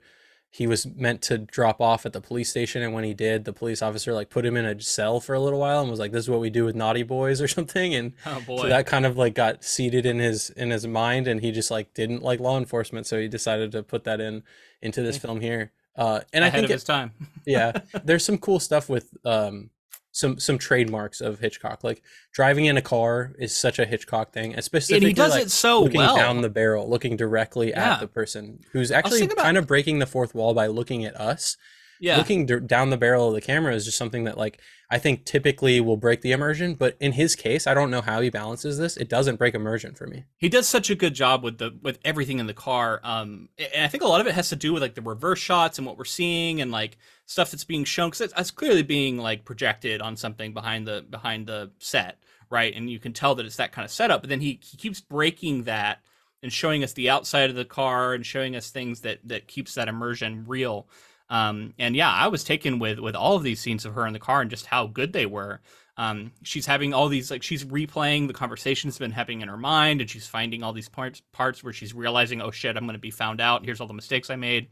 He 0.49 0.67
was 0.67 0.85
meant 0.85 1.21
to 1.23 1.37
drop 1.37 1.81
off 1.81 2.05
at 2.05 2.13
the 2.13 2.21
police 2.21 2.49
station 2.49 2.81
and 2.81 2.93
when 2.93 3.03
he 3.03 3.13
did 3.13 3.43
the 3.43 3.51
police 3.51 3.81
officer 3.81 4.13
like 4.13 4.29
put 4.29 4.45
him 4.45 4.55
in 4.55 4.65
a 4.65 4.79
cell 4.79 5.19
for 5.19 5.35
a 5.35 5.39
little 5.39 5.59
while 5.59 5.81
and 5.81 5.89
was 5.89 5.99
like 5.99 6.13
this 6.13 6.23
is 6.23 6.29
what 6.29 6.39
we 6.39 6.49
do 6.49 6.63
with 6.63 6.75
naughty 6.75 7.03
boys 7.03 7.41
or 7.41 7.47
something 7.49 7.93
and 7.93 8.13
Oh 8.25 8.41
so 8.47 8.69
that 8.69 8.85
kind 8.85 9.05
of 9.05 9.17
like 9.17 9.35
got 9.35 9.65
seated 9.65 10.05
in 10.05 10.19
his 10.19 10.51
in 10.51 10.69
his 10.69 10.87
mind 10.87 11.27
and 11.27 11.41
he 11.41 11.51
just 11.51 11.71
like 11.71 11.93
didn't 11.93 12.23
like 12.23 12.39
law 12.39 12.57
enforcement 12.57 13.05
so 13.05 13.19
he 13.19 13.27
decided 13.27 13.73
to 13.73 13.83
put 13.83 14.05
that 14.05 14.21
in 14.21 14.43
into 14.81 15.01
this 15.01 15.17
film 15.17 15.41
here. 15.41 15.73
Uh 15.97 16.21
and 16.31 16.45
i 16.45 16.49
think 16.49 16.63
of 16.63 16.71
it, 16.71 16.75
his 16.75 16.85
time. 16.85 17.11
yeah. 17.45 17.73
There's 18.05 18.23
some 18.23 18.37
cool 18.37 18.61
stuff 18.61 18.87
with 18.87 19.13
um 19.25 19.71
some 20.15 20.39
some 20.39 20.57
trademarks 20.57 21.19
of 21.19 21.39
hitchcock 21.39 21.83
like 21.83 22.01
driving 22.31 22.65
in 22.65 22.77
a 22.77 22.81
car 22.81 23.33
is 23.37 23.55
such 23.55 23.79
a 23.79 23.85
hitchcock 23.85 24.31
thing 24.31 24.55
especially 24.55 24.95
and 24.95 25.03
he 25.03 25.11
does 25.11 25.31
like, 25.31 25.43
it 25.43 25.51
so 25.51 25.81
looking 25.83 25.97
well. 25.99 26.15
down 26.15 26.39
the 26.41 26.49
barrel, 26.49 26.89
looking 26.89 27.17
directly 27.17 27.71
Yeah. 27.71 27.95
at 27.95 27.99
the 27.99 28.07
person 28.07 28.61
who's 28.71 28.91
actually 28.91 29.25
about- 29.25 29.37
kind 29.37 29.57
of 29.57 29.67
breaking 29.67 29.99
the 29.99 30.05
fourth 30.05 30.33
wall 30.33 30.53
by 30.53 30.67
looking 30.67 31.03
at 31.03 31.19
us. 31.19 31.57
Yeah. 31.99 32.17
Looking 32.17 32.45
d- 32.45 32.59
down 32.59 32.89
the 32.89 32.97
barrel 32.97 33.29
of 33.29 33.33
the 33.35 33.41
camera 33.41 33.73
is 33.73 33.85
just 33.85 33.97
something 33.97 34.25
that, 34.25 34.37
like, 34.37 34.59
I 34.91 34.99
think 34.99 35.25
typically 35.25 35.79
will 35.81 35.97
break 35.97 36.21
the 36.21 36.31
immersion. 36.31 36.75
But 36.75 36.95
in 36.99 37.13
his 37.13 37.35
case, 37.35 37.65
I 37.67 37.73
don't 37.73 37.89
know 37.89 38.01
how 38.01 38.21
he 38.21 38.29
balances 38.29 38.77
this. 38.77 38.97
It 38.97 39.09
doesn't 39.09 39.37
break 39.37 39.55
immersion 39.55 39.95
for 39.95 40.05
me. 40.07 40.25
he 40.37 40.49
does 40.49 40.67
such 40.67 40.89
a 40.89 40.95
good 40.95 41.13
job 41.15 41.43
with 41.43 41.57
the 41.57 41.71
with 41.81 41.99
everything 42.05 42.39
in 42.39 42.47
the 42.47 42.53
car 42.53 42.99
um 43.03 43.49
and 43.57 43.83
i 43.83 43.87
think 43.87 44.03
a 44.03 44.07
lot 44.07 44.21
of 44.21 44.27
it 44.27 44.33
has 44.35 44.49
to 44.49 44.55
do 44.55 44.73
with 44.73 44.81
like 44.81 44.93
the 44.95 45.01
reverse 45.01 45.39
shots 45.39 45.77
and 45.77 45.87
what 45.87 45.97
we're 45.97 46.05
seeing 46.05 46.61
and 46.61 46.71
like 46.71 46.97
stuff 47.25 47.49
that's 47.51 47.63
being 47.63 47.83
shown 47.83 48.09
because 48.09 48.21
it's, 48.21 48.33
it's 48.37 48.51
clearly 48.51 48.83
being 48.83 49.17
like 49.17 49.43
projected 49.45 50.01
on 50.01 50.15
something 50.15 50.53
behind 50.53 50.87
the 50.87 51.03
behind 51.09 51.47
the 51.47 51.71
set 51.79 52.19
right 52.49 52.73
and 52.75 52.89
you 52.89 52.99
can 52.99 53.13
tell 53.13 53.35
that 53.35 53.45
it's 53.45 53.55
that 53.55 53.71
kind 53.71 53.85
of 53.85 53.91
setup 53.91 54.21
but 54.21 54.29
then 54.29 54.41
he, 54.41 54.59
he 54.63 54.77
keeps 54.77 55.01
breaking 55.01 55.63
that 55.63 55.99
and 56.43 56.51
showing 56.53 56.83
us 56.83 56.93
the 56.93 57.09
outside 57.09 57.49
of 57.49 57.55
the 57.55 57.65
car 57.65 58.13
and 58.13 58.25
showing 58.25 58.55
us 58.55 58.69
things 58.69 59.01
that 59.01 59.19
that 59.23 59.47
keeps 59.47 59.73
that 59.75 59.87
immersion 59.87 60.43
real 60.47 60.87
um 61.29 61.73
and 61.79 61.95
yeah 61.95 62.11
i 62.11 62.27
was 62.27 62.43
taken 62.43 62.79
with 62.79 62.99
with 62.99 63.15
all 63.15 63.35
of 63.35 63.43
these 63.43 63.59
scenes 63.59 63.85
of 63.85 63.93
her 63.93 64.05
in 64.05 64.13
the 64.13 64.19
car 64.19 64.41
and 64.41 64.49
just 64.49 64.65
how 64.65 64.87
good 64.87 65.13
they 65.13 65.25
were. 65.25 65.61
Um, 65.97 66.33
she's 66.43 66.65
having 66.65 66.93
all 66.93 67.07
these 67.07 67.31
like 67.31 67.41
she's 67.41 67.63
replaying 67.63 68.27
the 68.27 68.33
conversations 68.33 68.97
been 68.97 69.11
happening 69.11 69.39
in 69.39 69.47
her 69.47 69.55
mind 69.55 70.01
and 70.01 70.09
she's 70.09 70.27
finding 70.27 70.61
all 70.61 70.73
these 70.73 70.89
parts 70.89 71.21
parts 71.31 71.63
where 71.63 71.71
she's 71.71 71.93
realizing 71.93 72.41
oh 72.41 72.51
shit 72.51 72.75
i'm 72.75 72.83
going 72.83 72.95
to 72.95 72.99
be 72.99 73.11
found 73.11 73.39
out. 73.39 73.63
Here's 73.63 73.79
all 73.79 73.87
the 73.87 73.93
mistakes 73.93 74.29
i 74.29 74.35
made. 74.35 74.67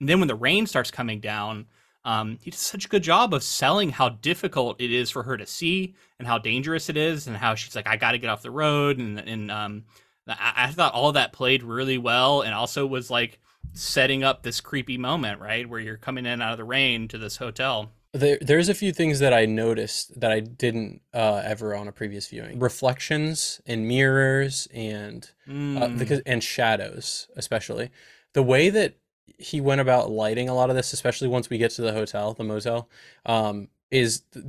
And 0.00 0.08
then 0.08 0.18
when 0.18 0.26
the 0.26 0.34
rain 0.34 0.66
starts 0.66 0.90
coming 0.90 1.20
down 1.20 1.66
um, 2.04 2.38
he 2.40 2.52
does 2.52 2.60
such 2.60 2.84
a 2.84 2.88
good 2.88 3.02
job 3.02 3.34
of 3.34 3.42
selling 3.42 3.90
how 3.90 4.08
difficult 4.08 4.80
it 4.80 4.92
is 4.92 5.10
for 5.10 5.24
her 5.24 5.36
to 5.36 5.44
see 5.44 5.96
and 6.20 6.26
how 6.26 6.38
dangerous 6.38 6.88
it 6.88 6.96
is 6.96 7.26
and 7.26 7.36
how 7.36 7.56
she's 7.56 7.74
like 7.74 7.88
i 7.88 7.96
got 7.96 8.12
to 8.12 8.18
get 8.18 8.30
off 8.30 8.42
the 8.42 8.50
road. 8.50 8.98
And 8.98 9.18
and 9.20 9.50
um, 9.50 9.84
I, 10.28 10.52
I 10.56 10.70
thought 10.72 10.94
all 10.94 11.12
that 11.12 11.32
played 11.32 11.62
really 11.62 11.98
well 11.98 12.42
and 12.42 12.54
also 12.54 12.86
was 12.86 13.10
like 13.10 13.40
setting 13.76 14.24
up 14.24 14.42
this 14.42 14.60
creepy 14.60 14.96
moment 14.98 15.40
right 15.40 15.68
where 15.68 15.80
you're 15.80 15.96
coming 15.96 16.26
in 16.26 16.40
out 16.42 16.52
of 16.52 16.58
the 16.58 16.64
rain 16.64 17.06
to 17.08 17.18
this 17.18 17.36
hotel 17.36 17.90
There, 18.12 18.38
there's 18.40 18.68
a 18.70 18.74
few 18.74 18.92
things 18.92 19.18
that 19.18 19.34
I 19.34 19.44
noticed 19.44 20.18
that 20.20 20.32
I 20.32 20.40
didn't 20.40 21.02
uh, 21.12 21.42
ever 21.44 21.74
on 21.74 21.86
a 21.86 21.92
previous 21.92 22.26
viewing. 22.28 22.58
Reflections 22.58 23.60
and 23.66 23.86
mirrors 23.86 24.66
and 24.72 25.28
uh, 25.48 25.50
Mm. 25.50 25.98
because 25.98 26.20
and 26.20 26.42
shadows 26.42 27.28
especially 27.36 27.90
the 28.32 28.42
way 28.42 28.70
that 28.70 28.94
he 29.38 29.60
went 29.60 29.80
about 29.82 30.10
lighting 30.10 30.48
a 30.48 30.54
lot 30.54 30.70
of 30.70 30.76
this 30.76 30.92
especially 30.94 31.28
once 31.28 31.50
we 31.50 31.58
get 31.58 31.70
to 31.72 31.82
the 31.82 31.92
hotel 31.92 32.32
the 32.32 32.44
motel 32.44 32.88
um 33.26 33.68
is 33.90 34.20
th- 34.32 34.44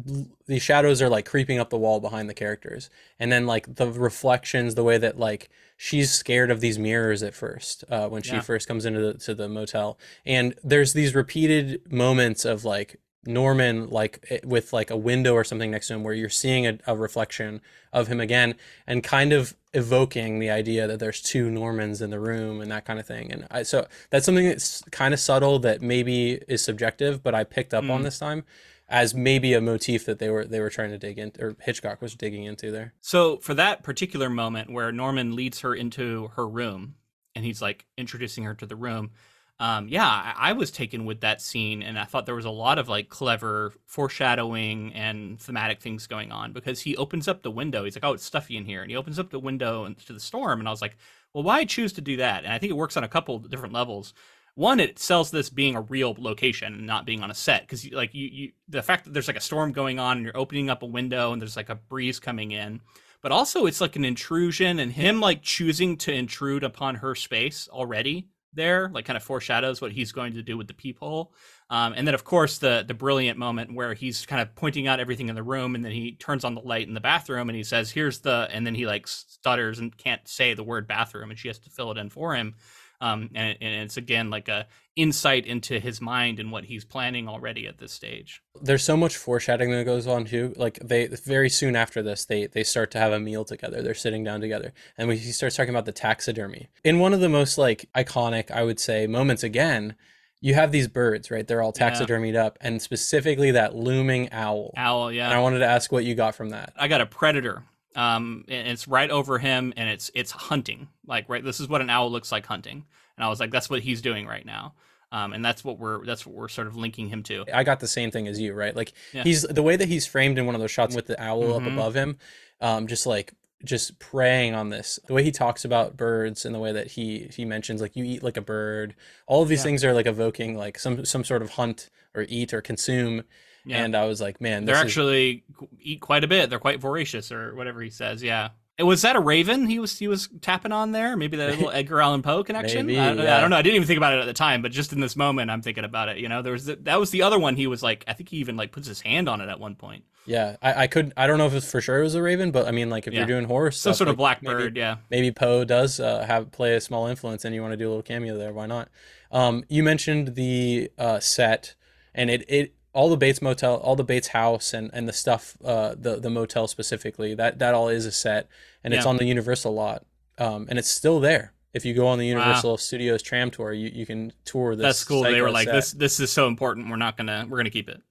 the 0.48 0.60
shadows 0.60 1.02
are 1.02 1.10
like 1.10 1.26
creeping 1.26 1.60
up 1.60 1.70
the 1.70 1.78
wall 1.78 2.00
behind 2.00 2.28
the 2.30 2.34
characters 2.34 2.90
and 3.20 3.32
then 3.32 3.46
like 3.46 3.76
the 3.76 3.88
reflections 3.92 4.76
the 4.76 4.84
way 4.84 4.98
that 4.98 5.20
like 5.20 5.50
she's 5.78 6.12
scared 6.12 6.50
of 6.50 6.60
these 6.60 6.80
mirrors 6.80 7.22
at 7.22 7.36
first 7.36 7.84
uh, 7.90 8.08
when 8.08 8.24
she 8.24 8.34
Yeah. 8.34 8.42
first 8.42 8.68
comes 8.68 8.86
into 8.86 9.00
the, 9.00 9.14
to 9.20 9.36
the 9.36 9.48
motel 9.48 9.98
and 10.26 10.56
there's 10.64 10.94
these 10.94 11.14
repeated 11.14 11.92
moments 11.92 12.46
of 12.46 12.66
like 12.66 13.00
Norman 13.28 13.90
like 13.90 14.26
eh, 14.30 14.40
with 14.44 14.74
like 14.74 14.90
a 14.90 14.98
window 14.98 15.34
or 15.34 15.44
something 15.44 15.70
next 15.70 15.88
to 15.90 15.94
him 15.96 16.04
where 16.04 16.14
you're 16.14 16.30
seeing 16.30 16.66
a, 16.66 16.80
a 16.88 16.96
reflection 16.96 17.62
of 17.94 18.08
him 18.08 18.20
again 18.20 18.56
and 18.88 19.04
kind 19.04 19.34
of 19.34 19.56
evoking 19.74 20.40
the 20.40 20.50
idea 20.50 20.88
that 20.88 21.00
there's 21.00 21.22
two 21.22 21.52
Normans 21.52 22.02
in 22.02 22.10
the 22.10 22.20
room 22.20 22.62
and 22.62 22.72
that 22.72 22.86
kind 22.86 23.00
of 23.00 23.06
thing. 23.06 23.32
And 23.32 23.46
I, 23.52 23.64
so 23.64 23.86
that's 24.10 24.26
something 24.26 24.46
that's 24.48 24.82
kind 24.92 25.14
of 25.14 25.20
subtle 25.20 25.60
that 25.60 25.82
maybe 25.82 26.40
is 26.48 26.64
subjective, 26.64 27.22
but 27.22 27.36
I 27.36 27.44
picked 27.44 27.74
up 27.74 27.84
on 27.90 28.02
Mm. 28.02 28.04
this 28.06 28.18
time 28.18 28.44
as 28.90 29.14
maybe 29.14 29.54
a 29.54 29.62
motif 29.62 30.06
that 30.06 30.20
they 30.20 30.30
were 30.30 30.46
they 30.46 30.60
were 30.60 30.70
trying 30.70 30.92
to 30.92 30.98
dig 30.98 31.18
into 31.20 31.44
or 31.44 31.56
Hitchcock 31.60 32.02
was 32.02 32.16
digging 32.16 32.46
into 32.46 32.72
there. 32.72 32.94
So 33.02 33.38
for 33.38 33.54
that 33.54 33.84
particular 33.84 34.30
moment 34.30 34.72
where 34.72 34.92
Norman 34.92 35.36
leads 35.36 35.62
her 35.62 35.76
into 35.76 36.30
her 36.36 36.48
room 36.48 36.96
and 37.36 37.44
he's 37.44 37.62
like 37.62 37.86
introducing 37.98 38.46
her 38.46 38.56
to 38.56 38.66
the 38.66 38.76
room, 38.76 39.12
um, 39.60 39.88
yeah, 39.90 40.08
I, 40.08 40.50
I 40.50 40.54
was 40.54 40.72
taken 40.72 41.06
with 41.06 41.22
that 41.22 41.42
scene 41.42 41.82
and 41.82 41.98
I 41.98 42.06
thought 42.06 42.26
there 42.26 42.36
was 42.36 42.46
a 42.46 42.50
lot 42.50 42.78
of 42.78 42.88
like 42.88 43.10
clever 43.10 43.74
foreshadowing 43.86 44.94
and 44.94 45.40
thematic 45.40 45.82
things 45.82 46.08
going 46.08 46.32
on 46.32 46.54
because 46.54 46.82
he 46.82 46.96
opens 46.96 47.28
up 47.28 47.42
the 47.42 47.52
window. 47.52 47.84
He's 47.84 47.96
like, 47.96 48.06
"Oh, 48.06 48.14
it's 48.14 48.24
stuffy 48.24 48.56
in 48.56 48.66
here," 48.66 48.84
and 48.84 48.92
he 48.92 48.98
opens 48.98 49.18
up 49.20 49.32
the 49.32 49.40
window 49.40 49.86
into 49.86 50.14
the 50.14 50.20
storm, 50.20 50.60
and 50.60 50.68
I 50.68 50.72
was 50.72 50.82
like, 50.82 50.96
"Well, 51.34 51.44
why 51.44 51.66
choose 51.66 51.92
to 51.94 52.02
do 52.02 52.18
that?" 52.18 52.44
And 52.44 52.54
I 52.54 52.60
think 52.60 52.70
it 52.70 52.76
works 52.76 52.98
on 52.98 53.04
a 53.04 53.10
couple 53.10 53.40
different 53.40 53.74
levels. 53.74 54.14
One, 54.58 54.80
it 54.80 54.98
sells 54.98 55.30
this 55.30 55.52
being 55.52 55.76
a 55.76 55.82
real 55.82 56.16
location 56.18 56.74
and 56.74 56.88
not 56.88 57.06
being 57.06 57.22
on 57.22 57.30
a 57.30 57.36
set 57.36 57.62
because 57.62 57.92
like 57.92 58.16
you, 58.16 58.28
you 58.28 58.52
the 58.68 58.82
fact 58.82 59.06
that 59.06 59.14
there's 59.14 59.28
like 59.28 59.38
a 59.38 59.40
storm 59.40 59.72
going 59.72 60.00
on 60.00 60.18
and 60.18 60.26
you're 60.26 60.36
opening 60.36 60.68
up 60.68 60.82
a 60.82 60.88
window 60.88 61.32
and 61.32 61.40
there's 61.40 61.56
like 61.56 61.70
a 61.70 61.76
breeze 61.76 62.20
coming 62.20 62.50
in 62.50 62.82
but 63.22 63.32
also 63.32 63.68
it's 63.68 63.82
like 63.82 63.96
an 63.96 64.04
intrusion 64.04 64.80
and 64.80 64.92
him 64.92 65.20
like 65.20 65.44
choosing 65.44 65.96
to 65.98 66.12
intrude 66.12 66.64
upon 66.64 66.96
her 66.96 67.14
space 67.14 67.70
already 67.72 68.30
there 68.52 68.90
like 68.96 69.06
kind 69.06 69.16
of 69.16 69.22
foreshadows 69.22 69.80
what 69.80 69.92
he's 69.92 70.12
going 70.12 70.34
to 70.34 70.42
do 70.42 70.58
with 70.58 70.68
the 70.68 70.74
peephole 70.74 71.32
um, 71.70 71.94
and 71.96 72.08
then 72.08 72.16
of 72.16 72.24
course 72.24 72.58
the 72.58 72.84
the 72.88 72.96
brilliant 72.96 73.38
moment 73.38 73.76
where 73.76 73.94
he's 73.94 74.26
kind 74.26 74.42
of 74.42 74.56
pointing 74.56 74.88
out 74.88 75.00
everything 75.00 75.30
in 75.30 75.36
the 75.36 75.44
room 75.44 75.76
and 75.76 75.86
then 75.86 75.92
he 75.92 76.14
turns 76.14 76.44
on 76.44 76.56
the 76.56 76.62
light 76.62 76.88
in 76.88 76.96
the 76.96 77.00
bathroom 77.00 77.48
and 77.48 77.56
he 77.56 77.64
says 77.64 77.92
here's 77.92 78.22
the 78.22 78.48
and 78.52 78.66
then 78.66 78.74
he 78.74 78.88
like 78.88 79.06
stutters 79.08 79.78
and 79.78 79.96
can't 79.98 80.28
say 80.28 80.56
the 80.56 80.64
word 80.64 80.88
bathroom 80.88 81.30
and 81.30 81.38
she 81.38 81.48
has 81.48 81.60
to 81.60 81.70
fill 81.70 81.92
it 81.92 81.98
in 82.00 82.10
for 82.10 82.34
him 82.34 82.56
um, 83.02 83.30
and, 83.36 83.58
and 83.62 83.76
it's 83.84 83.98
again 83.98 84.30
like 84.30 84.48
a 84.48 84.68
insight 84.96 85.46
into 85.46 85.80
his 85.80 86.02
mind 86.02 86.40
and 86.40 86.52
what 86.52 86.66
he's 86.66 86.84
planning 86.84 87.28
already 87.28 87.68
at 87.68 87.78
this 87.78 87.92
stage 87.92 88.42
There's 88.62 88.84
so 88.84 88.98
much 88.98 89.16
foreshadowing 89.16 89.70
that 89.72 89.86
goes 89.86 90.08
on 90.08 90.26
too. 90.26 90.54
Like 90.58 90.80
they 90.80 91.06
very 91.08 91.50
soon 91.50 91.76
after 91.76 92.02
this, 92.02 92.26
they 92.26 92.48
they 92.48 92.64
start 92.64 92.90
to 92.92 92.98
have 93.00 93.14
a 93.14 93.20
meal 93.20 93.46
together. 93.46 93.82
They're 93.84 93.94
sitting 93.94 94.24
down 94.24 94.42
together, 94.42 94.74
and 94.98 95.08
we, 95.08 95.18
he 95.18 95.32
starts 95.32 95.56
talking 95.56 95.70
about 95.70 95.86
the 95.86 95.92
taxidermy. 95.92 96.70
In 96.84 96.98
one 97.00 97.14
of 97.14 97.20
the 97.20 97.30
most 97.30 97.58
like 97.58 97.88
iconic, 97.96 98.50
I 98.50 98.64
would 98.64 98.80
say, 98.80 99.06
moments 99.06 99.44
again, 99.44 99.96
you 100.42 100.56
have 100.56 100.72
these 100.72 100.88
birds, 100.88 101.30
right? 101.30 101.48
They're 101.48 101.62
all 101.62 101.74
Yeah. 101.78 101.92
taxidermied 101.92 102.36
up, 102.36 102.58
and 102.62 102.82
specifically 102.82 103.52
that 103.52 103.76
looming 103.76 104.32
owl. 104.32 104.74
owl 104.76 105.12
yeah 105.12 105.26
And 105.26 105.36
I 105.36 105.40
wanted 105.42 105.60
to 105.60 105.66
ask 105.68 105.92
what 105.92 106.04
you 106.06 106.16
got 106.16 106.34
from 106.36 106.50
that. 106.50 106.74
I 106.76 106.88
got 106.88 107.02
a 107.02 107.06
predator. 107.06 107.64
Um, 107.98 108.46
and 108.48 108.68
it's 108.68 108.88
right 108.88 109.10
over 109.10 109.40
him, 109.40 109.74
and 109.76 109.90
it's 109.90 110.10
it's 110.14 110.32
hunting. 110.32 110.88
Like 111.06 111.28
right, 111.28 111.44
this 111.44 111.60
is 111.60 111.68
what 111.68 111.82
an 111.82 111.90
owl 111.90 112.10
looks 112.12 112.32
like 112.32 112.46
hunting. 112.46 112.86
And 113.18 113.26
I 113.26 113.30
was 113.30 113.40
like, 113.40 113.50
that's 113.52 113.70
what 113.70 113.82
he's 113.82 114.02
doing 114.02 114.28
right 114.28 114.46
now. 114.46 114.76
Um, 115.12 115.34
and 115.34 115.44
that's 115.44 115.64
what 115.64 115.80
we're 115.80 116.06
that's 116.06 116.26
what 116.26 116.36
we're 116.36 116.48
sort 116.50 116.68
of 116.68 116.76
linking 116.78 117.10
him 117.10 117.24
to. 117.24 117.46
I 117.54 117.64
got 117.64 117.80
the 117.80 117.88
same 117.88 118.12
thing 118.12 118.28
as 118.28 118.40
you, 118.40 118.54
right? 118.54 118.76
Like 118.76 118.94
Yeah. 119.14 119.24
he's 119.24 119.42
the 119.42 119.64
way 119.64 119.76
that 119.76 119.88
he's 119.88 120.06
framed 120.06 120.38
in 120.38 120.46
one 120.46 120.54
of 120.54 120.62
those 120.62 120.70
shots 120.72 120.96
with 120.96 121.08
the 121.08 121.20
owl 121.22 121.54
up 121.56 121.64
Mhm. 121.64 121.74
above 121.74 121.96
him, 121.96 122.18
um, 122.62 122.88
just 122.88 123.06
like 123.08 123.34
just 123.66 123.98
preying 123.98 124.54
on 124.54 124.70
this. 124.70 125.00
The 125.08 125.14
way 125.16 125.24
he 125.24 125.32
talks 125.32 125.66
about 125.66 125.98
birds 125.98 126.46
and 126.46 126.54
the 126.54 126.60
way 126.60 126.72
that 126.74 126.88
he 126.92 127.28
he 127.34 127.46
mentions 127.46 127.82
like 127.82 127.96
you 127.96 128.04
eat 128.04 128.22
like 128.22 128.38
a 128.38 128.42
bird. 128.42 128.96
All 129.26 129.42
of 129.42 129.50
these 129.50 129.60
Yeah. 129.60 129.64
things 129.64 129.84
are 129.86 129.94
like 129.94 130.06
evoking 130.06 130.56
like 130.56 130.78
some 130.78 131.04
some 131.06 131.24
sort 131.24 131.42
of 131.42 131.52
hunt 131.52 131.90
or 132.14 132.26
eat 132.30 132.54
or 132.54 132.62
consume. 132.62 133.24
Yeah. 133.66 133.84
And 133.84 133.96
I 133.96 134.06
was 134.06 134.22
like, 134.22 134.40
man, 134.40 134.66
They're 134.66 134.76
this 134.76 134.82
is 134.84 134.86
actually 134.98 135.44
eat 135.82 136.02
quite 136.02 136.24
a 136.24 136.28
bit. 136.28 136.50
They're 136.50 136.60
quite 136.60 136.80
voracious, 136.80 137.32
or 137.32 137.56
whatever 137.56 137.82
he 137.82 137.90
says. 137.90 138.22
Yeah. 138.24 138.50
Was 138.80 139.02
that 139.02 139.16
a 139.16 139.20
raven 139.20 139.66
he 139.66 139.80
was 139.80 139.98
he 139.98 140.08
was 140.08 140.30
tapping 140.42 140.72
on 140.72 140.92
there? 140.92 141.18
Maybe 141.18 141.36
the 141.36 141.48
little 141.48 141.72
Edgar 141.74 142.00
Allan 142.00 142.22
Poe 142.22 142.44
connection. 142.44 142.86
Maybe, 142.86 143.00
I, 143.00 143.08
don't- 143.16 143.26
I 143.28 143.42
don't 143.42 143.50
know. 143.50 143.56
I 143.58 143.64
didn't 143.64 143.76
even 143.78 143.88
think 143.88 143.98
about 143.98 144.14
it 144.14 144.20
at 144.20 144.28
the 144.28 144.34
time, 144.34 144.62
but 144.62 144.72
just 144.72 144.94
in 144.94 145.00
this 145.00 145.16
moment, 145.16 145.50
I'm 145.50 145.64
thinking 145.64 145.84
about 145.84 146.10
it. 146.10 146.18
You 146.18 146.30
know, 146.30 146.44
there 146.44 146.54
was 146.54 146.66
the, 146.66 146.76
that 146.84 147.00
was 147.00 147.10
the 147.10 147.24
other 147.24 147.40
one. 147.40 147.56
He 147.56 147.66
was 147.66 147.82
like, 147.82 148.04
I 148.08 148.14
think 148.14 148.30
he 148.30 148.38
even 148.38 148.56
like 148.56 148.72
puts 148.72 148.88
his 148.88 149.02
hand 149.02 149.28
on 149.28 149.42
it 149.42 149.50
at 149.50 149.60
one 149.60 149.74
point. 149.76 150.04
yeah. 150.28 150.58
I, 150.62 150.84
I 150.84 150.88
could 150.88 151.12
I 151.18 151.26
don't 151.26 151.40
know 151.40 151.48
if 151.48 151.56
it's 151.56 151.72
for 151.72 151.82
sure 151.82 152.00
it 152.02 152.04
was 152.04 152.14
a 152.14 152.22
raven, 152.22 152.52
but 152.52 152.68
I 152.68 152.72
mean 152.72 152.92
like 152.92 153.08
if 153.08 153.14
Yeah. 153.14 153.22
you're 153.22 153.28
doing 153.28 153.46
horror 153.46 153.72
Some 153.72 153.94
stuff, 153.94 153.96
sort 153.98 154.10
of 154.10 154.20
like, 154.20 154.42
blackbird. 154.42 154.74
maybe, 154.76 154.80
yeah. 154.80 154.98
maybe 155.10 155.32
Poe 155.32 155.64
does 155.66 156.00
uh, 156.00 156.24
have 156.28 156.52
play 156.52 156.76
a 156.76 156.82
small 156.82 157.08
influence 157.08 157.46
and 157.46 157.56
you 157.56 157.64
want 157.64 157.72
to 157.74 157.78
do 157.78 157.88
a 157.88 157.90
little 157.90 158.04
cameo 158.04 158.38
there, 158.38 158.54
why 158.54 158.68
not? 158.68 158.90
Um, 159.32 159.64
you 159.70 159.82
mentioned 159.82 160.36
the 160.36 160.92
uh, 161.00 161.20
set 161.20 161.74
and 162.14 162.30
it, 162.30 162.46
it 162.48 162.76
all 162.98 163.10
the 163.10 163.18
Bates 163.18 163.44
motel, 163.44 163.76
all 163.76 163.96
the 163.96 164.04
Bates 164.04 164.30
house 164.30 164.74
and, 164.74 164.90
and 164.92 165.08
the 165.08 165.14
stuff, 165.14 165.56
uh, 165.64 165.94
the, 165.96 166.16
the 166.16 166.32
motel 166.32 166.68
specifically, 166.68 167.36
that, 167.36 167.60
that 167.60 167.76
all 167.76 167.90
is 167.90 168.08
a 168.08 168.12
set 168.12 168.48
and 168.84 168.92
it's 168.92 169.06
on 169.06 169.18
the 169.18 169.26
Universal 169.26 169.72
lot. 169.72 170.04
Um, 170.40 170.66
and 170.68 170.80
it's 170.80 170.90
still 170.90 171.20
there. 171.20 171.54
If 171.76 171.86
you 171.86 171.94
go 171.94 172.08
on 172.08 172.18
the 172.18 172.26
Wow. 172.34 172.40
Universal 172.40 172.78
Studios 172.78 173.22
tram 173.22 173.52
tour, 173.52 173.72
you, 173.72 173.92
you 173.94 174.08
can 174.08 174.34
tour 174.46 174.76
this. 174.76 174.84
That's 174.84 175.04
cool. 175.04 175.22
They 175.22 175.44
were 175.44 175.52
like, 175.52 175.68
set. 175.68 175.76
this 175.76 175.92
this 175.92 176.20
is 176.20 176.32
so 176.32 176.48
important. 176.48 176.90
We're 176.90 176.96
not 176.96 177.18
gonna 177.18 177.46
we're 177.48 177.58
gonna 177.58 177.70
keep 177.70 177.88
it. 177.88 178.02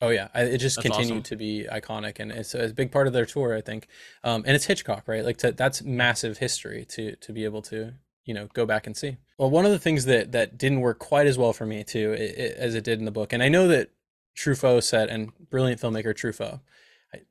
Oh 0.00 0.08
yeah, 0.08 0.28
I, 0.32 0.44
it 0.44 0.58
just 0.58 0.76
That's 0.76 0.86
continued 0.86 1.24
awesome. 1.24 1.36
to 1.36 1.36
be 1.36 1.66
iconic, 1.70 2.18
and 2.18 2.32
it's 2.32 2.54
a, 2.54 2.68
big 2.68 2.90
part 2.90 3.06
of 3.06 3.12
their 3.12 3.26
tour, 3.26 3.54
I 3.54 3.60
think. 3.60 3.88
Um, 4.24 4.44
and 4.46 4.56
it's 4.56 4.64
Hitchcock, 4.64 5.06
right? 5.06 5.22
Like 5.22 5.36
to, 5.38 5.52
that's 5.52 5.82
massive 5.82 6.38
history 6.38 6.86
to 6.90 7.16
to 7.16 7.32
be 7.32 7.44
able 7.44 7.60
to 7.62 7.92
you 8.24 8.32
know 8.32 8.48
go 8.54 8.64
back 8.64 8.86
and 8.86 8.96
see. 8.96 9.18
Well, 9.36 9.50
one 9.50 9.66
of 9.66 9.72
the 9.72 9.78
things 9.78 10.06
that 10.06 10.32
that 10.32 10.56
didn't 10.56 10.80
work 10.80 10.98
quite 10.98 11.26
as 11.26 11.36
well 11.36 11.52
for 11.52 11.66
me 11.66 11.84
too, 11.84 12.16
i 12.18 12.22
i 12.22 12.46
as 12.56 12.74
it 12.74 12.84
did 12.84 12.98
in 12.98 13.04
the 13.04 13.10
book, 13.10 13.34
and 13.34 13.42
I 13.42 13.48
know 13.48 13.68
that 13.68 13.90
Truffaut 14.36 14.82
said, 14.82 15.08
and 15.08 15.30
brilliant 15.50 15.80
filmmaker 15.80 16.14
Truffaut, 16.14 16.60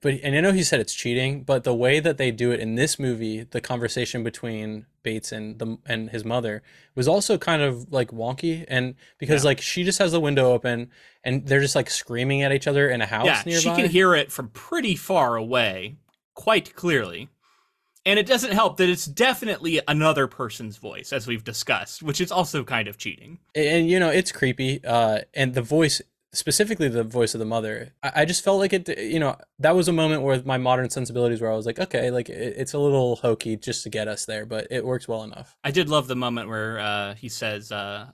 but 0.02 0.16
and 0.24 0.36
I 0.36 0.42
know 0.42 0.52
he 0.52 0.64
said 0.64 0.80
it's 0.80 0.94
cheating, 0.94 1.44
but 1.44 1.64
the 1.64 1.74
way 1.74 2.00
that 2.00 2.18
they 2.18 2.32
do 2.32 2.52
it 2.52 2.60
in 2.60 2.76
this 2.76 3.00
movie, 3.00 3.44
the 3.44 3.62
conversation 3.62 4.24
between 4.24 4.86
Bates 5.04 5.32
and 5.32 5.58
the 5.58 5.78
and 5.86 6.10
his 6.10 6.26
mother 6.26 6.62
was 6.96 7.08
also 7.08 7.38
kind 7.38 7.62
of 7.62 7.92
like 7.92 8.12
wonky, 8.12 8.66
and 8.68 8.96
because 9.18 9.44
Yeah. 9.44 9.50
like 9.50 9.62
she 9.62 9.84
just 9.86 10.00
has 10.00 10.12
the 10.12 10.20
window 10.20 10.52
open 10.52 10.92
and 11.24 11.46
they're 11.48 11.62
just 11.62 11.76
like 11.76 11.90
screaming 11.90 12.44
at 12.44 12.52
each 12.52 12.68
other 12.68 12.90
in 12.90 13.02
a 13.02 13.06
house 13.06 13.26
yeah, 13.26 13.42
nearby. 13.46 13.60
she 13.62 13.70
can 13.82 13.90
hear 13.90 14.14
it 14.16 14.32
from 14.32 14.50
pretty 14.50 14.96
far 14.96 15.36
away, 15.38 15.96
quite 16.34 16.76
clearly. 16.76 17.30
And 18.06 18.18
it 18.18 18.26
doesn't 18.26 18.52
help 18.54 18.78
that 18.78 18.90
it's 18.90 19.06
definitely 19.06 19.82
another 19.88 20.26
person's 20.28 20.78
voice, 20.78 21.12
as 21.14 21.28
we've 21.28 21.44
discussed, 21.44 22.02
which 22.02 22.22
is 22.22 22.32
also 22.32 22.64
kind 22.64 22.88
of 22.88 22.98
cheating. 22.98 23.40
and 23.56 23.90
you 23.90 24.00
know 24.00 24.10
it's 24.10 24.32
creepy 24.34 24.84
uh 24.86 25.20
and 25.34 25.54
the 25.54 25.62
voice 25.62 26.02
specifically 26.32 26.88
the 26.88 27.04
voice 27.04 27.34
of 27.34 27.40
the 27.40 27.46
mother 27.46 27.94
I, 28.04 28.12
I 28.18 28.26
just 28.26 28.44
felt 28.44 28.60
like 28.60 28.72
it 28.74 29.00
you 29.00 29.20
know 29.20 29.36
that 29.58 29.76
was 29.76 29.88
a 29.88 29.94
moment 29.94 30.22
where 30.22 30.42
my 30.44 30.58
modern 30.58 30.90
sensibilities 30.90 31.42
where 31.42 31.52
i 31.52 31.56
was 31.56 31.66
like 31.66 31.80
okay 31.80 32.12
like 32.12 32.30
it, 32.30 32.56
it's 32.58 32.74
a 32.74 32.80
little 32.80 33.16
hokey 33.16 33.58
just 33.58 33.84
to 33.84 33.90
get 33.90 34.08
us 34.08 34.26
there 34.26 34.46
but 34.46 34.68
it 34.70 34.86
works 34.86 35.08
well 35.08 35.24
enough 35.24 35.56
I 35.64 35.72
did 35.72 35.90
love 35.90 36.08
the 36.08 36.16
moment 36.16 36.50
where 36.50 36.80
uh, 36.80 37.16
he 37.16 37.30
says, 37.30 37.72
uh, 37.72 38.08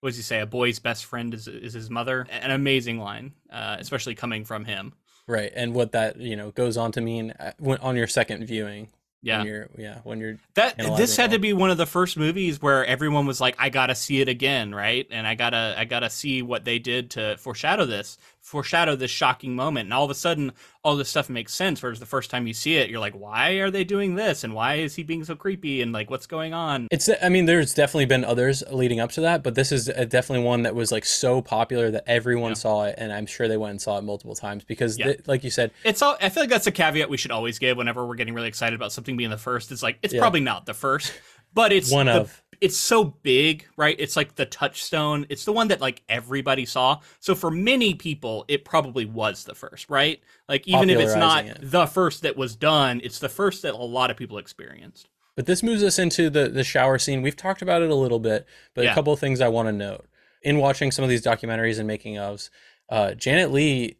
"What 0.00 0.10
does 0.10 0.16
he 0.16 0.22
say? 0.22 0.40
A 0.40 0.46
boy's 0.46 0.78
best 0.78 1.04
friend 1.04 1.32
is 1.34 1.46
is 1.48 1.72
his 1.74 1.90
mother." 1.90 2.26
An 2.30 2.50
amazing 2.50 2.98
line, 2.98 3.32
uh, 3.50 3.76
especially 3.78 4.14
coming 4.14 4.44
from 4.44 4.64
him. 4.64 4.94
right 5.26 5.52
and 5.54 5.74
what 5.74 5.92
that 5.92 6.16
you 6.20 6.36
know 6.36 6.50
goes 6.52 6.76
on 6.76 6.92
to 6.92 7.00
mean 7.00 7.32
uh, 7.38 7.52
on 7.80 7.96
your 7.96 8.06
second 8.06 8.46
viewing 8.46 8.88
Yeah, 9.22 9.38
when 9.38 9.46
you're 9.46 9.68
yeah 9.76 9.98
when 10.02 10.18
you're 10.20 10.38
that 10.54 10.78
this 10.96 11.16
had 11.16 11.32
to 11.32 11.38
be 11.38 11.52
one 11.52 11.70
of 11.70 11.76
the 11.76 11.84
first 11.84 12.16
movies 12.16 12.62
where 12.62 12.86
everyone 12.86 13.26
was 13.26 13.38
like, 13.40 13.54
"I 13.58 13.68
gotta 13.68 13.94
see 13.94 14.22
it 14.22 14.28
again," 14.28 14.74
right? 14.74 15.06
And 15.10 15.26
I 15.26 15.34
gotta, 15.34 15.74
I 15.76 15.84
gotta 15.84 16.08
see 16.08 16.40
what 16.40 16.64
they 16.64 16.78
did 16.78 17.10
to 17.12 17.36
foreshadow 17.36 17.84
this, 17.84 18.16
foreshadow 18.50 18.96
this 18.96 19.10
shocking 19.12 19.54
moment. 19.54 19.86
And 19.86 19.94
all 19.94 20.04
of 20.04 20.10
a 20.10 20.14
sudden, 20.14 20.52
all 20.82 20.96
this 20.96 21.08
stuff 21.08 21.30
makes 21.30 21.54
sense. 21.54 21.80
Whereas 21.82 22.00
the 22.00 22.06
first 22.06 22.30
time 22.30 22.46
you 22.48 22.52
see 22.52 22.76
it, 22.76 22.90
you're 22.90 22.98
like, 22.98 23.14
"Why 23.14 23.50
are 23.52 23.70
they 23.70 23.84
doing 23.84 24.16
this? 24.16 24.42
And 24.42 24.52
why 24.54 24.74
is 24.76 24.96
he 24.96 25.04
being 25.04 25.24
so 25.24 25.36
creepy? 25.36 25.82
And 25.82 25.92
like, 25.92 26.10
what's 26.10 26.26
going 26.26 26.52
on?" 26.52 26.88
It's. 26.90 27.08
I 27.22 27.28
mean, 27.28 27.44
there's 27.46 27.72
definitely 27.74 28.06
been 28.06 28.24
others 28.24 28.64
leading 28.72 28.98
up 28.98 29.12
to 29.12 29.20
that, 29.20 29.42
but 29.44 29.54
this 29.54 29.70
is 29.70 29.88
uh, 29.88 30.04
definitely 30.08 30.44
one 30.44 30.62
that 30.62 30.74
was 30.74 30.90
like 30.90 31.04
so 31.04 31.40
popular 31.40 31.90
that 31.92 32.04
everyone 32.08 32.50
Yeah. 32.50 32.54
saw 32.54 32.82
it, 32.84 32.96
and 32.98 33.12
I'm 33.12 33.26
sure 33.26 33.46
they 33.46 33.56
went 33.56 33.70
and 33.70 33.80
saw 33.80 33.98
it 33.98 34.02
multiple 34.02 34.34
times 34.34 34.64
because, 34.64 34.98
Yeah. 34.98 35.06
th- 35.06 35.20
like 35.28 35.44
you 35.44 35.50
said, 35.50 35.70
It's 35.84 36.02
all. 36.02 36.16
I 36.20 36.28
feel 36.28 36.42
like 36.42 36.50
that's 36.50 36.66
a 36.66 36.72
caveat 36.72 37.08
we 37.08 37.16
should 37.16 37.30
always 37.30 37.58
give 37.60 37.76
whenever 37.76 38.04
we're 38.04 38.16
getting 38.16 38.34
really 38.34 38.48
excited 38.48 38.74
about 38.74 38.90
something 38.92 39.16
being 39.16 39.30
the 39.30 39.38
first. 39.38 39.70
It's 39.70 39.82
like 39.82 39.98
it's 40.02 40.12
Yeah. 40.14 40.20
probably 40.20 40.40
not 40.40 40.66
the 40.66 40.74
first, 40.74 41.12
but 41.54 41.72
it's 41.72 41.90
one 41.92 42.06
the 42.06 42.12
of 42.22 42.39
it's 42.60 42.76
so 42.76 43.04
big, 43.04 43.66
right? 43.76 43.96
It's 43.98 44.16
like 44.16 44.34
the 44.34 44.46
touchstone. 44.46 45.24
It's 45.30 45.44
the 45.44 45.52
one 45.52 45.68
that 45.68 45.80
like 45.80 46.02
everybody 46.08 46.66
saw. 46.66 47.00
So 47.18 47.34
for 47.34 47.50
many 47.50 47.94
people, 47.94 48.44
it 48.48 48.64
probably 48.64 49.06
was 49.06 49.44
the 49.44 49.54
first, 49.54 49.88
right? 49.88 50.20
Like 50.48 50.68
even 50.68 50.90
if 50.90 50.98
it's 50.98 51.14
not 51.16 51.46
it. 51.46 51.58
the 51.62 51.86
first 51.86 52.22
that 52.22 52.36
was 52.36 52.56
done, 52.56 53.00
it's 53.02 53.18
the 53.18 53.28
first 53.28 53.62
that 53.62 53.74
a 53.74 53.76
lot 53.76 54.10
of 54.10 54.16
people 54.16 54.38
experienced. 54.38 55.08
But 55.36 55.46
this 55.46 55.62
moves 55.62 55.82
us 55.82 55.98
into 55.98 56.28
the 56.28 56.48
the 56.48 56.64
shower 56.64 56.98
scene. 56.98 57.22
We've 57.22 57.36
talked 57.36 57.62
about 57.62 57.82
it 57.82 57.90
a 57.90 57.94
little 57.94 58.18
bit, 58.18 58.46
but 58.74 58.84
Yeah. 58.84 58.92
a 58.92 58.94
couple 58.94 59.12
of 59.12 59.20
things 59.20 59.40
I 59.40 59.48
want 59.48 59.68
to 59.68 59.72
note 59.72 60.06
in 60.42 60.58
watching 60.58 60.90
some 60.90 61.02
of 61.02 61.08
these 61.08 61.22
documentaries 61.22 61.78
and 61.78 61.86
making 61.86 62.16
ofs. 62.16 62.50
Uh, 62.90 63.14
Janet 63.14 63.52
Leigh, 63.52 63.96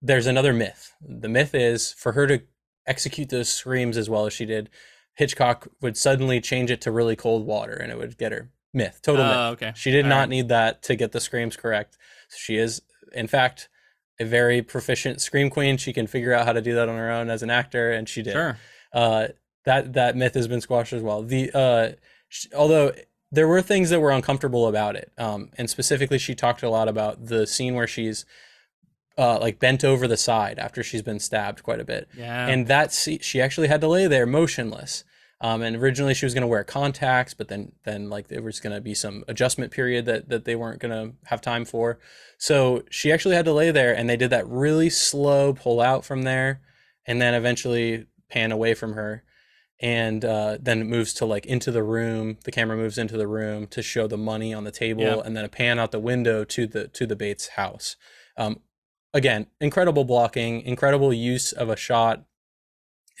there's 0.00 0.26
another 0.26 0.52
myth. 0.52 0.92
The 1.00 1.28
myth 1.28 1.54
is 1.54 1.92
for 1.92 2.12
her 2.12 2.26
to 2.26 2.42
execute 2.86 3.28
those 3.30 3.48
screams 3.48 3.96
as 3.96 4.10
well 4.10 4.26
as 4.26 4.32
she 4.32 4.44
did, 4.44 4.68
Hitchcock 5.14 5.68
would 5.80 5.96
suddenly 5.96 6.40
change 6.40 6.70
it 6.70 6.80
to 6.82 6.90
really 6.90 7.16
cold 7.16 7.46
water 7.46 7.72
and 7.74 7.92
it 7.92 7.98
would 7.98 8.16
get 8.18 8.32
her. 8.32 8.50
Myth, 8.74 9.00
total 9.02 9.24
myth. 9.26 9.36
Oh, 9.36 9.48
okay. 9.50 9.72
She 9.76 9.90
did 9.90 10.04
All 10.06 10.08
not 10.08 10.18
right. 10.20 10.28
need 10.30 10.48
that 10.48 10.82
to 10.84 10.96
get 10.96 11.12
the 11.12 11.20
screams 11.20 11.56
correct. 11.56 11.98
She 12.34 12.56
is, 12.56 12.80
in 13.12 13.26
fact, 13.26 13.68
a 14.18 14.24
very 14.24 14.62
proficient 14.62 15.20
scream 15.20 15.50
queen. 15.50 15.76
She 15.76 15.92
can 15.92 16.06
figure 16.06 16.32
out 16.32 16.46
how 16.46 16.52
to 16.54 16.62
do 16.62 16.74
that 16.74 16.88
on 16.88 16.96
her 16.96 17.10
own 17.10 17.28
as 17.28 17.42
an 17.42 17.50
actor, 17.50 17.92
and 17.92 18.08
she 18.08 18.22
did 18.22 18.32
Sure. 18.32 18.58
uh, 18.94 19.28
that 19.66 19.92
that 19.92 20.16
myth 20.16 20.32
has 20.34 20.48
been 20.48 20.60
squashed 20.62 20.92
as 20.94 21.02
well. 21.02 21.22
The 21.22 21.50
uh, 21.52 21.92
sh- 22.30 22.46
although 22.56 22.92
there 23.30 23.46
were 23.46 23.60
things 23.60 23.90
that 23.90 24.00
were 24.00 24.10
uncomfortable 24.10 24.66
about 24.66 24.96
it, 24.96 25.12
um, 25.18 25.50
and 25.58 25.68
specifically 25.68 26.18
she 26.18 26.34
talked 26.34 26.62
a 26.62 26.70
lot 26.70 26.88
about 26.88 27.26
the 27.26 27.46
scene 27.46 27.74
where 27.74 27.86
she's 27.86 28.24
uh, 29.18 29.38
like 29.40 29.58
bent 29.58 29.84
over 29.84 30.06
the 30.08 30.16
side 30.16 30.58
after 30.58 30.82
she's 30.82 31.02
been 31.02 31.18
stabbed 31.20 31.62
quite 31.62 31.80
a 31.80 31.84
bit, 31.84 32.08
Yeah. 32.16 32.46
and 32.48 32.66
that 32.68 32.92
she 32.92 33.40
actually 33.40 33.68
had 33.68 33.80
to 33.82 33.88
lay 33.88 34.06
there 34.06 34.26
motionless. 34.26 35.04
Um, 35.44 35.60
and 35.60 35.74
originally 35.74 36.14
she 36.14 36.24
was 36.24 36.34
going 36.34 36.42
to 36.42 36.46
wear 36.46 36.62
contacts, 36.62 37.34
but 37.34 37.48
then 37.48 37.72
then 37.84 38.08
like 38.08 38.28
there 38.28 38.42
was 38.42 38.60
going 38.60 38.74
to 38.76 38.80
be 38.80 38.94
some 38.94 39.24
adjustment 39.26 39.72
period 39.72 40.04
that 40.06 40.28
that 40.28 40.44
they 40.44 40.54
weren't 40.54 40.78
going 40.80 40.92
to 40.92 41.16
have 41.26 41.40
time 41.40 41.64
for. 41.64 41.98
So 42.38 42.84
she 42.90 43.10
actually 43.10 43.34
had 43.34 43.44
to 43.46 43.52
lay 43.52 43.70
there, 43.72 43.92
and 43.94 44.08
they 44.08 44.16
did 44.16 44.30
that 44.30 44.46
really 44.48 44.88
slow 44.88 45.52
pull 45.52 45.80
out 45.80 46.04
from 46.04 46.22
there, 46.22 46.60
and 47.06 47.20
then 47.20 47.34
eventually 47.34 48.06
pan 48.30 48.52
away 48.52 48.72
from 48.74 48.92
her, 48.92 49.24
and 49.80 50.24
uh, 50.24 50.58
then 50.60 50.80
it 50.82 50.84
moves 50.86 51.12
to 51.14 51.26
like 51.26 51.44
into 51.46 51.72
the 51.72 51.82
room. 51.82 52.38
The 52.44 52.52
camera 52.52 52.76
moves 52.76 52.96
into 52.96 53.16
the 53.16 53.26
room 53.26 53.66
to 53.68 53.82
show 53.82 54.06
the 54.06 54.16
money 54.16 54.54
on 54.54 54.62
the 54.62 54.70
table, 54.70 55.02
Yeah. 55.02 55.22
and 55.24 55.36
then 55.36 55.44
a 55.44 55.48
pan 55.48 55.78
out 55.80 55.90
the 55.90 55.98
window 55.98 56.44
to 56.44 56.66
the 56.68 56.86
to 56.86 57.04
the 57.04 57.16
Bates 57.16 57.48
house. 57.48 57.96
Um, 58.36 58.60
again, 59.14 59.46
incredible 59.60 60.04
blocking, 60.04 60.62
incredible 60.62 61.12
use 61.12 61.52
of 61.52 61.68
a 61.68 61.76
shot, 61.76 62.24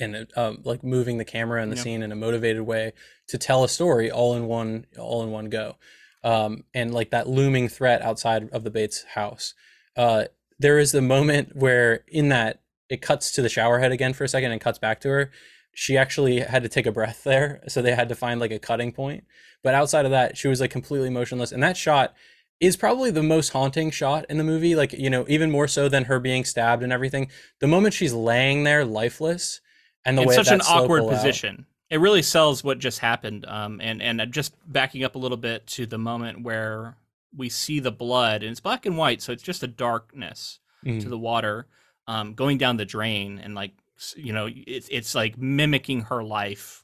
and 0.00 0.26
um, 0.36 0.60
like 0.64 0.82
moving 0.82 1.18
the 1.18 1.24
camera 1.24 1.62
and 1.62 1.70
the 1.70 1.76
Yeah. 1.76 1.82
scene 1.82 2.02
in 2.02 2.12
a 2.12 2.16
motivated 2.16 2.62
way 2.62 2.92
to 3.28 3.38
tell 3.38 3.62
a 3.62 3.68
story 3.68 4.10
all 4.10 4.34
in 4.34 4.46
one 4.46 4.86
all 4.98 5.22
in 5.22 5.30
one 5.30 5.48
go. 5.50 5.76
Um, 6.24 6.64
and 6.72 6.94
like 6.94 7.10
that 7.10 7.28
looming 7.28 7.68
threat 7.68 8.00
outside 8.00 8.48
of 8.52 8.64
the 8.64 8.70
Bates 8.70 9.04
house. 9.14 9.54
Uh, 9.96 10.24
there 10.58 10.78
is 10.78 10.92
the 10.92 11.02
moment 11.02 11.56
where 11.56 12.04
in 12.08 12.28
that 12.28 12.60
it 12.88 13.02
cuts 13.02 13.32
to 13.32 13.42
the 13.42 13.48
shower 13.48 13.80
head 13.80 13.90
again 13.92 14.12
for 14.12 14.22
a 14.24 14.28
second 14.28 14.52
and 14.52 14.60
cuts 14.60 14.78
back 14.78 15.00
to 15.00 15.08
her. 15.08 15.30
She 15.74 15.96
actually 15.96 16.40
had 16.40 16.62
to 16.62 16.68
take 16.68 16.86
a 16.86 16.92
breath 16.92 17.24
there, 17.24 17.62
so 17.66 17.82
they 17.82 17.94
had 17.94 18.08
to 18.08 18.14
find 18.14 18.38
like 18.40 18.50
a 18.52 18.58
cutting 18.58 18.92
point. 18.92 19.24
But 19.62 19.74
outside 19.74 20.04
of 20.04 20.10
that, 20.12 20.36
she 20.36 20.48
was 20.48 20.60
like 20.60 20.70
completely 20.70 21.10
motionless. 21.10 21.52
And 21.52 21.62
that 21.62 21.76
shot 21.76 22.14
is 22.60 22.76
probably 22.76 23.10
the 23.10 23.22
most 23.22 23.50
haunting 23.50 23.90
shot 23.90 24.24
in 24.28 24.38
the 24.38 24.44
movie. 24.44 24.74
Like 24.74 24.92
you 24.92 25.10
know, 25.10 25.24
even 25.28 25.50
more 25.50 25.68
so 25.68 25.88
than 25.88 26.04
her 26.04 26.18
being 26.20 26.44
stabbed 26.44 26.82
and 26.82 26.92
everything. 26.92 27.28
The 27.60 27.66
moment 27.66 27.94
she's 27.94 28.12
laying 28.12 28.64
there 28.64 28.84
lifeless, 28.84 29.60
and 30.04 30.16
the 30.18 30.22
way 30.22 30.34
such 30.34 30.50
an 30.50 30.60
awkward 30.62 31.00
pull 31.00 31.10
out- 31.10 31.16
position. 31.16 31.66
It 31.90 32.00
really 32.00 32.22
sells 32.22 32.64
what 32.64 32.78
just 32.78 33.00
happened. 33.00 33.44
Um, 33.46 33.80
and 33.82 34.00
and 34.00 34.32
just 34.32 34.54
backing 34.70 35.04
up 35.04 35.14
a 35.14 35.18
little 35.18 35.36
bit 35.36 35.66
to 35.68 35.84
the 35.86 35.98
moment 35.98 36.42
where 36.42 36.96
we 37.36 37.48
see 37.48 37.80
the 37.80 37.92
blood, 37.92 38.42
and 38.42 38.50
it's 38.50 38.60
black 38.60 38.86
and 38.86 38.96
white, 38.96 39.20
so 39.22 39.32
it's 39.32 39.42
just 39.42 39.62
a 39.62 39.66
darkness 39.66 40.58
Mhm. 40.86 41.00
to 41.02 41.08
the 41.08 41.18
water, 41.18 41.66
um, 42.06 42.34
going 42.34 42.58
down 42.58 42.76
the 42.78 42.84
drain, 42.84 43.38
and 43.38 43.54
like 43.54 43.72
you 44.16 44.32
know, 44.32 44.48
it's 44.50 44.88
it's 44.90 45.14
like 45.14 45.36
mimicking 45.38 46.00
her 46.02 46.22
life 46.24 46.82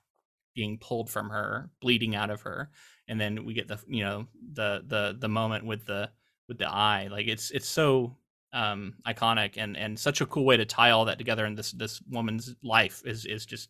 being 0.55 0.77
pulled 0.79 1.09
from 1.11 1.31
her, 1.31 1.71
bleeding 1.81 2.15
out 2.15 2.31
of 2.31 2.43
her, 2.43 2.71
and 3.09 3.21
then 3.21 3.45
we 3.45 3.55
get 3.55 3.69
the 3.69 3.79
you 3.89 4.05
know 4.05 4.27
the 4.53 4.83
the 4.87 5.17
the 5.19 5.29
moment 5.29 5.65
with 5.65 5.87
the 5.87 6.11
with 6.49 6.59
the 6.59 6.69
eye. 6.69 7.09
Like 7.11 7.27
it's 7.27 7.51
it's 7.51 7.69
so 7.69 8.17
um 8.53 8.95
iconic 9.07 9.55
and 9.57 9.77
and 9.77 9.99
such 9.99 10.21
a 10.21 10.27
cool 10.27 10.45
way 10.45 10.57
to 10.57 10.65
tie 10.65 10.91
all 10.91 11.05
that 11.05 11.19
together 11.19 11.45
and 11.45 11.59
this 11.59 11.73
this 11.73 12.01
woman's 12.11 12.55
life 12.63 13.03
is 13.05 13.27
is 13.27 13.45
just 13.45 13.69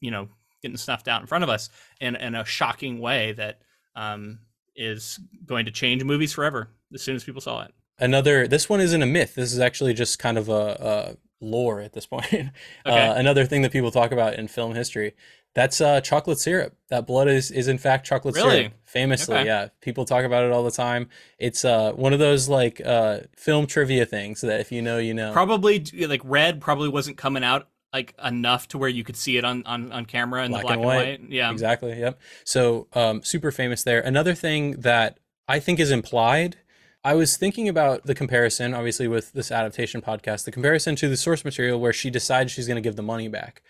you 0.00 0.10
know 0.10 0.28
getting 0.62 0.78
snuffed 0.78 1.08
out 1.08 1.20
in 1.20 1.26
front 1.26 1.44
of 1.44 1.50
us 1.50 1.68
in 2.00 2.16
in 2.16 2.34
a 2.34 2.44
shocking 2.44 3.00
way 3.00 3.32
that 3.32 3.60
um, 3.96 4.38
is 4.76 5.18
going 5.44 5.66
to 5.66 5.70
change 5.70 6.04
movies 6.04 6.32
forever 6.32 6.70
as 6.94 7.02
soon 7.02 7.16
as 7.16 7.24
people 7.24 7.40
saw 7.40 7.62
it. 7.62 7.72
Another, 7.98 8.46
this 8.46 8.68
one 8.68 8.80
isn't 8.80 9.02
a 9.02 9.06
myth. 9.06 9.34
This 9.34 9.52
is 9.52 9.58
actually 9.58 9.92
just 9.92 10.20
kind 10.20 10.38
of 10.38 10.48
a, 10.48 11.16
a 11.42 11.44
lore 11.44 11.80
at 11.80 11.92
this 11.92 12.06
point. 12.06 12.26
Okay. 12.86 13.06
Uh, 13.06 13.14
another 13.14 13.44
thing 13.44 13.62
that 13.62 13.72
people 13.72 13.90
talk 13.90 14.12
about 14.12 14.34
in 14.34 14.48
film 14.48 14.74
history. 14.74 15.14
That's 15.58 15.80
uh, 15.80 16.00
chocolate 16.00 16.38
syrup. 16.38 16.76
That 16.88 17.04
blood 17.04 17.26
is 17.26 17.50
is 17.50 17.66
in 17.66 17.78
fact 17.78 18.06
chocolate 18.06 18.36
Really? 18.36 18.56
syrup. 18.58 18.72
Famously, 18.84 19.34
Okay. 19.34 19.46
yeah. 19.46 19.68
People 19.80 20.04
talk 20.04 20.24
about 20.24 20.44
it 20.44 20.52
all 20.52 20.62
the 20.62 20.70
time. 20.70 21.08
It's 21.40 21.64
uh, 21.64 21.90
one 21.92 22.12
of 22.12 22.20
those 22.20 22.48
like 22.48 22.80
uh, 22.84 23.20
film 23.36 23.66
trivia 23.66 24.06
things 24.06 24.40
that 24.42 24.60
if 24.60 24.70
you 24.70 24.82
know, 24.82 24.98
you 24.98 25.14
know. 25.14 25.32
Probably 25.32 25.84
like 26.06 26.20
red 26.24 26.60
probably 26.60 26.88
wasn't 26.88 27.16
coming 27.16 27.42
out 27.42 27.66
like 27.92 28.14
enough 28.24 28.68
to 28.68 28.78
where 28.78 28.88
you 28.88 29.02
could 29.02 29.16
see 29.16 29.36
it 29.36 29.44
on 29.44 29.64
on, 29.66 29.90
on 29.90 30.04
camera 30.06 30.44
in 30.44 30.52
Black 30.52 30.62
the 30.62 30.66
black 30.68 30.76
and 30.78 30.84
and 30.84 30.86
white. 30.86 31.20
white. 31.22 31.30
Yeah. 31.30 31.50
Exactly. 31.50 31.98
Yep. 31.98 32.20
So 32.44 32.86
um, 32.92 33.22
super 33.24 33.50
famous 33.50 33.82
there. 33.82 34.00
Another 34.00 34.34
thing 34.36 34.80
that 34.82 35.18
I 35.48 35.58
think 35.58 35.80
is 35.80 35.90
implied. 35.90 36.56
I 37.04 37.14
was 37.14 37.36
thinking 37.36 37.68
about 37.68 38.04
the 38.06 38.14
comparison, 38.14 38.74
obviously, 38.74 39.08
with 39.08 39.32
this 39.32 39.50
adaptation 39.50 40.02
podcast, 40.02 40.44
the 40.44 40.52
comparison 40.52 40.94
to 40.96 41.08
the 41.08 41.16
source 41.16 41.44
material 41.44 41.80
where 41.80 41.92
she 41.92 42.10
decides 42.10 42.52
she's 42.52 42.66
going 42.66 42.76
to 42.76 42.80
give 42.88 42.96
the 42.96 43.02
money 43.02 43.28
back. 43.28 43.62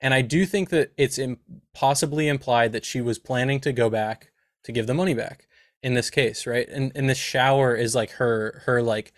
And 0.00 0.14
I 0.14 0.22
do 0.22 0.46
think 0.46 0.68
that 0.70 0.92
it's 0.96 1.18
Im- 1.18 1.38
possibly 1.74 2.28
implied 2.28 2.72
that 2.72 2.84
she 2.84 3.00
was 3.00 3.18
planning 3.18 3.60
to 3.60 3.72
go 3.72 3.90
back 3.90 4.30
to 4.64 4.72
give 4.72 4.86
the 4.86 4.94
money 4.94 5.14
back 5.14 5.46
in 5.82 5.94
this 5.94 6.10
case, 6.10 6.46
right? 6.46 6.68
And 6.68 6.92
and 6.94 7.08
the 7.10 7.14
shower 7.14 7.74
is 7.74 7.94
like 7.94 8.12
her 8.12 8.62
her 8.66 8.82
like 8.82 9.12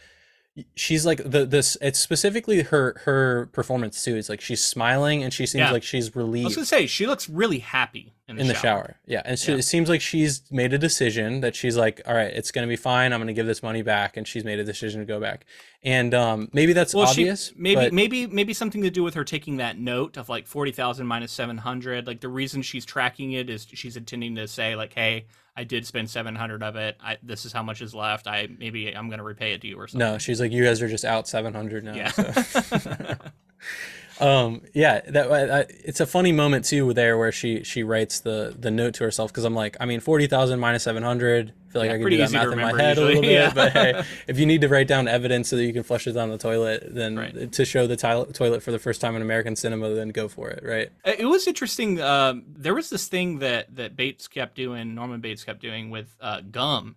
she's 0.74 1.07
like 1.07 1.18
the 1.24 1.45
this 1.47 1.76
it's 1.81 1.99
specifically 1.99 2.62
her 2.62 3.01
her 3.05 3.47
performance 3.53 4.03
too. 4.05 4.16
It's 4.16 4.28
like 4.28 4.41
she's 4.41 4.62
smiling 4.64 5.22
and 5.22 5.33
she 5.33 5.47
seems 5.47 5.61
Yeah. 5.61 5.70
like 5.72 5.83
she's 5.83 6.14
relieved. 6.16 6.47
I 6.47 6.49
was 6.49 6.57
gonna 6.57 6.66
say 6.66 6.87
she 6.87 7.07
looks 7.07 7.28
really 7.28 7.59
happy 7.61 8.14
in 8.31 8.37
the, 8.37 8.43
in 8.43 8.49
the 8.49 8.55
shower. 8.55 8.62
shower. 8.62 8.97
Yeah, 9.07 9.22
and 9.24 9.39
she, 9.39 9.53
Yeah. 9.53 9.59
it 9.59 9.62
seems 9.62 9.89
like 9.89 10.01
she's 10.01 10.43
made 10.51 10.72
a 10.72 10.78
decision 10.78 11.41
that 11.41 11.55
she's 11.55 11.76
like, 11.76 12.01
all 12.07 12.14
right, 12.14 12.33
it's 12.33 12.51
gonna 12.51 12.66
be 12.66 12.76
fine. 12.76 13.12
I'm 13.12 13.20
gonna 13.20 13.33
give 13.33 13.47
this 13.47 13.62
money 13.62 13.83
back, 13.83 14.16
and 14.16 14.26
she's 14.26 14.45
made 14.45 14.59
a 14.59 14.64
decision 14.64 15.01
to 15.01 15.07
go 15.07 15.20
back. 15.20 15.45
And 15.83 16.14
um, 16.14 16.49
maybe 16.53 16.72
that's 16.72 16.95
Well, 16.95 17.09
obvious. 17.09 17.49
she 17.49 17.55
maybe 17.57 17.74
but 17.81 17.93
maybe 17.93 18.26
maybe 18.26 18.53
something 18.55 18.83
to 18.83 18.91
do 18.91 19.03
with 19.03 19.14
her 19.14 19.24
taking 19.24 19.57
that 19.59 19.78
note 19.78 20.16
of 20.16 20.28
like 20.28 20.47
forty 20.47 20.72
thousand 20.72 21.07
minus 21.07 21.33
seven 21.33 21.59
hundred. 21.59 22.07
Like 22.07 22.20
the 22.20 22.28
reason 22.28 22.62
she's 22.62 22.85
tracking 22.85 23.33
it 23.33 23.51
is 23.51 23.66
she's 23.72 23.97
intending 23.97 24.37
to 24.37 24.47
say 24.47 24.76
like, 24.76 24.93
hey, 24.93 25.26
I 25.57 25.64
did 25.64 25.87
spend 25.87 26.09
seven 26.11 26.35
hundred 26.37 26.62
of 26.62 26.76
it. 26.76 26.97
I, 27.03 27.16
this 27.22 27.45
is 27.47 27.53
how 27.53 27.62
much 27.62 27.81
is 27.83 27.95
left. 27.95 28.26
I 28.26 28.49
maybe 28.59 28.95
I'm 28.95 29.09
gonna 29.11 29.24
repay 29.24 29.53
it 29.53 29.62
to 29.62 29.66
you 29.68 29.76
or 29.76 29.89
something. 29.89 30.07
no, 30.07 30.18
she's 30.18 30.41
like, 30.41 30.53
you 30.53 30.64
guys 30.64 30.81
are 30.83 30.89
just 30.89 31.05
out 31.05 31.26
700 31.26 31.83
now. 31.85 31.95
Yeah. 31.95 32.11
So. 32.11 33.16
um, 34.20 34.62
yeah, 34.74 35.00
that 35.08 35.30
I, 35.32 35.66
it's 35.84 36.00
a 36.00 36.06
funny 36.06 36.32
moment 36.32 36.64
too 36.64 36.92
there 36.92 37.16
where 37.18 37.32
she 37.32 37.64
she 37.64 37.82
writes 37.82 38.20
the 38.20 38.54
the 38.58 38.70
note 38.70 38.94
to 38.94 39.04
herself 39.04 39.32
because 39.32 39.44
I'm 39.44 39.54
like, 39.54 39.76
I 39.80 39.86
mean, 39.86 40.00
40,000 40.00 40.58
minus 40.60 40.82
700. 40.84 41.52
I 41.68 41.72
feel 41.72 41.82
like 41.82 41.86
Yeah, 41.88 41.92
I 41.92 41.96
can 41.96 42.02
pretty 42.02 42.16
do 42.16 42.26
that 42.26 42.32
math 42.32 42.52
in 42.52 42.58
my 42.58 42.82
head 42.82 42.98
a 42.98 43.00
little 43.00 43.22
usually, 43.24 43.28
bit. 43.28 43.32
yeah. 43.32 43.52
But 43.54 43.72
hey, 43.72 44.02
if 44.26 44.38
you 44.38 44.46
need 44.46 44.60
to 44.62 44.68
write 44.68 44.88
down 44.88 45.06
evidence 45.08 45.48
so 45.48 45.56
that 45.56 45.64
you 45.64 45.72
can 45.72 45.82
flush 45.84 46.06
it 46.06 46.12
down 46.12 46.28
the 46.30 46.38
toilet, 46.38 46.82
then 46.94 47.16
Right. 47.16 47.52
to 47.52 47.64
show 47.64 47.86
the 47.86 47.96
toilet 47.96 48.62
for 48.62 48.72
the 48.72 48.78
first 48.78 49.00
time 49.00 49.14
in 49.16 49.22
American 49.22 49.54
cinema, 49.56 49.88
then 49.94 50.08
go 50.08 50.26
for 50.28 50.50
it, 50.50 50.64
right? 50.64 50.90
It 51.04 51.26
was 51.26 51.46
interesting. 51.46 52.00
Um, 52.00 52.44
there 52.48 52.74
was 52.74 52.90
this 52.90 53.06
thing 53.08 53.38
that 53.38 53.74
that 53.76 53.94
Bates 53.96 54.26
kept 54.28 54.56
doing, 54.56 54.94
Norman 54.94 55.20
Bates 55.20 55.44
kept 55.44 55.60
doing 55.62 55.90
with 55.90 56.14
uh, 56.20 56.40
gum, 56.50 56.96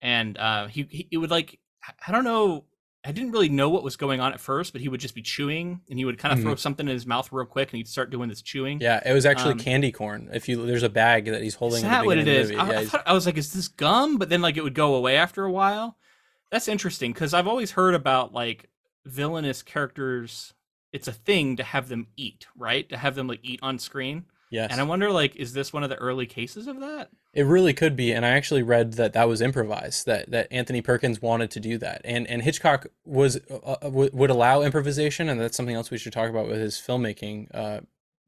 and 0.00 0.38
uh, 0.38 0.68
he, 0.68 0.86
he 0.88 1.08
it 1.10 1.16
would 1.18 1.30
like 1.30 1.58
I 2.06 2.12
don't 2.12 2.24
know. 2.24 2.64
I 3.04 3.12
didn't 3.12 3.30
really 3.30 3.48
know 3.48 3.70
what 3.70 3.84
was 3.84 3.96
going 3.96 4.20
on 4.20 4.32
at 4.32 4.40
first, 4.40 4.72
but 4.72 4.82
he 4.82 4.88
would 4.88 5.00
just 5.00 5.14
be 5.14 5.22
chewing, 5.22 5.80
and 5.88 5.98
he 5.98 6.04
would 6.04 6.18
kind 6.18 6.34
of 6.34 6.40
throw 6.40 6.56
something 6.56 6.86
in 6.88 6.92
his 6.92 7.06
mouth 7.06 7.30
real 7.32 7.46
quick, 7.46 7.70
and 7.70 7.76
he'd 7.76 7.88
start 7.88 8.10
doing 8.10 8.28
this 8.28 8.42
chewing. 8.42 8.78
Mm-hmm. 8.78 8.82
Yeah, 8.84 9.00
it 9.06 9.12
was 9.12 9.24
actually 9.24 9.52
Um, 9.52 9.60
candy 9.60 9.92
corn. 9.92 10.28
If 10.32 10.48
you 10.48 10.66
there's 10.66 10.82
a 10.82 10.88
bag 10.88 11.26
that 11.26 11.42
he's 11.42 11.54
holding. 11.54 11.78
Is 11.78 11.82
that 11.84 12.04
what 12.04 12.18
it 12.18 12.26
is? 12.26 12.50
I, 12.50 12.54
movie. 12.64 12.76
I, 12.76 12.84
thought, 12.86 13.02
I 13.06 13.12
was 13.12 13.24
like, 13.24 13.38
is 13.38 13.52
this 13.52 13.68
gum? 13.68 14.18
But 14.18 14.28
then 14.28 14.42
like 14.42 14.56
it 14.56 14.64
would 14.64 14.74
go 14.74 14.94
away 14.96 15.16
after 15.16 15.44
a 15.44 15.52
while. 15.52 15.96
That's 16.50 16.66
interesting 16.66 17.12
because 17.12 17.34
I've 17.34 17.46
always 17.46 17.72
heard 17.72 17.94
about 17.94 18.32
like 18.32 18.68
villainous 19.04 19.62
characters. 19.62 20.54
It's 20.92 21.06
a 21.06 21.12
thing 21.12 21.56
to 21.56 21.62
have 21.62 21.88
them 21.88 22.08
eat, 22.16 22.46
right? 22.56 22.88
To 22.88 22.96
have 22.96 23.14
them 23.14 23.28
like 23.28 23.40
eat 23.42 23.60
on 23.62 23.78
screen. 23.78 24.24
Yes, 24.50 24.70
And 24.70 24.80
I 24.80 24.84
wonder, 24.84 25.10
like, 25.10 25.36
is 25.36 25.52
this 25.52 25.72
one 25.72 25.82
of 25.82 25.90
the 25.90 25.96
early 25.96 26.26
cases 26.26 26.66
of 26.66 26.80
that? 26.80 27.10
it 27.34 27.42
really 27.44 27.72
could 27.74 27.94
be. 27.94 28.12
And 28.12 28.24
I 28.26 28.30
actually 28.30 28.62
read 28.62 28.94
that 28.94 29.12
that 29.12 29.28
was 29.28 29.40
improvised. 29.40 30.06
That 30.06 30.30
that 30.30 30.48
Anthony 30.50 30.80
Perkins 30.82 31.20
wanted 31.22 31.50
to 31.52 31.60
do 31.60 31.78
that, 31.78 32.00
and 32.04 32.26
and 32.26 32.42
Hitchcock 32.42 32.86
was 33.04 33.38
uh, 33.50 33.76
uh, 33.82 33.90
would 33.90 34.12
would 34.14 34.30
allow 34.30 34.62
improvisation, 34.62 35.28
and 35.28 35.40
that's 35.40 35.56
something 35.56 35.74
else 35.76 35.90
we 35.90 35.98
should 35.98 36.12
talk 36.12 36.30
about 36.30 36.48
with 36.48 36.58
his 36.58 36.76
filmmaking 36.76 37.54
uh, 37.54 37.80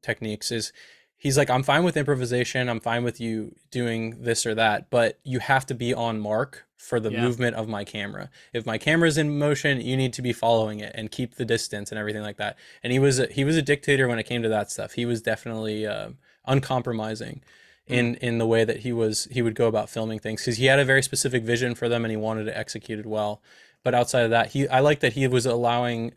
techniques. 0.02 0.50
Is 0.52 0.72
he's 1.20 1.38
like, 1.38 1.50
I'm 1.50 1.62
fine 1.62 1.84
with 1.84 1.96
improvisation. 1.96 2.68
I'm 2.68 2.80
fine 2.80 3.04
with 3.04 3.20
you 3.20 3.54
doing 3.70 4.22
this 4.22 4.44
or 4.46 4.54
that, 4.56 4.90
but 4.90 5.18
you 5.24 5.38
have 5.38 5.66
to 5.66 5.74
be 5.74 5.94
on 5.94 6.18
mark 6.20 6.66
for 6.76 6.98
the 6.98 7.10
Yeah. 7.10 7.20
movement 7.22 7.56
of 7.56 7.68
my 7.68 7.84
camera. 7.84 8.30
If 8.52 8.66
my 8.66 8.78
camera's 8.78 9.18
in 9.18 9.38
motion, 9.38 9.80
you 9.80 9.96
need 9.96 10.12
to 10.14 10.22
be 10.22 10.32
following 10.32 10.80
it 10.80 10.92
and 10.96 11.10
keep 11.10 11.36
the 11.36 11.44
distance 11.44 11.92
and 11.92 11.98
everything 11.98 12.22
like 12.22 12.38
that. 12.38 12.56
And 12.82 12.92
he 12.92 12.98
was 12.98 13.20
a, 13.20 13.26
he 13.26 13.44
was 13.44 13.56
a 13.56 13.62
dictator 13.62 14.08
when 14.08 14.18
it 14.18 14.24
came 14.24 14.42
to 14.42 14.48
that 14.48 14.70
stuff. 14.72 14.92
He 14.94 15.06
was 15.06 15.22
definitely 15.22 15.86
uh, 15.86 16.10
uncompromising 16.46 17.42
in 17.86 18.14
in 18.16 18.38
the 18.38 18.46
way 18.46 18.64
that 18.64 18.78
he 18.78 18.92
was 18.92 19.26
he 19.32 19.42
would 19.42 19.54
go 19.54 19.66
about 19.66 19.90
filming 19.90 20.18
things 20.20 20.42
because 20.42 20.58
he 20.58 20.66
had 20.66 20.78
a 20.78 20.84
very 20.84 21.02
specific 21.02 21.42
vision 21.42 21.74
for 21.74 21.88
them 21.88 22.04
and 22.04 22.10
he 22.12 22.16
wanted 22.16 22.46
it 22.48 22.52
executed 22.56 23.06
well. 23.06 23.42
But 23.82 23.94
outside 23.94 24.22
of 24.24 24.30
that, 24.30 24.50
he 24.52 24.68
I 24.68 24.80
like 24.80 25.00
that 25.00 25.14
he 25.14 25.26
was 25.26 25.46
allowing 25.46 26.12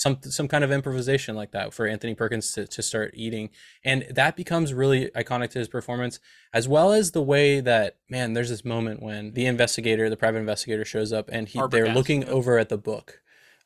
some 0.00 0.18
some 0.22 0.48
kind 0.48 0.64
of 0.64 0.72
improvisation 0.72 1.36
like 1.36 1.50
that 1.50 1.74
for 1.74 1.86
Anthony 1.86 2.14
Perkins 2.14 2.52
to, 2.52 2.66
to 2.66 2.82
start 2.82 3.12
eating. 3.14 3.50
And 3.84 4.06
that 4.10 4.34
becomes 4.34 4.72
really 4.72 5.10
iconic 5.10 5.50
to 5.50 5.58
his 5.58 5.68
performance, 5.68 6.20
as 6.54 6.66
well 6.66 6.90
as 6.90 7.10
the 7.10 7.20
way 7.20 7.60
that, 7.60 7.96
man, 8.08 8.32
there's 8.32 8.48
this 8.48 8.64
moment 8.64 9.02
when 9.02 9.34
the 9.34 9.44
investigator, 9.44 10.08
the 10.08 10.16
private 10.16 10.38
investigator 10.38 10.86
shows 10.86 11.12
up 11.12 11.28
and 11.30 11.48
he 11.48 11.60
they're 11.70 11.92
looking 11.92 12.24
over 12.24 12.58
at 12.58 12.70
the 12.70 12.78
book. 12.78 13.20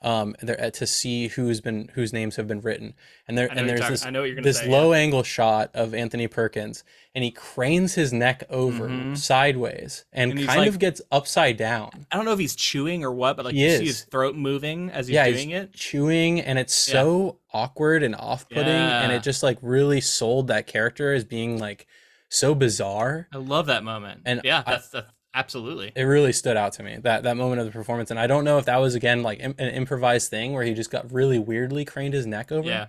Um, 0.04 0.36
uh, 0.46 0.68
to 0.70 0.86
see 0.86 1.28
who's 1.28 1.62
been 1.62 1.90
whose 1.94 2.12
names 2.12 2.36
have 2.36 2.46
been 2.46 2.60
written, 2.60 2.92
and 3.26 3.38
there 3.38 3.48
and 3.50 3.66
there's 3.66 3.80
talking- 3.80 3.92
this 3.94 4.04
I 4.04 4.10
know 4.10 4.20
what 4.20 4.26
you're 4.26 4.34
gonna 4.34 4.44
this 4.44 4.58
say. 4.58 4.66
yeah. 4.66 4.72
low 4.76 4.92
angle 4.92 5.22
shot 5.22 5.70
of 5.72 5.94
Anthony 5.94 6.28
Perkins, 6.28 6.84
and 7.14 7.24
he 7.24 7.30
cranes 7.30 7.94
his 7.94 8.12
neck 8.12 8.44
over 8.50 8.86
Mhm. 8.88 9.16
sideways 9.16 10.04
and, 10.12 10.32
And 10.32 10.46
kind 10.46 10.60
like- 10.60 10.68
of 10.68 10.78
gets 10.78 11.00
upside 11.10 11.56
down. 11.56 12.04
I 12.12 12.16
don't 12.16 12.26
know 12.26 12.32
if 12.34 12.38
he's 12.38 12.54
chewing 12.54 13.02
or 13.02 13.12
what, 13.12 13.36
but 13.36 13.46
like 13.46 13.54
He 13.54 13.62
you 13.62 13.66
is. 13.68 13.78
see 13.78 13.86
his 13.86 14.02
throat 14.02 14.36
moving 14.36 14.90
as 14.90 15.06
he's 15.06 15.14
yeah, 15.14 15.24
doing 15.30 15.48
he's 15.50 15.58
it. 15.62 15.72
chewing, 15.72 16.38
and 16.40 16.58
it's 16.58 16.86
Yeah. 16.86 16.92
so 16.92 17.38
awkward 17.54 18.02
and 18.02 18.14
off-putting, 18.14 18.66
and 18.66 19.10
it 19.10 19.22
just 19.22 19.42
like 19.42 19.56
really 19.62 20.02
sold 20.02 20.48
that 20.48 20.66
character 20.66 21.14
as 21.14 21.24
being 21.24 21.58
like 21.58 21.86
so 22.28 22.54
bizarre. 22.54 23.28
I 23.32 23.38
love 23.38 23.66
that 23.66 23.84
moment. 23.84 24.20
And 24.26 24.40
yeah, 24.44 24.62
that's, 24.66 24.88
that's 24.88 25.06
absolutely. 25.34 25.92
It 25.94 26.04
really 26.04 26.32
stood 26.32 26.56
out 26.56 26.72
to 26.74 26.82
me 26.82 26.98
that 27.02 27.22
that 27.24 27.36
moment 27.36 27.60
of 27.60 27.66
the 27.66 27.72
performance, 27.72 28.10
and 28.10 28.20
I 28.20 28.26
don't 28.26 28.44
know 28.44 28.58
if 28.58 28.64
that 28.66 28.78
was 28.78 28.94
again 28.94 29.22
like 29.22 29.40
im- 29.40 29.54
an 29.58 29.74
improvised 29.74 30.30
thing 30.30 30.52
where 30.52 30.64
he 30.64 30.74
just 30.74 30.90
got 30.90 31.10
really 31.12 31.38
weirdly 31.38 31.84
craned 31.84 32.14
his 32.14 32.26
neck 32.26 32.52
over. 32.52 32.68
Yeah. 32.68 32.86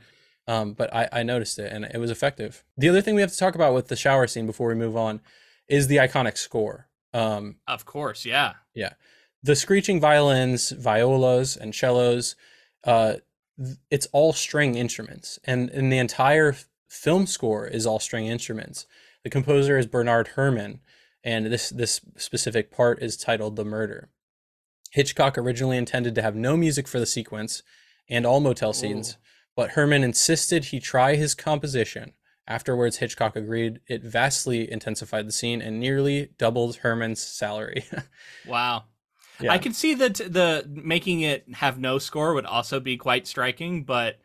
Um, 0.48 0.74
but 0.74 0.93
I, 0.93 1.10
I 1.12 1.24
noticed 1.24 1.58
it 1.58 1.72
and 1.74 1.86
it 1.86 1.98
was 1.98 2.12
effective. 2.12 2.64
The 2.78 2.88
other 2.88 3.02
thing 3.02 3.16
we 3.16 3.22
have 3.22 3.32
to 3.32 3.38
talk 3.38 3.56
about 3.56 3.74
with 3.74 3.88
the 3.88 3.96
shower 3.96 4.28
scene 4.28 4.46
before 4.46 4.68
we 4.68 4.76
move 4.76 4.96
on 4.96 5.22
is 5.68 5.88
the 5.88 5.98
iconic 5.98 6.38
score. 6.38 6.88
Um, 7.16 7.56
Of 7.68 7.86
course, 7.86 8.26
yeah. 8.26 8.54
Yeah. 8.76 8.93
The 9.41 9.56
screeching 9.56 10.00
violins, 10.00 10.70
violas, 10.70 11.58
and 11.58 11.74
cellos, 11.74 12.36
uh, 12.84 13.16
it's 13.89 14.08
all 14.12 14.34
string 14.34 14.76
instruments, 14.76 15.39
and 15.46 15.70
and 15.70 15.91
the 15.91 15.98
entire 15.98 16.56
film 16.89 17.26
score 17.26 17.68
is 17.68 17.86
all 17.86 18.00
string 18.00 18.28
instruments. 18.28 18.86
The 19.24 19.30
composer 19.30 19.78
is 19.78 19.86
Bernard 19.88 20.30
Herrmann, 20.36 20.82
and 21.26 21.47
this 21.47 21.69
this 21.69 21.99
specific 22.15 22.71
part 22.71 23.01
is 23.03 23.17
titled 23.17 23.57
"The 23.57 23.65
Murder." 23.65 24.09
Hitchcock 24.91 25.38
originally 25.38 25.76
intended 25.76 26.15
to 26.15 26.21
have 26.21 26.36
no 26.36 26.55
music 26.55 26.88
for 26.88 26.99
the 26.99 27.05
sequence 27.05 27.63
and 28.07 28.26
all 28.26 28.39
motel 28.39 28.71
scenes, 28.71 29.11
Ooh. 29.11 29.15
but 29.55 29.71
Herrmann 29.71 30.03
insisted 30.03 30.65
he 30.65 30.80
try 30.80 31.15
his 31.15 31.36
composition. 31.36 32.13
Afterwards, 32.47 32.97
Hitchcock 32.97 33.36
agreed. 33.36 33.82
It 33.88 34.03
vastly 34.03 34.71
intensified 34.71 35.28
the 35.28 35.32
scene 35.32 35.61
and 35.61 35.80
nearly 35.80 36.30
doubled 36.38 36.78
Herrmann's 36.78 37.21
salary. 37.21 37.86
Wow. 38.47 38.84
Yeah. 39.39 39.52
I 39.52 39.57
can 39.57 39.73
see 39.73 39.95
that 39.95 40.15
the 40.15 40.65
making 40.69 41.22
it 41.22 41.43
have 41.56 41.77
no 41.77 41.97
score 41.97 42.34
would 42.34 42.45
also 42.45 42.80
be 42.80 42.95
quite 42.95 43.27
striking, 43.27 43.84
but 43.84 44.19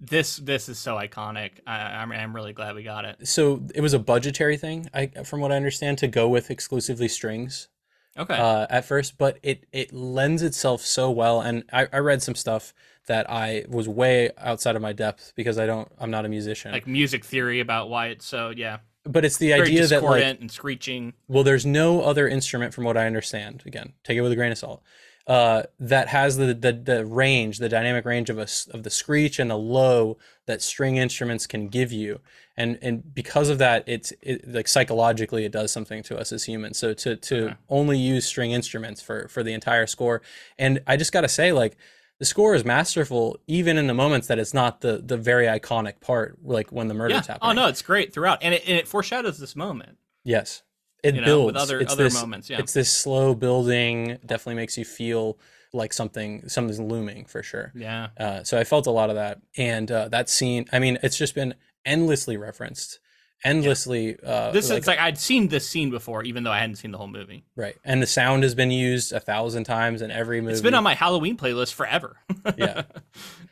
this 0.00 0.36
this 0.36 0.68
is 0.68 0.78
so 0.78 0.96
iconic. 0.96 1.52
I, 1.66 1.76
I'm 1.76 2.12
I'm 2.12 2.34
really 2.36 2.52
glad 2.52 2.74
we 2.74 2.82
got 2.84 3.04
it. 3.04 3.26
so 3.26 3.62
it 3.74 3.80
was 3.80 3.94
a 3.94 3.98
budgetary 3.98 4.56
thing 4.56 4.88
I, 4.94 5.06
from 5.24 5.40
what 5.40 5.50
i 5.52 5.56
understand 5.56 5.98
to 5.98 6.06
go 6.08 6.28
with 6.28 6.50
exclusively 6.50 7.08
strings 7.08 7.68
Okay. 8.16 8.36
uh, 8.36 8.66
at 8.70 8.84
first 8.84 9.16
but 9.18 9.38
it 9.42 9.64
it 9.72 9.92
lends 9.92 10.42
itself 10.42 10.82
so 10.82 11.10
well 11.10 11.40
and 11.40 11.64
I, 11.72 11.88
I 11.92 11.98
read 11.98 12.22
some 12.22 12.34
stuff 12.34 12.72
that 13.08 13.28
i 13.30 13.64
was 13.68 13.88
way 13.88 14.30
outside 14.38 14.76
of 14.76 14.82
my 14.82 14.92
depth 14.92 15.32
because 15.34 15.58
i 15.58 15.66
don't 15.66 15.90
i'm 15.98 16.10
not 16.10 16.24
a 16.26 16.28
musician 16.28 16.70
like 16.72 16.86
music 16.86 17.24
theory 17.24 17.58
about 17.60 17.88
why 17.88 18.08
it's 18.08 18.26
so 18.26 18.50
yeah. 18.54 18.78
but 19.04 19.24
it's 19.24 19.38
the 19.38 19.48
Very 19.48 19.62
idea 19.62 19.86
that 19.88 20.02
like 20.04 20.22
and 20.40 20.50
screeching. 20.50 21.14
well 21.26 21.42
there's 21.42 21.66
no 21.66 22.02
other 22.02 22.28
instrument 22.28 22.72
from 22.74 22.84
what 22.84 22.96
i 22.96 23.06
understand 23.06 23.62
again 23.66 23.94
take 24.04 24.16
it 24.16 24.20
with 24.20 24.30
a 24.30 24.36
grain 24.36 24.52
of 24.52 24.58
salt 24.58 24.82
uh, 25.26 25.62
that 25.78 26.08
has 26.08 26.36
the, 26.36 26.52
the 26.52 26.72
the 26.72 27.06
range, 27.06 27.58
the 27.58 27.68
dynamic 27.68 28.04
range 28.04 28.28
of 28.28 28.38
a 28.38 28.46
of 28.72 28.82
the 28.82 28.90
screech 28.90 29.38
and 29.38 29.50
the 29.50 29.56
low 29.56 30.18
that 30.46 30.60
string 30.60 30.96
instruments 30.96 31.46
can 31.46 31.68
give 31.68 31.92
you, 31.92 32.20
and 32.56 32.78
and 32.82 33.14
because 33.14 33.48
of 33.48 33.58
that, 33.58 33.84
it's 33.86 34.12
it, 34.20 34.48
like 34.52 34.66
psychologically 34.66 35.44
it 35.44 35.52
does 35.52 35.70
something 35.70 36.02
to 36.04 36.18
us 36.18 36.32
as 36.32 36.44
humans. 36.44 36.78
So 36.78 36.92
to 36.94 37.16
to 37.16 37.44
okay. 37.44 37.54
only 37.68 37.98
use 37.98 38.24
string 38.24 38.50
instruments 38.50 39.00
for 39.00 39.28
for 39.28 39.42
the 39.44 39.52
entire 39.52 39.86
score, 39.86 40.22
and 40.58 40.80
I 40.86 40.96
just 40.96 41.12
gotta 41.12 41.28
say 41.28 41.52
like 41.52 41.76
the 42.18 42.26
score 42.26 42.54
is 42.54 42.64
masterful 42.64 43.38
even 43.46 43.76
in 43.78 43.86
the 43.86 43.94
moments 43.94 44.26
that 44.26 44.38
it's 44.40 44.54
not 44.54 44.80
the 44.80 45.02
the 45.04 45.16
very 45.16 45.46
iconic 45.46 46.00
part 46.00 46.38
like 46.42 46.72
when 46.72 46.88
the 46.88 46.94
murder's 46.94 47.26
yeah. 47.28 47.34
happening. 47.34 47.50
Oh 47.50 47.52
no, 47.52 47.68
it's 47.68 47.82
great 47.82 48.12
throughout, 48.12 48.42
and 48.42 48.54
it 48.54 48.62
and 48.66 48.76
it 48.76 48.88
foreshadows 48.88 49.38
this 49.38 49.54
moment. 49.54 49.98
Yes, 50.24 50.62
it 51.02 51.14
you 51.14 51.20
know, 51.20 51.26
builds 51.26 51.46
with 51.46 51.56
other 51.56 51.80
it's 51.80 51.92
other 51.92 52.04
this, 52.04 52.14
moments. 52.14 52.50
Yeah, 52.50 52.58
it's 52.58 52.72
this 52.72 52.92
slow 52.92 53.34
building. 53.34 54.18
Definitely 54.24 54.56
makes 54.56 54.78
you 54.78 54.84
feel 54.84 55.38
like 55.72 55.92
something 55.92 56.48
something's 56.48 56.80
looming 56.80 57.24
for 57.24 57.42
sure. 57.42 57.72
Yeah. 57.74 58.08
Uh, 58.18 58.42
so 58.44 58.58
I 58.58 58.64
felt 58.64 58.86
a 58.86 58.90
lot 58.90 59.10
of 59.10 59.16
that, 59.16 59.40
and 59.56 59.90
uh, 59.90 60.08
that 60.08 60.28
scene. 60.28 60.66
I 60.72 60.78
mean, 60.78 60.98
it's 61.02 61.16
just 61.16 61.34
been 61.34 61.54
endlessly 61.84 62.36
referenced 62.36 63.00
endlessly. 63.44 64.16
Yeah. 64.22 64.28
Uh, 64.28 64.50
this 64.52 64.70
like, 64.70 64.80
is 64.80 64.86
like 64.86 64.98
I'd 64.98 65.18
seen 65.18 65.48
this 65.48 65.66
scene 65.68 65.90
before, 65.90 66.22
even 66.24 66.44
though 66.44 66.50
I 66.50 66.58
hadn't 66.58 66.76
seen 66.76 66.90
the 66.90 66.98
whole 66.98 67.08
movie. 67.08 67.44
Right, 67.56 67.76
and 67.84 68.02
the 68.02 68.06
sound 68.06 68.42
has 68.42 68.54
been 68.54 68.70
used 68.70 69.12
a 69.12 69.20
thousand 69.20 69.64
times 69.64 70.02
in 70.02 70.10
every 70.10 70.40
movie. 70.40 70.52
It's 70.52 70.62
been 70.62 70.74
on 70.74 70.84
my 70.84 70.94
Halloween 70.94 71.36
playlist 71.36 71.74
forever. 71.74 72.16
yeah, 72.56 72.82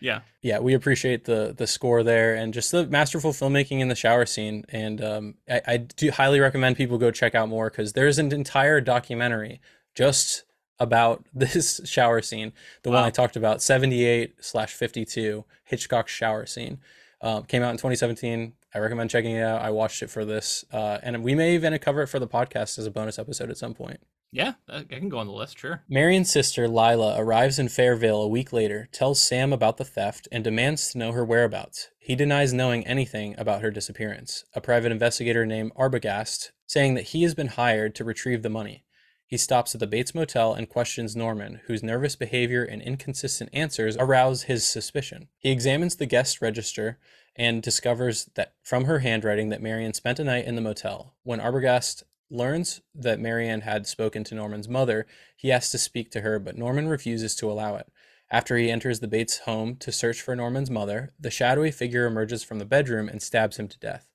yeah, 0.00 0.20
yeah. 0.42 0.58
We 0.58 0.74
appreciate 0.74 1.24
the 1.24 1.54
the 1.56 1.66
score 1.66 2.02
there 2.02 2.34
and 2.34 2.54
just 2.54 2.72
the 2.72 2.86
masterful 2.86 3.32
filmmaking 3.32 3.80
in 3.80 3.88
the 3.88 3.94
shower 3.94 4.26
scene. 4.26 4.64
And 4.68 5.02
um, 5.02 5.34
I, 5.48 5.62
I 5.66 5.76
do 5.76 6.10
highly 6.10 6.40
recommend 6.40 6.76
people 6.76 6.98
go 6.98 7.10
check 7.10 7.34
out 7.34 7.48
more 7.48 7.70
because 7.70 7.92
there's 7.92 8.18
an 8.18 8.32
entire 8.32 8.80
documentary 8.80 9.60
just 9.94 10.44
about 10.78 11.24
this 11.34 11.80
shower 11.84 12.22
scene, 12.22 12.52
the 12.82 12.90
wow. 12.90 12.96
one 12.96 13.04
I 13.04 13.10
talked 13.10 13.36
about, 13.36 13.62
78 13.62 14.36
slash 14.40 14.72
52 14.72 15.44
Hitchcock 15.64 16.08
shower 16.08 16.46
scene. 16.46 16.78
Um, 17.22 17.44
came 17.44 17.62
out 17.62 17.70
in 17.70 17.76
2017. 17.76 18.54
I 18.74 18.78
recommend 18.78 19.10
checking 19.10 19.32
it 19.32 19.42
out. 19.42 19.62
I 19.62 19.70
watched 19.70 20.02
it 20.02 20.10
for 20.10 20.24
this, 20.24 20.64
uh, 20.72 20.98
and 21.02 21.22
we 21.22 21.34
may 21.34 21.54
even 21.54 21.76
cover 21.78 22.02
it 22.02 22.06
for 22.06 22.18
the 22.18 22.28
podcast 22.28 22.78
as 22.78 22.86
a 22.86 22.90
bonus 22.90 23.18
episode 23.18 23.50
at 23.50 23.58
some 23.58 23.74
point. 23.74 24.00
Yeah, 24.32 24.52
I 24.68 24.84
can 24.84 25.08
go 25.08 25.18
on 25.18 25.26
the 25.26 25.32
list, 25.32 25.58
sure. 25.58 25.82
Marion's 25.88 26.30
sister, 26.30 26.68
Lila, 26.68 27.16
arrives 27.18 27.58
in 27.58 27.66
Fairvale 27.66 28.22
a 28.24 28.28
week 28.28 28.52
later, 28.52 28.88
tells 28.92 29.20
Sam 29.20 29.52
about 29.52 29.76
the 29.76 29.84
theft, 29.84 30.28
and 30.30 30.44
demands 30.44 30.92
to 30.92 30.98
know 30.98 31.10
her 31.10 31.24
whereabouts. 31.24 31.90
He 31.98 32.14
denies 32.14 32.52
knowing 32.52 32.86
anything 32.86 33.34
about 33.38 33.60
her 33.60 33.72
disappearance. 33.72 34.44
A 34.54 34.60
private 34.60 34.92
investigator 34.92 35.44
named 35.44 35.72
Arbogast, 35.74 36.50
saying 36.66 36.94
that 36.94 37.08
he 37.08 37.24
has 37.24 37.34
been 37.34 37.48
hired 37.48 37.96
to 37.96 38.04
retrieve 38.04 38.42
the 38.42 38.48
money. 38.48 38.84
He 39.30 39.36
stops 39.36 39.76
at 39.76 39.78
the 39.78 39.86
Bates 39.86 40.12
Motel 40.12 40.54
and 40.54 40.68
questions 40.68 41.14
Norman, 41.14 41.60
whose 41.66 41.84
nervous 41.84 42.16
behavior 42.16 42.64
and 42.64 42.82
inconsistent 42.82 43.48
answers 43.52 43.96
arouse 43.96 44.42
his 44.42 44.66
suspicion. 44.66 45.28
He 45.38 45.52
examines 45.52 45.94
the 45.94 46.06
guest 46.06 46.42
register 46.42 46.98
and 47.36 47.62
discovers 47.62 48.28
that 48.34 48.54
from 48.60 48.86
her 48.86 48.98
handwriting 48.98 49.50
that 49.50 49.62
Marion 49.62 49.94
spent 49.94 50.18
a 50.18 50.24
night 50.24 50.46
in 50.46 50.56
the 50.56 50.60
motel. 50.60 51.14
When 51.22 51.38
Arbogast 51.38 52.02
learns 52.28 52.80
that 52.92 53.20
Marion 53.20 53.60
had 53.60 53.86
spoken 53.86 54.24
to 54.24 54.34
Norman's 54.34 54.68
mother, 54.68 55.06
he 55.36 55.52
asks 55.52 55.70
to 55.70 55.78
speak 55.78 56.10
to 56.10 56.22
her, 56.22 56.40
but 56.40 56.58
Norman 56.58 56.88
refuses 56.88 57.36
to 57.36 57.52
allow 57.52 57.76
it. 57.76 57.86
After 58.32 58.56
he 58.56 58.68
enters 58.68 58.98
the 58.98 59.06
Bates 59.06 59.38
home 59.38 59.76
to 59.76 59.92
search 59.92 60.20
for 60.20 60.34
Norman's 60.34 60.72
mother, 60.72 61.10
the 61.20 61.30
shadowy 61.30 61.70
figure 61.70 62.04
emerges 62.04 62.42
from 62.42 62.58
the 62.58 62.64
bedroom 62.64 63.08
and 63.08 63.22
stabs 63.22 63.60
him 63.60 63.68
to 63.68 63.78
death. 63.78 64.08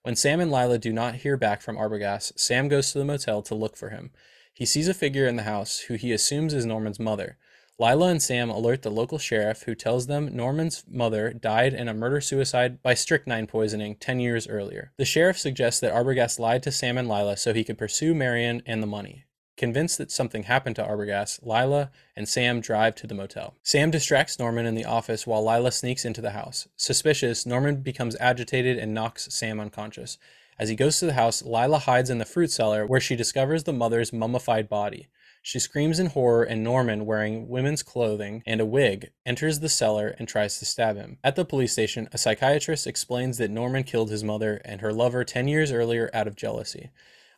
When 0.00 0.16
Sam 0.16 0.40
and 0.40 0.50
Lila 0.50 0.78
do 0.78 0.92
not 0.92 1.16
hear 1.16 1.36
back 1.36 1.60
from 1.60 1.76
Arbogast, 1.76 2.38
Sam 2.38 2.68
goes 2.68 2.92
to 2.92 2.98
the 2.98 3.04
motel 3.04 3.42
to 3.42 3.54
look 3.54 3.76
for 3.76 3.90
him. 3.90 4.10
He 4.54 4.66
sees 4.66 4.86
a 4.86 4.94
figure 4.94 5.26
in 5.26 5.34
the 5.34 5.42
house 5.42 5.80
who 5.80 5.94
he 5.94 6.12
assumes 6.12 6.54
is 6.54 6.64
Norman's 6.64 7.00
mother. 7.00 7.36
Lila 7.76 8.06
and 8.06 8.22
Sam 8.22 8.50
alert 8.50 8.82
the 8.82 8.90
local 8.90 9.18
sheriff, 9.18 9.64
who 9.64 9.74
tells 9.74 10.06
them 10.06 10.30
Norman's 10.32 10.84
mother 10.88 11.32
died 11.32 11.74
in 11.74 11.88
a 11.88 11.94
murder 11.94 12.20
suicide 12.20 12.80
by 12.80 12.94
strychnine 12.94 13.48
poisoning 13.48 13.96
10 13.96 14.20
years 14.20 14.46
earlier. 14.46 14.92
The 14.96 15.04
sheriff 15.04 15.40
suggests 15.40 15.80
that 15.80 15.92
Arbogast 15.92 16.38
lied 16.38 16.62
to 16.62 16.70
Sam 16.70 16.96
and 16.96 17.08
Lila 17.08 17.36
so 17.36 17.52
he 17.52 17.64
could 17.64 17.78
pursue 17.78 18.14
Marion 18.14 18.62
and 18.64 18.80
the 18.80 18.86
money. 18.86 19.24
Convinced 19.56 19.98
that 19.98 20.12
something 20.12 20.44
happened 20.44 20.76
to 20.76 20.84
Arbogast, 20.84 21.44
Lila 21.44 21.90
and 22.14 22.28
Sam 22.28 22.60
drive 22.60 22.94
to 22.96 23.08
the 23.08 23.14
motel. 23.14 23.54
Sam 23.64 23.90
distracts 23.90 24.38
Norman 24.38 24.66
in 24.66 24.76
the 24.76 24.84
office 24.84 25.26
while 25.26 25.44
Lila 25.44 25.72
sneaks 25.72 26.04
into 26.04 26.20
the 26.20 26.30
house. 26.30 26.68
Suspicious, 26.76 27.44
Norman 27.44 27.82
becomes 27.82 28.16
agitated 28.20 28.78
and 28.78 28.94
knocks 28.94 29.34
Sam 29.34 29.58
unconscious. 29.58 30.16
As 30.58 30.68
he 30.68 30.76
goes 30.76 30.98
to 30.98 31.06
the 31.06 31.14
house, 31.14 31.42
Lila 31.42 31.80
hides 31.80 32.10
in 32.10 32.18
the 32.18 32.24
fruit 32.24 32.50
cellar 32.50 32.86
where 32.86 33.00
she 33.00 33.16
discovers 33.16 33.64
the 33.64 33.72
mother's 33.72 34.12
mummified 34.12 34.68
body. 34.68 35.08
She 35.42 35.58
screams 35.58 35.98
in 35.98 36.06
horror, 36.06 36.42
and 36.42 36.64
Norman, 36.64 37.04
wearing 37.04 37.48
women's 37.48 37.82
clothing 37.82 38.42
and 38.46 38.62
a 38.62 38.64
wig, 38.64 39.10
enters 39.26 39.60
the 39.60 39.68
cellar 39.68 40.14
and 40.18 40.26
tries 40.26 40.58
to 40.58 40.64
stab 40.64 40.96
him. 40.96 41.18
At 41.22 41.36
the 41.36 41.44
police 41.44 41.72
station, 41.72 42.08
a 42.12 42.18
psychiatrist 42.18 42.86
explains 42.86 43.36
that 43.36 43.50
Norman 43.50 43.82
killed 43.82 44.10
his 44.10 44.24
mother 44.24 44.62
and 44.64 44.80
her 44.80 44.90
lover 44.90 45.22
10 45.22 45.46
years 45.46 45.70
earlier 45.70 46.08
out 46.14 46.26
of 46.26 46.34
jealousy. 46.34 46.88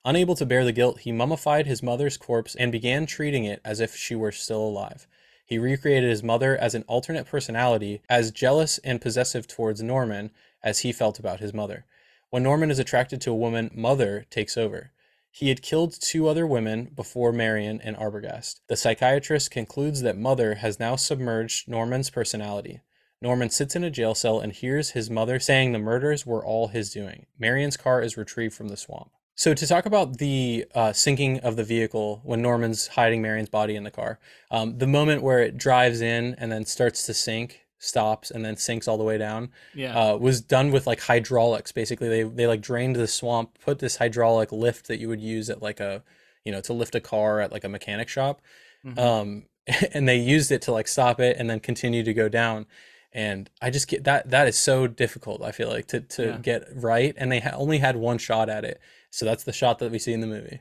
Unable 0.05 0.37
to 0.37 0.47
bear 0.47 0.65
the 0.65 0.71
guilt, 0.71 1.01
he 1.01 1.11
mummified 1.11 1.67
his 1.67 1.83
mother's 1.83 2.17
corpse 2.17 2.55
and 2.55 2.71
began 2.71 3.07
treating 3.07 3.45
it 3.45 3.61
as 3.65 3.81
if 3.81 3.97
she 3.97 4.15
were 4.15 4.31
still 4.31 4.63
alive. 4.63 5.09
He 5.45 5.59
recreated 5.59 6.09
his 6.09 6.23
mother 6.23 6.57
as 6.57 6.77
an 6.77 6.85
alternate 6.87 7.27
personality, 7.27 8.03
as 8.09 8.31
jealous 8.31 8.79
and 8.79 9.01
possessive 9.01 9.49
towards 9.49 9.83
Norman 9.83 10.31
as 10.63 10.81
he 10.81 10.93
felt 10.93 11.19
about 11.19 11.41
his 11.41 11.53
mother. 11.53 11.87
When 12.31 12.43
Norman 12.43 12.71
is 12.71 12.79
attracted 12.79 13.21
to 13.23 13.31
a 13.31 13.37
woman, 13.37 13.71
Mother 13.73 14.27
takes 14.31 14.57
over. 14.57 14.93
He 15.31 15.49
had 15.51 15.63
killed 15.63 15.95
two 16.01 16.29
other 16.29 16.47
women 16.47 16.91
before 16.95 17.31
Marion 17.31 17.81
and 17.83 17.97
Arbogast. 17.97 18.61
The 18.69 18.77
psychiatrist 18.77 19.51
concludes 19.51 20.01
that 20.01 20.17
Mother 20.17 20.57
has 20.57 20.81
now 20.81 20.97
submerged 20.97 21.69
Norman's 21.69 22.11
personality. 22.11 22.81
Norman 23.21 23.51
sits 23.51 23.77
in 23.77 23.85
a 23.85 23.91
jail 23.91 24.15
cell 24.15 24.41
and 24.41 24.53
hears 24.53 24.91
his 24.91 25.11
mother 25.11 25.39
saying 25.39 25.73
the 25.73 25.79
murders 25.79 26.27
were 26.27 26.45
all 26.45 26.69
his 26.69 26.91
doing. 26.91 27.27
Marion's 27.39 27.77
car 27.77 28.03
is 28.03 28.17
retrieved 28.17 28.55
from 28.55 28.69
the 28.69 28.77
swamp. 28.77 29.11
So, 29.35 29.53
to 29.53 29.67
talk 29.67 29.85
about 29.85 30.17
the 30.17 30.65
uh, 30.75 30.95
sinking 30.95 31.41
of 31.41 31.57
the 31.57 31.65
vehicle 31.65 32.23
when 32.25 32.41
Norman's 32.41 32.87
hiding 32.89 33.21
Marion's 33.21 33.51
body 33.51 33.77
in 33.77 33.85
the 33.85 33.91
car, 33.91 34.19
um, 34.51 34.79
the 34.79 34.87
moment 34.87 35.21
where 35.21 35.41
it 35.41 35.59
drives 35.59 36.01
in 36.01 36.35
and 36.39 36.51
then 36.51 36.65
starts 36.65 37.05
to 37.05 37.13
sink, 37.13 37.66
stops 37.79 38.31
and 38.31 38.45
then 38.45 38.57
sinks 38.57 38.89
all 38.89 38.97
the 38.97 39.05
way 39.05 39.19
down 39.19 39.51
yeah 39.75 39.99
uh, 39.99 40.17
was 40.17 40.41
done 40.41 40.71
with 40.71 40.87
like 40.87 41.01
hydraulics 41.01 41.73
basically 41.73 42.09
they 42.09 42.23
they 42.23 42.47
like 42.47 42.61
drained 42.61 42.97
the 42.97 43.07
swamp 43.07 43.59
put 43.61 43.79
this 43.81 43.97
hydraulic 43.97 44.51
lift 44.51 44.89
that 44.89 44.99
you 44.99 45.09
would 45.09 45.21
use 45.21 45.51
at 45.51 45.61
like 45.61 45.79
a 45.79 46.03
you 46.45 46.53
know 46.53 46.61
to 46.61 46.73
lift 46.73 46.95
a 46.95 47.01
car 47.01 47.41
at 47.41 47.53
like 47.53 47.65
a 47.65 47.69
mechanic 47.69 48.09
shop 48.09 48.41
mm-hmm. 48.85 48.99
um 48.99 49.45
and 49.93 50.09
they 50.09 50.17
used 50.17 50.51
it 50.51 50.63
to 50.63 50.73
like 50.73 50.89
stop 50.89 51.21
it 51.21 51.37
and 51.39 51.51
then 51.51 51.61
continue 51.61 52.03
to 52.03 52.15
go 52.15 52.29
down 52.29 52.67
and 53.13 53.51
i 53.61 53.69
just 53.69 53.89
get 53.89 54.05
that 54.05 54.31
that 54.31 54.49
is 54.49 54.59
so 54.59 54.87
difficult 54.87 55.43
i 55.43 55.53
feel 55.53 55.69
like 55.69 55.87
to 55.87 56.01
to 56.01 56.27
yeah. 56.27 56.39
get 56.39 56.65
right 56.75 57.15
and 57.19 57.31
they 57.31 57.41
ha- 57.41 57.57
only 57.57 57.79
had 57.79 57.97
one 57.97 58.17
shot 58.17 58.49
at 58.49 58.65
it 58.65 58.81
so 59.11 59.27
that's 59.27 59.45
the 59.45 59.53
shot 59.53 59.79
that 59.79 59.93
we 59.93 59.99
see 59.99 60.13
in 60.13 60.21
the 60.21 60.27
movie 60.27 60.61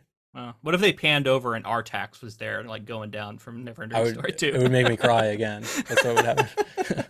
what 0.61 0.75
if 0.75 0.81
they 0.81 0.91
panned 0.91 1.27
over 1.27 1.55
and 1.55 1.63
Artax 1.63 2.21
was 2.21 2.37
there, 2.37 2.63
like 2.63 2.85
going 2.85 3.09
down 3.09 3.37
from 3.37 3.65
Neverending 3.65 4.13
Story 4.13 4.33
too? 4.33 4.51
it 4.53 4.61
would 4.61 4.71
make 4.71 4.87
me 4.87 4.97
cry 4.97 5.25
again. 5.27 5.61
That's 5.87 6.03
what 6.03 6.15
would 6.15 6.25
happen. 6.25 7.04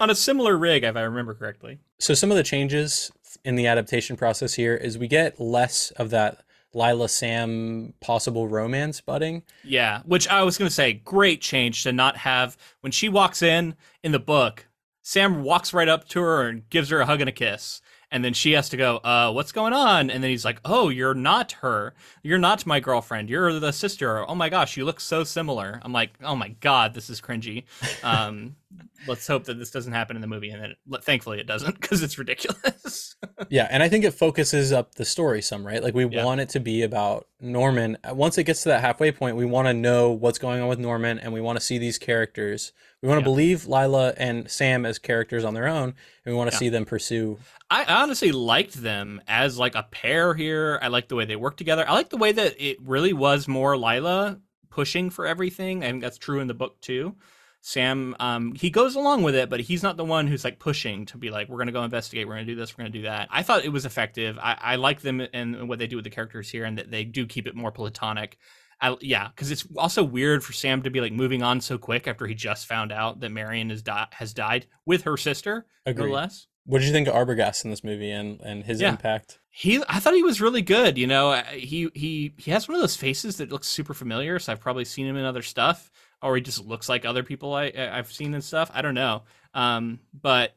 On 0.00 0.10
a 0.10 0.14
similar 0.14 0.56
rig, 0.56 0.84
if 0.84 0.96
I 0.96 1.02
remember 1.02 1.34
correctly. 1.34 1.78
So 1.98 2.14
some 2.14 2.30
of 2.30 2.36
the 2.36 2.42
changes 2.42 3.10
in 3.44 3.56
the 3.56 3.66
adaptation 3.66 4.16
process 4.16 4.54
here 4.54 4.74
is 4.74 4.98
we 4.98 5.08
get 5.08 5.40
less 5.40 5.90
of 5.92 6.10
that 6.10 6.44
Lila 6.74 7.08
Sam 7.08 7.92
possible 8.00 8.48
romance 8.48 9.00
budding. 9.00 9.42
Yeah, 9.64 10.00
which 10.04 10.28
I 10.28 10.42
was 10.42 10.58
going 10.58 10.68
to 10.68 10.74
say, 10.74 10.94
great 10.94 11.40
change 11.40 11.82
to 11.82 11.92
not 11.92 12.16
have 12.16 12.56
when 12.80 12.92
she 12.92 13.08
walks 13.08 13.42
in 13.42 13.74
in 14.02 14.12
the 14.12 14.18
book. 14.18 14.68
Sam 15.02 15.42
walks 15.42 15.74
right 15.74 15.88
up 15.88 16.08
to 16.10 16.22
her 16.22 16.48
and 16.48 16.68
gives 16.70 16.90
her 16.90 17.00
a 17.00 17.06
hug 17.06 17.20
and 17.20 17.28
a 17.28 17.32
kiss 17.32 17.80
and 18.12 18.24
then 18.24 18.34
she 18.34 18.52
has 18.52 18.68
to 18.68 18.76
go 18.76 18.98
uh 18.98 19.32
what's 19.32 19.50
going 19.50 19.72
on? 19.72 20.10
And 20.10 20.22
then 20.22 20.30
he's 20.30 20.44
like 20.44 20.60
oh 20.64 20.88
you're 20.88 21.14
not 21.14 21.52
her. 21.52 21.94
You're 22.22 22.38
not 22.38 22.64
my 22.66 22.78
girlfriend. 22.78 23.28
You're 23.28 23.58
the 23.58 23.72
sister. 23.72 24.28
Oh 24.28 24.34
my 24.34 24.48
gosh 24.48 24.76
you 24.76 24.84
look 24.84 25.00
so 25.00 25.24
similar. 25.24 25.80
I'm 25.82 25.92
like 25.92 26.12
oh 26.22 26.36
my 26.36 26.48
god 26.60 26.94
this 26.94 27.10
is 27.10 27.20
cringy. 27.20 27.64
Um 28.04 28.56
let's 29.08 29.26
hope 29.26 29.44
that 29.44 29.58
this 29.58 29.70
doesn't 29.70 29.92
happen 29.92 30.16
in 30.16 30.22
the 30.22 30.28
movie 30.28 30.50
and 30.50 30.62
then 30.62 31.00
thankfully 31.00 31.40
it 31.40 31.46
doesn't 31.46 31.80
because 31.80 32.02
it's 32.02 32.18
ridiculous. 32.18 33.16
Yeah 33.48 33.66
and 33.70 33.82
i 33.82 33.88
think 33.88 34.04
it 34.04 34.12
focuses 34.14 34.72
up 34.72 34.94
the 34.94 35.04
story 35.04 35.42
some 35.42 35.66
right? 35.66 35.82
Like 35.82 35.94
we 35.94 36.06
yeah. 36.06 36.24
want 36.24 36.40
it 36.40 36.48
to 36.50 36.60
be 36.60 36.82
about 36.82 37.26
norman. 37.40 37.98
Once 38.12 38.38
it 38.38 38.44
gets 38.44 38.62
to 38.62 38.68
that 38.68 38.82
halfway 38.82 39.10
point 39.10 39.36
we 39.36 39.44
want 39.44 39.66
to 39.66 39.74
know 39.74 40.12
what's 40.12 40.38
going 40.38 40.62
on 40.62 40.68
with 40.68 40.78
norman 40.78 41.18
and 41.18 41.32
we 41.32 41.40
want 41.40 41.58
to 41.58 41.64
see 41.64 41.78
these 41.78 41.98
characters 41.98 42.72
we 43.02 43.08
want 43.08 43.18
to 43.18 43.22
yeah. 43.22 43.34
believe 43.34 43.66
Lila 43.66 44.14
and 44.16 44.48
Sam 44.48 44.86
as 44.86 44.98
characters 44.98 45.44
on 45.44 45.54
their 45.54 45.66
own, 45.66 45.94
and 46.24 46.32
we 46.32 46.34
want 46.34 46.50
to 46.50 46.54
yeah. 46.54 46.60
see 46.60 46.68
them 46.68 46.84
pursue. 46.84 47.38
I 47.68 47.84
honestly 47.84 48.30
liked 48.30 48.74
them 48.74 49.20
as 49.26 49.58
like 49.58 49.74
a 49.74 49.82
pair 49.90 50.34
here. 50.34 50.78
I 50.80 50.88
like 50.88 51.08
the 51.08 51.16
way 51.16 51.24
they 51.24 51.36
work 51.36 51.56
together. 51.56 51.88
I 51.88 51.94
like 51.94 52.10
the 52.10 52.16
way 52.16 52.30
that 52.32 52.54
it 52.58 52.78
really 52.80 53.12
was 53.12 53.48
more 53.48 53.76
Lila 53.76 54.38
pushing 54.70 55.10
for 55.10 55.26
everything, 55.26 55.82
and 55.82 56.02
that's 56.02 56.16
true 56.16 56.38
in 56.38 56.46
the 56.46 56.54
book 56.54 56.80
too. 56.80 57.16
Sam, 57.60 58.16
um, 58.18 58.54
he 58.54 58.70
goes 58.70 58.96
along 58.96 59.22
with 59.22 59.36
it, 59.36 59.48
but 59.48 59.60
he's 59.60 59.84
not 59.84 59.96
the 59.96 60.04
one 60.04 60.26
who's 60.26 60.44
like 60.44 60.58
pushing 60.58 61.06
to 61.06 61.18
be 61.18 61.30
like, 61.30 61.48
we're 61.48 61.58
gonna 61.58 61.72
go 61.72 61.84
investigate, 61.84 62.26
we're 62.26 62.34
gonna 62.34 62.44
do 62.44 62.56
this, 62.56 62.76
we're 62.76 62.82
gonna 62.82 62.90
do 62.90 63.02
that. 63.02 63.28
I 63.30 63.42
thought 63.42 63.64
it 63.64 63.68
was 63.72 63.84
effective. 63.84 64.38
I, 64.40 64.56
I 64.60 64.76
like 64.76 65.00
them 65.00 65.20
and 65.32 65.68
what 65.68 65.78
they 65.78 65.86
do 65.86 65.96
with 65.96 66.04
the 66.04 66.10
characters 66.10 66.50
here, 66.50 66.64
and 66.64 66.78
that 66.78 66.90
they 66.90 67.04
do 67.04 67.26
keep 67.26 67.46
it 67.46 67.54
more 67.56 67.72
platonic 67.72 68.38
I, 68.82 68.96
yeah, 69.00 69.28
because 69.28 69.50
it's 69.52 69.64
also 69.76 70.02
weird 70.02 70.42
for 70.44 70.52
Sam 70.52 70.82
to 70.82 70.90
be 70.90 71.00
like 71.00 71.12
moving 71.12 71.42
on 71.42 71.60
so 71.60 71.78
quick 71.78 72.08
after 72.08 72.26
he 72.26 72.34
just 72.34 72.66
found 72.66 72.90
out 72.92 73.20
that 73.20 73.30
Marion 73.30 73.70
has, 73.70 73.80
di- 73.82 74.08
has 74.10 74.34
died 74.34 74.66
with 74.84 75.04
her 75.04 75.16
sister, 75.16 75.66
Agreed. 75.86 76.08
no 76.08 76.12
less. 76.12 76.48
What 76.66 76.80
did 76.80 76.86
you 76.88 76.92
think 76.92 77.08
of 77.08 77.14
Arbogast 77.14 77.64
in 77.64 77.70
this 77.70 77.82
movie 77.84 78.10
and 78.10 78.40
and 78.40 78.64
his 78.64 78.80
Yeah. 78.80 78.90
impact? 78.90 79.38
He, 79.50 79.82
I 79.88 79.98
thought 80.00 80.14
he 80.14 80.22
was 80.22 80.40
really 80.40 80.62
good. 80.62 80.96
You 80.98 81.06
know, 81.06 81.30
Uh, 81.32 81.42
he 81.44 81.90
he 81.94 82.34
he 82.38 82.50
has 82.50 82.66
one 82.68 82.74
of 82.74 82.80
those 82.80 82.96
faces 82.96 83.36
that 83.38 83.50
looks 83.52 83.68
super 83.68 83.94
familiar. 83.94 84.38
So 84.38 84.52
I've 84.52 84.60
probably 84.60 84.84
seen 84.84 85.06
him 85.06 85.16
in 85.16 85.24
other 85.24 85.42
stuff, 85.42 85.90
or 86.22 86.34
he 86.36 86.42
just 86.42 86.64
looks 86.64 86.88
like 86.88 87.04
other 87.04 87.22
people 87.22 87.54
I 87.54 87.72
I've 87.76 88.12
seen 88.12 88.34
in 88.34 88.42
stuff. 88.42 88.70
I 88.74 88.82
don't 88.82 88.94
know. 88.94 89.22
Um, 89.54 90.00
but 90.12 90.56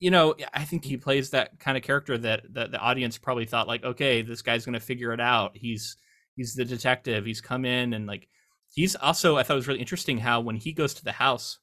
you 0.00 0.10
know, 0.10 0.34
I 0.52 0.64
think 0.64 0.84
he 0.84 0.96
plays 0.96 1.30
that 1.30 1.58
kind 1.60 1.76
of 1.76 1.82
character 1.84 2.18
that 2.18 2.54
that 2.54 2.70
the 2.72 2.78
audience 2.78 3.18
probably 3.18 3.44
thought 3.46 3.68
like, 3.68 3.84
okay, 3.84 4.22
this 4.22 4.42
guy's 4.42 4.64
gonna 4.64 4.80
figure 4.80 5.12
it 5.12 5.20
out. 5.20 5.56
He's 5.56 5.96
he's 6.36 6.54
the 6.54 6.64
detective. 6.64 7.24
He's 7.24 7.40
come 7.40 7.64
in 7.64 7.92
and 7.92 8.06
like 8.06 8.28
he's 8.74 8.96
also 8.96 9.36
I 9.36 9.42
thought 9.42 9.54
it 9.54 9.56
was 9.56 9.68
really 9.68 9.80
interesting 9.80 10.18
how 10.18 10.40
when 10.40 10.56
he 10.56 10.72
goes 10.72 10.94
to 10.94 11.04
the 11.04 11.12
house, 11.12 11.58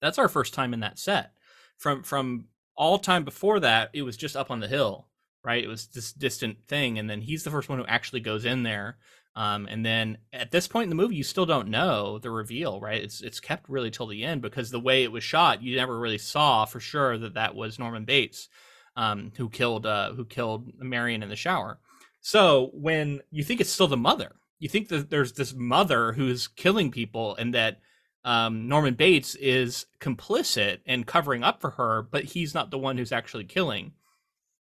that's 0.00 0.18
our 0.18 0.28
first 0.28 0.54
time 0.54 0.72
in 0.74 0.80
that 0.80 0.98
set. 0.98 1.32
From 1.76 2.02
from 2.02 2.46
all 2.76 2.98
time 2.98 3.24
before 3.24 3.60
that, 3.60 3.90
it 3.92 4.02
was 4.02 4.16
just 4.16 4.36
up 4.36 4.50
on 4.50 4.60
the 4.60 4.68
hill, 4.68 5.08
right? 5.44 5.62
It 5.62 5.68
was 5.68 5.86
this 5.88 6.12
distant 6.12 6.66
thing, 6.66 6.98
and 6.98 7.08
then 7.08 7.20
he's 7.20 7.44
the 7.44 7.50
first 7.50 7.68
one 7.68 7.78
who 7.78 7.86
actually 7.86 8.20
goes 8.20 8.44
in 8.44 8.62
there. 8.62 8.98
Um, 9.36 9.68
and 9.70 9.86
then 9.86 10.18
at 10.32 10.50
this 10.50 10.66
point 10.66 10.84
in 10.84 10.88
the 10.88 10.96
movie, 10.96 11.14
you 11.14 11.22
still 11.22 11.46
don't 11.46 11.68
know 11.68 12.18
the 12.18 12.30
reveal, 12.30 12.80
right? 12.80 13.02
It's 13.02 13.20
it's 13.20 13.40
kept 13.40 13.68
really 13.68 13.90
till 13.90 14.06
the 14.06 14.24
end 14.24 14.42
because 14.42 14.70
the 14.70 14.80
way 14.80 15.04
it 15.04 15.12
was 15.12 15.22
shot, 15.22 15.62
you 15.62 15.76
never 15.76 15.98
really 15.98 16.18
saw 16.18 16.64
for 16.64 16.80
sure 16.80 17.16
that 17.18 17.34
that 17.34 17.54
was 17.54 17.78
Norman 17.78 18.04
Bates, 18.04 18.48
um, 18.96 19.32
who 19.36 19.48
killed 19.48 19.86
uh, 19.86 20.12
who 20.12 20.24
killed 20.24 20.72
Marion 20.78 21.22
in 21.22 21.28
the 21.28 21.36
shower. 21.36 21.78
So 22.20 22.70
when 22.74 23.20
you 23.30 23.42
think 23.42 23.60
it's 23.60 23.70
still 23.70 23.88
the 23.88 23.96
mother, 23.96 24.32
you 24.58 24.68
think 24.68 24.88
that 24.88 25.10
there's 25.10 25.32
this 25.32 25.54
mother 25.54 26.12
who's 26.12 26.48
killing 26.48 26.90
people, 26.90 27.34
and 27.36 27.54
that 27.54 27.80
um, 28.24 28.68
Norman 28.68 28.94
Bates 28.94 29.34
is 29.36 29.86
complicit 30.00 30.80
and 30.86 31.06
covering 31.06 31.42
up 31.42 31.60
for 31.60 31.70
her, 31.70 32.02
but 32.02 32.24
he's 32.24 32.54
not 32.54 32.70
the 32.70 32.78
one 32.78 32.98
who's 32.98 33.12
actually 33.12 33.44
killing. 33.44 33.92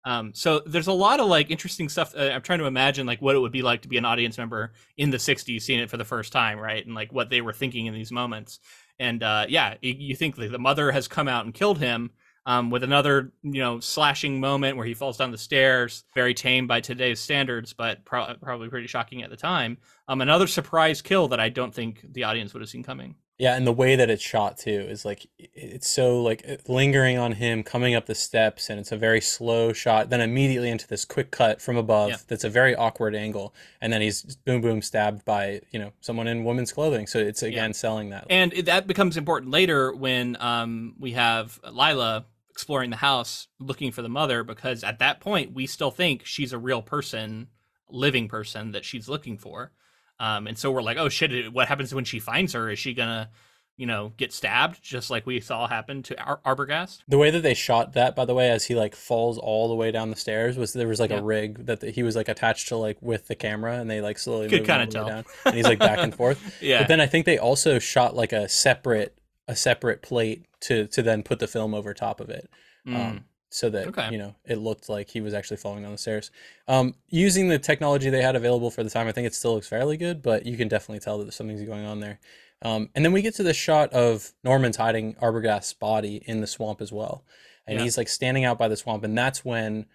Um, 0.05 0.33
so 0.35 0.61
there's 0.67 0.89
a 0.89 0.93
lot 0.93 1.21
of 1.21 1.27
like 1.29 1.51
interesting 1.51 1.89
stuff. 1.89 2.15
Uh, 2.15 2.31
I'm 2.31 2.43
trying 2.43 2.59
to 2.59 2.67
imagine 2.67 3.07
like 3.07 3.23
what 3.23 3.37
it 3.37 3.39
would 3.39 3.53
be 3.53 3.63
like 3.63 3.83
to 3.83 3.89
be 3.89 3.97
an 3.97 4.05
audience 4.05 4.37
member 4.37 4.73
in 4.97 5.11
the 5.11 5.17
'60s, 5.17 5.63
seeing 5.63 5.81
it 5.81 5.89
for 5.89 5.97
the 5.97 6.05
first 6.05 6.33
time, 6.33 6.59
right? 6.59 6.85
And 6.85 6.95
like 6.95 7.13
what 7.13 7.31
they 7.31 7.41
were 7.41 7.53
thinking 7.53 7.87
in 7.87 7.95
these 7.95 8.13
moments. 8.13 8.61
And 8.99 9.23
uh, 9.23 9.47
yeah, 9.49 9.75
you, 9.81 9.95
you 9.97 10.17
think 10.17 10.37
the 10.37 10.59
mother 10.59 10.93
has 10.93 11.09
come 11.09 11.27
out 11.29 11.45
and 11.45 11.55
killed 11.55 11.79
him, 11.79 12.11
um, 12.47 12.71
with 12.71 12.83
another 12.83 13.33
you 13.43 13.61
know 13.61 13.81
slashing 13.81 14.41
moment 14.41 14.77
where 14.77 14.87
he 14.87 14.95
falls 14.95 15.17
down 15.17 15.31
the 15.31 15.39
stairs 15.39 16.05
very 16.15 16.35
tame 16.35 16.67
by 16.67 16.81
today's 16.81 17.21
standards 17.21 17.73
but 17.73 18.05
pro- 18.05 18.35
probably 18.43 18.69
pretty 18.69 18.87
shocking 18.87 19.23
at 19.23 19.31
the 19.31 19.37
time 19.37 19.77
um, 20.09 20.21
another 20.21 20.47
surprise 20.47 21.01
kill 21.03 21.29
that 21.29 21.41
i 21.41 21.49
don't 21.49 21.75
think 21.75 22.05
the 22.13 22.25
audience 22.25 22.53
would 22.53 22.61
have 22.61 22.69
seen 22.71 22.83
coming 22.83 23.15
Yeah, 23.37 23.57
and 23.57 23.67
the 23.67 23.73
way 23.73 23.97
that 23.97 24.11
it's 24.11 24.23
shot 24.23 24.59
too 24.59 24.87
is 24.89 25.05
like 25.05 25.27
it's 25.39 25.89
so 25.89 26.23
like 26.23 26.45
uh, 26.49 26.57
lingering 26.69 27.19
on 27.19 27.33
him 27.33 27.65
coming 27.65 27.95
up 27.97 28.07
the 28.07 28.15
steps, 28.15 28.71
and 28.71 28.79
it's 28.79 28.93
a 28.93 28.97
very 28.97 29.21
slow 29.21 29.73
shot. 29.73 30.09
Then 30.09 30.21
immediately 30.21 30.71
into 30.71 30.87
this 30.87 31.05
quick 31.05 31.33
cut 31.33 31.61
from 31.61 31.77
above. 31.77 32.11
Yeah. 32.11 32.17
That's 32.29 32.45
a 32.45 32.49
very 32.49 32.77
awkward 32.77 33.17
angle, 33.17 33.53
and 33.81 33.93
then 33.93 34.03
he's 34.03 34.37
boom 34.47 34.61
boom 34.61 34.83
stabbed 34.83 35.25
by 35.25 35.63
you 35.73 35.81
know 35.81 35.91
someone 36.01 36.29
in 36.29 36.45
women's 36.45 36.73
clothing. 36.73 37.09
So 37.09 37.19
it's 37.19 37.43
again 37.43 37.73
selling 37.75 38.11
that. 38.11 38.27
and 38.31 38.53
that 38.53 38.87
becomes 38.87 39.17
important 39.17 39.51
later 39.51 39.93
when 39.93 40.37
um, 40.39 40.95
we 41.01 41.13
have 41.13 41.59
lila 41.69 42.27
exploring 42.55 42.91
the 42.91 42.97
house 42.97 43.49
looking 43.59 43.91
for 43.93 44.01
the 44.03 44.09
mother 44.09 44.45
because 44.45 44.85
at 44.85 45.01
that 45.01 45.19
point 45.21 45.53
we 45.53 45.67
still 45.67 45.91
think 45.91 46.25
she's 46.25 46.53
a 46.53 46.59
real 46.59 46.81
person 46.81 47.49
living 47.91 48.29
person 48.29 48.71
that 48.73 48.85
she's 48.85 49.09
looking 49.09 49.37
for 49.37 49.73
um, 50.21 50.47
and 50.47 50.57
so 50.57 50.71
we're 50.71 50.81
like 50.83 50.97
oh 50.97 51.09
shit 51.09 51.53
what 51.53 51.67
happens 51.69 51.93
when 51.95 52.05
she 52.05 52.19
finds 52.21 52.53
her 52.53 52.71
is 52.71 52.79
she 52.79 52.95
gonna 52.95 53.29
you 53.77 53.87
know 53.87 54.13
get 54.17 54.33
stabbed 54.33 54.81
just 54.81 55.11
like 55.11 55.27
we 55.27 55.41
saw 55.41 55.67
happen 55.67 56.01
to 56.01 56.17
Ar- 56.23 56.39
arbogast 56.47 56.99
The 57.09 57.19
way 57.19 57.31
that 57.33 57.41
they 57.43 57.55
shot 57.55 57.95
that, 57.95 58.15
by 58.15 58.25
the 58.25 58.33
way, 58.35 58.49
as 58.51 58.65
he 58.67 58.77
like 58.77 58.95
falls 58.95 59.37
all 59.37 59.67
the 59.69 59.75
way 59.75 59.91
down 59.91 60.11
the 60.11 60.17
stairs, 60.17 60.57
was 60.57 60.73
there 60.75 60.87
was 60.87 61.01
like 61.01 61.11
Yeah. 61.11 61.19
a 61.19 61.23
rig 61.25 61.67
that 61.67 61.81
the, 61.81 61.91
he 61.91 62.05
was 62.05 62.15
like 62.15 62.29
attached 62.29 62.69
to 62.69 62.77
like 62.77 62.99
with 63.03 63.27
the 63.27 63.35
camera, 63.35 63.81
and 63.81 63.91
they 63.91 64.01
like 64.01 64.17
slowly 64.17 64.49
Could 64.49 64.61
move 64.61 64.69
him 64.71 64.79
kinda 64.89 65.01
all 65.01 65.05
the 65.07 65.11
way 65.11 65.23
tell. 65.23 65.23
down, 65.23 65.25
and 65.47 65.55
he's 65.57 65.65
like 65.65 65.81
back 65.81 65.99
and 65.99 66.15
forth. 66.15 66.39
yeah 66.63 66.79
But 66.83 66.87
then 66.89 67.01
I 67.01 67.07
think 67.09 67.27
they 67.27 67.37
also 67.39 67.81
shot 67.81 68.15
like 68.15 68.33
a 68.33 68.49
separate 68.49 69.19
a 69.49 69.57
separate 69.57 70.03
plate 70.03 70.47
to 70.61 70.87
to 70.89 71.03
then 71.03 71.23
put 71.23 71.39
the 71.39 71.47
film 71.49 71.75
over 71.75 71.93
top 71.95 72.21
of 72.21 72.31
it, 72.31 72.49
Mm. 72.87 72.97
um, 72.97 73.25
so 73.51 73.71
that 73.71 73.89
Okay. 73.89 74.09
you 74.11 74.19
know 74.19 74.35
it 74.45 74.57
looked 74.59 74.89
like 74.89 75.11
he 75.11 75.21
was 75.21 75.35
actually 75.35 75.57
falling 75.59 75.83
down 75.83 75.93
the 75.93 75.99
stairs. 75.99 76.31
Um, 76.69 76.95
using 77.09 77.49
the 77.49 77.59
technology 77.59 78.11
they 78.11 78.23
had 78.23 78.37
available 78.37 78.71
for 78.71 78.83
the 78.83 78.91
time, 78.91 79.07
I 79.07 79.13
think 79.13 79.27
it 79.27 79.35
still 79.35 79.55
looks 79.55 79.69
fairly 79.69 79.97
good, 79.97 80.23
but 80.23 80.47
you 80.47 80.57
can 80.57 80.69
definitely 80.69 81.01
tell 81.01 81.19
that 81.19 81.33
something's 81.33 81.63
going 81.69 81.85
on 81.85 82.01
there. 82.01 82.19
Um, 82.63 82.89
and 82.95 83.05
then 83.05 83.13
we 83.13 83.21
get 83.23 83.35
to 83.37 83.43
this 83.43 83.57
shot 83.57 83.93
of 83.93 84.33
Norman's 84.43 84.77
hiding 84.79 85.15
Arbogast's 85.17 85.75
body 85.75 86.23
in 86.27 86.41
the 86.41 86.47
swamp 86.47 86.81
as 86.81 86.91
well, 86.93 87.25
and 87.67 87.79
Yeah. 87.79 87.85
he's 87.85 87.99
like 87.99 88.09
standing 88.09 88.45
out 88.45 88.59
by 88.59 88.69
the 88.69 88.77
swamp, 88.77 89.05
and 89.05 89.17
that's 89.17 89.45
when. 89.45 89.87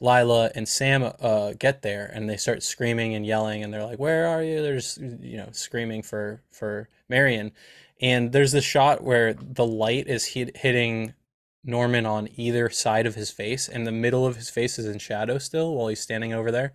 Lila 0.00 0.52
and 0.54 0.68
Sam 0.68 1.02
uh, 1.20 1.54
get 1.58 1.82
there 1.82 2.08
and 2.14 2.30
they 2.30 2.36
start 2.36 2.62
screaming 2.62 3.16
and 3.16 3.26
yelling 3.26 3.64
and 3.64 3.74
they're 3.74 3.84
like, 3.84 3.98
"Where 3.98 4.28
are 4.28 4.44
you?" 4.44 4.62
They're 4.62 4.76
just 4.76 4.98
you 4.98 5.36
know 5.38 5.48
screaming 5.50 6.04
for 6.04 6.40
for 6.52 6.88
Marion, 7.08 7.50
and 8.00 8.32
there's 8.32 8.52
this 8.52 8.64
shot 8.64 9.02
where 9.02 9.34
the 9.34 9.66
light 9.66 10.06
is 10.06 10.24
hit, 10.26 10.56
hitting 10.56 11.14
Norman 11.64 12.06
on 12.06 12.28
either 12.36 12.70
side 12.70 13.06
of 13.06 13.14
his 13.14 13.30
face, 13.30 13.68
and 13.68 13.86
the 13.86 13.92
middle 13.92 14.26
of 14.26 14.36
his 14.36 14.50
face 14.50 14.78
is 14.78 14.86
in 14.86 14.98
shadow 14.98 15.38
still 15.38 15.74
while 15.74 15.88
he's 15.88 16.00
standing 16.00 16.32
over 16.32 16.50
there. 16.50 16.72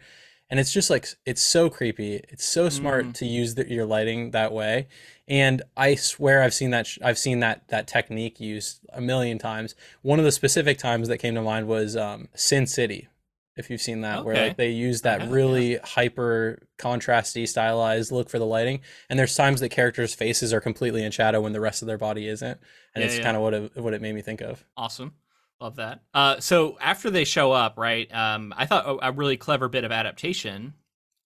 And 0.50 0.60
it's 0.60 0.74
just 0.74 0.90
like, 0.90 1.08
it's 1.26 1.42
so 1.42 1.70
creepy. 1.70 2.16
It's 2.30 2.46
so 2.46 2.70
smart 2.70 3.06
Mm. 3.08 3.14
to 3.16 3.26
use 3.26 3.56
the, 3.56 3.68
your 3.72 3.86
lighting 3.86 4.32
that 4.32 4.52
way. 4.52 4.88
And 5.28 5.64
I 5.76 5.96
swear 5.96 6.44
I've 6.44 6.54
seen 6.54 6.70
that, 6.72 6.86
sh- 6.86 7.00
I've 7.02 7.18
seen 7.18 7.40
that, 7.40 7.68
that 7.70 7.88
technique 7.88 8.40
used 8.40 8.82
a 8.92 9.02
million 9.02 9.40
times. 9.40 9.74
One 10.02 10.20
of 10.20 10.26
the 10.26 10.32
specific 10.32 10.78
times 10.78 11.08
that 11.08 11.18
came 11.18 11.34
to 11.36 11.42
mind 11.42 11.68
was 11.68 11.96
um, 11.98 12.28
Sin 12.36 12.68
City. 12.68 13.08
If 13.56 13.70
you've 13.70 13.82
seen 13.82 14.02
that, 14.02 14.26
where 14.26 14.48
like 14.48 14.58
they 14.58 14.72
use 14.72 15.02
that 15.02 15.22
haven't, 15.22 15.30
yeah. 15.30 15.36
really 15.36 15.78
hyper 15.78 16.68
contrasty 16.80 17.48
stylized 17.48 18.12
look 18.12 18.30
for 18.30 18.40
the 18.40 18.46
lighting, 18.46 18.80
and 19.10 19.20
there's 19.20 19.36
times 19.36 19.60
that 19.60 19.70
characters' 19.70 20.16
faces 20.16 20.52
are 20.54 20.60
completely 20.62 21.04
in 21.04 21.12
shadow 21.12 21.42
when 21.42 21.54
the 21.54 21.62
rest 21.62 21.84
of 21.84 21.88
their 21.88 22.00
body 22.00 22.28
isn't, 22.28 22.60
and 22.96 23.02
Yeah, 23.02 23.06
it's 23.06 23.18
yeah. 23.18 23.24
kind 23.24 23.38
of 23.38 23.44
what 23.44 23.54
it, 23.54 23.78
what 23.78 23.94
it 23.94 24.02
made 24.02 24.16
me 24.16 24.22
think 24.22 24.42
of. 24.42 24.66
Awesome. 24.76 25.14
Love 25.62 25.76
that. 25.76 26.02
Uh, 26.14 26.40
so 26.40 26.78
after 26.82 27.10
they 27.12 27.24
show 27.26 27.52
up, 27.52 27.78
right? 27.78 28.14
Um, 28.14 28.54
I 28.58 28.66
thought 28.66 28.86
a, 28.86 29.10
a 29.10 29.12
really 29.12 29.38
clever 29.38 29.70
bit 29.70 29.84
of 29.84 29.92
adaptation 29.92 30.74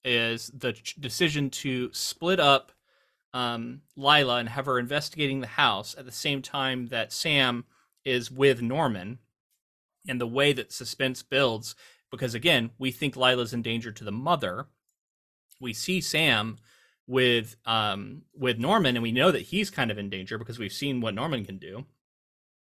is 0.04 0.50
the 0.54 0.74
ch- 0.74 0.96
decision 1.00 1.50
to 1.50 1.90
split 1.92 2.38
up 2.38 2.72
um, 3.32 3.80
Lila 3.96 4.36
and 4.36 4.48
have 4.50 4.66
her 4.66 4.78
investigating 4.78 5.40
the 5.40 5.46
house 5.46 5.94
at 5.98 6.04
the 6.04 6.12
same 6.12 6.42
time 6.42 6.88
that 6.88 7.12
Sam 7.12 7.64
is 8.04 8.30
with 8.30 8.62
Norman, 8.62 9.18
and 10.06 10.20
the 10.20 10.26
way 10.26 10.52
that 10.52 10.72
suspense 10.72 11.22
builds. 11.22 11.74
Because 12.10 12.34
again, 12.34 12.70
we 12.78 12.90
think 12.90 13.16
Lila's 13.16 13.52
in 13.52 13.62
danger 13.62 13.92
to 13.92 14.04
the 14.04 14.12
mother. 14.12 14.66
We 15.60 15.72
see 15.72 16.00
Sam 16.00 16.58
with 17.06 17.56
um, 17.66 18.22
with 18.34 18.58
Norman, 18.58 18.96
and 18.96 19.02
we 19.02 19.12
know 19.12 19.30
that 19.30 19.42
he's 19.42 19.70
kind 19.70 19.90
of 19.90 19.98
in 19.98 20.10
danger 20.10 20.38
because 20.38 20.58
we've 20.58 20.72
seen 20.72 21.00
what 21.00 21.14
Norman 21.14 21.44
can 21.44 21.58
do 21.58 21.84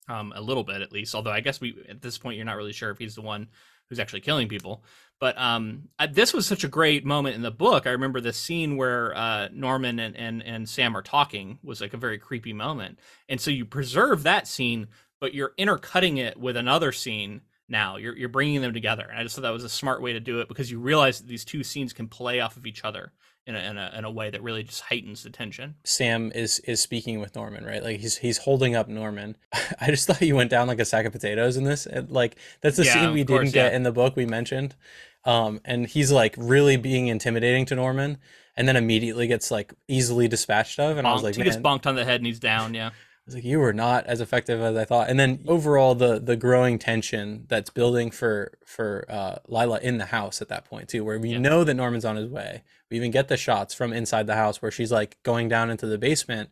um, 0.09 0.33
a 0.35 0.41
little 0.41 0.63
bit 0.63 0.81
at 0.81 0.91
least. 0.91 1.15
Although 1.15 1.31
I 1.31 1.39
guess 1.39 1.61
we 1.61 1.75
at 1.87 2.01
this 2.01 2.17
point 2.17 2.35
you're 2.35 2.45
not 2.45 2.57
really 2.57 2.73
sure 2.73 2.91
if 2.91 2.97
he's 2.97 3.15
the 3.15 3.21
one 3.21 3.47
who's 3.87 3.99
actually 3.99 4.21
killing 4.21 4.47
people. 4.47 4.83
But 5.19 5.37
um, 5.37 5.89
I, 5.99 6.07
this 6.07 6.33
was 6.33 6.47
such 6.47 6.63
a 6.63 6.69
great 6.69 7.05
moment 7.05 7.35
in 7.35 7.43
the 7.43 7.51
book. 7.51 7.85
I 7.85 7.91
remember 7.91 8.21
the 8.21 8.33
scene 8.33 8.75
where 8.77 9.15
uh, 9.15 9.49
Norman 9.53 9.99
and, 9.99 10.15
and 10.15 10.41
and 10.41 10.67
Sam 10.67 10.97
are 10.97 11.03
talking 11.03 11.59
was 11.63 11.81
like 11.81 11.93
a 11.93 11.97
very 11.97 12.17
creepy 12.17 12.53
moment, 12.53 12.99
and 13.29 13.39
so 13.39 13.51
you 13.51 13.65
preserve 13.65 14.23
that 14.23 14.47
scene, 14.47 14.87
but 15.19 15.33
you're 15.33 15.53
intercutting 15.57 16.17
it 16.17 16.37
with 16.37 16.57
another 16.57 16.91
scene. 16.91 17.41
Now 17.71 17.97
you're 17.97 18.15
you're 18.15 18.29
bringing 18.29 18.61
them 18.61 18.73
together, 18.73 19.07
and 19.09 19.17
I 19.17 19.23
just 19.23 19.35
thought 19.35 19.41
that 19.43 19.53
was 19.53 19.63
a 19.63 19.69
smart 19.69 20.01
way 20.01 20.13
to 20.13 20.19
do 20.19 20.41
it 20.41 20.47
because 20.47 20.69
you 20.69 20.79
realize 20.79 21.19
that 21.19 21.27
these 21.27 21.45
two 21.45 21.63
scenes 21.63 21.93
can 21.93 22.07
play 22.07 22.39
off 22.39 22.57
of 22.57 22.67
each 22.67 22.83
other 22.83 23.13
in 23.47 23.55
a 23.55 23.59
in 23.59 23.77
a, 23.77 23.91
in 23.97 24.05
a 24.05 24.11
way 24.11 24.29
that 24.29 24.43
really 24.43 24.63
just 24.63 24.81
heightens 24.81 25.23
the 25.23 25.29
tension. 25.29 25.75
Sam 25.83 26.31
is 26.35 26.59
is 26.59 26.81
speaking 26.81 27.19
with 27.19 27.35
Norman, 27.35 27.65
right? 27.65 27.83
Like 27.83 27.99
he's 27.99 28.17
he's 28.17 28.37
holding 28.39 28.75
up 28.75 28.87
Norman. 28.87 29.37
I 29.81 29.87
just 29.87 30.05
thought 30.05 30.17
he 30.17 30.33
went 30.33 30.49
down 30.51 30.67
like 30.67 30.79
a 30.79 30.85
sack 30.85 31.05
of 31.05 31.11
potatoes 31.13 31.57
in 31.57 31.63
this. 31.63 31.85
And, 31.85 32.09
like 32.11 32.35
that's 32.61 32.77
the 32.77 32.83
Yeah, 32.83 32.93
scene 32.93 33.13
we 33.13 33.25
course, 33.25 33.39
didn't 33.39 33.53
get 33.53 33.71
yeah. 33.71 33.77
in 33.77 33.83
the 33.83 33.91
book 33.91 34.15
we 34.15 34.25
mentioned. 34.25 34.75
Um, 35.23 35.61
and 35.65 35.87
he's 35.87 36.11
like 36.11 36.35
really 36.37 36.77
being 36.77 37.07
intimidating 37.07 37.65
to 37.67 37.75
Norman, 37.75 38.17
and 38.55 38.67
then 38.67 38.75
immediately 38.75 39.27
gets 39.27 39.51
like 39.51 39.73
easily 39.87 40.27
dispatched 40.27 40.79
of. 40.79 40.97
And 40.97 41.07
I 41.07 41.13
was 41.13 41.23
like, 41.23 41.35
he 41.35 41.43
gets 41.43 41.57
bonked 41.57 41.85
on 41.85 41.95
the 41.95 42.05
head 42.05 42.19
and 42.19 42.27
he's 42.27 42.39
down. 42.39 42.73
Yeah. 42.73 42.91
Was 43.31 43.35
like, 43.35 43.43
you 43.45 43.59
were 43.59 43.73
not 43.73 44.05
as 44.07 44.21
effective 44.21 44.61
as 44.61 44.75
I 44.75 44.85
thought. 44.85 45.09
And 45.09 45.19
then 45.19 45.43
overall, 45.47 45.95
the 45.95 46.19
the 46.19 46.35
growing 46.35 46.77
tension 46.79 47.45
that's 47.47 47.69
building 47.69 48.11
for 48.11 48.53
for 48.65 49.05
uh, 49.09 49.35
Lila 49.47 49.79
in 49.79 49.97
the 49.97 50.05
house 50.05 50.41
at 50.41 50.49
that 50.49 50.65
point 50.65 50.89
too, 50.89 51.03
where 51.05 51.19
we 51.19 51.29
Yeah. 51.31 51.39
know 51.39 51.63
that 51.63 51.73
Norman's 51.73 52.05
on 52.05 52.15
his 52.17 52.27
way. 52.29 52.63
We 52.89 52.97
even 52.97 53.11
get 53.11 53.27
the 53.29 53.37
shots 53.37 53.73
from 53.73 53.93
inside 53.93 54.27
the 54.27 54.35
house 54.35 54.61
where 54.61 54.71
she's 54.71 54.91
like 54.91 55.17
going 55.23 55.47
down 55.49 55.69
into 55.69 55.85
the 55.87 55.97
basement, 55.97 56.49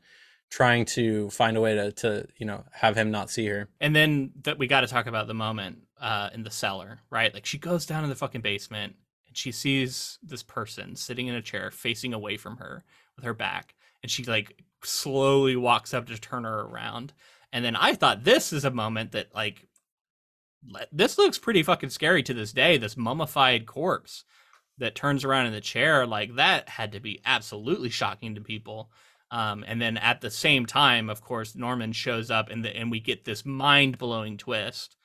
trying 0.49 0.85
to 0.85 1.29
find 1.29 1.57
a 1.57 1.61
way 1.61 1.75
to 1.75 1.91
to 1.91 2.27
you 2.37 2.45
know 2.45 2.63
have 2.71 2.95
him 2.95 3.11
not 3.11 3.29
see 3.29 3.45
her. 3.47 3.69
And 3.81 3.95
then 3.95 4.31
that 4.43 4.57
we 4.57 4.67
got 4.67 4.81
to 4.81 4.87
talk 4.87 5.05
about 5.07 5.27
the 5.27 5.33
moment 5.33 5.79
uh, 5.99 6.29
in 6.33 6.43
the 6.43 6.51
cellar, 6.51 6.99
right? 7.09 7.33
Like 7.33 7.45
she 7.45 7.57
goes 7.57 7.85
down 7.85 8.03
in 8.03 8.09
the 8.09 8.15
fucking 8.15 8.41
basement. 8.41 8.95
and 9.27 9.35
she 9.37 9.51
sees 9.51 10.17
this 10.23 10.43
person 10.43 10.95
sitting 10.95 11.27
in 11.27 11.35
a 11.35 11.41
chair 11.41 11.71
facing 11.71 12.13
away 12.13 12.37
from 12.37 12.57
her 12.57 12.83
with 13.15 13.25
her 13.25 13.33
back 13.33 13.75
and 14.01 14.09
she 14.09 14.23
like 14.23 14.63
slowly 14.83 15.55
walks 15.55 15.93
up 15.93 16.07
to 16.07 16.19
turn 16.19 16.43
her 16.43 16.61
around. 16.61 17.13
And 17.51 17.65
then 17.65 17.75
i 17.75 17.95
thought 17.95 18.23
this 18.23 18.53
is 18.53 18.63
a 18.63 18.71
moment 18.71 19.11
that 19.13 19.33
like 19.33 19.67
this 20.91 21.17
looks 21.17 21.37
pretty 21.37 21.63
fucking 21.63 21.89
scary 21.89 22.21
to 22.23 22.33
this 22.33 22.51
day 22.51 22.77
this 22.77 22.97
mummified 22.97 23.65
corpse 23.65 24.23
that 24.77 24.93
turns 24.93 25.25
around 25.25 25.47
in 25.47 25.53
the 25.53 25.61
chair 25.61 26.05
like 26.05 26.35
that 26.35 26.69
had 26.69 26.91
to 26.91 26.99
be 26.99 27.21
absolutely 27.25 27.89
shocking 27.89 28.35
to 28.35 28.41
people. 28.41 28.91
Um, 29.31 29.63
and 29.67 29.81
then 29.81 29.97
at 29.97 30.21
the 30.21 30.31
same 30.31 30.65
time 30.65 31.09
of 31.09 31.21
course 31.21 31.55
norman 31.55 31.91
shows 31.91 32.29
up 32.29 32.49
and 32.49 32.63
the, 32.63 32.75
and 32.75 32.91
we 32.91 32.99
get 32.99 33.25
this 33.25 33.45
mind-blowing 33.45 34.37
twist 34.37 34.95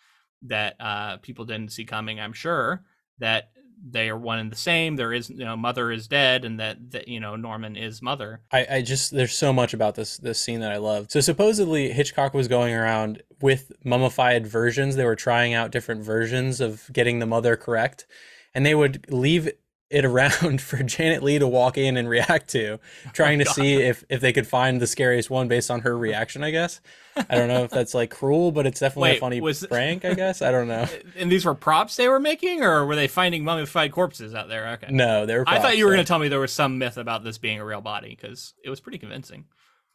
that 0.42 0.76
uh, 0.80 1.16
people 1.18 1.44
didn't 1.44 1.72
see 1.72 1.84
coming 1.84 2.20
i'm 2.20 2.32
sure 2.32 2.84
that 3.18 3.50
they 3.82 4.08
are 4.08 4.16
one 4.16 4.38
and 4.38 4.50
the 4.50 4.56
same. 4.56 4.96
There 4.96 5.12
is, 5.12 5.30
you 5.30 5.44
know, 5.44 5.56
mother 5.56 5.90
is 5.90 6.08
dead, 6.08 6.44
and 6.44 6.58
that, 6.60 6.90
that 6.92 7.08
you 7.08 7.20
know 7.20 7.36
Norman 7.36 7.76
is 7.76 8.02
mother. 8.02 8.40
I, 8.50 8.66
I 8.70 8.82
just 8.82 9.12
there's 9.12 9.36
so 9.36 9.52
much 9.52 9.74
about 9.74 9.94
this 9.94 10.16
this 10.16 10.40
scene 10.40 10.60
that 10.60 10.72
I 10.72 10.78
love. 10.78 11.10
So 11.10 11.20
supposedly 11.20 11.92
Hitchcock 11.92 12.34
was 12.34 12.48
going 12.48 12.74
around 12.74 13.22
with 13.40 13.72
mummified 13.84 14.46
versions. 14.46 14.96
They 14.96 15.04
were 15.04 15.16
trying 15.16 15.54
out 15.54 15.70
different 15.70 16.02
versions 16.02 16.60
of 16.60 16.90
getting 16.92 17.18
the 17.18 17.26
mother 17.26 17.56
correct, 17.56 18.06
and 18.54 18.64
they 18.64 18.74
would 18.74 19.10
leave 19.12 19.50
it 19.90 20.04
around 20.04 20.60
for 20.60 20.82
Janet 20.82 21.22
Leigh 21.22 21.38
to 21.38 21.48
walk 21.48 21.76
in 21.76 21.96
and 21.96 22.08
react 22.08 22.48
to, 22.50 22.74
oh 23.06 23.10
trying 23.12 23.40
oh, 23.40 23.44
to 23.44 23.50
see 23.50 23.74
if 23.74 24.04
if 24.08 24.20
they 24.20 24.32
could 24.32 24.46
find 24.46 24.80
the 24.80 24.86
scariest 24.86 25.30
one 25.30 25.48
based 25.48 25.70
on 25.70 25.80
her 25.80 25.96
reaction. 25.96 26.42
I 26.42 26.50
guess 26.50 26.80
I 27.16 27.36
don't 27.36 27.48
know 27.48 27.64
if 27.64 27.70
that's 27.70 27.94
like 27.94 28.10
cruel, 28.10 28.52
but 28.52 28.66
it's 28.66 28.80
definitely 28.80 29.10
Wait, 29.10 29.16
a 29.16 29.20
funny 29.20 29.40
was, 29.40 29.66
prank. 29.66 30.04
I 30.04 30.14
guess 30.14 30.42
I 30.42 30.50
don't 30.50 30.68
know. 30.68 30.86
And 31.16 31.30
these 31.30 31.44
were 31.44 31.54
props 31.54 31.96
they 31.96 32.08
were 32.08 32.20
making, 32.20 32.62
or 32.62 32.84
were 32.84 32.96
they 32.96 33.08
finding 33.08 33.44
mummified 33.44 33.92
corpses 33.92 34.34
out 34.34 34.48
there? 34.48 34.68
Okay, 34.70 34.88
no, 34.90 35.26
they 35.26 35.36
were. 35.36 35.44
Props, 35.44 35.58
I 35.58 35.62
thought 35.62 35.78
you 35.78 35.84
were 35.84 35.92
going 35.92 36.04
to 36.04 36.08
tell 36.08 36.18
me 36.18 36.28
there 36.28 36.40
was 36.40 36.52
some 36.52 36.78
myth 36.78 36.96
about 36.96 37.24
this 37.24 37.38
being 37.38 37.60
a 37.60 37.64
real 37.64 37.80
body 37.80 38.10
because 38.10 38.54
it 38.64 38.70
was 38.70 38.80
pretty 38.80 38.98
convincing. 38.98 39.44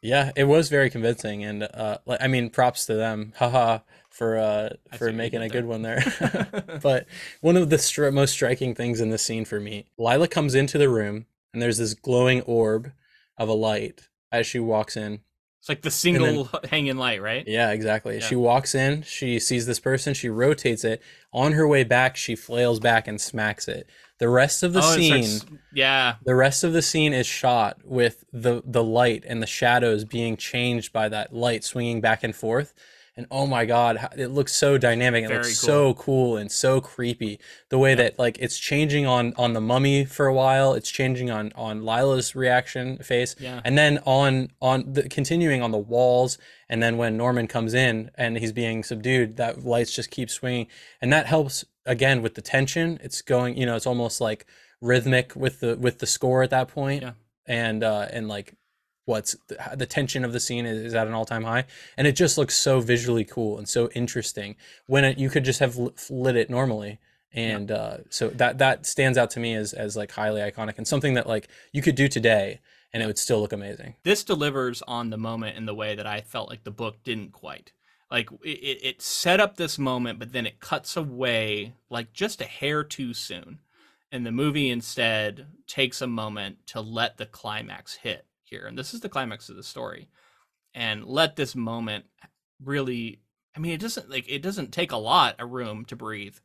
Yeah, 0.02 0.30
it 0.34 0.44
was 0.44 0.70
very 0.70 0.88
convincing, 0.88 1.44
and 1.44 1.62
uh, 1.62 1.98
I 2.08 2.26
mean, 2.26 2.48
props 2.48 2.86
to 2.86 2.94
them, 2.94 3.34
haha, 3.36 3.80
for 4.08 4.38
uh, 4.38 4.70
for 4.96 5.12
making 5.12 5.42
a 5.42 5.48
good 5.48 5.66
one 5.66 5.82
there. 5.82 6.02
but 6.82 7.06
one 7.42 7.56
of 7.56 7.68
the 7.68 7.76
stri- 7.76 8.12
most 8.12 8.32
striking 8.32 8.74
things 8.74 9.00
in 9.00 9.10
this 9.10 9.22
scene 9.22 9.44
for 9.44 9.60
me, 9.60 9.86
Lila 9.98 10.28
comes 10.28 10.54
into 10.54 10.78
the 10.78 10.88
room, 10.88 11.26
and 11.52 11.60
there's 11.60 11.78
this 11.78 11.94
glowing 11.94 12.40
orb 12.42 12.92
of 13.36 13.48
a 13.48 13.54
light 13.54 14.08
as 14.32 14.46
she 14.46 14.58
walks 14.58 14.96
in. 14.96 15.20
It's 15.60 15.68
like 15.68 15.82
the 15.82 15.90
single 15.90 16.44
then, 16.44 16.60
hanging 16.70 16.96
light, 16.96 17.20
right? 17.20 17.46
Yeah, 17.46 17.70
exactly. 17.70 18.14
Yeah. 18.14 18.26
She 18.26 18.34
walks 18.34 18.74
in, 18.74 19.02
she 19.02 19.38
sees 19.38 19.66
this 19.66 19.78
person, 19.78 20.14
she 20.14 20.30
rotates 20.30 20.84
it. 20.84 21.02
On 21.34 21.52
her 21.52 21.68
way 21.68 21.84
back, 21.84 22.16
she 22.16 22.34
flails 22.34 22.80
back 22.80 23.06
and 23.06 23.20
smacks 23.20 23.68
it. 23.68 23.86
The 24.18 24.30
rest 24.30 24.62
of 24.62 24.72
the 24.72 24.80
oh, 24.80 24.96
scene, 24.96 25.24
starts, 25.24 25.54
yeah, 25.74 26.14
the 26.24 26.34
rest 26.34 26.64
of 26.64 26.72
the 26.72 26.80
scene 26.82 27.12
is 27.12 27.26
shot 27.26 27.78
with 27.84 28.24
the 28.32 28.62
the 28.64 28.82
light 28.82 29.24
and 29.26 29.42
the 29.42 29.46
shadows 29.46 30.04
being 30.04 30.36
changed 30.36 30.92
by 30.92 31.08
that 31.10 31.34
light 31.34 31.62
swinging 31.62 32.00
back 32.00 32.24
and 32.24 32.34
forth. 32.34 32.74
And 33.20 33.26
oh 33.30 33.46
my 33.46 33.66
god, 33.66 33.98
it 34.16 34.28
looks 34.28 34.54
so 34.54 34.78
dynamic. 34.78 35.24
It 35.24 35.28
Very 35.28 35.42
looks 35.42 35.60
cool. 35.60 35.66
so 35.66 35.92
cool 35.92 36.36
and 36.38 36.50
so 36.50 36.80
creepy. 36.80 37.38
The 37.68 37.76
way 37.76 37.90
yeah. 37.90 37.96
that 37.96 38.18
like 38.18 38.38
it's 38.40 38.58
changing 38.58 39.04
on 39.04 39.34
on 39.36 39.52
the 39.52 39.60
mummy 39.60 40.06
for 40.06 40.26
a 40.26 40.32
while, 40.32 40.72
it's 40.72 40.90
changing 40.90 41.30
on 41.30 41.52
on 41.54 41.84
Lila's 41.84 42.34
reaction 42.34 42.96
face, 42.96 43.36
yeah. 43.38 43.60
and 43.62 43.76
then 43.76 43.98
on 44.06 44.52
on 44.62 44.94
the 44.94 45.06
continuing 45.06 45.60
on 45.60 45.70
the 45.70 45.76
walls. 45.76 46.38
And 46.70 46.82
then 46.82 46.96
when 46.96 47.18
Norman 47.18 47.46
comes 47.46 47.74
in 47.74 48.10
and 48.14 48.38
he's 48.38 48.52
being 48.52 48.82
subdued, 48.84 49.36
that 49.36 49.66
lights 49.66 49.94
just 49.94 50.10
keep 50.10 50.30
swinging, 50.30 50.68
and 51.02 51.12
that 51.12 51.26
helps 51.26 51.66
again 51.84 52.22
with 52.22 52.34
the 52.36 52.42
tension 52.42 52.98
it's 53.02 53.22
going 53.22 53.56
you 53.56 53.64
know 53.64 53.74
it's 53.74 53.86
almost 53.86 54.20
like 54.20 54.46
rhythmic 54.82 55.34
with 55.34 55.60
the 55.60 55.76
with 55.76 55.98
the 55.98 56.06
score 56.06 56.42
at 56.42 56.50
that 56.50 56.68
point 56.68 57.02
yeah. 57.02 57.12
and 57.46 57.82
uh 57.82 58.06
and 58.12 58.28
like 58.28 58.54
what's 59.10 59.36
the, 59.48 59.58
the 59.76 59.86
tension 59.86 60.24
of 60.24 60.32
the 60.32 60.40
scene 60.40 60.64
is, 60.64 60.78
is, 60.78 60.94
at 60.94 61.08
an 61.08 61.12
all-time 61.12 61.42
high. 61.42 61.64
And 61.96 62.06
it 62.06 62.12
just 62.12 62.38
looks 62.38 62.56
so 62.56 62.80
visually 62.80 63.24
cool 63.24 63.58
and 63.58 63.68
so 63.68 63.90
interesting 63.90 64.54
when 64.86 65.04
it, 65.04 65.18
you 65.18 65.28
could 65.28 65.44
just 65.44 65.58
have 65.58 65.76
lit 66.08 66.36
it 66.36 66.48
normally. 66.48 67.00
And 67.32 67.70
yeah. 67.70 67.76
uh 67.76 67.98
so 68.08 68.28
that 68.28 68.58
that 68.58 68.86
stands 68.86 69.16
out 69.16 69.30
to 69.32 69.40
me 69.40 69.54
as 69.54 69.72
as 69.72 69.96
like 69.96 70.10
highly 70.10 70.40
iconic 70.40 70.78
and 70.78 70.86
something 70.86 71.14
that 71.14 71.28
like 71.28 71.48
you 71.72 71.80
could 71.80 71.94
do 71.94 72.08
today 72.08 72.58
and 72.92 73.04
it 73.04 73.06
would 73.06 73.18
still 73.18 73.40
look 73.40 73.52
amazing. 73.52 73.94
This 74.02 74.24
delivers 74.24 74.82
on 74.82 75.10
the 75.10 75.16
moment 75.16 75.56
in 75.56 75.64
the 75.64 75.74
way 75.74 75.94
that 75.94 76.06
i 76.06 76.22
felt 76.22 76.48
like 76.48 76.64
the 76.64 76.72
book 76.72 77.04
didn't 77.04 77.32
quite. 77.32 77.72
Like 78.10 78.30
it, 78.42 78.78
it 78.82 79.02
set 79.02 79.38
up 79.38 79.56
this 79.56 79.78
moment 79.78 80.18
but 80.18 80.32
then 80.32 80.44
it 80.44 80.58
cuts 80.58 80.96
away 80.96 81.74
like 81.88 82.12
just 82.12 82.40
a 82.40 82.46
hair 82.46 82.82
too 82.82 83.14
soon. 83.14 83.60
And 84.10 84.26
the 84.26 84.32
movie 84.32 84.68
instead 84.68 85.46
takes 85.68 86.02
a 86.02 86.08
moment 86.08 86.66
to 86.66 86.80
let 86.80 87.16
the 87.16 87.26
climax 87.26 87.94
hit 87.94 88.26
here 88.50 88.66
and 88.66 88.78
this 88.78 88.92
is 88.92 89.00
the 89.00 89.08
climax 89.08 89.48
of 89.48 89.56
the 89.56 89.62
story. 89.62 90.08
And 90.74 91.04
let 91.04 91.36
this 91.36 91.56
moment 91.56 92.04
really 92.62 93.20
i 93.56 93.58
mean 93.58 93.72
it 93.72 93.80
doesn't 93.80 94.10
like 94.10 94.26
it 94.28 94.42
doesn't 94.42 94.70
take 94.70 94.92
a 94.92 94.96
lot 94.96 95.34
of 95.40 95.50
room 95.50 95.82
to 95.82 95.96
breathe 95.96 96.36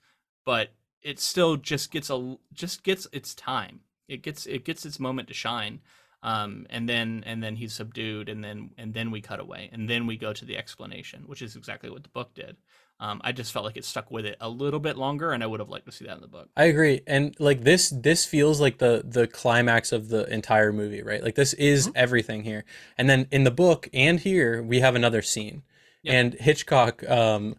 but 0.46 0.70
it 1.06 1.20
still 1.20 1.56
just 1.56 1.92
gets 1.92 2.10
a 2.10 2.38
just 2.52 2.84
gets 2.84 3.08
its 3.14 3.36
time. 3.36 3.82
It 4.08 4.24
gets 4.24 4.48
it 4.48 4.66
gets 4.66 4.86
its 4.86 5.00
moment 5.00 5.28
to 5.28 5.34
shine 5.34 5.82
um, 6.26 6.66
and 6.72 6.90
then 6.90 7.24
and 7.28 7.44
then 7.44 7.56
he's 7.56 7.72
subdued 7.72 8.30
and 8.30 8.44
then 8.44 8.72
and 8.80 8.96
then 8.96 9.12
we 9.12 9.22
cut 9.22 9.40
away 9.40 9.70
and 9.72 9.88
then 9.88 10.08
we 10.08 10.18
go 10.18 10.34
to 10.34 10.44
the 10.44 10.58
explanation 10.58 11.24
which 11.28 11.42
is 11.42 11.56
exactly 11.56 11.90
what 11.90 12.04
the 12.04 12.10
book 12.10 12.34
did. 12.34 12.58
Um, 12.98 13.20
i 13.26 13.34
just 13.34 13.52
felt 13.52 13.66
like 13.66 13.76
it 13.76 13.84
stuck 13.84 14.10
with 14.10 14.26
it 14.26 14.38
a 14.40 14.48
little 14.48 14.80
bit 14.80 14.98
longer 14.98 15.34
and 15.34 15.44
i 15.44 15.46
would 15.46 15.60
have 15.60 15.68
liked 15.68 15.86
to 15.86 15.92
see 15.92 16.06
that 16.06 16.16
in 16.16 16.22
the 16.22 16.28
book. 16.28 16.50
I 16.58 16.64
agree 16.64 17.02
and 17.06 17.36
like 17.40 17.64
this 17.64 17.90
this 17.90 18.26
feels 18.26 18.60
like 18.60 18.80
the 18.80 19.04
the 19.06 19.28
climax 19.28 19.92
of 19.92 20.10
the 20.10 20.24
entire 20.34 20.74
movie 20.74 21.04
right? 21.04 21.24
Like 21.24 21.36
this 21.36 21.54
is 21.54 21.88
mm-hmm. 21.88 21.98
everything 21.98 22.44
here. 22.44 22.66
And 22.98 23.08
then 23.08 23.28
in 23.32 23.44
the 23.44 23.52
book 23.52 23.88
and 23.94 24.20
here 24.20 24.64
we 24.64 24.80
have 24.80 24.96
another 24.96 25.22
scene. 25.22 25.62
Yep. 26.02 26.14
and 26.14 26.34
hitchcock 26.36 27.08
um 27.10 27.56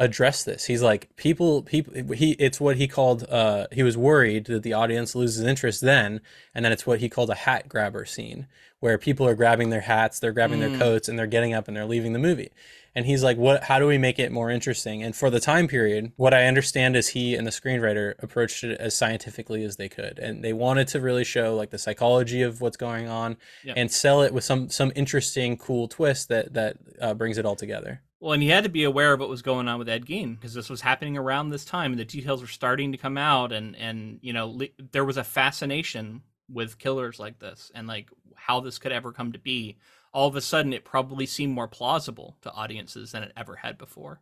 address 0.00 0.42
this. 0.42 0.64
He's 0.64 0.82
like 0.82 1.14
people 1.16 1.62
people 1.62 1.92
he 2.14 2.32
it's 2.32 2.58
what 2.58 2.76
he 2.78 2.88
called 2.88 3.24
uh 3.28 3.66
he 3.70 3.82
was 3.82 3.98
worried 3.98 4.46
that 4.46 4.62
the 4.62 4.72
audience 4.72 5.14
loses 5.14 5.44
interest 5.44 5.82
then 5.82 6.22
and 6.54 6.64
then 6.64 6.72
it's 6.72 6.86
what 6.86 7.00
he 7.00 7.08
called 7.10 7.28
a 7.28 7.34
hat 7.34 7.68
grabber 7.68 8.06
scene 8.06 8.46
where 8.80 8.96
people 8.96 9.28
are 9.28 9.34
grabbing 9.34 9.68
their 9.68 9.82
hats, 9.82 10.18
they're 10.18 10.32
grabbing 10.32 10.58
mm. 10.60 10.70
their 10.70 10.78
coats 10.78 11.06
and 11.06 11.18
they're 11.18 11.26
getting 11.26 11.52
up 11.52 11.68
and 11.68 11.76
they're 11.76 11.84
leaving 11.84 12.14
the 12.14 12.18
movie. 12.18 12.50
And 12.94 13.04
he's 13.04 13.22
like 13.22 13.36
what 13.36 13.64
how 13.64 13.78
do 13.78 13.86
we 13.86 13.98
make 13.98 14.18
it 14.18 14.32
more 14.32 14.50
interesting? 14.50 15.02
And 15.02 15.14
for 15.14 15.28
the 15.28 15.38
time 15.38 15.68
period, 15.68 16.12
what 16.16 16.32
I 16.32 16.46
understand 16.46 16.96
is 16.96 17.08
he 17.08 17.34
and 17.34 17.46
the 17.46 17.52
screenwriter 17.52 18.14
approached 18.22 18.64
it 18.64 18.80
as 18.80 18.96
scientifically 18.96 19.62
as 19.64 19.76
they 19.76 19.90
could 19.90 20.18
and 20.18 20.42
they 20.42 20.54
wanted 20.54 20.88
to 20.88 21.00
really 21.00 21.24
show 21.24 21.54
like 21.54 21.70
the 21.70 21.78
psychology 21.78 22.40
of 22.40 22.62
what's 22.62 22.78
going 22.78 23.06
on 23.06 23.36
yep. 23.62 23.74
and 23.76 23.92
sell 23.92 24.22
it 24.22 24.32
with 24.32 24.44
some 24.44 24.70
some 24.70 24.92
interesting 24.96 25.58
cool 25.58 25.88
twist 25.88 26.30
that 26.30 26.54
that 26.54 26.78
uh, 27.02 27.12
brings 27.12 27.36
it 27.36 27.44
all 27.44 27.54
together. 27.54 28.00
Well, 28.20 28.34
and 28.34 28.42
he 28.42 28.50
had 28.50 28.64
to 28.64 28.70
be 28.70 28.84
aware 28.84 29.14
of 29.14 29.20
what 29.20 29.30
was 29.30 29.40
going 29.40 29.66
on 29.66 29.78
with 29.78 29.88
Ed 29.88 30.04
Gein 30.04 30.34
because 30.34 30.52
this 30.52 30.68
was 30.68 30.82
happening 30.82 31.16
around 31.16 31.48
this 31.48 31.64
time, 31.64 31.92
and 31.92 31.98
the 31.98 32.04
details 32.04 32.42
were 32.42 32.48
starting 32.48 32.92
to 32.92 32.98
come 32.98 33.16
out, 33.16 33.50
and 33.50 33.74
and 33.76 34.18
you 34.22 34.34
know 34.34 34.46
li- 34.46 34.74
there 34.92 35.06
was 35.06 35.16
a 35.16 35.24
fascination 35.24 36.22
with 36.48 36.78
killers 36.78 37.18
like 37.18 37.38
this, 37.38 37.72
and 37.74 37.88
like 37.88 38.10
how 38.34 38.60
this 38.60 38.78
could 38.78 38.92
ever 38.92 39.12
come 39.12 39.32
to 39.32 39.38
be. 39.38 39.78
All 40.12 40.28
of 40.28 40.36
a 40.36 40.40
sudden, 40.40 40.72
it 40.72 40.84
probably 40.84 41.24
seemed 41.24 41.54
more 41.54 41.68
plausible 41.68 42.36
to 42.42 42.52
audiences 42.52 43.12
than 43.12 43.22
it 43.22 43.32
ever 43.36 43.56
had 43.56 43.78
before. 43.78 44.20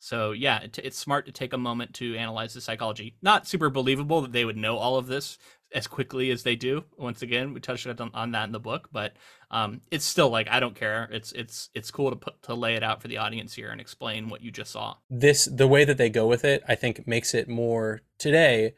So 0.00 0.32
yeah, 0.32 0.60
it, 0.60 0.78
it's 0.78 0.98
smart 0.98 1.26
to 1.26 1.32
take 1.32 1.52
a 1.52 1.58
moment 1.58 1.94
to 1.94 2.16
analyze 2.16 2.54
the 2.54 2.60
psychology. 2.60 3.16
Not 3.22 3.46
super 3.46 3.70
believable 3.70 4.20
that 4.22 4.32
they 4.32 4.44
would 4.44 4.56
know 4.56 4.78
all 4.78 4.96
of 4.96 5.06
this 5.06 5.38
as 5.74 5.86
quickly 5.86 6.30
as 6.30 6.42
they 6.42 6.56
do. 6.56 6.84
Once 6.96 7.22
again, 7.22 7.52
we 7.52 7.60
touched 7.60 7.86
on, 7.86 8.10
on 8.14 8.32
that 8.32 8.44
in 8.44 8.52
the 8.52 8.60
book, 8.60 8.88
but 8.92 9.14
um, 9.50 9.80
it's 9.90 10.04
still 10.04 10.30
like 10.30 10.48
I 10.48 10.60
don't 10.60 10.74
care. 10.74 11.08
It's 11.10 11.32
it's 11.32 11.70
it's 11.74 11.90
cool 11.90 12.10
to 12.10 12.16
put 12.16 12.42
to 12.42 12.54
lay 12.54 12.74
it 12.74 12.82
out 12.82 13.02
for 13.02 13.08
the 13.08 13.18
audience 13.18 13.54
here 13.54 13.70
and 13.70 13.80
explain 13.80 14.28
what 14.28 14.42
you 14.42 14.50
just 14.50 14.72
saw. 14.72 14.96
This 15.10 15.46
the 15.46 15.68
way 15.68 15.84
that 15.84 15.98
they 15.98 16.10
go 16.10 16.26
with 16.26 16.44
it, 16.44 16.62
I 16.68 16.74
think, 16.74 17.06
makes 17.06 17.34
it 17.34 17.48
more 17.48 18.02
today. 18.18 18.74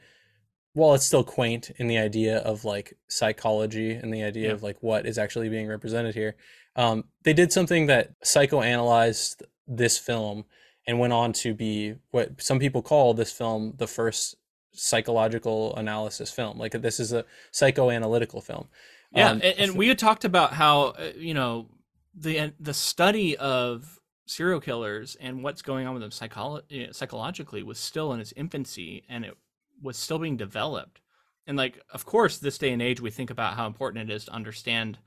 While 0.73 0.95
it's 0.95 1.05
still 1.05 1.25
quaint 1.25 1.73
in 1.79 1.89
the 1.89 1.99
idea 1.99 2.39
of 2.39 2.65
like 2.65 2.97
psychology 3.09 3.91
and 3.91 4.15
the 4.15 4.23
idea 4.23 4.49
yeah. 4.49 4.53
of 4.53 4.63
like 4.63 4.77
what 4.81 5.05
is 5.05 5.19
actually 5.19 5.49
being 5.49 5.67
represented 5.67 6.15
here, 6.15 6.37
um, 6.77 7.05
they 7.25 7.33
did 7.33 7.53
something 7.53 7.87
that 7.87 8.21
psychoanalyzed 8.21 9.43
this 9.67 9.99
film 9.99 10.45
and 10.87 10.99
went 10.99 11.13
on 11.13 11.33
to 11.33 11.55
be 11.55 11.95
what 12.11 12.41
some 12.41 12.59
people 12.59 12.83
call 12.83 13.15
this 13.15 13.33
film 13.33 13.75
the 13.79 13.87
first 13.87 14.37
psychological 14.73 15.75
analysis 15.77 16.31
film. 16.31 16.59
Like 16.59 16.73
this 16.73 17.01
is 17.01 17.13
a 17.13 17.25
psychoanalytical 17.53 18.43
film. 18.43 18.69
Yeah, 19.13 19.31
um, 19.31 19.41
and, 19.43 19.59
and, 19.59 19.77
we 19.77 19.89
had 19.89 19.99
talked 19.99 20.25
about 20.25 20.53
how 20.53 20.89
uh, 20.89 21.11
you 21.17 21.35
know 21.35 21.69
the 22.15 22.53
the 22.61 22.75
study 22.75 23.37
of 23.37 23.99
serial 24.27 24.61
killers 24.61 25.17
and 25.21 25.43
what's 25.43 25.63
going 25.63 25.87
on 25.87 25.95
with 25.95 26.03
them 26.03 26.11
psycholo- 26.11 26.95
psychologically 26.95 27.63
was 27.65 27.79
still 27.79 28.13
in 28.13 28.21
its 28.21 28.33
infancy, 28.37 29.05
and 29.09 29.25
it 29.25 29.37
was 29.83 29.97
still 29.97 30.19
being 30.19 30.37
developed. 30.37 31.01
And 31.47 31.57
like, 31.57 31.83
of 31.93 32.07
course, 32.07 32.39
this 32.39 32.59
day 32.59 32.71
and 32.71 32.81
age, 32.81 33.01
we 33.01 33.11
think 33.11 33.31
about 33.31 33.55
how 33.55 33.67
important 33.67 34.09
it 34.09 34.15
is 34.15 34.27
to 34.27 34.33
understand 34.33 34.99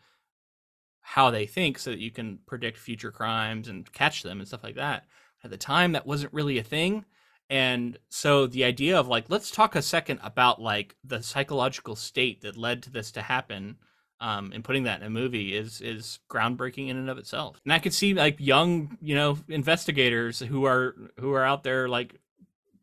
how 0.99 1.29
they 1.29 1.45
think 1.45 1.79
so 1.79 1.91
that 1.91 1.99
you 1.99 2.11
can 2.11 2.39
predict 2.45 2.77
future 2.77 3.11
crimes 3.11 3.67
and 3.67 3.91
catch 3.93 4.23
them 4.23 4.39
and 4.39 4.47
stuff 4.47 4.63
like 4.63 4.75
that. 4.75 5.05
At 5.43 5.51
the 5.51 5.57
time, 5.57 5.91
that 5.93 6.07
wasn't 6.07 6.33
really 6.33 6.57
a 6.57 6.63
thing 6.63 7.05
And 7.53 7.99
so 8.09 8.47
the 8.47 8.63
idea 8.63 8.99
of 8.99 9.07
like, 9.07 9.25
let's 9.29 9.51
talk 9.51 9.75
a 9.75 9.83
second 9.83 10.19
about 10.23 10.59
like 10.59 10.95
the 11.03 11.21
psychological 11.21 11.95
state 11.95 12.41
that 12.41 12.57
led 12.57 12.81
to 12.81 12.89
this 12.89 13.11
to 13.11 13.21
happen 13.21 13.75
um, 14.19 14.51
and 14.55 14.63
putting 14.63 14.85
that 14.85 15.01
in 15.01 15.05
a 15.05 15.11
movie 15.11 15.55
is 15.55 15.79
is 15.79 16.17
groundbreaking 16.31 16.89
in 16.89 16.97
and 16.97 17.11
of 17.11 17.19
itself. 17.19 17.61
And 17.63 17.71
I 17.71 17.77
could 17.77 17.93
see 17.93 18.15
like 18.15 18.37
young, 18.39 18.97
you 19.03 19.13
know, 19.13 19.37
investigators 19.49 20.39
who 20.39 20.65
are 20.65 20.95
who 21.19 21.33
are 21.33 21.45
out 21.45 21.61
there 21.61 21.87
like 21.87 22.19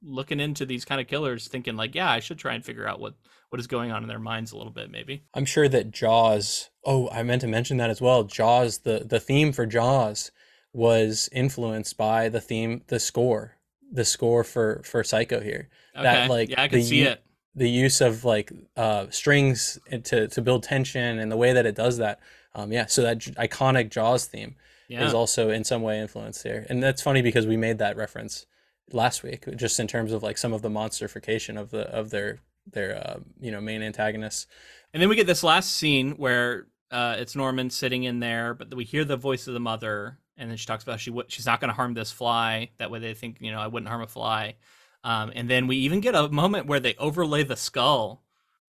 looking 0.04 0.38
into 0.38 0.64
these 0.64 0.84
kind 0.84 1.00
of 1.00 1.08
killers, 1.08 1.48
thinking 1.48 1.74
like, 1.74 1.96
yeah, 1.96 2.08
I 2.08 2.20
should 2.20 2.38
try 2.38 2.54
and 2.54 2.64
figure 2.64 2.86
out 2.86 3.00
what 3.00 3.14
what 3.48 3.58
is 3.58 3.66
going 3.66 3.90
on 3.90 4.04
in 4.04 4.08
their 4.08 4.20
minds 4.20 4.52
a 4.52 4.56
little 4.56 4.72
bit, 4.72 4.88
maybe. 4.88 5.24
I'm 5.34 5.46
sure 5.46 5.68
that 5.68 5.90
Jaws. 5.90 6.70
Oh, 6.86 7.08
I 7.10 7.24
meant 7.24 7.40
to 7.40 7.48
mention 7.48 7.78
that 7.78 7.90
as 7.90 8.00
well. 8.00 8.22
Jaws, 8.22 8.78
the 8.78 9.02
the 9.04 9.18
theme 9.18 9.50
for 9.50 9.66
Jaws 9.66 10.30
was 10.72 11.28
influenced 11.32 11.96
by 11.96 12.28
the 12.28 12.40
theme, 12.40 12.82
the 12.86 13.00
score, 13.00 13.56
the 13.90 14.04
score 14.04 14.44
for 14.44 14.82
for 14.84 15.02
Psycho 15.04 15.40
here. 15.40 15.68
Okay. 15.94 16.02
That 16.02 16.30
like 16.30 16.50
yeah, 16.50 16.62
I 16.62 16.68
can 16.68 16.82
see 16.82 17.02
it 17.02 17.22
the 17.54 17.68
use 17.68 18.00
of 18.00 18.24
like 18.24 18.52
uh, 18.76 19.06
strings 19.10 19.78
to 20.04 20.28
to 20.28 20.42
build 20.42 20.62
tension 20.62 21.18
and 21.18 21.30
the 21.30 21.36
way 21.36 21.52
that 21.52 21.66
it 21.66 21.74
does 21.74 21.98
that. 21.98 22.20
Um, 22.54 22.72
yeah, 22.72 22.86
so 22.86 23.02
that 23.02 23.18
j- 23.18 23.32
iconic 23.32 23.90
Jaws 23.90 24.26
theme 24.26 24.56
yeah. 24.88 25.04
is 25.04 25.14
also 25.14 25.50
in 25.50 25.64
some 25.64 25.82
way 25.82 26.00
influenced 26.00 26.42
here, 26.42 26.66
and 26.68 26.82
that's 26.82 27.02
funny 27.02 27.22
because 27.22 27.46
we 27.46 27.56
made 27.56 27.78
that 27.78 27.96
reference 27.96 28.46
last 28.92 29.22
week, 29.22 29.44
just 29.56 29.78
in 29.78 29.86
terms 29.86 30.12
of 30.12 30.22
like 30.22 30.38
some 30.38 30.52
of 30.52 30.62
the 30.62 30.68
monsterification 30.68 31.60
of 31.60 31.70
the 31.70 31.82
of 31.90 32.10
their 32.10 32.38
their 32.66 32.96
uh, 32.96 33.20
you 33.40 33.50
know 33.50 33.60
main 33.60 33.82
antagonists. 33.82 34.46
And 34.92 35.00
then 35.00 35.08
we 35.08 35.16
get 35.16 35.26
this 35.26 35.44
last 35.44 35.72
scene 35.72 36.12
where 36.12 36.66
uh, 36.90 37.16
it's 37.18 37.36
Norman 37.36 37.70
sitting 37.70 38.04
in 38.04 38.20
there, 38.20 38.54
but 38.54 38.74
we 38.74 38.84
hear 38.84 39.04
the 39.04 39.16
voice 39.16 39.46
of 39.46 39.54
the 39.54 39.60
mother, 39.60 40.18
and 40.40 40.50
then 40.50 40.56
she 40.56 40.66
talks 40.66 40.82
about 40.82 40.98
she 40.98 41.10
w- 41.10 41.26
she's 41.28 41.46
not 41.46 41.60
going 41.60 41.68
to 41.68 41.74
harm 41.74 41.94
this 41.94 42.10
fly. 42.10 42.70
That 42.78 42.90
way, 42.90 42.98
they 42.98 43.14
think 43.14 43.36
you 43.40 43.52
know 43.52 43.60
I 43.60 43.68
wouldn't 43.68 43.88
harm 43.88 44.02
a 44.02 44.06
fly. 44.08 44.56
Um, 45.04 45.32
and 45.34 45.48
then 45.48 45.66
we 45.66 45.76
even 45.76 46.00
get 46.00 46.14
a 46.14 46.28
moment 46.28 46.66
where 46.66 46.80
they 46.80 46.94
overlay 46.98 47.44
the 47.44 47.56
skull 47.56 48.22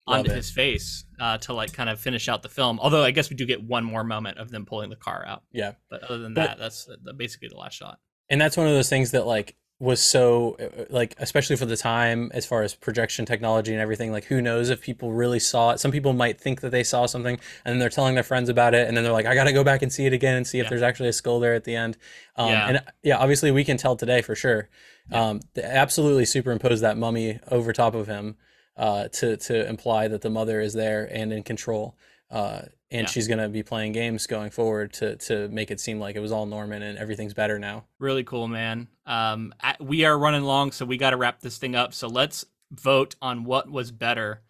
Love 0.06 0.20
onto 0.20 0.30
it. 0.30 0.36
his 0.36 0.50
face 0.50 1.04
uh, 1.20 1.38
to 1.38 1.52
like 1.52 1.72
kind 1.72 1.90
of 1.90 2.00
finish 2.00 2.28
out 2.28 2.42
the 2.42 2.48
film. 2.48 2.78
Although 2.80 3.02
I 3.02 3.10
guess 3.10 3.30
we 3.30 3.36
do 3.36 3.46
get 3.46 3.62
one 3.62 3.84
more 3.84 4.04
moment 4.04 4.38
of 4.38 4.50
them 4.50 4.64
pulling 4.66 4.90
the 4.90 4.96
car 4.96 5.24
out. 5.26 5.42
Yeah. 5.52 5.72
But 5.90 6.04
other 6.04 6.18
than 6.18 6.34
but, 6.34 6.46
that, 6.46 6.58
that's 6.58 6.88
basically 7.16 7.48
the 7.48 7.56
last 7.56 7.74
shot. 7.74 7.98
And 8.28 8.40
that's 8.40 8.56
one 8.56 8.66
of 8.66 8.72
those 8.72 8.88
things 8.88 9.10
that 9.10 9.26
like 9.26 9.56
was 9.82 10.00
so 10.00 10.56
uh, 10.60 10.84
like 10.90 11.16
especially 11.18 11.56
for 11.56 11.66
the 11.66 11.76
time 11.76 12.30
as 12.32 12.46
far 12.46 12.62
as 12.62 12.72
projection 12.72 13.26
technology 13.26 13.72
and 13.72 13.80
everything 13.80 14.12
like 14.12 14.22
who 14.26 14.40
knows 14.40 14.70
if 14.70 14.80
people 14.80 15.12
really 15.12 15.40
saw 15.40 15.72
it. 15.72 15.80
Some 15.80 15.90
people 15.90 16.12
might 16.12 16.40
think 16.40 16.60
that 16.60 16.70
they 16.70 16.84
saw 16.84 17.06
something 17.06 17.34
and 17.64 17.72
then 17.72 17.78
they're 17.80 17.88
telling 17.88 18.14
their 18.14 18.22
friends 18.22 18.48
about 18.48 18.74
it 18.74 18.86
and 18.86 18.96
then 18.96 19.02
they're 19.02 19.12
like 19.12 19.26
i 19.26 19.34
gotta 19.34 19.52
go 19.52 19.64
back 19.64 19.82
and 19.82 19.92
see 19.92 20.06
it 20.06 20.12
again 20.12 20.36
and 20.36 20.46
see 20.46 20.60
if 20.60 20.68
there's 20.68 20.82
actually 20.82 21.08
a 21.08 21.12
skull 21.12 21.40
there 21.40 21.54
at 21.54 21.64
the 21.64 21.74
end. 21.74 21.98
Um, 22.36 22.48
yeah. 22.50 22.68
and 22.68 22.82
yeah 23.02 23.16
obviously 23.18 23.50
we 23.50 23.64
can 23.64 23.76
tell 23.76 23.96
today 23.96 24.22
for 24.22 24.36
sure. 24.36 24.68
Yeah. 25.10 25.30
um, 25.30 25.40
absolutely 25.60 26.26
superimpose 26.26 26.80
that 26.82 26.96
mummy 26.96 27.40
over 27.50 27.72
top 27.72 27.96
of 27.96 28.06
him 28.06 28.36
uh, 28.76 29.08
to 29.08 29.36
to 29.36 29.68
imply 29.68 30.06
that 30.06 30.20
the 30.20 30.30
mother 30.30 30.60
is 30.60 30.74
there 30.74 31.08
and 31.12 31.32
in 31.32 31.42
control. 31.42 31.96
Uh, 32.30 32.62
and 32.92 33.06
yeah. 33.06 33.10
she's 33.10 33.26
going 33.26 33.38
to 33.38 33.48
be 33.48 33.62
playing 33.62 33.92
games 33.92 34.26
going 34.26 34.50
forward 34.50 34.92
to 34.92 35.16
to 35.16 35.48
make 35.48 35.70
it 35.70 35.80
seem 35.80 35.98
like 35.98 36.14
it 36.14 36.20
was 36.20 36.30
all 36.30 36.44
Norman 36.44 36.82
and 36.82 36.98
everything's 36.98 37.34
better 37.34 37.58
now. 37.58 37.84
Really 37.98 38.22
cool, 38.22 38.46
man. 38.46 38.86
Um, 39.06 39.54
we 39.80 40.04
are 40.04 40.16
running 40.16 40.42
long, 40.42 40.72
so 40.72 40.84
we 40.84 40.98
got 40.98 41.10
to 41.10 41.16
wrap 41.16 41.40
this 41.40 41.56
thing 41.56 41.74
up. 41.74 41.94
So 41.94 42.06
let's 42.06 42.44
vote 42.70 43.16
on 43.22 43.44
what 43.44 43.70
was 43.70 43.90
better, 43.90 44.42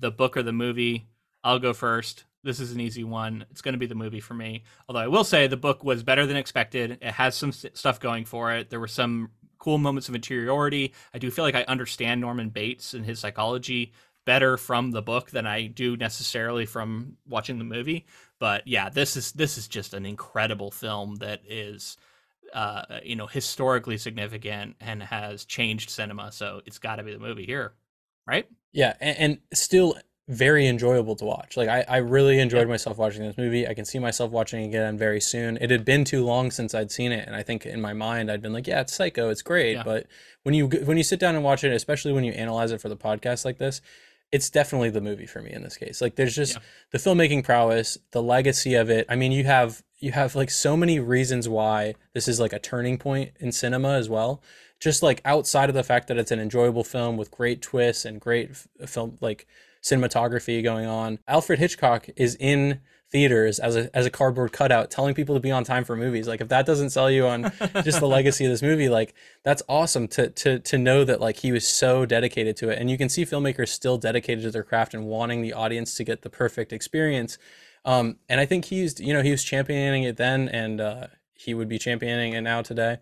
the 0.00 0.10
book 0.10 0.36
or 0.36 0.42
the 0.42 0.52
movie. 0.52 1.06
I'll 1.44 1.60
go 1.60 1.72
first. 1.72 2.24
This 2.42 2.58
is 2.58 2.72
an 2.72 2.80
easy 2.80 3.04
one. 3.04 3.46
It's 3.50 3.62
going 3.62 3.74
to 3.74 3.78
be 3.78 3.86
the 3.86 3.94
movie 3.94 4.20
for 4.20 4.34
me. 4.34 4.64
Although 4.88 5.00
I 5.00 5.08
will 5.08 5.24
say 5.24 5.46
the 5.46 5.56
book 5.56 5.84
was 5.84 6.02
better 6.02 6.26
than 6.26 6.36
expected. 6.36 6.98
It 7.00 7.12
has 7.12 7.36
some 7.36 7.52
stuff 7.52 8.00
going 8.00 8.24
for 8.24 8.52
it. 8.52 8.68
There 8.68 8.80
were 8.80 8.88
some 8.88 9.30
cool 9.58 9.78
moments 9.78 10.08
of 10.08 10.14
interiority. 10.14 10.92
I 11.14 11.18
do 11.18 11.30
feel 11.30 11.44
like 11.44 11.54
I 11.54 11.64
understand 11.64 12.20
Norman 12.20 12.50
Bates 12.50 12.94
and 12.94 13.06
his 13.06 13.20
psychology 13.20 13.92
better 14.26 14.58
from 14.58 14.90
the 14.90 15.00
book 15.00 15.30
than 15.30 15.46
I 15.46 15.68
do 15.68 15.96
necessarily 15.96 16.66
from 16.66 17.16
watching 17.26 17.56
the 17.58 17.64
movie. 17.64 18.04
But 18.38 18.68
yeah, 18.68 18.90
this 18.90 19.16
is 19.16 19.32
this 19.32 19.56
is 19.56 19.66
just 19.66 19.94
an 19.94 20.04
incredible 20.04 20.70
film 20.70 21.16
that 21.16 21.40
is 21.48 21.96
uh, 22.52 23.00
you 23.02 23.16
know 23.16 23.26
historically 23.26 23.96
significant 23.96 24.76
and 24.80 25.02
has 25.02 25.46
changed 25.46 25.88
cinema. 25.88 26.32
So 26.32 26.60
it's 26.66 26.78
got 26.78 26.96
to 26.96 27.02
be 27.02 27.14
the 27.14 27.18
movie 27.18 27.46
here, 27.46 27.72
right? 28.26 28.46
Yeah, 28.72 28.94
and, 29.00 29.18
and 29.18 29.38
still 29.54 29.96
very 30.28 30.66
enjoyable 30.66 31.14
to 31.14 31.24
watch. 31.24 31.56
Like 31.56 31.68
I, 31.68 31.84
I 31.88 31.96
really 31.98 32.40
enjoyed 32.40 32.62
yeah. 32.62 32.72
myself 32.72 32.98
watching 32.98 33.22
this 33.22 33.38
movie. 33.38 33.66
I 33.66 33.74
can 33.74 33.84
see 33.84 34.00
myself 34.00 34.32
watching 34.32 34.62
it 34.62 34.66
again 34.66 34.98
very 34.98 35.20
soon. 35.20 35.56
It 35.60 35.70
had 35.70 35.84
been 35.84 36.04
too 36.04 36.24
long 36.24 36.50
since 36.50 36.74
I'd 36.74 36.90
seen 36.90 37.12
it, 37.12 37.26
and 37.26 37.36
I 37.36 37.42
think 37.42 37.64
in 37.64 37.80
my 37.80 37.92
mind 37.92 38.30
I'd 38.30 38.42
been 38.42 38.52
like, 38.52 38.66
yeah, 38.66 38.80
it's 38.80 38.94
Psycho, 38.94 39.30
it's 39.30 39.42
great. 39.42 39.76
Yeah. 39.76 39.84
But 39.84 40.06
when 40.42 40.54
you 40.54 40.66
when 40.66 40.96
you 40.96 41.04
sit 41.04 41.20
down 41.20 41.36
and 41.36 41.44
watch 41.44 41.62
it, 41.62 41.72
especially 41.72 42.12
when 42.12 42.24
you 42.24 42.32
analyze 42.32 42.72
it 42.72 42.80
for 42.80 42.88
the 42.88 42.96
podcast 42.96 43.44
like 43.44 43.58
this, 43.58 43.80
it's 44.32 44.50
definitely 44.50 44.90
the 44.90 45.00
movie 45.00 45.26
for 45.26 45.40
me 45.40 45.52
in 45.52 45.62
this 45.62 45.76
case. 45.76 46.00
Like 46.00 46.16
there's 46.16 46.34
just 46.34 46.54
yeah. 46.54 46.60
the 46.90 46.98
filmmaking 46.98 47.44
prowess, 47.44 47.96
the 48.10 48.22
legacy 48.22 48.74
of 48.74 48.90
it. 48.90 49.06
I 49.08 49.16
mean, 49.16 49.32
you 49.32 49.44
have 49.44 49.82
you 49.98 50.12
have 50.12 50.34
like 50.34 50.50
so 50.50 50.76
many 50.76 51.00
reasons 51.00 51.48
why 51.48 51.94
this 52.12 52.28
is 52.28 52.40
like 52.40 52.52
a 52.52 52.58
turning 52.58 52.98
point 52.98 53.32
in 53.40 53.52
cinema 53.52 53.92
as 53.92 54.08
well. 54.08 54.42
Just 54.78 55.02
like 55.02 55.22
outside 55.24 55.68
of 55.68 55.74
the 55.74 55.84
fact 55.84 56.08
that 56.08 56.18
it's 56.18 56.30
an 56.30 56.40
enjoyable 56.40 56.84
film 56.84 57.16
with 57.16 57.30
great 57.30 57.62
twists 57.62 58.04
and 58.04 58.20
great 58.20 58.50
f- 58.50 58.68
film 58.88 59.16
like 59.20 59.46
cinematography 59.82 60.62
going 60.62 60.86
on. 60.86 61.18
Alfred 61.26 61.58
Hitchcock 61.58 62.08
is 62.16 62.36
in 62.38 62.80
theaters 63.16 63.58
as 63.58 63.76
a 63.76 63.96
as 63.96 64.04
a 64.04 64.10
cardboard 64.10 64.52
cutout 64.52 64.90
telling 64.90 65.14
people 65.14 65.34
to 65.34 65.40
be 65.40 65.50
on 65.50 65.64
time 65.64 65.84
for 65.84 65.96
movies. 65.96 66.28
Like 66.28 66.42
if 66.42 66.48
that 66.48 66.66
doesn't 66.66 66.90
sell 66.90 67.10
you 67.10 67.26
on 67.26 67.50
just 67.82 67.98
the 67.98 68.06
legacy 68.06 68.44
of 68.44 68.50
this 68.50 68.60
movie 68.60 68.90
like 68.90 69.14
that's 69.42 69.62
awesome 69.70 70.06
to 70.08 70.28
to 70.28 70.58
to 70.58 70.76
know 70.76 71.02
that 71.02 71.18
like 71.18 71.38
he 71.38 71.50
was 71.50 71.66
so 71.66 72.04
dedicated 72.04 72.58
to 72.58 72.68
it. 72.68 72.78
And 72.78 72.90
you 72.90 72.98
can 72.98 73.08
see 73.08 73.24
filmmakers 73.24 73.68
still 73.68 73.96
dedicated 73.96 74.44
to 74.44 74.50
their 74.50 74.62
craft 74.62 74.92
and 74.92 75.06
wanting 75.06 75.40
the 75.40 75.54
audience 75.54 75.94
to 75.94 76.04
get 76.04 76.20
the 76.20 76.28
perfect 76.28 76.74
experience. 76.74 77.38
Um 77.86 78.18
and 78.28 78.38
i 78.38 78.44
think 78.44 78.66
he's 78.66 79.00
you 79.00 79.14
know 79.14 79.22
he 79.22 79.30
was 79.30 79.42
championing 79.42 80.02
it 80.02 80.18
then 80.18 80.50
and 80.50 80.78
uh 80.82 81.06
he 81.32 81.54
would 81.54 81.70
be 81.70 81.78
championing 81.78 82.34
it 82.34 82.42
now 82.42 82.60
today. 82.60 82.98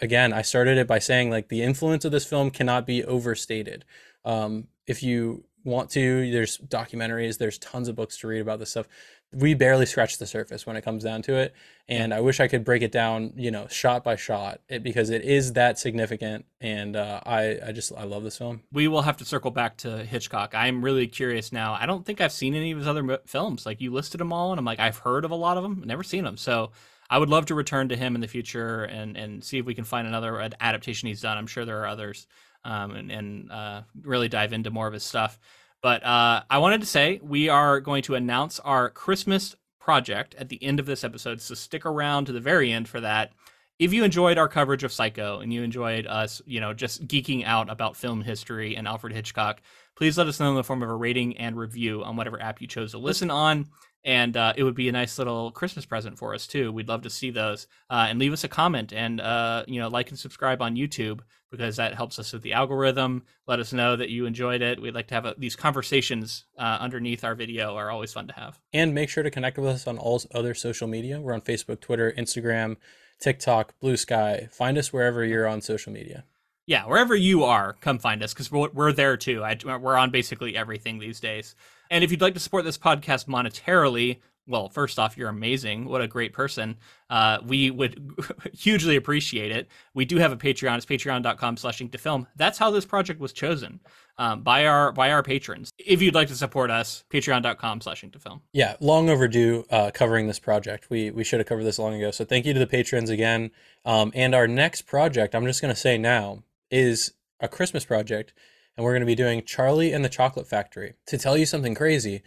Again 0.00 0.32
i 0.32 0.40
started 0.40 0.78
it 0.78 0.86
by 0.86 0.98
saying 0.98 1.28
like 1.28 1.50
the 1.50 1.62
influence 1.62 2.06
of 2.06 2.12
this 2.12 2.24
film 2.24 2.50
cannot 2.50 2.86
be 2.86 3.04
overstated. 3.04 3.84
Um 4.24 4.68
if 4.86 5.02
you 5.02 5.44
want 5.64 5.90
to 5.90 6.30
there's 6.30 6.56
documentaries 6.58 7.38
there's 7.38 7.58
tons 7.58 7.88
of 7.88 7.96
books 7.96 8.16
to 8.18 8.26
read 8.26 8.40
about 8.40 8.58
this 8.58 8.70
stuff 8.70 8.88
we 9.32 9.52
barely 9.52 9.84
scratch 9.84 10.16
the 10.18 10.26
surface 10.26 10.66
when 10.66 10.76
it 10.76 10.82
comes 10.82 11.04
down 11.04 11.22
to 11.22 11.34
it. 11.36 11.54
And 11.88 12.12
i 12.14 12.20
wish 12.20 12.40
i 12.40 12.48
could 12.48 12.64
break 12.64 12.82
it 12.82 12.92
down 12.92 13.32
you 13.36 13.50
know 13.50 13.66
shot 13.68 14.04
by 14.04 14.16
shot 14.16 14.60
it, 14.68 14.82
because 14.82 15.10
it 15.10 15.22
is 15.22 15.54
that 15.54 15.78
significant. 15.78 16.46
And 16.60 16.96
uh, 16.96 17.20
i 17.26 17.58
i 17.66 17.72
just 17.72 17.92
i 17.96 18.04
love 18.04 18.22
this 18.24 18.38
film. 18.38 18.62
We 18.72 18.88
will 18.88 19.02
have 19.02 19.16
to 19.18 19.24
circle 19.24 19.50
back 19.50 19.76
to 19.78 20.04
hitchcock. 20.04 20.54
I'm 20.54 20.84
really 20.84 21.06
curious 21.06 21.52
now. 21.52 21.74
I 21.74 21.86
don't 21.86 22.04
think 22.04 22.20
i've 22.20 22.32
seen 22.32 22.54
any 22.54 22.72
of 22.72 22.78
his 22.78 22.86
other 22.86 23.18
films. 23.26 23.66
Like 23.66 23.80
you 23.80 23.92
listed 23.92 24.20
them 24.20 24.32
all 24.32 24.52
and 24.52 24.58
i'm 24.58 24.64
like 24.64 24.80
i've 24.80 24.98
heard 24.98 25.24
of 25.24 25.30
a 25.30 25.36
lot 25.36 25.56
of 25.56 25.62
them 25.62 25.82
never 25.84 26.02
seen 26.02 26.24
them. 26.24 26.36
So 26.36 26.70
i 27.10 27.18
would 27.18 27.30
love 27.30 27.46
to 27.46 27.54
return 27.54 27.88
to 27.90 27.96
him 27.96 28.14
in 28.14 28.20
the 28.20 28.28
future 28.28 28.84
and 28.84 29.16
and 29.16 29.44
see 29.44 29.58
if 29.58 29.66
we 29.66 29.74
can 29.74 29.84
find 29.84 30.06
another 30.06 30.40
adaptation 30.60 31.08
he's 31.08 31.20
done. 31.22 31.36
I'm 31.36 31.46
sure 31.46 31.64
there 31.64 31.80
are 31.82 31.86
others 31.86 32.26
um, 32.64 32.92
and, 32.92 33.10
and 33.10 33.52
uh, 33.52 33.82
really 34.02 34.28
dive 34.28 34.52
into 34.52 34.70
more 34.70 34.86
of 34.86 34.92
his 34.92 35.04
stuff 35.04 35.38
but 35.82 36.04
uh, 36.04 36.42
I 36.50 36.58
wanted 36.58 36.80
to 36.80 36.86
say 36.86 37.20
we 37.22 37.48
are 37.48 37.80
going 37.80 38.02
to 38.04 38.14
announce 38.14 38.58
our 38.60 38.90
Christmas 38.90 39.54
project 39.80 40.34
at 40.36 40.48
the 40.48 40.62
end 40.62 40.80
of 40.80 40.86
this 40.86 41.04
episode, 41.04 41.40
so 41.40 41.54
stick 41.54 41.86
around 41.86 42.26
to 42.26 42.32
the 42.32 42.40
very 42.40 42.72
end 42.72 42.88
for 42.88 43.00
that. 43.00 43.32
If 43.78 43.92
you 43.92 44.02
enjoyed 44.02 44.38
our 44.38 44.48
coverage 44.48 44.82
of 44.82 44.92
Psycho 44.92 45.38
and 45.38 45.52
you 45.52 45.62
enjoyed 45.62 46.06
us, 46.06 46.42
you 46.46 46.60
know, 46.60 46.74
just 46.74 47.06
geeking 47.06 47.44
out 47.44 47.70
about 47.70 47.96
film 47.96 48.22
history 48.22 48.76
and 48.76 48.88
Alfred 48.88 49.12
Hitchcock, 49.12 49.62
please 49.96 50.18
let 50.18 50.26
us 50.26 50.40
know 50.40 50.50
in 50.50 50.56
the 50.56 50.64
form 50.64 50.82
of 50.82 50.90
a 50.90 50.94
rating 50.94 51.36
and 51.38 51.56
review 51.56 52.02
on 52.02 52.16
whatever 52.16 52.42
app 52.42 52.60
you 52.60 52.66
chose 52.66 52.90
to 52.90 52.98
listen 52.98 53.30
on. 53.30 53.68
And 54.08 54.38
uh, 54.38 54.54
it 54.56 54.62
would 54.64 54.74
be 54.74 54.88
a 54.88 54.92
nice 54.92 55.18
little 55.18 55.50
Christmas 55.50 55.84
present 55.84 56.18
for 56.18 56.32
us 56.32 56.46
too. 56.46 56.72
We'd 56.72 56.88
love 56.88 57.02
to 57.02 57.10
see 57.10 57.30
those. 57.30 57.66
Uh, 57.90 58.06
and 58.08 58.18
leave 58.18 58.32
us 58.32 58.42
a 58.42 58.48
comment 58.48 58.90
and 58.90 59.20
uh, 59.20 59.64
you 59.68 59.78
know 59.78 59.88
like 59.88 60.08
and 60.08 60.18
subscribe 60.18 60.62
on 60.62 60.76
YouTube 60.76 61.20
because 61.50 61.76
that 61.76 61.94
helps 61.94 62.18
us 62.18 62.32
with 62.32 62.40
the 62.40 62.54
algorithm. 62.54 63.24
Let 63.46 63.60
us 63.60 63.74
know 63.74 63.96
that 63.96 64.08
you 64.08 64.24
enjoyed 64.24 64.62
it. 64.62 64.80
We'd 64.80 64.94
like 64.94 65.08
to 65.08 65.14
have 65.14 65.26
a, 65.26 65.34
these 65.36 65.56
conversations 65.56 66.46
uh, 66.58 66.78
underneath 66.80 67.22
our 67.22 67.34
video 67.34 67.76
are 67.76 67.90
always 67.90 68.14
fun 68.14 68.28
to 68.28 68.32
have. 68.32 68.58
And 68.72 68.94
make 68.94 69.10
sure 69.10 69.22
to 69.22 69.30
connect 69.30 69.58
with 69.58 69.68
us 69.68 69.86
on 69.86 69.98
all 69.98 70.22
other 70.34 70.54
social 70.54 70.88
media. 70.88 71.20
We're 71.20 71.34
on 71.34 71.42
Facebook, 71.42 71.80
Twitter, 71.80 72.10
Instagram, 72.16 72.76
TikTok, 73.20 73.74
Bluesky. 73.78 74.50
Find 74.50 74.78
us 74.78 74.90
wherever 74.90 75.22
you're 75.22 75.46
on 75.46 75.60
social 75.60 75.92
media. 75.92 76.24
Yeah, 76.64 76.86
wherever 76.86 77.14
you 77.14 77.44
are, 77.44 77.74
come 77.74 77.98
find 77.98 78.22
us 78.22 78.32
because 78.32 78.50
we're, 78.50 78.70
we're 78.72 78.92
there 78.92 79.18
too. 79.18 79.44
I, 79.44 79.58
we're 79.64 79.96
on 79.96 80.10
basically 80.10 80.56
everything 80.56 80.98
these 80.98 81.20
days. 81.20 81.54
And 81.90 82.04
if 82.04 82.10
you'd 82.10 82.20
like 82.20 82.34
to 82.34 82.40
support 82.40 82.64
this 82.64 82.78
podcast 82.78 83.26
monetarily, 83.26 84.18
well, 84.48 84.70
first 84.70 84.98
off, 84.98 85.16
you're 85.16 85.28
amazing. 85.28 85.84
What 85.84 86.00
a 86.00 86.08
great 86.08 86.32
person. 86.32 86.78
Uh, 87.10 87.38
we 87.44 87.70
would 87.70 88.00
hugely 88.54 88.96
appreciate 88.96 89.52
it. 89.52 89.68
We 89.92 90.06
do 90.06 90.16
have 90.16 90.32
a 90.32 90.36
Patreon. 90.36 90.76
It's 90.76 90.86
patreon.com 90.86 91.58
slash 91.58 91.78
to 91.78 91.98
film. 91.98 92.26
That's 92.36 92.58
how 92.58 92.70
this 92.70 92.86
project 92.86 93.20
was 93.20 93.32
chosen 93.32 93.80
um, 94.16 94.42
by 94.42 94.66
our 94.66 94.90
by 94.90 95.12
our 95.12 95.22
patrons. 95.22 95.70
If 95.78 96.00
you'd 96.00 96.14
like 96.14 96.28
to 96.28 96.34
support 96.34 96.70
us, 96.70 97.04
patreon.com 97.10 97.82
slash 97.82 98.00
to 98.00 98.18
film. 98.18 98.40
Yeah, 98.52 98.76
long 98.80 99.10
overdue 99.10 99.66
uh, 99.70 99.90
covering 99.92 100.26
this 100.26 100.38
project. 100.38 100.88
We 100.88 101.10
we 101.10 101.24
should 101.24 101.40
have 101.40 101.46
covered 101.46 101.64
this 101.64 101.78
long 101.78 101.94
ago. 101.94 102.10
So 102.10 102.24
thank 102.24 102.46
you 102.46 102.54
to 102.54 102.58
the 102.58 102.66
patrons 102.66 103.10
again. 103.10 103.50
Um, 103.84 104.12
and 104.14 104.34
our 104.34 104.48
next 104.48 104.82
project, 104.82 105.34
I'm 105.34 105.44
just 105.44 105.60
going 105.60 105.74
to 105.74 105.80
say 105.80 105.98
now, 105.98 106.42
is 106.70 107.12
a 107.40 107.48
Christmas 107.48 107.84
project, 107.84 108.32
and 108.78 108.84
we're 108.84 108.92
going 108.92 109.00
to 109.00 109.06
be 109.06 109.16
doing 109.16 109.42
Charlie 109.44 109.92
and 109.92 110.04
the 110.04 110.08
Chocolate 110.08 110.46
Factory. 110.46 110.94
To 111.06 111.18
tell 111.18 111.36
you 111.36 111.44
something 111.44 111.74
crazy, 111.74 112.22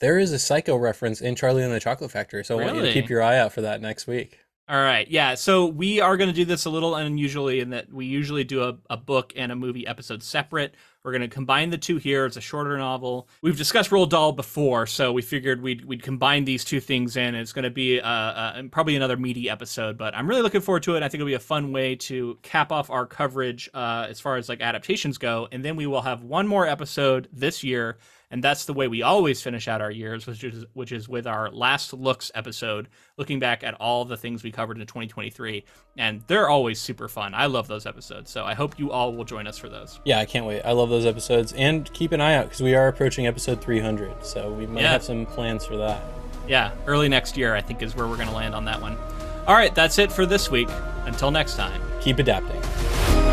there 0.00 0.18
is 0.18 0.32
a 0.32 0.38
Psycho 0.38 0.76
reference 0.76 1.20
in 1.20 1.36
Charlie 1.36 1.62
and 1.62 1.72
the 1.72 1.78
Chocolate 1.78 2.10
Factory, 2.10 2.44
so 2.44 2.58
I 2.58 2.64
want 2.64 2.76
you 2.76 2.82
to 2.82 2.92
keep 2.92 3.08
your 3.08 3.22
eye 3.22 3.38
out 3.38 3.52
for 3.52 3.60
that 3.60 3.80
next 3.80 4.08
week. 4.08 4.40
All 4.68 4.82
right. 4.82 5.08
Yeah. 5.08 5.36
So 5.36 5.66
we 5.66 6.00
are 6.00 6.16
going 6.16 6.28
to 6.28 6.34
do 6.34 6.44
this 6.44 6.64
a 6.64 6.70
little 6.70 6.96
unusually 6.96 7.60
in 7.60 7.70
that 7.70 7.92
we 7.92 8.06
usually 8.06 8.42
do 8.42 8.64
a, 8.64 8.78
a 8.90 8.96
book 8.96 9.32
and 9.36 9.52
a 9.52 9.56
movie 9.56 9.86
episode 9.86 10.24
separate. 10.24 10.74
We're 11.04 11.10
going 11.10 11.22
to 11.22 11.28
combine 11.28 11.70
the 11.70 11.78
two 11.78 11.96
here. 11.96 12.26
It's 12.26 12.36
a 12.36 12.40
shorter 12.40 12.78
novel. 12.78 13.28
We've 13.42 13.56
discussed 13.56 13.90
Roald 13.90 14.10
Dahl 14.10 14.30
before, 14.30 14.86
so 14.86 15.12
we 15.12 15.20
figured 15.20 15.60
we'd, 15.60 15.84
we'd 15.84 16.02
combine 16.02 16.44
these 16.44 16.64
two 16.64 16.78
things 16.78 17.16
in. 17.16 17.34
It's 17.34 17.52
going 17.52 17.64
to 17.64 17.70
be 17.70 18.00
uh, 18.00 18.08
uh, 18.08 18.62
probably 18.70 18.94
another 18.94 19.16
meaty 19.16 19.50
episode, 19.50 19.98
but 19.98 20.14
I'm 20.14 20.28
really 20.28 20.42
looking 20.42 20.60
forward 20.60 20.84
to 20.84 20.94
it. 20.94 21.02
I 21.02 21.08
think 21.08 21.14
it'll 21.14 21.26
be 21.26 21.34
a 21.34 21.40
fun 21.40 21.72
way 21.72 21.96
to 21.96 22.38
cap 22.42 22.70
off 22.70 22.88
our 22.88 23.04
coverage 23.04 23.68
uh, 23.74 24.06
as 24.08 24.20
far 24.20 24.36
as 24.36 24.48
like 24.48 24.60
adaptations 24.60 25.18
go. 25.18 25.48
And 25.50 25.64
then 25.64 25.74
we 25.74 25.88
will 25.88 26.02
have 26.02 26.22
one 26.22 26.46
more 26.46 26.68
episode 26.68 27.28
this 27.32 27.64
year 27.64 27.98
and 28.32 28.42
that's 28.42 28.64
the 28.64 28.72
way 28.72 28.88
we 28.88 29.02
always 29.02 29.40
finish 29.40 29.68
out 29.68 29.80
our 29.80 29.90
years, 29.92 30.26
which 30.26 30.42
is 30.42 30.64
which 30.72 30.90
is 30.90 31.08
with 31.08 31.26
our 31.28 31.50
last 31.50 31.92
looks 31.92 32.32
episode, 32.34 32.88
looking 33.16 33.38
back 33.38 33.62
at 33.62 33.74
all 33.74 34.04
the 34.04 34.16
things 34.16 34.42
we 34.42 34.50
covered 34.50 34.78
in 34.80 34.86
2023, 34.86 35.64
and 35.98 36.22
they're 36.26 36.48
always 36.48 36.80
super 36.80 37.06
fun. 37.08 37.34
I 37.34 37.46
love 37.46 37.68
those 37.68 37.86
episodes, 37.86 38.30
so 38.30 38.44
I 38.44 38.54
hope 38.54 38.78
you 38.78 38.90
all 38.90 39.12
will 39.12 39.24
join 39.24 39.46
us 39.46 39.56
for 39.58 39.68
those. 39.68 40.00
Yeah, 40.04 40.18
I 40.18 40.24
can't 40.24 40.46
wait. 40.46 40.62
I 40.62 40.72
love 40.72 40.88
those 40.90 41.06
episodes, 41.06 41.52
and 41.52 41.92
keep 41.92 42.10
an 42.10 42.20
eye 42.20 42.34
out 42.34 42.46
because 42.46 42.62
we 42.62 42.74
are 42.74 42.88
approaching 42.88 43.28
episode 43.28 43.60
300, 43.60 44.24
so 44.24 44.50
we 44.50 44.66
might 44.66 44.82
Yeah. 44.82 44.92
have 44.92 45.04
some 45.04 45.26
plans 45.26 45.64
for 45.64 45.76
that. 45.76 46.02
Yeah, 46.48 46.72
early 46.88 47.08
next 47.08 47.36
year, 47.36 47.54
I 47.54 47.60
think 47.60 47.82
is 47.82 47.94
where 47.94 48.08
we're 48.08 48.16
going 48.16 48.28
to 48.28 48.34
land 48.34 48.54
on 48.54 48.64
that 48.64 48.80
one. 48.82 48.96
All 49.46 49.54
right, 49.54 49.74
that's 49.74 49.98
it 49.98 50.10
for 50.10 50.26
this 50.26 50.50
week. 50.50 50.68
Until 51.04 51.30
next 51.30 51.56
time. 51.56 51.80
Keep 52.00 52.18
adapting. 52.20 53.31